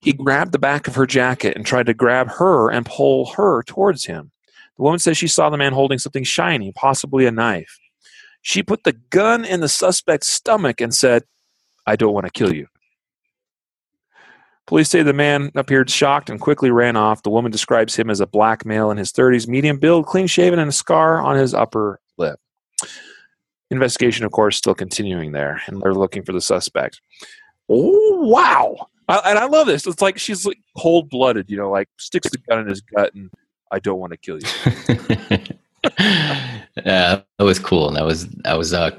He 0.00 0.12
grabbed 0.12 0.52
the 0.52 0.58
back 0.58 0.88
of 0.88 0.94
her 0.96 1.06
jacket 1.06 1.56
and 1.56 1.64
tried 1.64 1.86
to 1.86 1.94
grab 1.94 2.30
her 2.32 2.70
and 2.70 2.84
pull 2.84 3.26
her 3.32 3.62
towards 3.62 4.06
him. 4.06 4.32
The 4.76 4.82
woman 4.82 4.98
says 4.98 5.16
she 5.16 5.28
saw 5.28 5.50
the 5.50 5.56
man 5.56 5.72
holding 5.72 5.98
something 5.98 6.24
shiny, 6.24 6.72
possibly 6.72 7.26
a 7.26 7.30
knife. 7.30 7.78
She 8.42 8.62
put 8.62 8.84
the 8.84 8.92
gun 9.10 9.44
in 9.44 9.60
the 9.60 9.68
suspect's 9.68 10.28
stomach 10.28 10.80
and 10.80 10.94
said, 10.94 11.24
I 11.86 11.96
don't 11.96 12.12
want 12.12 12.26
to 12.26 12.32
kill 12.32 12.54
you. 12.54 12.66
Police 14.66 14.90
say 14.90 15.02
the 15.02 15.12
man 15.12 15.52
appeared 15.54 15.88
shocked 15.88 16.28
and 16.28 16.40
quickly 16.40 16.70
ran 16.70 16.96
off. 16.96 17.22
The 17.22 17.30
woman 17.30 17.52
describes 17.52 17.94
him 17.94 18.10
as 18.10 18.20
a 18.20 18.26
black 18.26 18.66
male 18.66 18.90
in 18.90 18.96
his 18.96 19.12
30s, 19.12 19.46
medium 19.46 19.78
build, 19.78 20.06
clean 20.06 20.26
shaven, 20.26 20.58
and 20.58 20.70
a 20.70 20.72
scar 20.72 21.20
on 21.20 21.36
his 21.36 21.54
upper 21.54 22.00
lip. 22.18 22.40
Investigation, 23.70 24.26
of 24.26 24.32
course, 24.32 24.56
still 24.56 24.74
continuing 24.74 25.32
there, 25.32 25.62
and 25.66 25.80
they're 25.80 25.94
looking 25.94 26.24
for 26.24 26.32
the 26.32 26.40
suspect. 26.40 27.00
Oh 27.68 28.20
wow! 28.22 28.88
I, 29.08 29.30
and 29.30 29.38
I 29.38 29.46
love 29.46 29.66
this. 29.66 29.86
It's 29.86 30.02
like 30.02 30.18
she's 30.18 30.46
like 30.46 30.58
cold 30.76 31.10
blooded, 31.10 31.50
you 31.50 31.56
know, 31.56 31.70
like 31.70 31.88
sticks 31.96 32.30
the 32.30 32.38
gun 32.38 32.60
in 32.60 32.68
his 32.68 32.80
gut, 32.80 33.14
and 33.14 33.30
I 33.72 33.78
don't 33.78 33.98
want 33.98 34.12
to 34.12 34.16
kill 34.16 34.38
you. 34.38 35.38
yeah, 36.84 37.22
that 37.38 37.44
was 37.44 37.58
cool. 37.58 37.88
And 37.88 37.96
that 37.96 38.04
was 38.04 38.28
that 38.44 38.56
was 38.58 38.72
uh, 38.72 38.98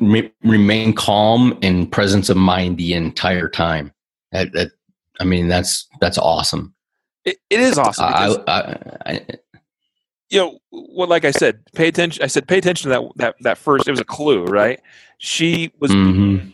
re- 0.00 0.32
remain 0.42 0.94
calm 0.94 1.58
and 1.62 1.90
presence 1.90 2.28
of 2.28 2.36
mind 2.36 2.76
the 2.76 2.94
entire 2.94 3.48
time. 3.48 3.92
That, 4.32 4.52
that 4.52 4.72
I 5.20 5.24
mean, 5.24 5.48
that's 5.48 5.86
that's 6.00 6.18
awesome. 6.18 6.74
it, 7.24 7.38
it 7.50 7.60
is 7.60 7.78
awesome. 7.78 8.04
I, 8.06 8.36
I, 8.46 9.12
I, 9.12 9.20
you 10.30 10.38
know 10.38 10.58
well 10.70 11.08
like 11.08 11.24
i 11.24 11.30
said 11.30 11.60
pay 11.74 11.88
attention 11.88 12.22
i 12.22 12.26
said 12.26 12.46
pay 12.46 12.58
attention 12.58 12.90
to 12.90 12.96
that 12.96 13.02
that 13.16 13.34
that 13.40 13.58
first 13.58 13.88
it 13.88 13.90
was 13.90 14.00
a 14.00 14.04
clue 14.04 14.44
right 14.44 14.80
she 15.18 15.72
was 15.80 15.90
mm-hmm. 15.90 16.48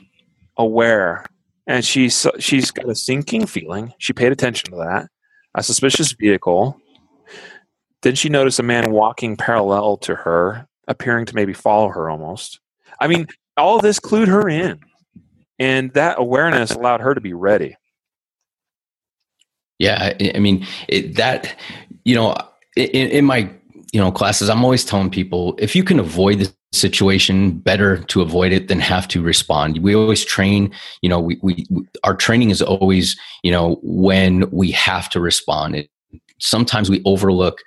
aware 0.56 1.24
and 1.66 1.84
she's 1.84 2.26
she's 2.38 2.70
got 2.70 2.88
a 2.88 2.94
sinking 2.94 3.46
feeling 3.46 3.92
she 3.98 4.12
paid 4.12 4.32
attention 4.32 4.70
to 4.70 4.76
that 4.76 5.08
a 5.54 5.62
suspicious 5.62 6.12
vehicle 6.12 6.80
then 8.02 8.14
she 8.14 8.28
noticed 8.28 8.58
a 8.58 8.62
man 8.62 8.92
walking 8.92 9.36
parallel 9.36 9.96
to 9.96 10.14
her 10.14 10.68
appearing 10.88 11.24
to 11.26 11.34
maybe 11.34 11.52
follow 11.52 11.88
her 11.88 12.10
almost 12.10 12.60
i 13.00 13.06
mean 13.06 13.26
all 13.56 13.78
this 13.78 13.98
clued 13.98 14.28
her 14.28 14.48
in 14.48 14.78
and 15.58 15.92
that 15.94 16.18
awareness 16.18 16.72
allowed 16.72 17.00
her 17.00 17.14
to 17.14 17.20
be 17.20 17.32
ready 17.32 17.76
yeah 19.78 20.14
i, 20.20 20.32
I 20.34 20.38
mean 20.38 20.66
it, 20.88 21.16
that 21.16 21.58
you 22.04 22.14
know 22.14 22.36
in, 22.76 23.10
in 23.10 23.24
my 23.24 23.50
you 23.92 24.00
know 24.00 24.10
classes 24.12 24.48
i'm 24.48 24.64
always 24.64 24.84
telling 24.84 25.10
people 25.10 25.54
if 25.58 25.74
you 25.76 25.84
can 25.84 25.98
avoid 25.98 26.40
the 26.40 26.52
situation 26.74 27.52
better 27.58 27.98
to 27.98 28.20
avoid 28.20 28.52
it 28.52 28.68
than 28.68 28.80
have 28.80 29.08
to 29.08 29.22
respond. 29.22 29.78
We 29.78 29.94
always 29.94 30.24
train 30.24 30.72
you 31.00 31.08
know 31.08 31.20
we, 31.20 31.38
we, 31.42 31.66
our 32.02 32.14
training 32.14 32.50
is 32.50 32.60
always 32.60 33.18
you 33.42 33.52
know 33.52 33.78
when 33.82 34.50
we 34.50 34.70
have 34.72 35.08
to 35.10 35.20
respond. 35.20 35.76
It, 35.76 35.90
sometimes 36.40 36.90
we 36.90 37.02
overlook 37.04 37.58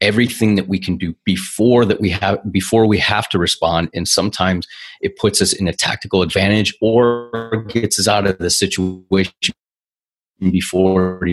everything 0.00 0.54
that 0.54 0.68
we 0.68 0.78
can 0.78 0.96
do 0.96 1.14
before 1.24 1.84
that 1.84 2.00
we 2.00 2.10
have 2.10 2.40
before 2.50 2.86
we 2.86 2.98
have 2.98 3.28
to 3.28 3.38
respond 3.38 3.90
and 3.92 4.08
sometimes 4.08 4.66
it 5.02 5.16
puts 5.18 5.42
us 5.42 5.52
in 5.52 5.68
a 5.68 5.74
tactical 5.74 6.22
advantage 6.22 6.74
or 6.80 7.64
gets 7.68 7.98
us 7.98 8.08
out 8.08 8.26
of 8.26 8.38
the 8.38 8.48
situation 8.48 9.34
before 10.40 11.26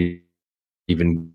even 0.88 1.34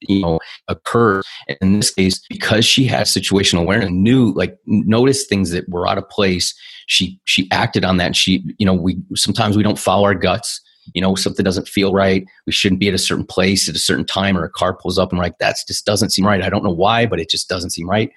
you 0.00 0.20
know 0.20 0.38
occur 0.68 1.22
in 1.60 1.72
this 1.72 1.90
case 1.90 2.20
because 2.28 2.64
she 2.64 2.84
had 2.84 3.06
situational 3.06 3.62
awareness 3.62 3.90
knew 3.90 4.32
like 4.34 4.58
noticed 4.66 5.28
things 5.28 5.50
that 5.50 5.66
were 5.68 5.88
out 5.88 5.98
of 5.98 6.08
place 6.10 6.54
she 6.86 7.20
she 7.24 7.48
acted 7.50 7.84
on 7.84 7.98
that. 7.98 8.16
She 8.16 8.42
you 8.58 8.66
know 8.66 8.74
we 8.74 8.98
sometimes 9.14 9.56
we 9.56 9.62
don't 9.62 9.78
follow 9.78 10.04
our 10.04 10.14
guts. 10.14 10.60
You 10.94 11.02
know 11.02 11.14
something 11.16 11.44
doesn't 11.44 11.68
feel 11.68 11.92
right. 11.92 12.24
We 12.46 12.52
shouldn't 12.52 12.80
be 12.80 12.88
at 12.88 12.94
a 12.94 12.98
certain 12.98 13.26
place 13.26 13.68
at 13.68 13.74
a 13.74 13.80
certain 13.80 14.06
time 14.06 14.38
or 14.38 14.44
a 14.44 14.50
car 14.50 14.74
pulls 14.74 14.98
up 14.98 15.10
and 15.10 15.18
we're 15.18 15.24
like 15.24 15.38
that 15.38 15.56
just 15.66 15.84
doesn't 15.84 16.10
seem 16.10 16.26
right. 16.26 16.42
I 16.42 16.48
don't 16.48 16.64
know 16.64 16.70
why 16.70 17.06
but 17.06 17.20
it 17.20 17.28
just 17.28 17.48
doesn't 17.48 17.70
seem 17.70 17.88
right. 17.88 18.10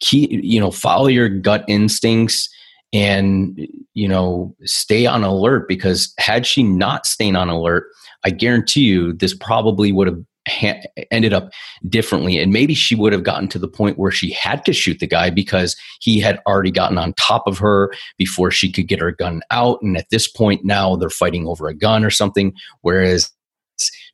Key, 0.00 0.40
you 0.42 0.60
know 0.60 0.70
follow 0.70 1.06
your 1.06 1.28
gut 1.28 1.64
instincts 1.68 2.48
and 2.92 3.66
you 3.94 4.08
know 4.08 4.54
stay 4.64 5.06
on 5.06 5.22
alert 5.22 5.68
because 5.68 6.12
had 6.18 6.46
she 6.46 6.62
not 6.62 7.06
stayed 7.06 7.36
on 7.36 7.48
alert 7.48 7.84
i 8.24 8.30
guarantee 8.30 8.82
you 8.82 9.12
this 9.12 9.34
probably 9.34 9.92
would 9.92 10.08
have 10.08 10.18
ha- 10.48 10.80
ended 11.10 11.32
up 11.32 11.50
differently. 11.88 12.38
And 12.38 12.52
maybe 12.52 12.74
she 12.74 12.94
would 12.94 13.12
have 13.12 13.22
gotten 13.22 13.48
to 13.48 13.58
the 13.58 13.68
point 13.68 13.98
where 13.98 14.10
she 14.10 14.32
had 14.32 14.64
to 14.64 14.72
shoot 14.72 14.98
the 14.98 15.06
guy 15.06 15.30
because 15.30 15.76
he 16.00 16.20
had 16.20 16.40
already 16.46 16.70
gotten 16.70 16.98
on 16.98 17.14
top 17.14 17.46
of 17.46 17.58
her 17.58 17.92
before 18.18 18.50
she 18.50 18.70
could 18.70 18.88
get 18.88 19.00
her 19.00 19.12
gun 19.12 19.42
out. 19.50 19.80
And 19.82 19.96
at 19.96 20.10
this 20.10 20.28
point, 20.28 20.64
now 20.64 20.96
they're 20.96 21.10
fighting 21.10 21.46
over 21.46 21.68
a 21.68 21.74
gun 21.74 22.04
or 22.04 22.10
something. 22.10 22.52
Whereas 22.82 23.30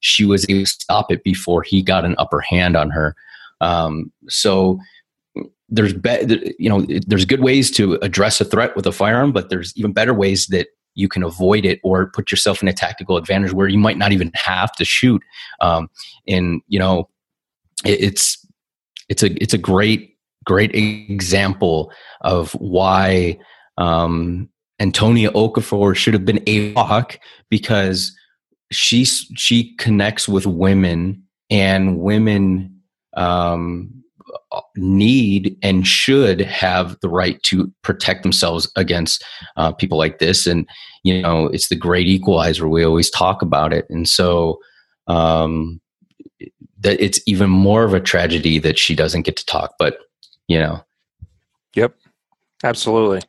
she 0.01 0.25
was 0.25 0.49
able 0.49 0.61
to 0.61 0.67
stop 0.67 1.11
it 1.11 1.25
before 1.25 1.63
he 1.63 1.83
got 1.83 2.05
an 2.05 2.15
upper 2.19 2.41
hand 2.41 2.77
on 2.77 2.91
her. 2.91 3.15
Um, 3.61 4.13
so 4.29 4.79
there's 5.69 5.93
be- 5.93 6.55
you 6.59 6.69
know 6.69 6.87
there's 7.07 7.25
good 7.25 7.41
ways 7.41 7.71
to 7.73 7.95
address 7.95 8.41
a 8.41 8.45
threat 8.45 8.77
with 8.77 8.87
a 8.87 8.93
firearm, 8.93 9.33
but 9.33 9.51
there's 9.51 9.73
even 9.77 9.93
better 9.93 10.15
ways 10.15 10.47
that 10.49 10.69
you 10.95 11.09
can 11.09 11.23
avoid 11.23 11.65
it 11.65 11.79
or 11.83 12.11
put 12.11 12.31
yourself 12.31 12.63
in 12.63 12.69
a 12.69 12.73
tactical 12.73 13.17
advantage 13.17 13.53
where 13.53 13.69
you 13.69 13.79
might 13.79 13.99
not 13.99 14.13
even 14.13 14.31
have 14.35 14.73
to 14.73 14.85
shoot. 14.85 15.23
Um, 15.61 15.89
and 16.27 16.63
you 16.69 16.79
know, 16.79 17.09
it, 17.85 18.01
it's 18.01 18.47
it's 19.09 19.23
a 19.23 19.43
it's 19.43 19.55
a 19.55 19.59
great 19.59 20.17
great 20.45 20.75
example 20.75 21.93
of 22.23 22.53
why 22.53 23.39
um, 23.79 24.49
Antonia 24.81 25.31
Okafor 25.33 25.95
should 25.95 26.15
have 26.15 26.25
been 26.25 26.43
a 26.47 26.73
hawk 26.75 27.19
because 27.51 28.17
she 28.71 29.05
she 29.05 29.75
connects 29.77 30.29
with 30.29 30.47
women 30.47 31.23
and 31.51 31.99
women 31.99 32.81
um, 33.17 34.03
need 34.77 35.57
and 35.63 35.87
should 35.87 36.41
have 36.41 36.99
the 37.01 37.09
right 37.09 37.43
to 37.45 37.73
protect 37.83 38.23
themselves 38.23 38.71
against 38.77 39.25
uh, 39.57 39.73
people 39.73 39.99
like 39.99 40.19
this. 40.19 40.47
And, 40.47 40.69
you 41.03 41.23
know, 41.23 41.47
it's 41.47 41.69
the 41.69 41.77
great 41.77 42.07
equalizer. 42.07 42.69
We 42.69 42.85
always 42.85 43.11
talk 43.11 43.43
about 43.43 43.73
it. 43.73 43.87
And 43.91 44.09
so, 44.09 44.59
um, 45.07 45.81
that 46.81 47.01
it's 47.01 47.21
even 47.27 47.51
more 47.51 47.85
of 47.85 47.95
a 47.95 48.01
tragedy 48.01 48.59
that 48.59 48.79
she 48.79 48.95
doesn't 48.95 49.23
get 49.23 49.37
to 49.37 49.47
talk, 49.47 49.75
but, 49.79 49.99
you 50.49 50.59
know. 50.59 50.85
Yep. 51.75 51.95
Absolutely. 52.65 53.23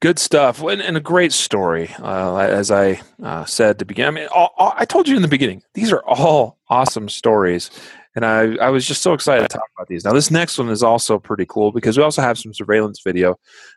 Good 0.00 0.18
stuff, 0.18 0.62
and, 0.62 0.98
a 0.98 1.00
great 1.00 1.32
story. 1.32 1.88
Uh, 1.98 2.36
as 2.36 2.70
I 2.70 3.00
uh, 3.22 3.46
said 3.46 3.78
to 3.78 3.86
begin, 3.86 4.06
I 4.06 4.10
mean, 4.10 4.28
all, 4.34 4.52
all, 4.58 4.74
I 4.76 4.84
told 4.84 5.08
you 5.08 5.16
in 5.16 5.22
the 5.22 5.28
beginning, 5.28 5.62
these 5.72 5.92
are 5.92 6.02
all 6.04 6.58
awesome 6.68 7.08
stories, 7.08 7.70
and 8.14 8.24
I, 8.24 8.54
I 8.56 8.70
was 8.70 8.86
just 8.86 9.02
so 9.02 9.12
excited 9.12 9.48
to 9.48 9.58
talk 9.58 9.68
about 9.76 9.88
these. 9.88 10.04
Now, 10.04 10.12
this 10.12 10.30
next 10.30 10.58
one 10.58 10.68
is 10.68 10.82
also 10.82 11.18
pretty 11.18 11.46
cool 11.48 11.72
because 11.72 11.96
we 11.96 12.04
also 12.04 12.22
have 12.22 12.38
some 12.38 12.54
surveillance 12.54 13.00
video 13.02 13.36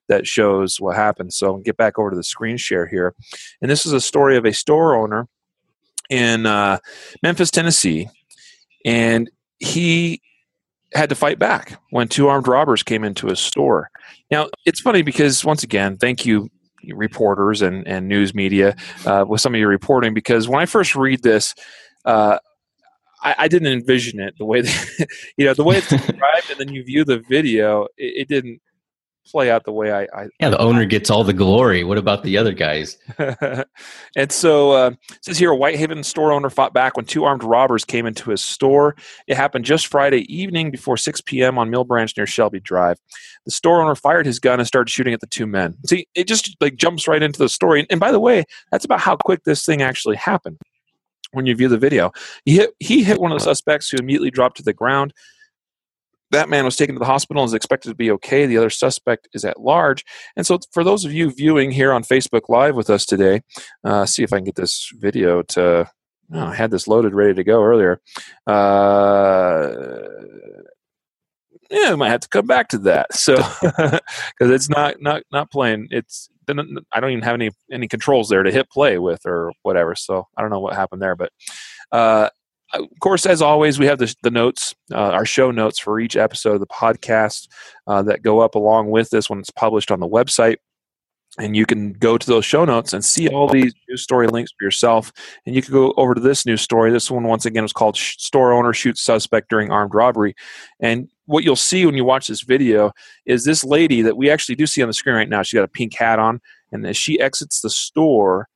that 0.09 0.27
shows 0.27 0.79
what 0.79 0.95
happened. 0.95 1.33
So, 1.33 1.57
get 1.57 1.77
back 1.77 1.97
over 1.97 2.11
to 2.11 2.15
the 2.15 2.23
screen 2.23 2.57
share 2.57 2.87
here, 2.87 3.15
and 3.61 3.69
this 3.69 3.85
is 3.85 3.93
a 3.93 4.01
story 4.01 4.37
of 4.37 4.45
a 4.45 4.53
store 4.53 4.95
owner 4.95 5.27
in 6.09 6.45
uh, 6.45 6.79
Memphis, 7.23 7.51
Tennessee, 7.51 8.07
and 8.85 9.29
he 9.59 10.21
had 10.93 11.09
to 11.09 11.15
fight 11.15 11.39
back 11.39 11.79
when 11.89 12.07
two 12.07 12.27
armed 12.27 12.47
robbers 12.47 12.83
came 12.83 13.03
into 13.03 13.27
his 13.27 13.39
store. 13.39 13.89
Now, 14.31 14.47
it's 14.65 14.79
funny 14.79 15.01
because, 15.01 15.43
once 15.43 15.63
again, 15.63 15.97
thank 15.97 16.25
you, 16.25 16.49
reporters 16.93 17.61
and, 17.61 17.85
and 17.87 18.07
news 18.07 18.33
media, 18.33 18.75
uh, 19.05 19.25
with 19.27 19.41
some 19.41 19.53
of 19.53 19.59
your 19.59 19.69
reporting, 19.69 20.13
because 20.13 20.47
when 20.47 20.61
I 20.61 20.65
first 20.65 20.95
read 20.95 21.23
this, 21.23 21.53
uh, 22.05 22.37
I, 23.27 23.35
I, 23.39 23.47
didn't 23.47 23.67
envision 23.67 24.19
it 24.19 24.35
the 24.37 24.45
way 24.45 24.61
that, 24.61 25.07
you 25.37 25.45
know, 25.45 25.53
the 25.53 25.63
way 25.63 25.77
it's 25.77 25.89
described, 25.89 26.49
and 26.49 26.59
then 26.59 26.69
you 26.69 26.83
view 26.83 27.03
the 27.03 27.19
video, 27.29 27.83
it, 27.97 28.21
it 28.21 28.27
didn't 28.27 28.61
play 29.27 29.51
out 29.51 29.65
the 29.65 29.71
way 29.71 29.91
I. 29.91 30.03
I 30.03 30.27
yeah, 30.39 30.49
the 30.49 30.59
owner 30.59 30.85
gets 30.85 31.09
all 31.09 31.23
the 31.23 31.33
glory. 31.33 31.83
What 31.83 31.97
about 31.97 32.23
the 32.23 32.37
other 32.37 32.53
guys? 32.53 32.97
and 34.15 34.31
so 34.31 34.71
uh, 34.71 34.91
it 35.11 35.25
says 35.25 35.37
here, 35.37 35.51
a 35.51 35.55
Whitehaven 35.55 36.03
store 36.03 36.31
owner 36.31 36.49
fought 36.49 36.73
back 36.73 36.95
when 36.95 37.05
two 37.05 37.25
armed 37.25 37.43
robbers 37.43 37.83
came 37.85 38.05
into 38.05 38.29
his 38.29 38.41
store. 38.41 38.95
It 39.27 39.37
happened 39.37 39.65
just 39.65 39.87
Friday 39.87 40.21
evening 40.33 40.71
before 40.71 40.97
6 40.97 41.21
p.m. 41.21 41.57
on 41.57 41.69
Mill 41.69 41.83
Branch 41.83 42.11
near 42.15 42.25
Shelby 42.27 42.59
Drive. 42.59 42.97
The 43.45 43.51
store 43.51 43.81
owner 43.81 43.95
fired 43.95 44.25
his 44.25 44.39
gun 44.39 44.59
and 44.59 44.67
started 44.67 44.89
shooting 44.89 45.13
at 45.13 45.19
the 45.19 45.27
two 45.27 45.47
men. 45.47 45.75
See, 45.85 46.07
it 46.15 46.27
just 46.27 46.55
like 46.61 46.75
jumps 46.75 47.07
right 47.07 47.21
into 47.21 47.39
the 47.39 47.49
story. 47.49 47.79
And, 47.79 47.87
and 47.91 47.99
by 47.99 48.11
the 48.11 48.19
way, 48.19 48.45
that's 48.71 48.85
about 48.85 49.01
how 49.01 49.17
quick 49.17 49.43
this 49.43 49.65
thing 49.65 49.81
actually 49.81 50.15
happened. 50.15 50.59
When 51.31 51.45
you 51.45 51.55
view 51.55 51.67
the 51.67 51.77
video, 51.77 52.11
he 52.45 52.55
hit, 52.55 52.71
he 52.79 53.03
hit 53.03 53.19
one 53.19 53.31
of 53.31 53.37
the 53.37 53.43
suspects 53.43 53.89
who 53.89 53.97
immediately 53.97 54.31
dropped 54.31 54.57
to 54.57 54.63
the 54.63 54.73
ground 54.73 55.13
that 56.31 56.49
man 56.49 56.65
was 56.65 56.75
taken 56.75 56.95
to 56.95 56.99
the 56.99 57.05
hospital 57.05 57.41
and 57.41 57.49
is 57.49 57.53
expected 57.53 57.89
to 57.89 57.95
be 57.95 58.11
okay. 58.11 58.45
The 58.45 58.57
other 58.57 58.69
suspect 58.69 59.27
is 59.33 59.45
at 59.45 59.61
large. 59.61 60.03
And 60.35 60.45
so, 60.45 60.59
for 60.71 60.83
those 60.83 61.05
of 61.05 61.13
you 61.13 61.31
viewing 61.31 61.71
here 61.71 61.93
on 61.93 62.03
Facebook 62.03 62.49
Live 62.49 62.75
with 62.75 62.89
us 62.89 63.05
today, 63.05 63.41
uh, 63.83 64.05
see 64.05 64.23
if 64.23 64.33
I 64.33 64.37
can 64.37 64.45
get 64.45 64.55
this 64.55 64.91
video 64.95 65.41
to. 65.43 65.89
Oh, 66.33 66.47
I 66.47 66.55
had 66.55 66.71
this 66.71 66.89
loaded, 66.89 67.13
ready 67.13 67.33
to 67.35 67.43
go 67.45 67.63
earlier. 67.63 68.01
Uh, 68.45 69.69
yeah, 71.71 71.93
I 71.93 71.95
might 71.95 72.09
have 72.09 72.19
to 72.19 72.27
come 72.27 72.45
back 72.45 72.67
to 72.69 72.77
that. 72.79 73.13
So, 73.13 73.35
because 73.61 74.01
it's 74.51 74.69
not 74.69 75.01
not 75.01 75.23
not 75.31 75.49
playing. 75.49 75.87
It's 75.89 76.29
I 76.49 76.99
don't 76.99 77.11
even 77.11 77.23
have 77.23 77.35
any 77.35 77.51
any 77.71 77.87
controls 77.87 78.29
there 78.29 78.43
to 78.43 78.51
hit 78.51 78.69
play 78.69 78.97
with 78.97 79.25
or 79.25 79.51
whatever. 79.63 79.95
So 79.95 80.27
I 80.37 80.41
don't 80.41 80.51
know 80.51 80.59
what 80.59 80.75
happened 80.75 81.01
there, 81.01 81.15
but 81.15 81.31
uh, 81.91 82.29
of 82.73 82.85
course, 82.99 83.25
as 83.25 83.41
always, 83.41 83.79
we 83.79 83.85
have 83.85 83.99
the, 83.99 84.13
the 84.23 84.31
notes, 84.31 84.75
uh, 84.93 84.97
our 84.97 85.25
show 85.25 85.51
notes 85.51 85.79
for 85.79 85.99
each 85.99 86.15
episode 86.15 86.55
of 86.55 86.59
the 86.59 86.67
podcast 86.67 87.47
uh, 87.87 88.01
that 88.03 88.21
go 88.21 88.39
up 88.39 88.55
along 88.55 88.89
with 88.89 89.09
this 89.09 89.29
when 89.29 89.39
it's 89.39 89.51
published 89.51 89.91
on 89.91 89.99
the 89.99 90.07
website. 90.07 90.57
And 91.39 91.55
you 91.55 91.65
can 91.65 91.93
go 91.93 92.17
to 92.17 92.27
those 92.27 92.45
show 92.45 92.65
notes 92.65 92.93
and 92.93 93.05
see 93.05 93.29
all 93.29 93.47
these 93.47 93.73
news 93.87 94.01
story 94.01 94.27
links 94.27 94.51
for 94.57 94.65
yourself. 94.65 95.11
And 95.45 95.55
you 95.55 95.61
can 95.61 95.71
go 95.71 95.93
over 95.95 96.15
to 96.15 96.21
this 96.21 96.45
news 96.45 96.61
story. 96.61 96.91
This 96.91 97.11
one, 97.11 97.23
once 97.23 97.45
again, 97.45 97.63
was 97.63 97.73
called 97.73 97.95
Store 97.95 98.53
Owner 98.53 98.73
Shoots 98.73 99.03
Suspect 99.03 99.49
During 99.49 99.71
Armed 99.71 99.93
Robbery. 99.93 100.35
And 100.79 101.09
what 101.27 101.43
you'll 101.43 101.55
see 101.55 101.85
when 101.85 101.95
you 101.95 102.03
watch 102.03 102.27
this 102.27 102.41
video 102.41 102.91
is 103.25 103.43
this 103.45 103.63
lady 103.63 104.01
that 104.01 104.17
we 104.17 104.29
actually 104.29 104.55
do 104.55 104.65
see 104.65 104.81
on 104.81 104.87
the 104.87 104.93
screen 104.93 105.15
right 105.15 105.29
now. 105.29 105.43
She's 105.43 105.57
got 105.57 105.63
a 105.63 105.69
pink 105.69 105.93
hat 105.93 106.19
on. 106.19 106.41
And 106.71 106.85
as 106.85 106.97
she 106.97 107.19
exits 107.19 107.61
the 107.61 107.69
store, 107.69 108.47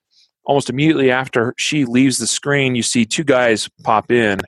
almost 0.46 0.70
immediately 0.70 1.12
after 1.12 1.54
she 1.58 1.86
leaves 1.86 2.18
the 2.18 2.28
screen, 2.28 2.76
you 2.76 2.84
see 2.84 3.06
two 3.06 3.24
guys 3.24 3.70
pop 3.84 4.12
in, 4.12 4.40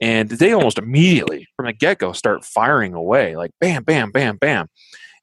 and 0.00 0.28
they 0.28 0.52
almost 0.52 0.78
immediately, 0.78 1.46
from 1.56 1.66
the 1.66 1.72
get 1.72 1.98
go, 1.98 2.12
start 2.12 2.44
firing 2.44 2.94
away 2.94 3.36
like 3.36 3.50
bam, 3.60 3.82
bam, 3.82 4.10
bam, 4.10 4.36
bam. 4.36 4.68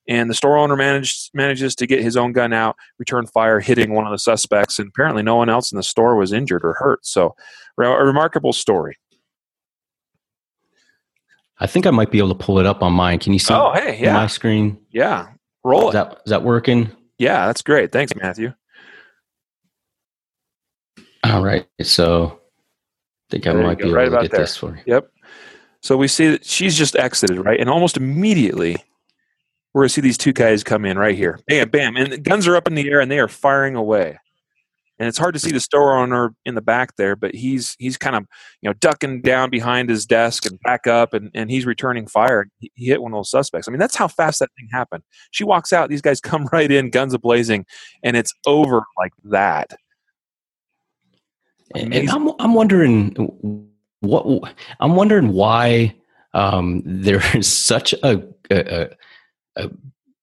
And 0.10 0.30
the 0.30 0.36
store 0.36 0.58
owner 0.58 0.76
managed, 0.76 1.32
manages 1.34 1.76
to 1.76 1.88
get 1.88 2.02
his 2.02 2.16
own 2.16 2.32
gun 2.32 2.54
out, 2.54 2.78
return 2.98 3.28
fire, 3.28 3.60
hitting 3.60 3.94
one 3.94 4.06
of 4.06 4.12
the 4.12 4.20
suspects, 4.20 4.80
and 4.80 4.88
apparently 4.88 5.22
no 5.22 5.36
one 5.36 5.50
else 5.50 5.72
in 5.72 5.76
the 5.76 5.84
store 5.84 6.16
was 6.16 6.32
injured 6.32 6.64
or 6.64 6.74
hurt. 6.74 7.06
So, 7.06 7.36
a 7.78 8.06
remarkable 8.06 8.54
story. 8.54 8.98
I 11.60 11.68
think 11.68 11.86
I 11.88 11.92
might 11.92 12.12
be 12.12 12.20
able 12.20 12.30
to 12.30 12.36
pull 12.36 12.60
it 12.60 12.66
up 12.66 12.84
on 12.84 12.94
mine. 12.94 13.20
Can 13.20 13.34
you 13.34 13.40
see? 13.40 13.54
Oh, 13.54 13.74
hey, 13.74 14.00
yeah, 14.00 14.14
my 14.14 14.28
screen. 14.28 14.78
Yeah, 14.92 15.28
roll 15.64 15.90
is 15.90 15.94
That, 15.94 16.22
is 16.26 16.30
that 16.30 16.44
working? 16.44 16.92
Yeah, 17.18 17.48
that's 17.48 17.62
great. 17.62 17.92
Thanks, 17.92 18.14
Matthew. 18.16 18.54
All 21.24 21.44
right. 21.44 21.66
So 21.82 22.40
I 23.30 23.32
think 23.32 23.48
I 23.48 23.54
there 23.54 23.64
might 23.64 23.78
be 23.78 23.86
able 23.86 23.96
right 23.96 24.10
to 24.10 24.22
get 24.22 24.32
there. 24.32 24.42
this 24.42 24.56
for 24.56 24.76
you. 24.76 24.84
Yep. 24.86 25.12
So 25.82 25.98
we 25.98 26.08
see 26.08 26.30
that 26.32 26.46
she's 26.46 26.78
just 26.78 26.96
exited, 26.96 27.44
right? 27.44 27.60
And 27.60 27.70
almost 27.70 27.98
immediately 27.98 28.78
we're 29.74 29.82
going 29.82 29.90
to 29.90 29.94
see 29.94 30.02
these 30.02 30.18
two 30.18 30.34
guys 30.34 30.64
come 30.64 30.86
in 30.86 30.98
right 30.98 31.16
here. 31.16 31.40
Bam, 31.48 31.70
bam. 31.70 31.96
And 31.98 32.14
the 32.14 32.18
guns 32.18 32.48
are 32.48 32.56
up 32.56 32.68
in 32.68 32.76
the 32.76 32.90
air 32.90 33.00
and 33.00 33.12
they 33.12 33.20
are 33.20 33.28
firing 33.28 33.76
away. 33.76 34.18
And 35.00 35.08
it's 35.08 35.18
hard 35.18 35.34
to 35.36 35.40
see 35.40 35.52
the 35.52 35.60
store 35.60 35.96
owner 35.96 36.34
in 36.46 36.56
the 36.56 36.62
back 36.62 36.96
there, 36.98 37.16
but 37.16 37.36
he's 37.36 37.76
he's 37.78 37.98
kind 37.98 38.16
of 38.16 38.26
you 38.62 38.70
know 38.70 38.74
ducking 38.74 39.22
down 39.22 39.50
behind 39.50 39.90
his 39.90 40.06
desk 40.06 40.46
and 40.46 40.60
back 40.62 40.88
up, 40.88 41.14
and, 41.14 41.30
and 41.34 41.52
he's 41.52 41.66
returning 41.66 42.08
fire. 42.08 42.48
He, 42.60 42.72
he 42.76 42.86
hit 42.88 43.02
one 43.02 43.14
of 43.14 43.18
those 43.18 43.30
suspects. 43.30 43.68
I 43.68 43.72
mean, 43.72 43.80
that's 43.80 43.96
how 43.96 44.08
fast 44.08 44.40
that 44.40 44.50
thing 44.58 44.70
happened. 44.72 45.04
She 45.32 45.44
walks 45.44 45.72
out, 45.72 45.90
these 45.90 46.02
guys 46.02 46.20
come 46.22 46.48
right 46.52 46.72
in, 46.72 46.90
guns 46.90 47.14
a 47.14 47.20
blazing, 47.20 47.66
and 48.04 48.18
it's 48.18 48.34
over 48.46 48.82
like 48.98 49.14
that. 49.26 49.72
And 51.76 52.10
I'm 52.10 52.32
I'm 52.40 52.54
wondering 52.54 53.70
what 54.00 54.54
I'm 54.80 54.96
wondering 54.96 55.34
why 55.34 55.96
um, 56.34 56.82
there 56.86 57.22
is 57.36 57.52
such 57.52 57.94
a, 58.04 58.24
a, 58.52 58.90
a, 59.56 59.70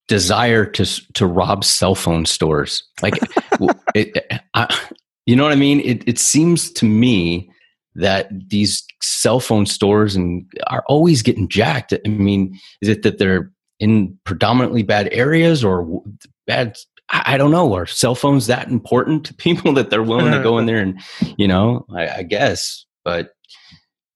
desire 0.08 0.66
to 0.66 0.84
to 1.14 1.26
rob 1.26 1.64
cell 1.64 1.94
phone 1.94 2.26
stores. 2.26 2.82
Like, 3.02 3.14
it, 3.94 4.26
I, 4.54 4.90
you 5.26 5.36
know 5.36 5.42
what 5.42 5.52
I 5.52 5.56
mean? 5.56 5.80
It 5.80 6.06
it 6.06 6.18
seems 6.18 6.70
to 6.72 6.84
me 6.84 7.50
that 7.94 8.28
these 8.48 8.84
cell 9.00 9.40
phone 9.40 9.66
stores 9.66 10.16
and 10.16 10.46
are 10.66 10.84
always 10.86 11.22
getting 11.22 11.48
jacked. 11.48 11.92
I 11.92 12.08
mean, 12.08 12.58
is 12.82 12.88
it 12.88 13.02
that 13.02 13.18
they're 13.18 13.50
in 13.80 14.18
predominantly 14.24 14.82
bad 14.82 15.08
areas 15.12 15.64
or 15.64 16.02
bad 16.46 16.76
I 17.10 17.36
don't 17.36 17.50
know. 17.50 17.74
Are 17.74 17.86
cell 17.86 18.14
phones 18.14 18.46
that 18.46 18.68
important 18.68 19.26
to 19.26 19.34
people 19.38 19.74
that 19.74 19.90
they're 19.90 20.02
willing 20.02 20.32
to 20.32 20.42
go 20.42 20.58
in 20.58 20.66
there 20.66 20.78
and, 20.78 21.00
you 21.36 21.46
know, 21.48 21.86
I, 21.94 22.08
I 22.08 22.22
guess, 22.22 22.84
but 23.04 23.30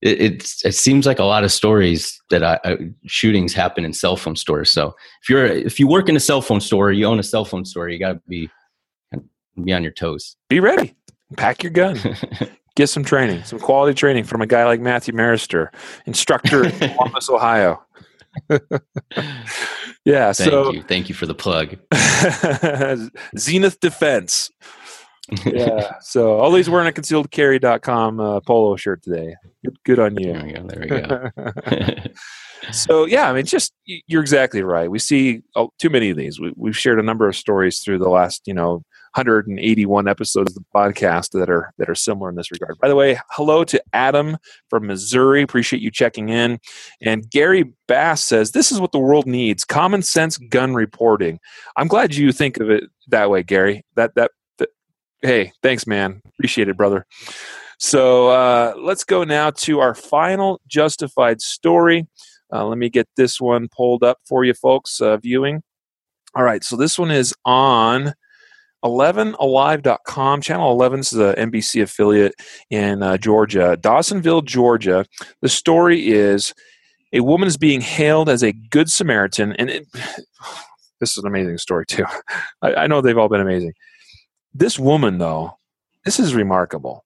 it, 0.01 0.21
it's, 0.21 0.65
it 0.65 0.75
seems 0.75 1.05
like 1.05 1.19
a 1.19 1.25
lot 1.25 1.43
of 1.43 1.51
stories 1.51 2.21
that 2.29 2.43
I, 2.43 2.59
I, 2.63 2.77
shootings 3.05 3.53
happen 3.53 3.83
in 3.83 3.93
cell 3.93 4.15
phone 4.15 4.35
stores. 4.35 4.69
So 4.69 4.95
if 5.21 5.29
you're, 5.29 5.45
if 5.45 5.79
you 5.79 5.87
work 5.87 6.09
in 6.09 6.15
a 6.15 6.19
cell 6.19 6.41
phone 6.41 6.61
store, 6.61 6.91
you 6.91 7.05
own 7.05 7.19
a 7.19 7.23
cell 7.23 7.45
phone 7.45 7.65
store, 7.65 7.89
you 7.89 7.99
got 7.99 8.13
to 8.13 8.21
be, 8.27 8.49
be 9.63 9.73
on 9.73 9.83
your 9.83 9.91
toes. 9.91 10.37
Be 10.47 10.59
ready. 10.59 10.95
Pack 11.35 11.63
your 11.63 11.71
gun. 11.71 11.99
Get 12.75 12.87
some 12.87 13.03
training, 13.03 13.43
some 13.43 13.59
quality 13.59 13.93
training 13.93 14.23
from 14.23 14.41
a 14.41 14.47
guy 14.47 14.63
like 14.63 14.79
Matthew 14.79 15.13
Maruster, 15.13 15.71
instructor 16.05 16.65
in 16.65 16.71
Columbus, 16.95 17.29
Ohio. 17.29 17.83
yeah. 20.05 20.31
Thank 20.31 20.35
so 20.35 20.71
you. 20.71 20.83
Thank 20.83 21.09
you 21.09 21.15
for 21.15 21.25
the 21.25 21.35
plug. 21.35 21.75
Zenith 23.37 23.79
Defense. 23.81 24.49
Yeah. 25.45 25.93
So 26.01 26.37
all 26.37 26.51
these 26.51 26.69
wearing 26.69 26.87
a 26.87 26.91
concealedcarry.com 26.91 28.19
uh, 28.19 28.39
polo 28.41 28.75
shirt 28.75 29.03
today. 29.03 29.35
Good, 29.63 29.77
good 29.83 29.99
on 29.99 30.17
you. 30.17 30.33
There 30.33 30.43
we 30.43 30.53
go. 30.53 30.67
There 30.67 30.79
we 30.81 31.81
go. 31.81 32.09
so 32.71 33.05
yeah, 33.05 33.29
I 33.29 33.33
mean, 33.33 33.45
just 33.45 33.73
you're 33.85 34.21
exactly 34.21 34.63
right. 34.63 34.89
We 34.89 34.99
see 34.99 35.41
oh, 35.55 35.71
too 35.79 35.89
many 35.89 36.09
of 36.09 36.17
these. 36.17 36.39
We, 36.39 36.53
we've 36.55 36.77
shared 36.77 36.99
a 36.99 37.03
number 37.03 37.27
of 37.27 37.35
stories 37.35 37.79
through 37.79 37.99
the 37.99 38.09
last, 38.09 38.47
you 38.47 38.53
know, 38.53 38.83
181 39.15 40.07
episodes 40.07 40.51
of 40.51 40.55
the 40.55 40.65
podcast 40.73 41.31
that 41.31 41.49
are 41.49 41.73
that 41.77 41.89
are 41.89 41.95
similar 41.95 42.29
in 42.29 42.35
this 42.35 42.51
regard. 42.51 42.77
By 42.79 42.87
the 42.87 42.95
way, 42.95 43.19
hello 43.31 43.63
to 43.63 43.81
Adam 43.93 44.37
from 44.69 44.87
Missouri. 44.87 45.41
Appreciate 45.41 45.81
you 45.81 45.89
checking 45.91 46.29
in. 46.29 46.59
And 47.01 47.29
Gary 47.29 47.73
Bass 47.87 48.23
says 48.23 48.51
this 48.51 48.71
is 48.71 48.79
what 48.79 48.91
the 48.91 48.99
world 48.99 49.25
needs: 49.25 49.63
common 49.65 50.01
sense 50.01 50.37
gun 50.37 50.73
reporting. 50.73 51.39
I'm 51.75 51.87
glad 51.87 52.15
you 52.15 52.31
think 52.31 52.59
of 52.59 52.69
it 52.69 52.83
that 53.07 53.29
way, 53.29 53.41
Gary. 53.43 53.83
That, 53.95 54.13
that 54.15 54.31
hey, 55.21 55.51
thanks, 55.61 55.85
man. 55.87 56.21
Appreciate 56.27 56.69
it, 56.69 56.77
brother. 56.77 57.05
So 57.79 58.29
uh, 58.29 58.73
let's 58.77 59.03
go 59.03 59.23
now 59.23 59.51
to 59.51 59.79
our 59.79 59.95
final 59.95 60.59
justified 60.67 61.41
story. 61.41 62.07
Uh, 62.51 62.65
let 62.65 62.77
me 62.77 62.89
get 62.89 63.07
this 63.15 63.39
one 63.39 63.67
pulled 63.69 64.03
up 64.03 64.17
for 64.27 64.43
you, 64.43 64.53
folks, 64.53 64.99
uh, 64.99 65.17
viewing. 65.17 65.61
All 66.35 66.43
right, 66.43 66.63
so 66.63 66.75
this 66.75 66.99
one 66.99 67.09
is 67.09 67.33
on 67.45 68.13
11alive.com. 68.83 70.41
Channel 70.41 70.71
11 70.71 70.99
This 70.99 71.13
is 71.13 71.19
the 71.19 71.33
NBC 71.35 71.81
affiliate 71.81 72.35
in 72.69 73.03
uh, 73.03 73.17
Georgia, 73.17 73.77
Dawsonville, 73.79 74.45
Georgia. 74.45 75.05
The 75.41 75.49
story 75.49 76.07
is 76.07 76.53
a 77.13 77.21
woman 77.21 77.47
is 77.47 77.57
being 77.57 77.81
hailed 77.81 78.29
as 78.29 78.43
a 78.43 78.51
good 78.51 78.89
Samaritan, 78.89 79.53
and 79.53 79.69
it, 79.69 79.87
this 80.99 81.11
is 81.11 81.17
an 81.17 81.27
amazing 81.27 81.57
story 81.57 81.85
too. 81.85 82.05
I, 82.61 82.73
I 82.75 82.87
know 82.87 83.01
they've 83.01 83.17
all 83.17 83.29
been 83.29 83.41
amazing. 83.41 83.73
This 84.53 84.79
woman, 84.79 85.17
though, 85.17 85.57
this 86.05 86.19
is 86.19 86.33
remarkable 86.33 87.05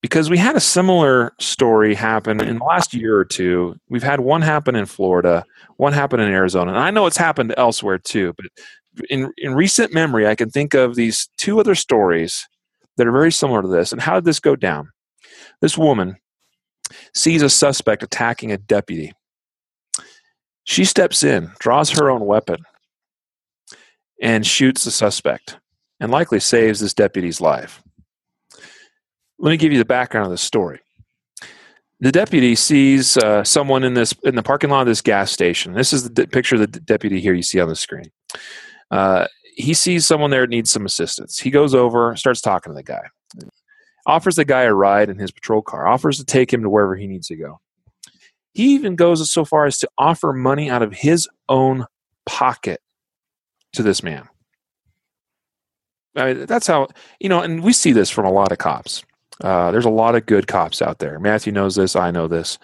because 0.00 0.30
we 0.30 0.38
had 0.38 0.56
a 0.56 0.60
similar 0.60 1.32
story 1.40 1.94
happen 1.94 2.40
in 2.40 2.58
the 2.58 2.64
last 2.64 2.94
year 2.94 3.16
or 3.16 3.24
two. 3.24 3.78
We've 3.88 4.02
had 4.02 4.20
one 4.20 4.42
happen 4.42 4.76
in 4.76 4.86
Florida, 4.86 5.44
one 5.76 5.92
happen 5.92 6.20
in 6.20 6.32
Arizona, 6.32 6.72
and 6.72 6.80
I 6.80 6.90
know 6.90 7.06
it's 7.06 7.16
happened 7.16 7.54
elsewhere 7.56 7.98
too. 7.98 8.34
But 8.36 8.46
in 9.10 9.32
in 9.38 9.54
recent 9.54 9.92
memory, 9.92 10.26
I 10.26 10.34
can 10.34 10.50
think 10.50 10.74
of 10.74 10.94
these 10.94 11.28
two 11.36 11.60
other 11.60 11.74
stories 11.74 12.46
that 12.96 13.06
are 13.06 13.12
very 13.12 13.32
similar 13.32 13.62
to 13.62 13.68
this. 13.68 13.92
And 13.92 14.00
how 14.00 14.14
did 14.14 14.24
this 14.24 14.40
go 14.40 14.56
down? 14.56 14.90
This 15.60 15.78
woman 15.78 16.16
sees 17.14 17.42
a 17.42 17.50
suspect 17.50 18.02
attacking 18.02 18.52
a 18.52 18.58
deputy. 18.58 19.12
She 20.64 20.84
steps 20.84 21.22
in, 21.22 21.52
draws 21.58 21.90
her 21.90 22.10
own 22.10 22.26
weapon, 22.26 22.58
and 24.20 24.46
shoots 24.46 24.84
the 24.84 24.90
suspect, 24.90 25.58
and 26.00 26.10
likely 26.10 26.40
saves 26.40 26.80
this 26.80 26.94
deputy's 26.94 27.40
life. 27.40 27.82
Let 29.38 29.50
me 29.50 29.56
give 29.56 29.72
you 29.72 29.78
the 29.78 29.84
background 29.84 30.26
of 30.26 30.32
the 30.32 30.38
story. 30.38 30.80
The 32.00 32.12
deputy 32.12 32.54
sees 32.54 33.16
uh, 33.16 33.42
someone 33.42 33.82
in 33.82 33.94
this 33.94 34.14
in 34.22 34.36
the 34.36 34.42
parking 34.42 34.70
lot 34.70 34.82
of 34.82 34.86
this 34.86 35.02
gas 35.02 35.32
station. 35.32 35.72
This 35.72 35.92
is 35.92 36.04
the 36.04 36.10
de- 36.10 36.26
picture 36.28 36.54
of 36.54 36.60
the 36.60 36.80
deputy 36.80 37.20
here 37.20 37.34
you 37.34 37.42
see 37.42 37.60
on 37.60 37.68
the 37.68 37.74
screen. 37.74 38.10
Uh, 38.90 39.26
he 39.56 39.74
sees 39.74 40.06
someone 40.06 40.30
there 40.30 40.46
needs 40.46 40.70
some 40.70 40.86
assistance. 40.86 41.40
He 41.40 41.50
goes 41.50 41.74
over, 41.74 42.14
starts 42.14 42.40
talking 42.40 42.72
to 42.72 42.76
the 42.76 42.84
guy, 42.84 43.02
offers 44.06 44.36
the 44.36 44.44
guy 44.44 44.62
a 44.62 44.72
ride 44.72 45.10
in 45.10 45.18
his 45.18 45.32
patrol 45.32 45.60
car, 45.60 45.88
offers 45.88 46.18
to 46.18 46.24
take 46.24 46.52
him 46.52 46.62
to 46.62 46.70
wherever 46.70 46.94
he 46.94 47.08
needs 47.08 47.26
to 47.28 47.36
go. 47.36 47.60
He 48.54 48.74
even 48.74 48.94
goes 48.94 49.28
so 49.30 49.44
far 49.44 49.66
as 49.66 49.78
to 49.78 49.88
offer 49.98 50.32
money 50.32 50.70
out 50.70 50.82
of 50.82 50.92
his 50.92 51.28
own 51.48 51.86
pocket 52.26 52.80
to 53.72 53.82
this 53.82 54.02
man. 54.02 54.28
I 56.18 56.34
mean, 56.34 56.46
that's 56.46 56.66
how 56.66 56.88
you 57.20 57.28
know, 57.28 57.40
and 57.40 57.62
we 57.62 57.72
see 57.72 57.92
this 57.92 58.10
from 58.10 58.26
a 58.26 58.32
lot 58.32 58.52
of 58.52 58.58
cops. 58.58 59.04
Uh, 59.42 59.70
there's 59.70 59.84
a 59.84 59.90
lot 59.90 60.14
of 60.14 60.26
good 60.26 60.46
cops 60.48 60.82
out 60.82 60.98
there. 60.98 61.18
Matthew 61.18 61.52
knows 61.52 61.76
this. 61.76 61.94
I 61.94 62.10
know 62.10 62.26
this. 62.26 62.58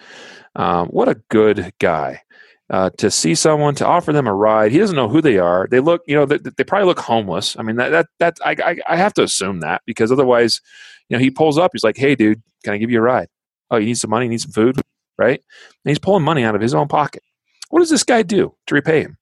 Um, 0.55 0.87
what 0.87 1.07
a 1.07 1.21
good 1.29 1.73
guy 1.79 2.21
uh, 2.69 2.89
to 2.97 3.11
see 3.11 3.35
someone 3.35 3.75
to 3.75 3.85
offer 3.85 4.11
them 4.11 4.27
a 4.27 4.33
ride. 4.33 4.71
He 4.71 4.79
doesn't 4.79 4.95
know 4.95 5.09
who 5.09 5.21
they 5.21 5.37
are. 5.37 5.67
They 5.69 5.79
look, 5.79 6.01
you 6.07 6.15
know, 6.15 6.25
they, 6.25 6.37
they 6.37 6.63
probably 6.63 6.87
look 6.87 6.99
homeless. 6.99 7.55
I 7.57 7.63
mean, 7.63 7.75
that 7.77 7.89
that 7.89 8.07
that 8.19 8.37
I, 8.43 8.55
I, 8.63 8.77
I 8.89 8.95
have 8.97 9.13
to 9.15 9.23
assume 9.23 9.59
that 9.59 9.81
because 9.85 10.11
otherwise, 10.11 10.61
you 11.09 11.17
know, 11.17 11.23
he 11.23 11.29
pulls 11.29 11.57
up. 11.57 11.71
He's 11.73 11.83
like, 11.83 11.97
"Hey, 11.97 12.15
dude, 12.15 12.41
can 12.63 12.73
I 12.73 12.77
give 12.77 12.89
you 12.91 12.99
a 12.99 13.03
ride? 13.03 13.27
Oh, 13.71 13.77
you 13.77 13.85
need 13.87 13.97
some 13.97 14.09
money? 14.09 14.25
You 14.25 14.31
need 14.31 14.41
some 14.41 14.51
food, 14.51 14.81
right?" 15.17 15.39
And 15.39 15.89
he's 15.89 15.99
pulling 15.99 16.23
money 16.23 16.43
out 16.43 16.55
of 16.55 16.61
his 16.61 16.73
own 16.73 16.87
pocket. 16.87 17.23
What 17.69 17.79
does 17.79 17.89
this 17.89 18.03
guy 18.03 18.23
do 18.23 18.55
to 18.67 18.75
repay 18.75 19.01
him? 19.01 19.17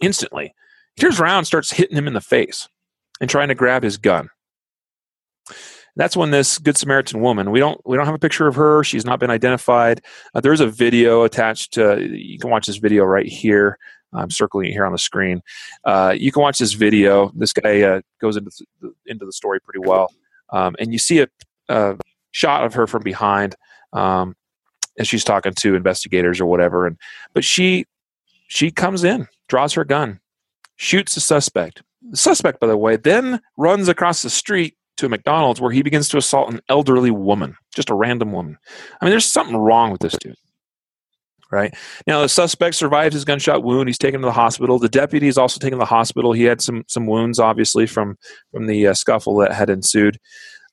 Instantly, 0.00 0.54
he 0.96 1.02
turns 1.02 1.20
around, 1.20 1.44
starts 1.44 1.70
hitting 1.72 1.96
him 1.96 2.06
in 2.06 2.14
the 2.14 2.20
face, 2.20 2.68
and 3.20 3.28
trying 3.28 3.48
to 3.48 3.54
grab 3.54 3.82
his 3.82 3.96
gun. 3.96 4.28
That's 5.96 6.16
when 6.16 6.30
this 6.30 6.58
good 6.58 6.76
samaritan 6.76 7.20
woman 7.20 7.50
we 7.50 7.58
don't 7.58 7.80
we 7.84 7.96
don't 7.96 8.06
have 8.06 8.14
a 8.14 8.18
picture 8.18 8.46
of 8.46 8.54
her. 8.54 8.84
She's 8.84 9.04
not 9.04 9.20
been 9.20 9.30
identified. 9.30 10.02
Uh, 10.34 10.40
there's 10.40 10.60
a 10.60 10.66
video 10.66 11.24
attached 11.24 11.72
to 11.74 12.00
you 12.00 12.38
can 12.38 12.50
watch 12.50 12.66
this 12.66 12.76
video 12.76 13.04
right 13.04 13.26
here. 13.26 13.76
I'm 14.12 14.30
circling 14.30 14.70
it 14.70 14.72
here 14.72 14.86
on 14.86 14.92
the 14.92 14.98
screen. 14.98 15.40
Uh, 15.84 16.14
you 16.16 16.32
can 16.32 16.42
watch 16.42 16.58
this 16.58 16.72
video. 16.72 17.30
This 17.34 17.52
guy 17.52 17.82
uh, 17.82 18.00
goes 18.20 18.36
into 18.36 18.50
the, 18.80 18.92
into 19.06 19.24
the 19.24 19.32
story 19.32 19.60
pretty 19.60 19.80
well. 19.80 20.12
Um, 20.50 20.74
and 20.80 20.92
you 20.92 20.98
see 20.98 21.20
a, 21.20 21.28
a, 21.68 21.96
shot 22.32 22.64
of 22.64 22.74
her 22.74 22.86
from 22.86 23.02
behind 23.02 23.56
um, 23.92 24.36
as 24.98 25.08
she's 25.08 25.24
talking 25.24 25.52
to 25.52 25.74
investigators 25.74 26.40
or 26.40 26.46
whatever. 26.46 26.86
And 26.86 26.96
but 27.34 27.44
she 27.44 27.86
she 28.48 28.70
comes 28.70 29.04
in 29.04 29.26
draws 29.48 29.74
her 29.74 29.84
gun 29.84 30.20
shoots 30.76 31.14
the 31.14 31.20
suspect 31.20 31.82
the 32.02 32.16
suspect 32.16 32.60
by 32.60 32.66
the 32.66 32.76
way 32.76 32.96
then 32.96 33.40
runs 33.56 33.88
across 33.88 34.22
the 34.22 34.30
street 34.30 34.76
to 34.96 35.06
a 35.06 35.08
McDonald's 35.08 35.60
where 35.60 35.72
he 35.72 35.82
begins 35.82 36.08
to 36.10 36.18
assault 36.18 36.52
an 36.52 36.60
elderly 36.68 37.10
woman, 37.10 37.56
just 37.74 37.90
a 37.90 37.94
random 37.94 38.32
woman. 38.32 38.58
I 39.00 39.04
mean, 39.04 39.10
there's 39.10 39.26
something 39.26 39.56
wrong 39.56 39.90
with 39.90 40.00
this 40.00 40.16
dude. 40.20 40.36
Right 41.52 41.74
now, 42.06 42.20
the 42.20 42.28
suspect 42.28 42.76
survives 42.76 43.14
his 43.14 43.24
gunshot 43.24 43.64
wound. 43.64 43.88
He's 43.88 43.98
taken 43.98 44.20
to 44.20 44.26
the 44.26 44.32
hospital. 44.32 44.78
The 44.78 44.88
deputy 44.88 45.26
is 45.26 45.36
also 45.36 45.58
taken 45.58 45.78
to 45.78 45.82
the 45.82 45.86
hospital. 45.86 46.32
He 46.32 46.44
had 46.44 46.60
some 46.60 46.84
some 46.86 47.06
wounds, 47.06 47.40
obviously, 47.40 47.86
from 47.86 48.16
from 48.52 48.68
the 48.68 48.86
uh, 48.86 48.94
scuffle 48.94 49.36
that 49.38 49.52
had 49.52 49.68
ensued. 49.68 50.20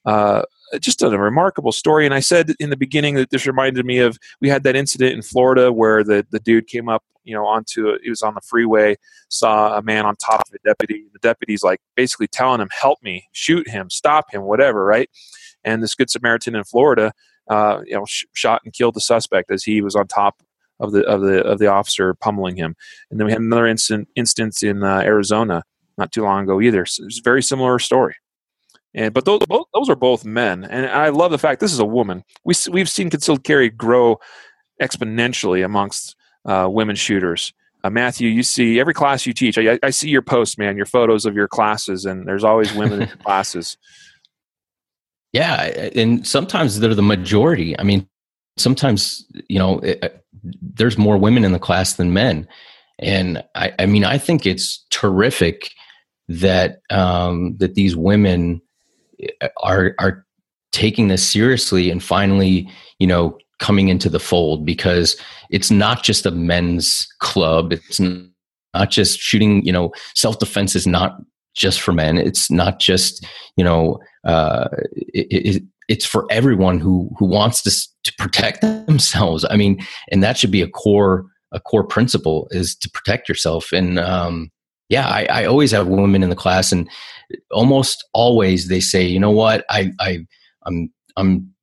Uh, 0.05 0.43
just 0.79 1.01
a 1.01 1.09
remarkable 1.09 1.71
story. 1.71 2.05
And 2.05 2.13
I 2.13 2.19
said 2.19 2.53
in 2.59 2.69
the 2.69 2.77
beginning 2.77 3.15
that 3.15 3.29
this 3.29 3.47
reminded 3.47 3.85
me 3.85 3.99
of 3.99 4.19
we 4.39 4.49
had 4.49 4.63
that 4.63 4.75
incident 4.75 5.13
in 5.13 5.21
Florida 5.21 5.71
where 5.71 6.03
the, 6.03 6.25
the 6.31 6.39
dude 6.39 6.67
came 6.67 6.89
up, 6.89 7.03
you 7.27 7.35
know, 7.35 7.45
onto 7.45 7.89
a, 7.89 7.97
he 8.01 8.09
was 8.09 8.21
on 8.21 8.33
the 8.33 8.41
freeway, 8.41 8.95
saw 9.29 9.77
a 9.77 9.81
man 9.81 10.05
on 10.05 10.15
top 10.15 10.41
of 10.47 10.53
a 10.53 10.59
deputy. 10.67 11.05
The 11.11 11.19
deputy's 11.19 11.63
like 11.63 11.79
basically 11.95 12.27
telling 12.27 12.61
him, 12.61 12.69
"Help 12.71 12.99
me, 13.03 13.27
shoot 13.33 13.69
him, 13.69 13.89
stop 13.89 14.33
him, 14.33 14.43
whatever." 14.43 14.85
Right? 14.85 15.09
And 15.63 15.83
this 15.83 15.95
good 15.95 16.09
Samaritan 16.09 16.55
in 16.55 16.63
Florida, 16.63 17.11
uh, 17.49 17.81
you 17.85 17.95
know, 17.95 18.05
sh- 18.05 18.25
shot 18.33 18.61
and 18.63 18.73
killed 18.73 18.95
the 18.95 19.01
suspect 19.01 19.51
as 19.51 19.63
he 19.63 19.81
was 19.81 19.95
on 19.95 20.07
top 20.07 20.41
of 20.79 20.91
the 20.93 21.03
of 21.05 21.21
the 21.21 21.43
of 21.43 21.59
the 21.59 21.67
officer 21.67 22.13
pummeling 22.15 22.55
him. 22.55 22.75
And 23.11 23.19
then 23.19 23.25
we 23.25 23.33
had 23.33 23.41
another 23.41 23.67
instant 23.67 24.07
instance 24.15 24.63
in 24.63 24.83
uh, 24.83 25.01
Arizona 25.01 25.63
not 25.97 26.11
too 26.11 26.23
long 26.23 26.43
ago 26.43 26.61
either. 26.61 26.85
So 26.85 27.05
it's 27.05 27.19
a 27.19 27.23
very 27.23 27.43
similar 27.43 27.79
story. 27.79 28.15
And 28.93 29.13
but 29.13 29.25
those 29.25 29.41
both, 29.47 29.67
those 29.73 29.89
are 29.89 29.95
both 29.95 30.25
men, 30.25 30.63
and 30.63 30.85
I 30.87 31.09
love 31.09 31.31
the 31.31 31.37
fact 31.37 31.59
this 31.59 31.73
is 31.73 31.79
a 31.79 31.85
woman. 31.85 32.23
We 32.45 32.55
we've 32.71 32.89
seen 32.89 33.09
concealed 33.09 33.43
carry 33.43 33.69
grow 33.69 34.19
exponentially 34.81 35.65
amongst 35.65 36.15
uh, 36.47 36.67
women 36.69 36.95
shooters. 36.95 37.53
Uh, 37.83 37.89
Matthew, 37.89 38.29
you 38.29 38.41
see 38.41 38.79
every 38.79 38.93
class 38.93 39.25
you 39.25 39.33
teach. 39.33 39.57
I, 39.57 39.77
I, 39.83 39.91
see 39.91 40.09
your 40.09 40.23
posts, 40.23 40.57
man, 40.57 40.77
your 40.77 40.85
photos 40.85 41.25
of 41.25 41.35
your 41.35 41.47
classes, 41.47 42.05
and 42.05 42.27
there's 42.27 42.43
always 42.43 42.73
women 42.73 43.03
in 43.03 43.07
classes. 43.23 43.77
Yeah, 45.31 45.61
and 45.95 46.25
sometimes 46.25 46.79
they're 46.79 46.95
the 46.95 47.03
majority. 47.03 47.77
I 47.77 47.83
mean, 47.83 48.07
sometimes 48.57 49.25
you 49.47 49.59
know 49.59 49.79
it, 49.79 50.25
there's 50.43 50.97
more 50.97 51.17
women 51.17 51.43
in 51.45 51.51
the 51.51 51.59
class 51.59 51.93
than 51.93 52.13
men, 52.13 52.47
and 52.97 53.43
I, 53.53 53.73
I 53.77 53.85
mean, 53.85 54.03
I 54.03 54.17
think 54.17 54.45
it's 54.45 54.83
terrific 54.89 55.69
that 56.29 56.79
um, 56.89 57.57
that 57.57 57.75
these 57.75 57.95
women 57.95 58.61
are 59.61 59.93
are 59.99 60.25
taking 60.71 61.07
this 61.07 61.27
seriously 61.27 61.89
and 61.89 62.03
finally, 62.03 62.69
you 62.99 63.07
know, 63.07 63.37
coming 63.59 63.87
into 63.89 64.09
the 64.09 64.19
fold 64.19 64.65
because 64.65 65.19
it's 65.49 65.71
not 65.71 66.03
just 66.03 66.25
a 66.25 66.31
men's 66.31 67.07
club. 67.19 67.73
It's 67.73 67.99
not 67.99 68.89
just 68.89 69.19
shooting. 69.19 69.65
You 69.65 69.71
know, 69.71 69.91
self 70.15 70.39
defense 70.39 70.75
is 70.75 70.87
not 70.87 71.17
just 71.55 71.81
for 71.81 71.91
men. 71.91 72.17
It's 72.17 72.51
not 72.51 72.79
just 72.79 73.25
you 73.55 73.63
know. 73.63 73.99
Uh, 74.23 74.67
it, 75.13 75.55
it, 75.55 75.63
it's 75.87 76.05
for 76.05 76.27
everyone 76.29 76.79
who 76.79 77.09
who 77.17 77.25
wants 77.25 77.61
to 77.63 77.71
to 78.03 78.13
protect 78.17 78.61
themselves. 78.61 79.45
I 79.49 79.55
mean, 79.55 79.79
and 80.11 80.23
that 80.23 80.37
should 80.37 80.51
be 80.51 80.61
a 80.61 80.67
core 80.67 81.25
a 81.51 81.59
core 81.59 81.83
principle 81.85 82.47
is 82.51 82.75
to 82.75 82.89
protect 82.89 83.29
yourself. 83.29 83.71
And 83.71 83.99
um, 83.99 84.51
yeah, 84.89 85.07
I, 85.07 85.27
I 85.29 85.45
always 85.45 85.71
have 85.71 85.87
women 85.87 86.23
in 86.23 86.29
the 86.29 86.35
class, 86.35 86.71
and 86.71 86.89
almost 87.51 88.05
always 88.13 88.67
they 88.67 88.79
say, 88.79 89.05
you 89.05 89.19
know 89.19 89.31
what, 89.31 89.65
I, 89.69 89.91
I 89.99 90.25
I'm 90.65 90.91
I'm 91.15 91.53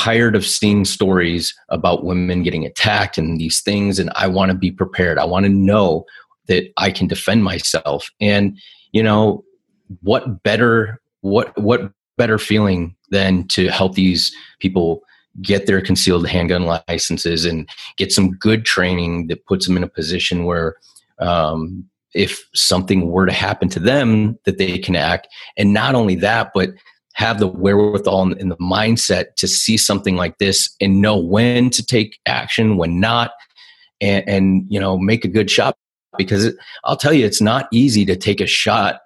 tired 0.00 0.34
of 0.34 0.46
seeing 0.46 0.86
stories 0.86 1.54
about 1.68 2.04
women 2.04 2.42
getting 2.42 2.64
attacked 2.64 3.18
and 3.18 3.38
these 3.38 3.60
things, 3.60 3.98
and 3.98 4.10
I 4.16 4.28
want 4.28 4.50
to 4.50 4.56
be 4.56 4.70
prepared. 4.70 5.18
I 5.18 5.26
want 5.26 5.44
to 5.44 5.50
know 5.50 6.06
that 6.46 6.64
I 6.78 6.90
can 6.90 7.06
defend 7.06 7.44
myself. 7.44 8.10
And 8.20 8.58
you 8.92 9.02
know, 9.02 9.44
what 10.00 10.42
better 10.42 11.00
what 11.20 11.56
what 11.58 11.92
better 12.16 12.38
feeling 12.38 12.96
than 13.10 13.46
to 13.48 13.68
help 13.68 13.94
these 13.94 14.34
people 14.58 15.02
get 15.42 15.66
their 15.66 15.82
concealed 15.82 16.26
handgun 16.26 16.64
licenses 16.88 17.44
and 17.44 17.68
get 17.96 18.10
some 18.10 18.32
good 18.32 18.64
training 18.64 19.26
that 19.28 19.44
puts 19.46 19.66
them 19.66 19.76
in 19.76 19.84
a 19.84 19.88
position 19.88 20.44
where 20.44 20.76
um, 21.18 21.84
if 22.14 22.48
something 22.54 23.10
were 23.10 23.26
to 23.26 23.32
happen 23.32 23.68
to 23.68 23.78
them 23.78 24.38
that 24.44 24.58
they 24.58 24.78
can 24.78 24.96
act 24.96 25.28
and 25.56 25.72
not 25.72 25.94
only 25.94 26.14
that 26.14 26.50
but 26.52 26.70
have 27.14 27.38
the 27.38 27.46
wherewithal 27.46 28.32
and 28.32 28.50
the 28.50 28.56
mindset 28.56 29.34
to 29.36 29.48
see 29.48 29.76
something 29.76 30.16
like 30.16 30.38
this 30.38 30.74
and 30.80 31.00
know 31.00 31.16
when 31.16 31.70
to 31.70 31.84
take 31.84 32.18
action 32.26 32.76
when 32.76 33.00
not 33.00 33.32
and, 34.00 34.26
and 34.28 34.66
you 34.68 34.80
know 34.80 34.96
make 34.96 35.24
a 35.24 35.28
good 35.28 35.50
shot 35.50 35.76
because 36.16 36.44
it, 36.44 36.56
i'll 36.84 36.96
tell 36.96 37.12
you 37.12 37.26
it's 37.26 37.40
not 37.40 37.68
easy 37.72 38.04
to 38.04 38.16
take 38.16 38.40
a 38.40 38.46
shot 38.46 39.00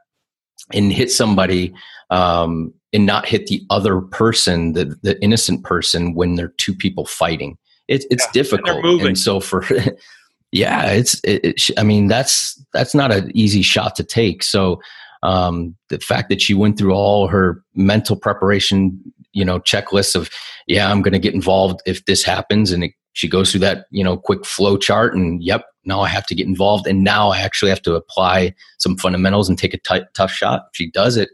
and 0.72 0.92
hit 0.92 1.10
somebody 1.10 1.74
um, 2.10 2.72
and 2.92 3.06
not 3.06 3.26
hit 3.26 3.46
the 3.46 3.64
other 3.70 4.00
person 4.00 4.74
the, 4.74 4.96
the 5.02 5.20
innocent 5.22 5.64
person 5.64 6.14
when 6.14 6.34
they're 6.34 6.54
two 6.58 6.74
people 6.74 7.06
fighting 7.06 7.58
it, 7.88 8.04
it's 8.10 8.24
yeah, 8.26 8.32
difficult. 8.32 8.84
And, 8.84 9.00
and, 9.02 9.18
so 9.18 9.40
for 9.40 9.64
yeah, 10.52 10.86
it's 10.86 11.20
it, 11.24 11.44
it, 11.44 11.78
I 11.78 11.82
mean 11.82 12.08
that's 12.08 12.62
that's 12.72 12.94
not 12.94 13.12
an 13.12 13.30
easy 13.34 13.62
shot 13.62 13.96
to 13.96 14.04
take. 14.04 14.42
So 14.42 14.80
um, 15.24 15.74
the 15.88 15.98
fact 15.98 16.28
that 16.28 16.40
she 16.40 16.54
went 16.54 16.78
through 16.78 16.92
all 16.92 17.26
her 17.28 17.62
mental 17.74 18.14
preparation, 18.14 19.00
you 19.32 19.44
know, 19.44 19.58
checklist 19.58 20.14
of 20.14 20.30
yeah, 20.68 20.90
I'm 20.90 21.02
going 21.02 21.12
to 21.12 21.18
get 21.18 21.34
involved 21.34 21.80
if 21.86 22.04
this 22.04 22.22
happens, 22.22 22.70
and 22.70 22.84
it, 22.84 22.92
she 23.14 23.28
goes 23.28 23.50
through 23.50 23.60
that 23.60 23.86
you 23.90 24.04
know 24.04 24.16
quick 24.16 24.44
flow 24.44 24.76
chart, 24.76 25.14
and 25.14 25.42
yep, 25.42 25.64
now 25.84 26.02
I 26.02 26.08
have 26.08 26.26
to 26.26 26.34
get 26.34 26.46
involved, 26.46 26.86
and 26.86 27.02
now 27.02 27.30
I 27.30 27.38
actually 27.38 27.70
have 27.70 27.82
to 27.82 27.94
apply 27.94 28.54
some 28.78 28.96
fundamentals 28.96 29.48
and 29.48 29.58
take 29.58 29.74
a 29.74 29.78
t- 29.78 30.06
tough 30.14 30.30
shot. 30.30 30.66
She 30.72 30.90
does 30.90 31.16
it, 31.16 31.30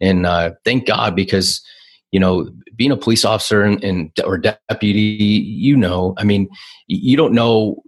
and 0.00 0.26
uh, 0.26 0.52
thank 0.64 0.86
God 0.86 1.14
because 1.14 1.62
you 2.10 2.18
know 2.18 2.50
being 2.74 2.90
a 2.90 2.96
police 2.96 3.24
officer 3.24 3.62
and, 3.62 3.82
and, 3.84 4.10
or 4.24 4.38
deputy 4.38 4.90
you 4.90 5.76
know 5.76 6.14
i 6.16 6.24
mean 6.24 6.48
you 6.86 7.18
don't 7.18 7.34
know 7.34 7.82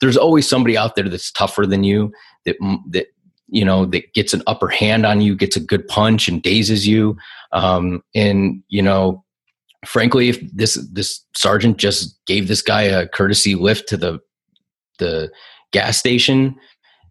there's 0.00 0.16
always 0.16 0.48
somebody 0.48 0.76
out 0.76 0.94
there 0.94 1.08
that's 1.08 1.32
tougher 1.32 1.66
than 1.66 1.82
you 1.82 2.12
that 2.44 2.56
that 2.88 3.08
you 3.54 3.64
know 3.64 3.86
that 3.86 4.12
gets 4.14 4.34
an 4.34 4.42
upper 4.46 4.68
hand 4.68 5.06
on 5.06 5.20
you 5.20 5.34
gets 5.34 5.56
a 5.56 5.60
good 5.60 5.86
punch 5.88 6.28
and 6.28 6.42
dazes 6.42 6.86
you. 6.86 7.16
Um, 7.52 8.02
and 8.14 8.62
you 8.68 8.82
know 8.82 9.24
frankly 9.86 10.28
if 10.30 10.40
this 10.52 10.74
this 10.92 11.24
sergeant 11.36 11.76
just 11.76 12.18
gave 12.26 12.48
this 12.48 12.62
guy 12.62 12.82
a 12.82 13.06
courtesy 13.06 13.54
lift 13.54 13.88
to 13.88 13.96
the 13.96 14.18
the 14.98 15.30
gas 15.72 15.98
station 15.98 16.56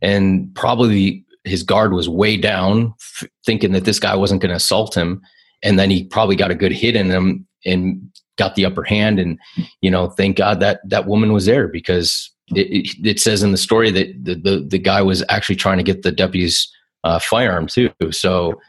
and 0.01 0.53
probably 0.55 1.23
his 1.43 1.61
guard 1.61 1.93
was 1.93 2.09
way 2.09 2.35
down 2.35 2.93
f- 2.99 3.29
thinking 3.45 3.73
that 3.73 3.85
this 3.85 3.99
guy 3.99 4.15
wasn't 4.15 4.41
going 4.41 4.49
to 4.49 4.55
assault 4.55 4.95
him 4.95 5.21
and 5.61 5.77
then 5.77 5.89
he 5.89 6.03
probably 6.03 6.35
got 6.35 6.51
a 6.51 6.55
good 6.55 6.71
hit 6.71 6.95
in 6.95 7.09
him 7.09 7.47
and 7.65 8.01
got 8.37 8.55
the 8.55 8.65
upper 8.65 8.83
hand. 8.83 9.19
And 9.19 9.39
you 9.81 9.91
know 9.91 10.09
thank 10.09 10.37
god 10.37 10.59
that 10.59 10.81
that 10.89 11.07
woman 11.07 11.31
was 11.31 11.45
there 11.45 11.67
because 11.67 12.32
it, 12.49 12.95
it, 13.03 13.19
says 13.19 13.43
in 13.43 13.51
the 13.51 13.57
story 13.57 13.89
that 13.91 14.23
the, 14.23 14.35
the, 14.35 14.65
the 14.67 14.77
guy 14.77 15.01
was 15.01 15.23
actually 15.29 15.55
trying 15.55 15.77
to 15.77 15.83
get 15.83 16.03
the 16.03 16.11
deputy's 16.11 16.69
uh, 17.03 17.19
firearm 17.19 17.67
too. 17.67 17.91
So 18.11 18.59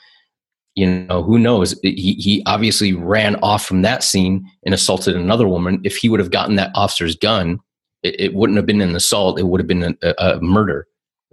you 0.75 0.91
know 0.91 1.23
who 1.23 1.39
knows? 1.39 1.79
He, 1.83 2.15
he 2.15 2.43
obviously 2.47 2.93
ran 2.93 3.37
off 3.37 3.65
from 3.65 3.83
that 3.83 4.03
scene 4.03 4.49
and 4.65 4.75
assaulted 4.75 5.17
another 5.17 5.47
woman. 5.47 5.81
If 5.85 5.97
he 5.97 6.09
would 6.09 6.21
have 6.21 6.31
gotten 6.31 6.57
that 6.57 6.73
officer's 6.75 7.17
gun 7.17 7.61
it, 8.05 8.21
it 8.21 8.35
wouldn't 8.35 8.57
have 8.57 8.67
been 8.67 8.81
an 8.81 8.95
assault. 8.95 9.41
It 9.41 9.47
would 9.49 9.61
have 9.61 9.67
been 9.67 9.97
a, 10.01 10.15
a 10.19 10.41
murder. 10.41 10.87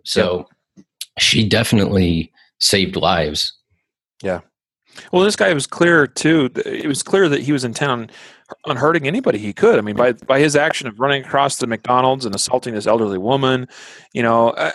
So 0.04 0.48
yeah. 0.76 0.84
she 1.20 1.48
definitely 1.48 2.32
saved 2.60 2.96
lives. 2.96 3.54
Yeah. 4.24 4.40
Well, 5.12 5.24
this 5.24 5.36
guy 5.36 5.54
was 5.54 5.68
clear 5.68 6.08
too. 6.08 6.50
It 6.66 6.88
was 6.88 7.04
clear 7.04 7.30
that 7.30 7.42
he 7.42 7.52
was 7.52 7.64
in 7.64 7.74
on, 7.82 8.10
on 8.66 8.78
hurting 8.78 9.08
anybody 9.08 9.38
he 9.38 9.54
could. 9.54 9.78
I 9.78 9.82
mean, 9.82 9.96
by 9.96 10.14
by 10.14 10.40
his 10.40 10.56
action 10.56 10.88
of 10.88 11.00
running 11.00 11.24
across 11.24 11.58
the 11.58 11.68
McDonald's 11.68 12.26
and 12.26 12.34
assaulting 12.36 12.74
this 12.74 12.88
elderly 12.88 13.18
woman, 13.18 13.68
you 14.14 14.24
know, 14.24 14.50
uh, 14.52 14.72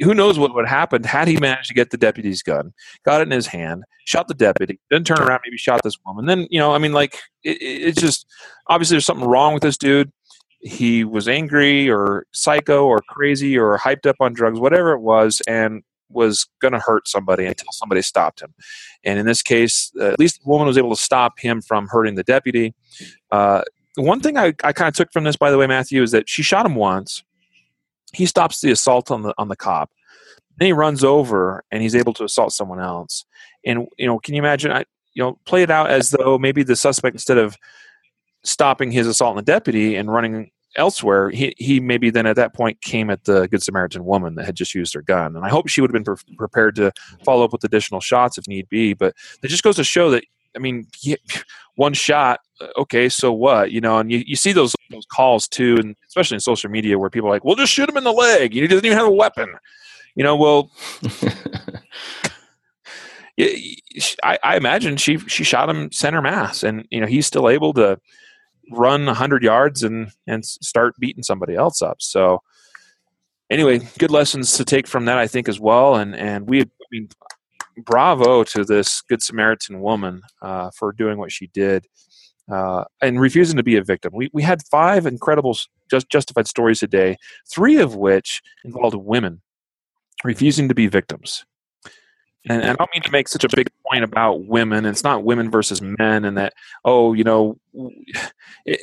who 0.00 0.14
knows 0.14 0.38
what 0.38 0.54
would 0.54 0.66
happen 0.66 1.04
had 1.04 1.28
he 1.28 1.36
managed 1.36 1.68
to 1.68 1.74
get 1.74 1.90
the 1.90 1.96
deputy's 1.96 2.42
gun, 2.42 2.72
got 3.04 3.20
it 3.20 3.24
in 3.24 3.30
his 3.30 3.46
hand, 3.46 3.84
shot 4.06 4.28
the 4.28 4.34
deputy, 4.34 4.80
then 4.90 5.04
turn 5.04 5.18
around, 5.18 5.40
maybe 5.44 5.58
shot 5.58 5.80
this 5.82 5.98
woman. 6.06 6.26
Then 6.26 6.46
you 6.50 6.58
know, 6.58 6.72
I 6.72 6.78
mean, 6.78 6.92
like 6.92 7.14
it, 7.44 7.58
it's 7.60 8.00
just 8.00 8.26
obviously 8.68 8.94
there's 8.94 9.06
something 9.06 9.28
wrong 9.28 9.54
with 9.54 9.62
this 9.62 9.76
dude. 9.76 10.12
He 10.62 11.04
was 11.04 11.26
angry 11.26 11.88
or 11.88 12.26
psycho 12.32 12.84
or 12.84 13.00
crazy 13.08 13.58
or 13.58 13.78
hyped 13.78 14.06
up 14.06 14.16
on 14.20 14.34
drugs, 14.34 14.58
whatever 14.60 14.92
it 14.92 15.00
was, 15.00 15.40
and 15.46 15.82
was 16.10 16.46
going 16.60 16.72
to 16.72 16.78
hurt 16.78 17.08
somebody 17.08 17.46
until 17.46 17.72
somebody 17.72 18.02
stopped 18.02 18.42
him. 18.42 18.54
And 19.04 19.18
in 19.18 19.26
this 19.26 19.42
case, 19.42 19.92
uh, 20.00 20.08
at 20.08 20.18
least 20.18 20.42
the 20.42 20.48
woman 20.48 20.66
was 20.66 20.78
able 20.78 20.90
to 20.90 21.02
stop 21.02 21.38
him 21.38 21.60
from 21.60 21.88
hurting 21.88 22.14
the 22.14 22.22
deputy. 22.22 22.74
Uh, 23.30 23.62
one 23.96 24.20
thing 24.20 24.36
I, 24.36 24.54
I 24.62 24.72
kind 24.72 24.88
of 24.88 24.94
took 24.94 25.12
from 25.12 25.24
this, 25.24 25.36
by 25.36 25.50
the 25.50 25.58
way, 25.58 25.66
Matthew, 25.66 26.02
is 26.02 26.12
that 26.12 26.28
she 26.28 26.42
shot 26.42 26.66
him 26.66 26.74
once. 26.74 27.22
He 28.12 28.26
stops 28.26 28.60
the 28.60 28.70
assault 28.72 29.10
on 29.10 29.22
the 29.22 29.34
on 29.38 29.48
the 29.48 29.56
cop. 29.56 29.90
Then 30.56 30.66
he 30.66 30.72
runs 30.72 31.04
over 31.04 31.64
and 31.70 31.82
he's 31.82 31.94
able 31.94 32.12
to 32.14 32.24
assault 32.24 32.52
someone 32.52 32.80
else. 32.80 33.24
And 33.64 33.86
you 33.98 34.06
know, 34.06 34.18
can 34.18 34.34
you 34.34 34.40
imagine? 34.40 34.72
I 34.72 34.84
you 35.14 35.22
know, 35.22 35.38
play 35.44 35.62
it 35.62 35.70
out 35.70 35.90
as 35.90 36.10
though 36.10 36.38
maybe 36.38 36.62
the 36.62 36.76
suspect 36.76 37.14
instead 37.14 37.38
of 37.38 37.56
stopping 38.44 38.90
his 38.90 39.06
assault 39.06 39.30
on 39.30 39.36
the 39.36 39.42
deputy 39.42 39.96
and 39.96 40.12
running 40.12 40.50
elsewhere, 40.76 41.30
he, 41.30 41.54
he 41.58 41.80
maybe 41.80 42.10
then 42.10 42.26
at 42.26 42.36
that 42.36 42.54
point 42.54 42.80
came 42.80 43.10
at 43.10 43.24
the 43.24 43.48
Good 43.48 43.62
Samaritan 43.62 44.04
woman 44.04 44.34
that 44.36 44.46
had 44.46 44.54
just 44.54 44.74
used 44.74 44.94
her 44.94 45.02
gun. 45.02 45.36
And 45.36 45.44
I 45.44 45.48
hope 45.48 45.68
she 45.68 45.80
would 45.80 45.90
have 45.90 46.04
been 46.04 46.14
pre- 46.14 46.36
prepared 46.36 46.76
to 46.76 46.92
follow 47.24 47.44
up 47.44 47.52
with 47.52 47.64
additional 47.64 48.00
shots 48.00 48.38
if 48.38 48.46
need 48.46 48.68
be. 48.68 48.94
But 48.94 49.14
it 49.42 49.48
just 49.48 49.62
goes 49.62 49.76
to 49.76 49.84
show 49.84 50.10
that, 50.10 50.24
I 50.56 50.58
mean, 50.58 50.86
one 51.76 51.94
shot, 51.94 52.40
uh, 52.60 52.68
okay, 52.76 53.08
so 53.08 53.32
what? 53.32 53.72
You 53.72 53.80
know, 53.80 53.98
and 53.98 54.10
you, 54.10 54.22
you 54.26 54.36
see 54.36 54.52
those, 54.52 54.74
those 54.90 55.06
calls 55.06 55.48
too, 55.48 55.76
and 55.78 55.96
especially 56.08 56.36
in 56.36 56.40
social 56.40 56.70
media 56.70 56.98
where 56.98 57.10
people 57.10 57.28
are 57.28 57.32
like, 57.32 57.44
well, 57.44 57.56
just 57.56 57.72
shoot 57.72 57.88
him 57.88 57.96
in 57.96 58.04
the 58.04 58.12
leg. 58.12 58.52
He 58.52 58.66
doesn't 58.66 58.84
even 58.84 58.98
have 58.98 59.06
a 59.06 59.10
weapon. 59.10 59.54
You 60.14 60.24
know, 60.24 60.36
well, 60.36 60.70
I, 64.22 64.38
I 64.42 64.56
imagine 64.56 64.96
she 64.96 65.18
she 65.18 65.44
shot 65.44 65.70
him 65.70 65.92
center 65.92 66.20
mass, 66.20 66.62
and 66.62 66.86
you 66.90 67.00
know 67.00 67.06
he's 67.06 67.26
still 67.26 67.48
able 67.48 67.72
to 67.74 67.98
run 68.70 69.06
100 69.06 69.42
yards 69.42 69.82
and 69.82 70.10
and 70.26 70.44
start 70.44 70.94
beating 70.98 71.22
somebody 71.22 71.54
else 71.54 71.82
up. 71.82 72.00
So 72.00 72.42
anyway 73.50 73.80
good 73.98 74.12
lessons 74.12 74.52
to 74.56 74.64
take 74.64 74.86
from 74.86 75.06
that 75.06 75.18
i 75.18 75.26
think 75.26 75.48
as 75.48 75.58
well. 75.60 75.96
And 75.96 76.14
and 76.14 76.48
we 76.48 76.62
I 76.62 76.66
mean, 76.90 77.08
bravo 77.84 78.44
to 78.44 78.64
this 78.64 79.00
good 79.02 79.22
samaritan 79.22 79.80
woman 79.80 80.22
uh, 80.42 80.70
for 80.76 80.92
doing 80.92 81.18
what 81.18 81.32
she 81.32 81.46
did 81.48 81.86
uh, 82.50 82.84
and 83.00 83.20
refusing 83.20 83.56
to 83.56 83.62
be 83.62 83.76
a 83.76 83.82
victim. 83.82 84.12
We, 84.14 84.28
we 84.32 84.42
had 84.42 84.62
five 84.70 85.06
incredible 85.06 85.56
just 85.90 86.08
justified 86.08 86.46
stories 86.46 86.80
today 86.80 87.16
three 87.52 87.80
of 87.80 87.96
which 87.96 88.42
involved 88.64 88.96
women 88.96 89.42
refusing 90.24 90.68
to 90.68 90.74
be 90.74 90.86
victims 90.86 91.44
and, 92.48 92.62
and, 92.62 92.70
I 92.70 92.74
don't 92.74 92.90
mean 92.94 93.02
to 93.02 93.10
make 93.10 93.28
such 93.28 93.44
a 93.44 93.48
big 93.48 93.68
point 93.90 94.04
about 94.04 94.46
women. 94.46 94.86
It's 94.86 95.04
not 95.04 95.24
women 95.24 95.50
versus 95.50 95.82
men, 95.82 96.24
and 96.24 96.38
that 96.38 96.54
oh, 96.84 97.12
you 97.12 97.24
know, 97.24 97.58
it, 98.64 98.80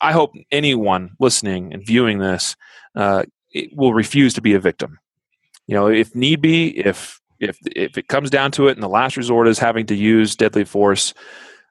I 0.00 0.12
hope 0.12 0.32
anyone 0.50 1.12
listening 1.18 1.72
and 1.72 1.86
viewing 1.86 2.18
this 2.18 2.56
uh, 2.94 3.24
will 3.72 3.94
refuse 3.94 4.34
to 4.34 4.42
be 4.42 4.54
a 4.54 4.60
victim. 4.60 4.98
You 5.66 5.74
know, 5.74 5.86
if 5.88 6.14
need 6.14 6.40
be, 6.40 6.68
if 6.78 7.20
if 7.40 7.58
if 7.74 7.96
it 7.96 8.08
comes 8.08 8.30
down 8.30 8.50
to 8.52 8.68
it, 8.68 8.72
and 8.72 8.82
the 8.82 8.88
last 8.88 9.16
resort 9.16 9.48
is 9.48 9.58
having 9.58 9.86
to 9.86 9.94
use 9.94 10.36
deadly 10.36 10.64
force, 10.64 11.14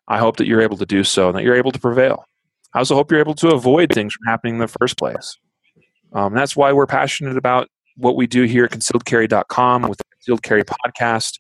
I 0.07 0.18
hope 0.18 0.38
that 0.38 0.48
you're 0.48 0.61
able 0.61 0.77
to 0.77 0.85
do 0.85 1.03
so 1.03 1.30
and 1.30 1.38
that 1.38 1.43
you're 1.43 1.56
able 1.56 1.72
to 1.72 1.80
prevail. 1.80 2.26
I 2.73 2.80
also 2.80 2.95
hope 2.95 3.11
you're 3.11 3.19
able 3.19 3.35
to 3.35 3.49
avoid 3.49 3.91
things 3.91 4.14
from 4.14 4.26
happening 4.27 4.56
in 4.56 4.60
the 4.60 4.68
first 4.68 4.98
place. 4.98 5.38
Um, 6.14 6.34
that's 6.34 6.56
why 6.56 6.73
we're 6.73 6.88
passionate 6.88 7.38
about 7.38 7.69
what 7.98 8.15
we 8.15 8.27
do 8.27 8.43
here 8.43 8.65
at 8.65 8.72
concealedcarry.com 8.72 9.84
with 9.84 10.02
Concealed 10.22 10.43
Carry 10.43 10.64
podcast. 10.64 11.39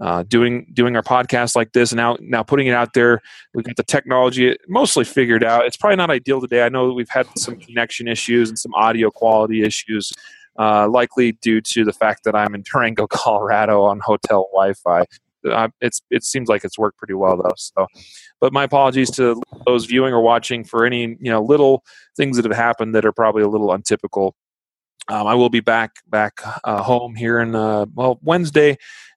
Uh, 0.00 0.24
doing 0.24 0.66
doing 0.72 0.96
our 0.96 1.02
podcast 1.02 1.54
like 1.54 1.72
this. 1.72 1.92
And 1.92 1.98
now 1.98 2.16
now 2.20 2.42
putting 2.42 2.66
it 2.66 2.74
out 2.74 2.94
there 2.94 3.22
we've 3.54 3.64
got 3.64 3.76
the 3.76 3.84
technology 3.84 4.56
mostly 4.66 5.04
figured 5.04 5.44
out. 5.44 5.66
It's 5.66 5.76
probably 5.76 5.96
not 5.96 6.10
ideal 6.10 6.40
today. 6.40 6.64
I 6.64 6.68
know 6.68 6.92
we've 6.92 7.08
had 7.08 7.28
some 7.38 7.56
connection 7.56 8.08
issues 8.08 8.48
and 8.48 8.58
some 8.58 8.74
audio 8.74 9.10
quality 9.10 9.62
issues 9.62 10.12
uh, 10.58 10.88
likely 10.88 11.32
due 11.32 11.60
to 11.60 11.84
the 11.84 11.92
fact 11.92 12.24
that 12.24 12.34
i'm 12.34 12.54
in 12.54 12.62
durango 12.62 13.06
colorado 13.10 13.82
on 13.82 14.00
hotel 14.00 14.48
wi-fi. 14.52 15.04
Uh, 15.48 15.68
it's 15.80 16.00
it 16.10 16.24
seems 16.24 16.48
like 16.48 16.64
it's 16.64 16.78
worked 16.78 16.98
pretty 16.98 17.14
well 17.14 17.36
though 17.36 17.54
so. 17.56 17.86
But 18.40 18.52
my 18.52 18.64
apologies 18.64 19.10
to 19.12 19.40
those 19.64 19.84
viewing 19.84 20.12
or 20.12 20.20
watching 20.20 20.64
for 20.64 20.84
any 20.84 21.16
you 21.20 21.30
know 21.30 21.40
little 21.40 21.84
things 22.16 22.36
that 22.36 22.44
have 22.46 22.56
happened 22.56 22.96
that 22.96 23.04
are 23.04 23.12
probably 23.12 23.42
a 23.42 23.48
little 23.48 23.70
untypical 23.72 24.34
um, 25.08 25.26
I 25.26 25.34
will 25.34 25.50
be 25.50 25.60
back 25.60 25.96
back 26.08 26.40
uh, 26.64 26.82
home 26.82 27.14
here 27.14 27.40
in 27.40 27.54
uh, 27.54 27.86
well 27.94 28.18
Wednesday. 28.22 28.76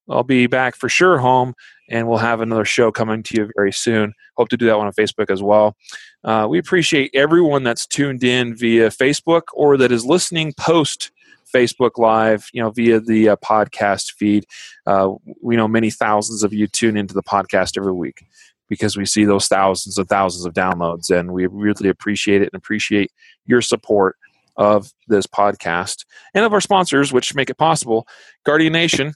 I'll 0.10 0.24
be 0.24 0.48
back 0.48 0.76
for 0.76 0.88
sure 0.88 1.18
home, 1.18 1.54
and 1.90 2.08
we'll 2.08 2.18
have 2.18 2.41
another 2.41 2.66
show 2.66 2.91
coming 2.91 3.24
to 3.24 3.36
you 3.36 3.49
very 3.56 3.74
soon. 3.74 4.14
Hope 4.38 4.49
to 4.49 4.58
do 4.58 4.66
that 4.68 4.78
one 4.78 4.88
on 4.88 4.94
Facebook 4.94 5.30
as 5.30 5.44
well. 5.44 5.76
Uh, 6.24 6.48
we 6.49 6.60
appreciate 6.60 7.12
everyone 7.14 7.64
that's 7.64 7.86
tuned 7.86 8.24
in 8.24 8.56
via 8.56 8.90
Facebook 8.90 9.44
or 9.54 9.78
that 9.78 9.91
is 9.91 10.06
listening 10.06 10.54
post 10.58 11.12
Facebook 11.54 11.91
Live, 11.98 12.49
you 12.54 12.62
know, 12.62 12.72
via 12.72 12.99
the 12.99 13.30
uh, 13.30 13.36
podcast 13.38 14.14
feed. 14.14 14.45
Uh, 14.86 15.14
we 15.41 15.56
know 15.56 15.68
many 15.68 15.90
thousands 15.90 16.44
of 16.44 16.54
you 16.54 16.68
tune 16.68 16.98
into 16.98 17.14
the 17.14 17.24
podcast 17.24 17.78
every 17.78 17.94
week 17.94 18.26
because 18.70 18.98
we 18.98 19.06
see 19.06 19.24
those 19.24 19.48
thousands 19.48 19.98
and 19.98 20.10
thousands 20.10 20.45
of 20.45 20.54
downloads, 20.54 21.10
and 21.10 21.32
we 21.32 21.48
really 21.48 21.90
appreciate 21.90 22.41
it 22.41 22.49
and 22.52 22.60
appreciate 22.60 23.12
your 23.45 23.62
support 23.62 24.18
of 24.57 24.91
this 25.07 25.27
podcast 25.27 26.05
and 26.34 26.43
of 26.43 26.53
our 26.53 26.61
sponsors, 26.61 27.13
which 27.13 27.35
make 27.35 27.49
it 27.49 27.57
possible. 27.57 28.07
Guardian 28.43 28.73
Nation, 28.73 29.13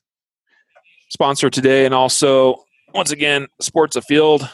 sponsor 1.09 1.49
today, 1.49 1.85
and 1.85 1.93
also, 1.93 2.63
once 2.93 3.11
again, 3.11 3.47
Sports 3.59 3.95
Afield. 3.95 4.47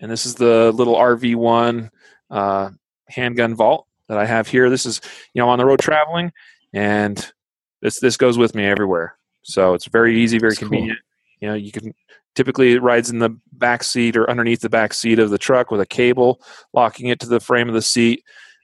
And 0.00 0.10
this 0.10 0.26
is 0.26 0.34
the 0.34 0.72
little 0.72 0.96
RV1 0.96 1.90
uh, 2.30 2.70
handgun 3.08 3.54
vault 3.54 3.86
that 4.08 4.18
I 4.18 4.26
have 4.26 4.48
here. 4.48 4.70
This 4.70 4.86
is, 4.86 5.00
you 5.34 5.42
know, 5.42 5.48
on 5.48 5.58
the 5.58 5.66
road 5.66 5.80
traveling, 5.80 6.32
and 6.72 7.32
this 7.80 8.00
this 8.00 8.16
goes 8.16 8.38
with 8.38 8.54
me 8.54 8.64
everywhere. 8.64 9.16
So 9.42 9.74
it's 9.74 9.86
very 9.86 10.20
easy, 10.20 10.38
very 10.38 10.50
That's 10.50 10.60
convenient. 10.60 10.98
Cool. 10.98 11.38
You 11.40 11.48
know, 11.48 11.54
you 11.54 11.72
can 11.72 11.94
typically 12.34 12.72
it 12.72 12.82
rides 12.82 13.10
in 13.10 13.18
the 13.18 13.36
back 13.52 13.82
seat 13.82 14.16
or 14.16 14.30
underneath 14.30 14.60
the 14.60 14.68
back 14.68 14.94
seat 14.94 15.18
of 15.18 15.30
the 15.30 15.38
truck 15.38 15.70
with 15.70 15.80
a 15.80 15.86
cable 15.86 16.40
locking 16.72 17.08
it 17.08 17.18
to 17.18 17.26
the 17.26 17.40
frame 17.40 17.68
of 17.68 17.74
the 17.74 17.82
seat 17.82 18.22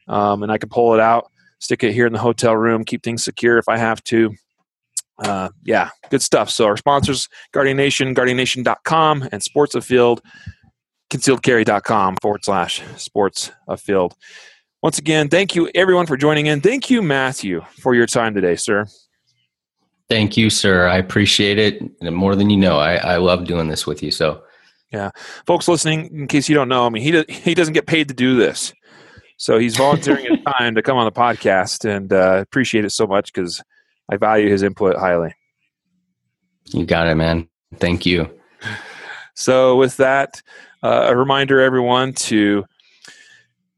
um, 0.08 0.42
and 0.42 0.52
I 0.52 0.58
can 0.58 0.68
pull 0.68 0.94
it 0.94 1.00
out, 1.00 1.30
stick 1.58 1.82
it 1.82 1.92
here 1.92 2.06
in 2.06 2.12
the 2.12 2.18
hotel 2.18 2.56
room, 2.56 2.84
keep 2.84 3.02
things 3.02 3.24
secure 3.24 3.58
if 3.58 3.68
I 3.68 3.78
have 3.78 4.02
to. 4.04 4.34
Uh, 5.18 5.48
yeah, 5.62 5.90
good 6.10 6.22
stuff. 6.22 6.50
So 6.50 6.66
our 6.66 6.76
sponsors, 6.76 7.28
Guardian 7.52 7.76
Nation, 7.76 8.14
guardiannation.com, 8.14 9.28
and 9.30 9.42
Sports 9.42 9.74
Afield, 9.74 10.20
concealedcarry.com 11.10 12.16
forward 12.20 12.44
slash 12.44 12.82
sports 12.96 13.52
afield. 13.68 14.14
Once 14.82 14.98
again, 14.98 15.28
thank 15.28 15.54
you 15.54 15.70
everyone 15.74 16.06
for 16.06 16.16
joining 16.16 16.46
in. 16.46 16.60
Thank 16.60 16.90
you, 16.90 17.00
Matthew, 17.00 17.62
for 17.80 17.94
your 17.94 18.06
time 18.06 18.34
today, 18.34 18.56
sir. 18.56 18.86
Thank 20.10 20.36
you, 20.36 20.50
sir. 20.50 20.86
I 20.86 20.98
appreciate 20.98 21.58
it 21.58 22.02
more 22.02 22.36
than 22.36 22.50
you 22.50 22.58
know. 22.58 22.78
I, 22.78 22.96
I 22.96 23.16
love 23.16 23.46
doing 23.46 23.68
this 23.68 23.86
with 23.86 24.02
you. 24.02 24.10
So, 24.10 24.42
yeah, 24.92 25.10
folks 25.46 25.66
listening, 25.66 26.10
in 26.12 26.28
case 26.28 26.48
you 26.48 26.54
don't 26.54 26.68
know, 26.68 26.84
I 26.84 26.90
mean, 26.90 27.02
he 27.02 27.24
he 27.28 27.54
doesn't 27.54 27.72
get 27.72 27.86
paid 27.86 28.08
to 28.08 28.14
do 28.14 28.36
this, 28.36 28.74
so 29.44 29.58
he's 29.58 29.76
volunteering 29.76 30.24
his 30.24 30.42
time 30.58 30.74
to 30.74 30.80
come 30.80 30.96
on 30.96 31.04
the 31.04 31.12
podcast, 31.12 31.84
and 31.84 32.10
uh, 32.14 32.36
appreciate 32.40 32.86
it 32.86 32.92
so 32.92 33.06
much 33.06 33.30
because 33.30 33.62
I 34.10 34.16
value 34.16 34.48
his 34.48 34.62
input 34.62 34.96
highly. 34.96 35.34
You 36.68 36.86
got 36.86 37.08
it, 37.08 37.14
man. 37.16 37.46
Thank 37.76 38.06
you. 38.06 38.30
So, 39.34 39.76
with 39.76 39.98
that, 39.98 40.40
uh, 40.82 41.08
a 41.10 41.14
reminder, 41.16 41.60
everyone, 41.60 42.14
to 42.14 42.64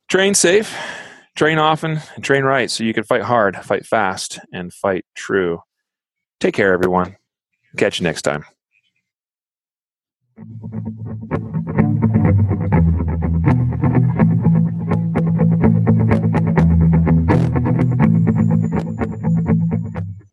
train 0.07 0.35
safe, 0.35 0.73
train 1.35 1.59
often, 1.59 1.99
and 2.15 2.23
train 2.23 2.45
right 2.45 2.71
so 2.71 2.85
you 2.85 2.95
can 2.95 3.03
fight 3.03 3.23
hard, 3.23 3.57
fight 3.57 3.85
fast, 3.85 4.39
and 4.53 4.73
fight 4.73 5.05
true. 5.17 5.63
Take 6.39 6.55
care, 6.55 6.75
everyone. 6.75 7.17
Catch 7.77 7.99
you 7.99 8.05
next 8.05 8.23
time. 8.23 8.45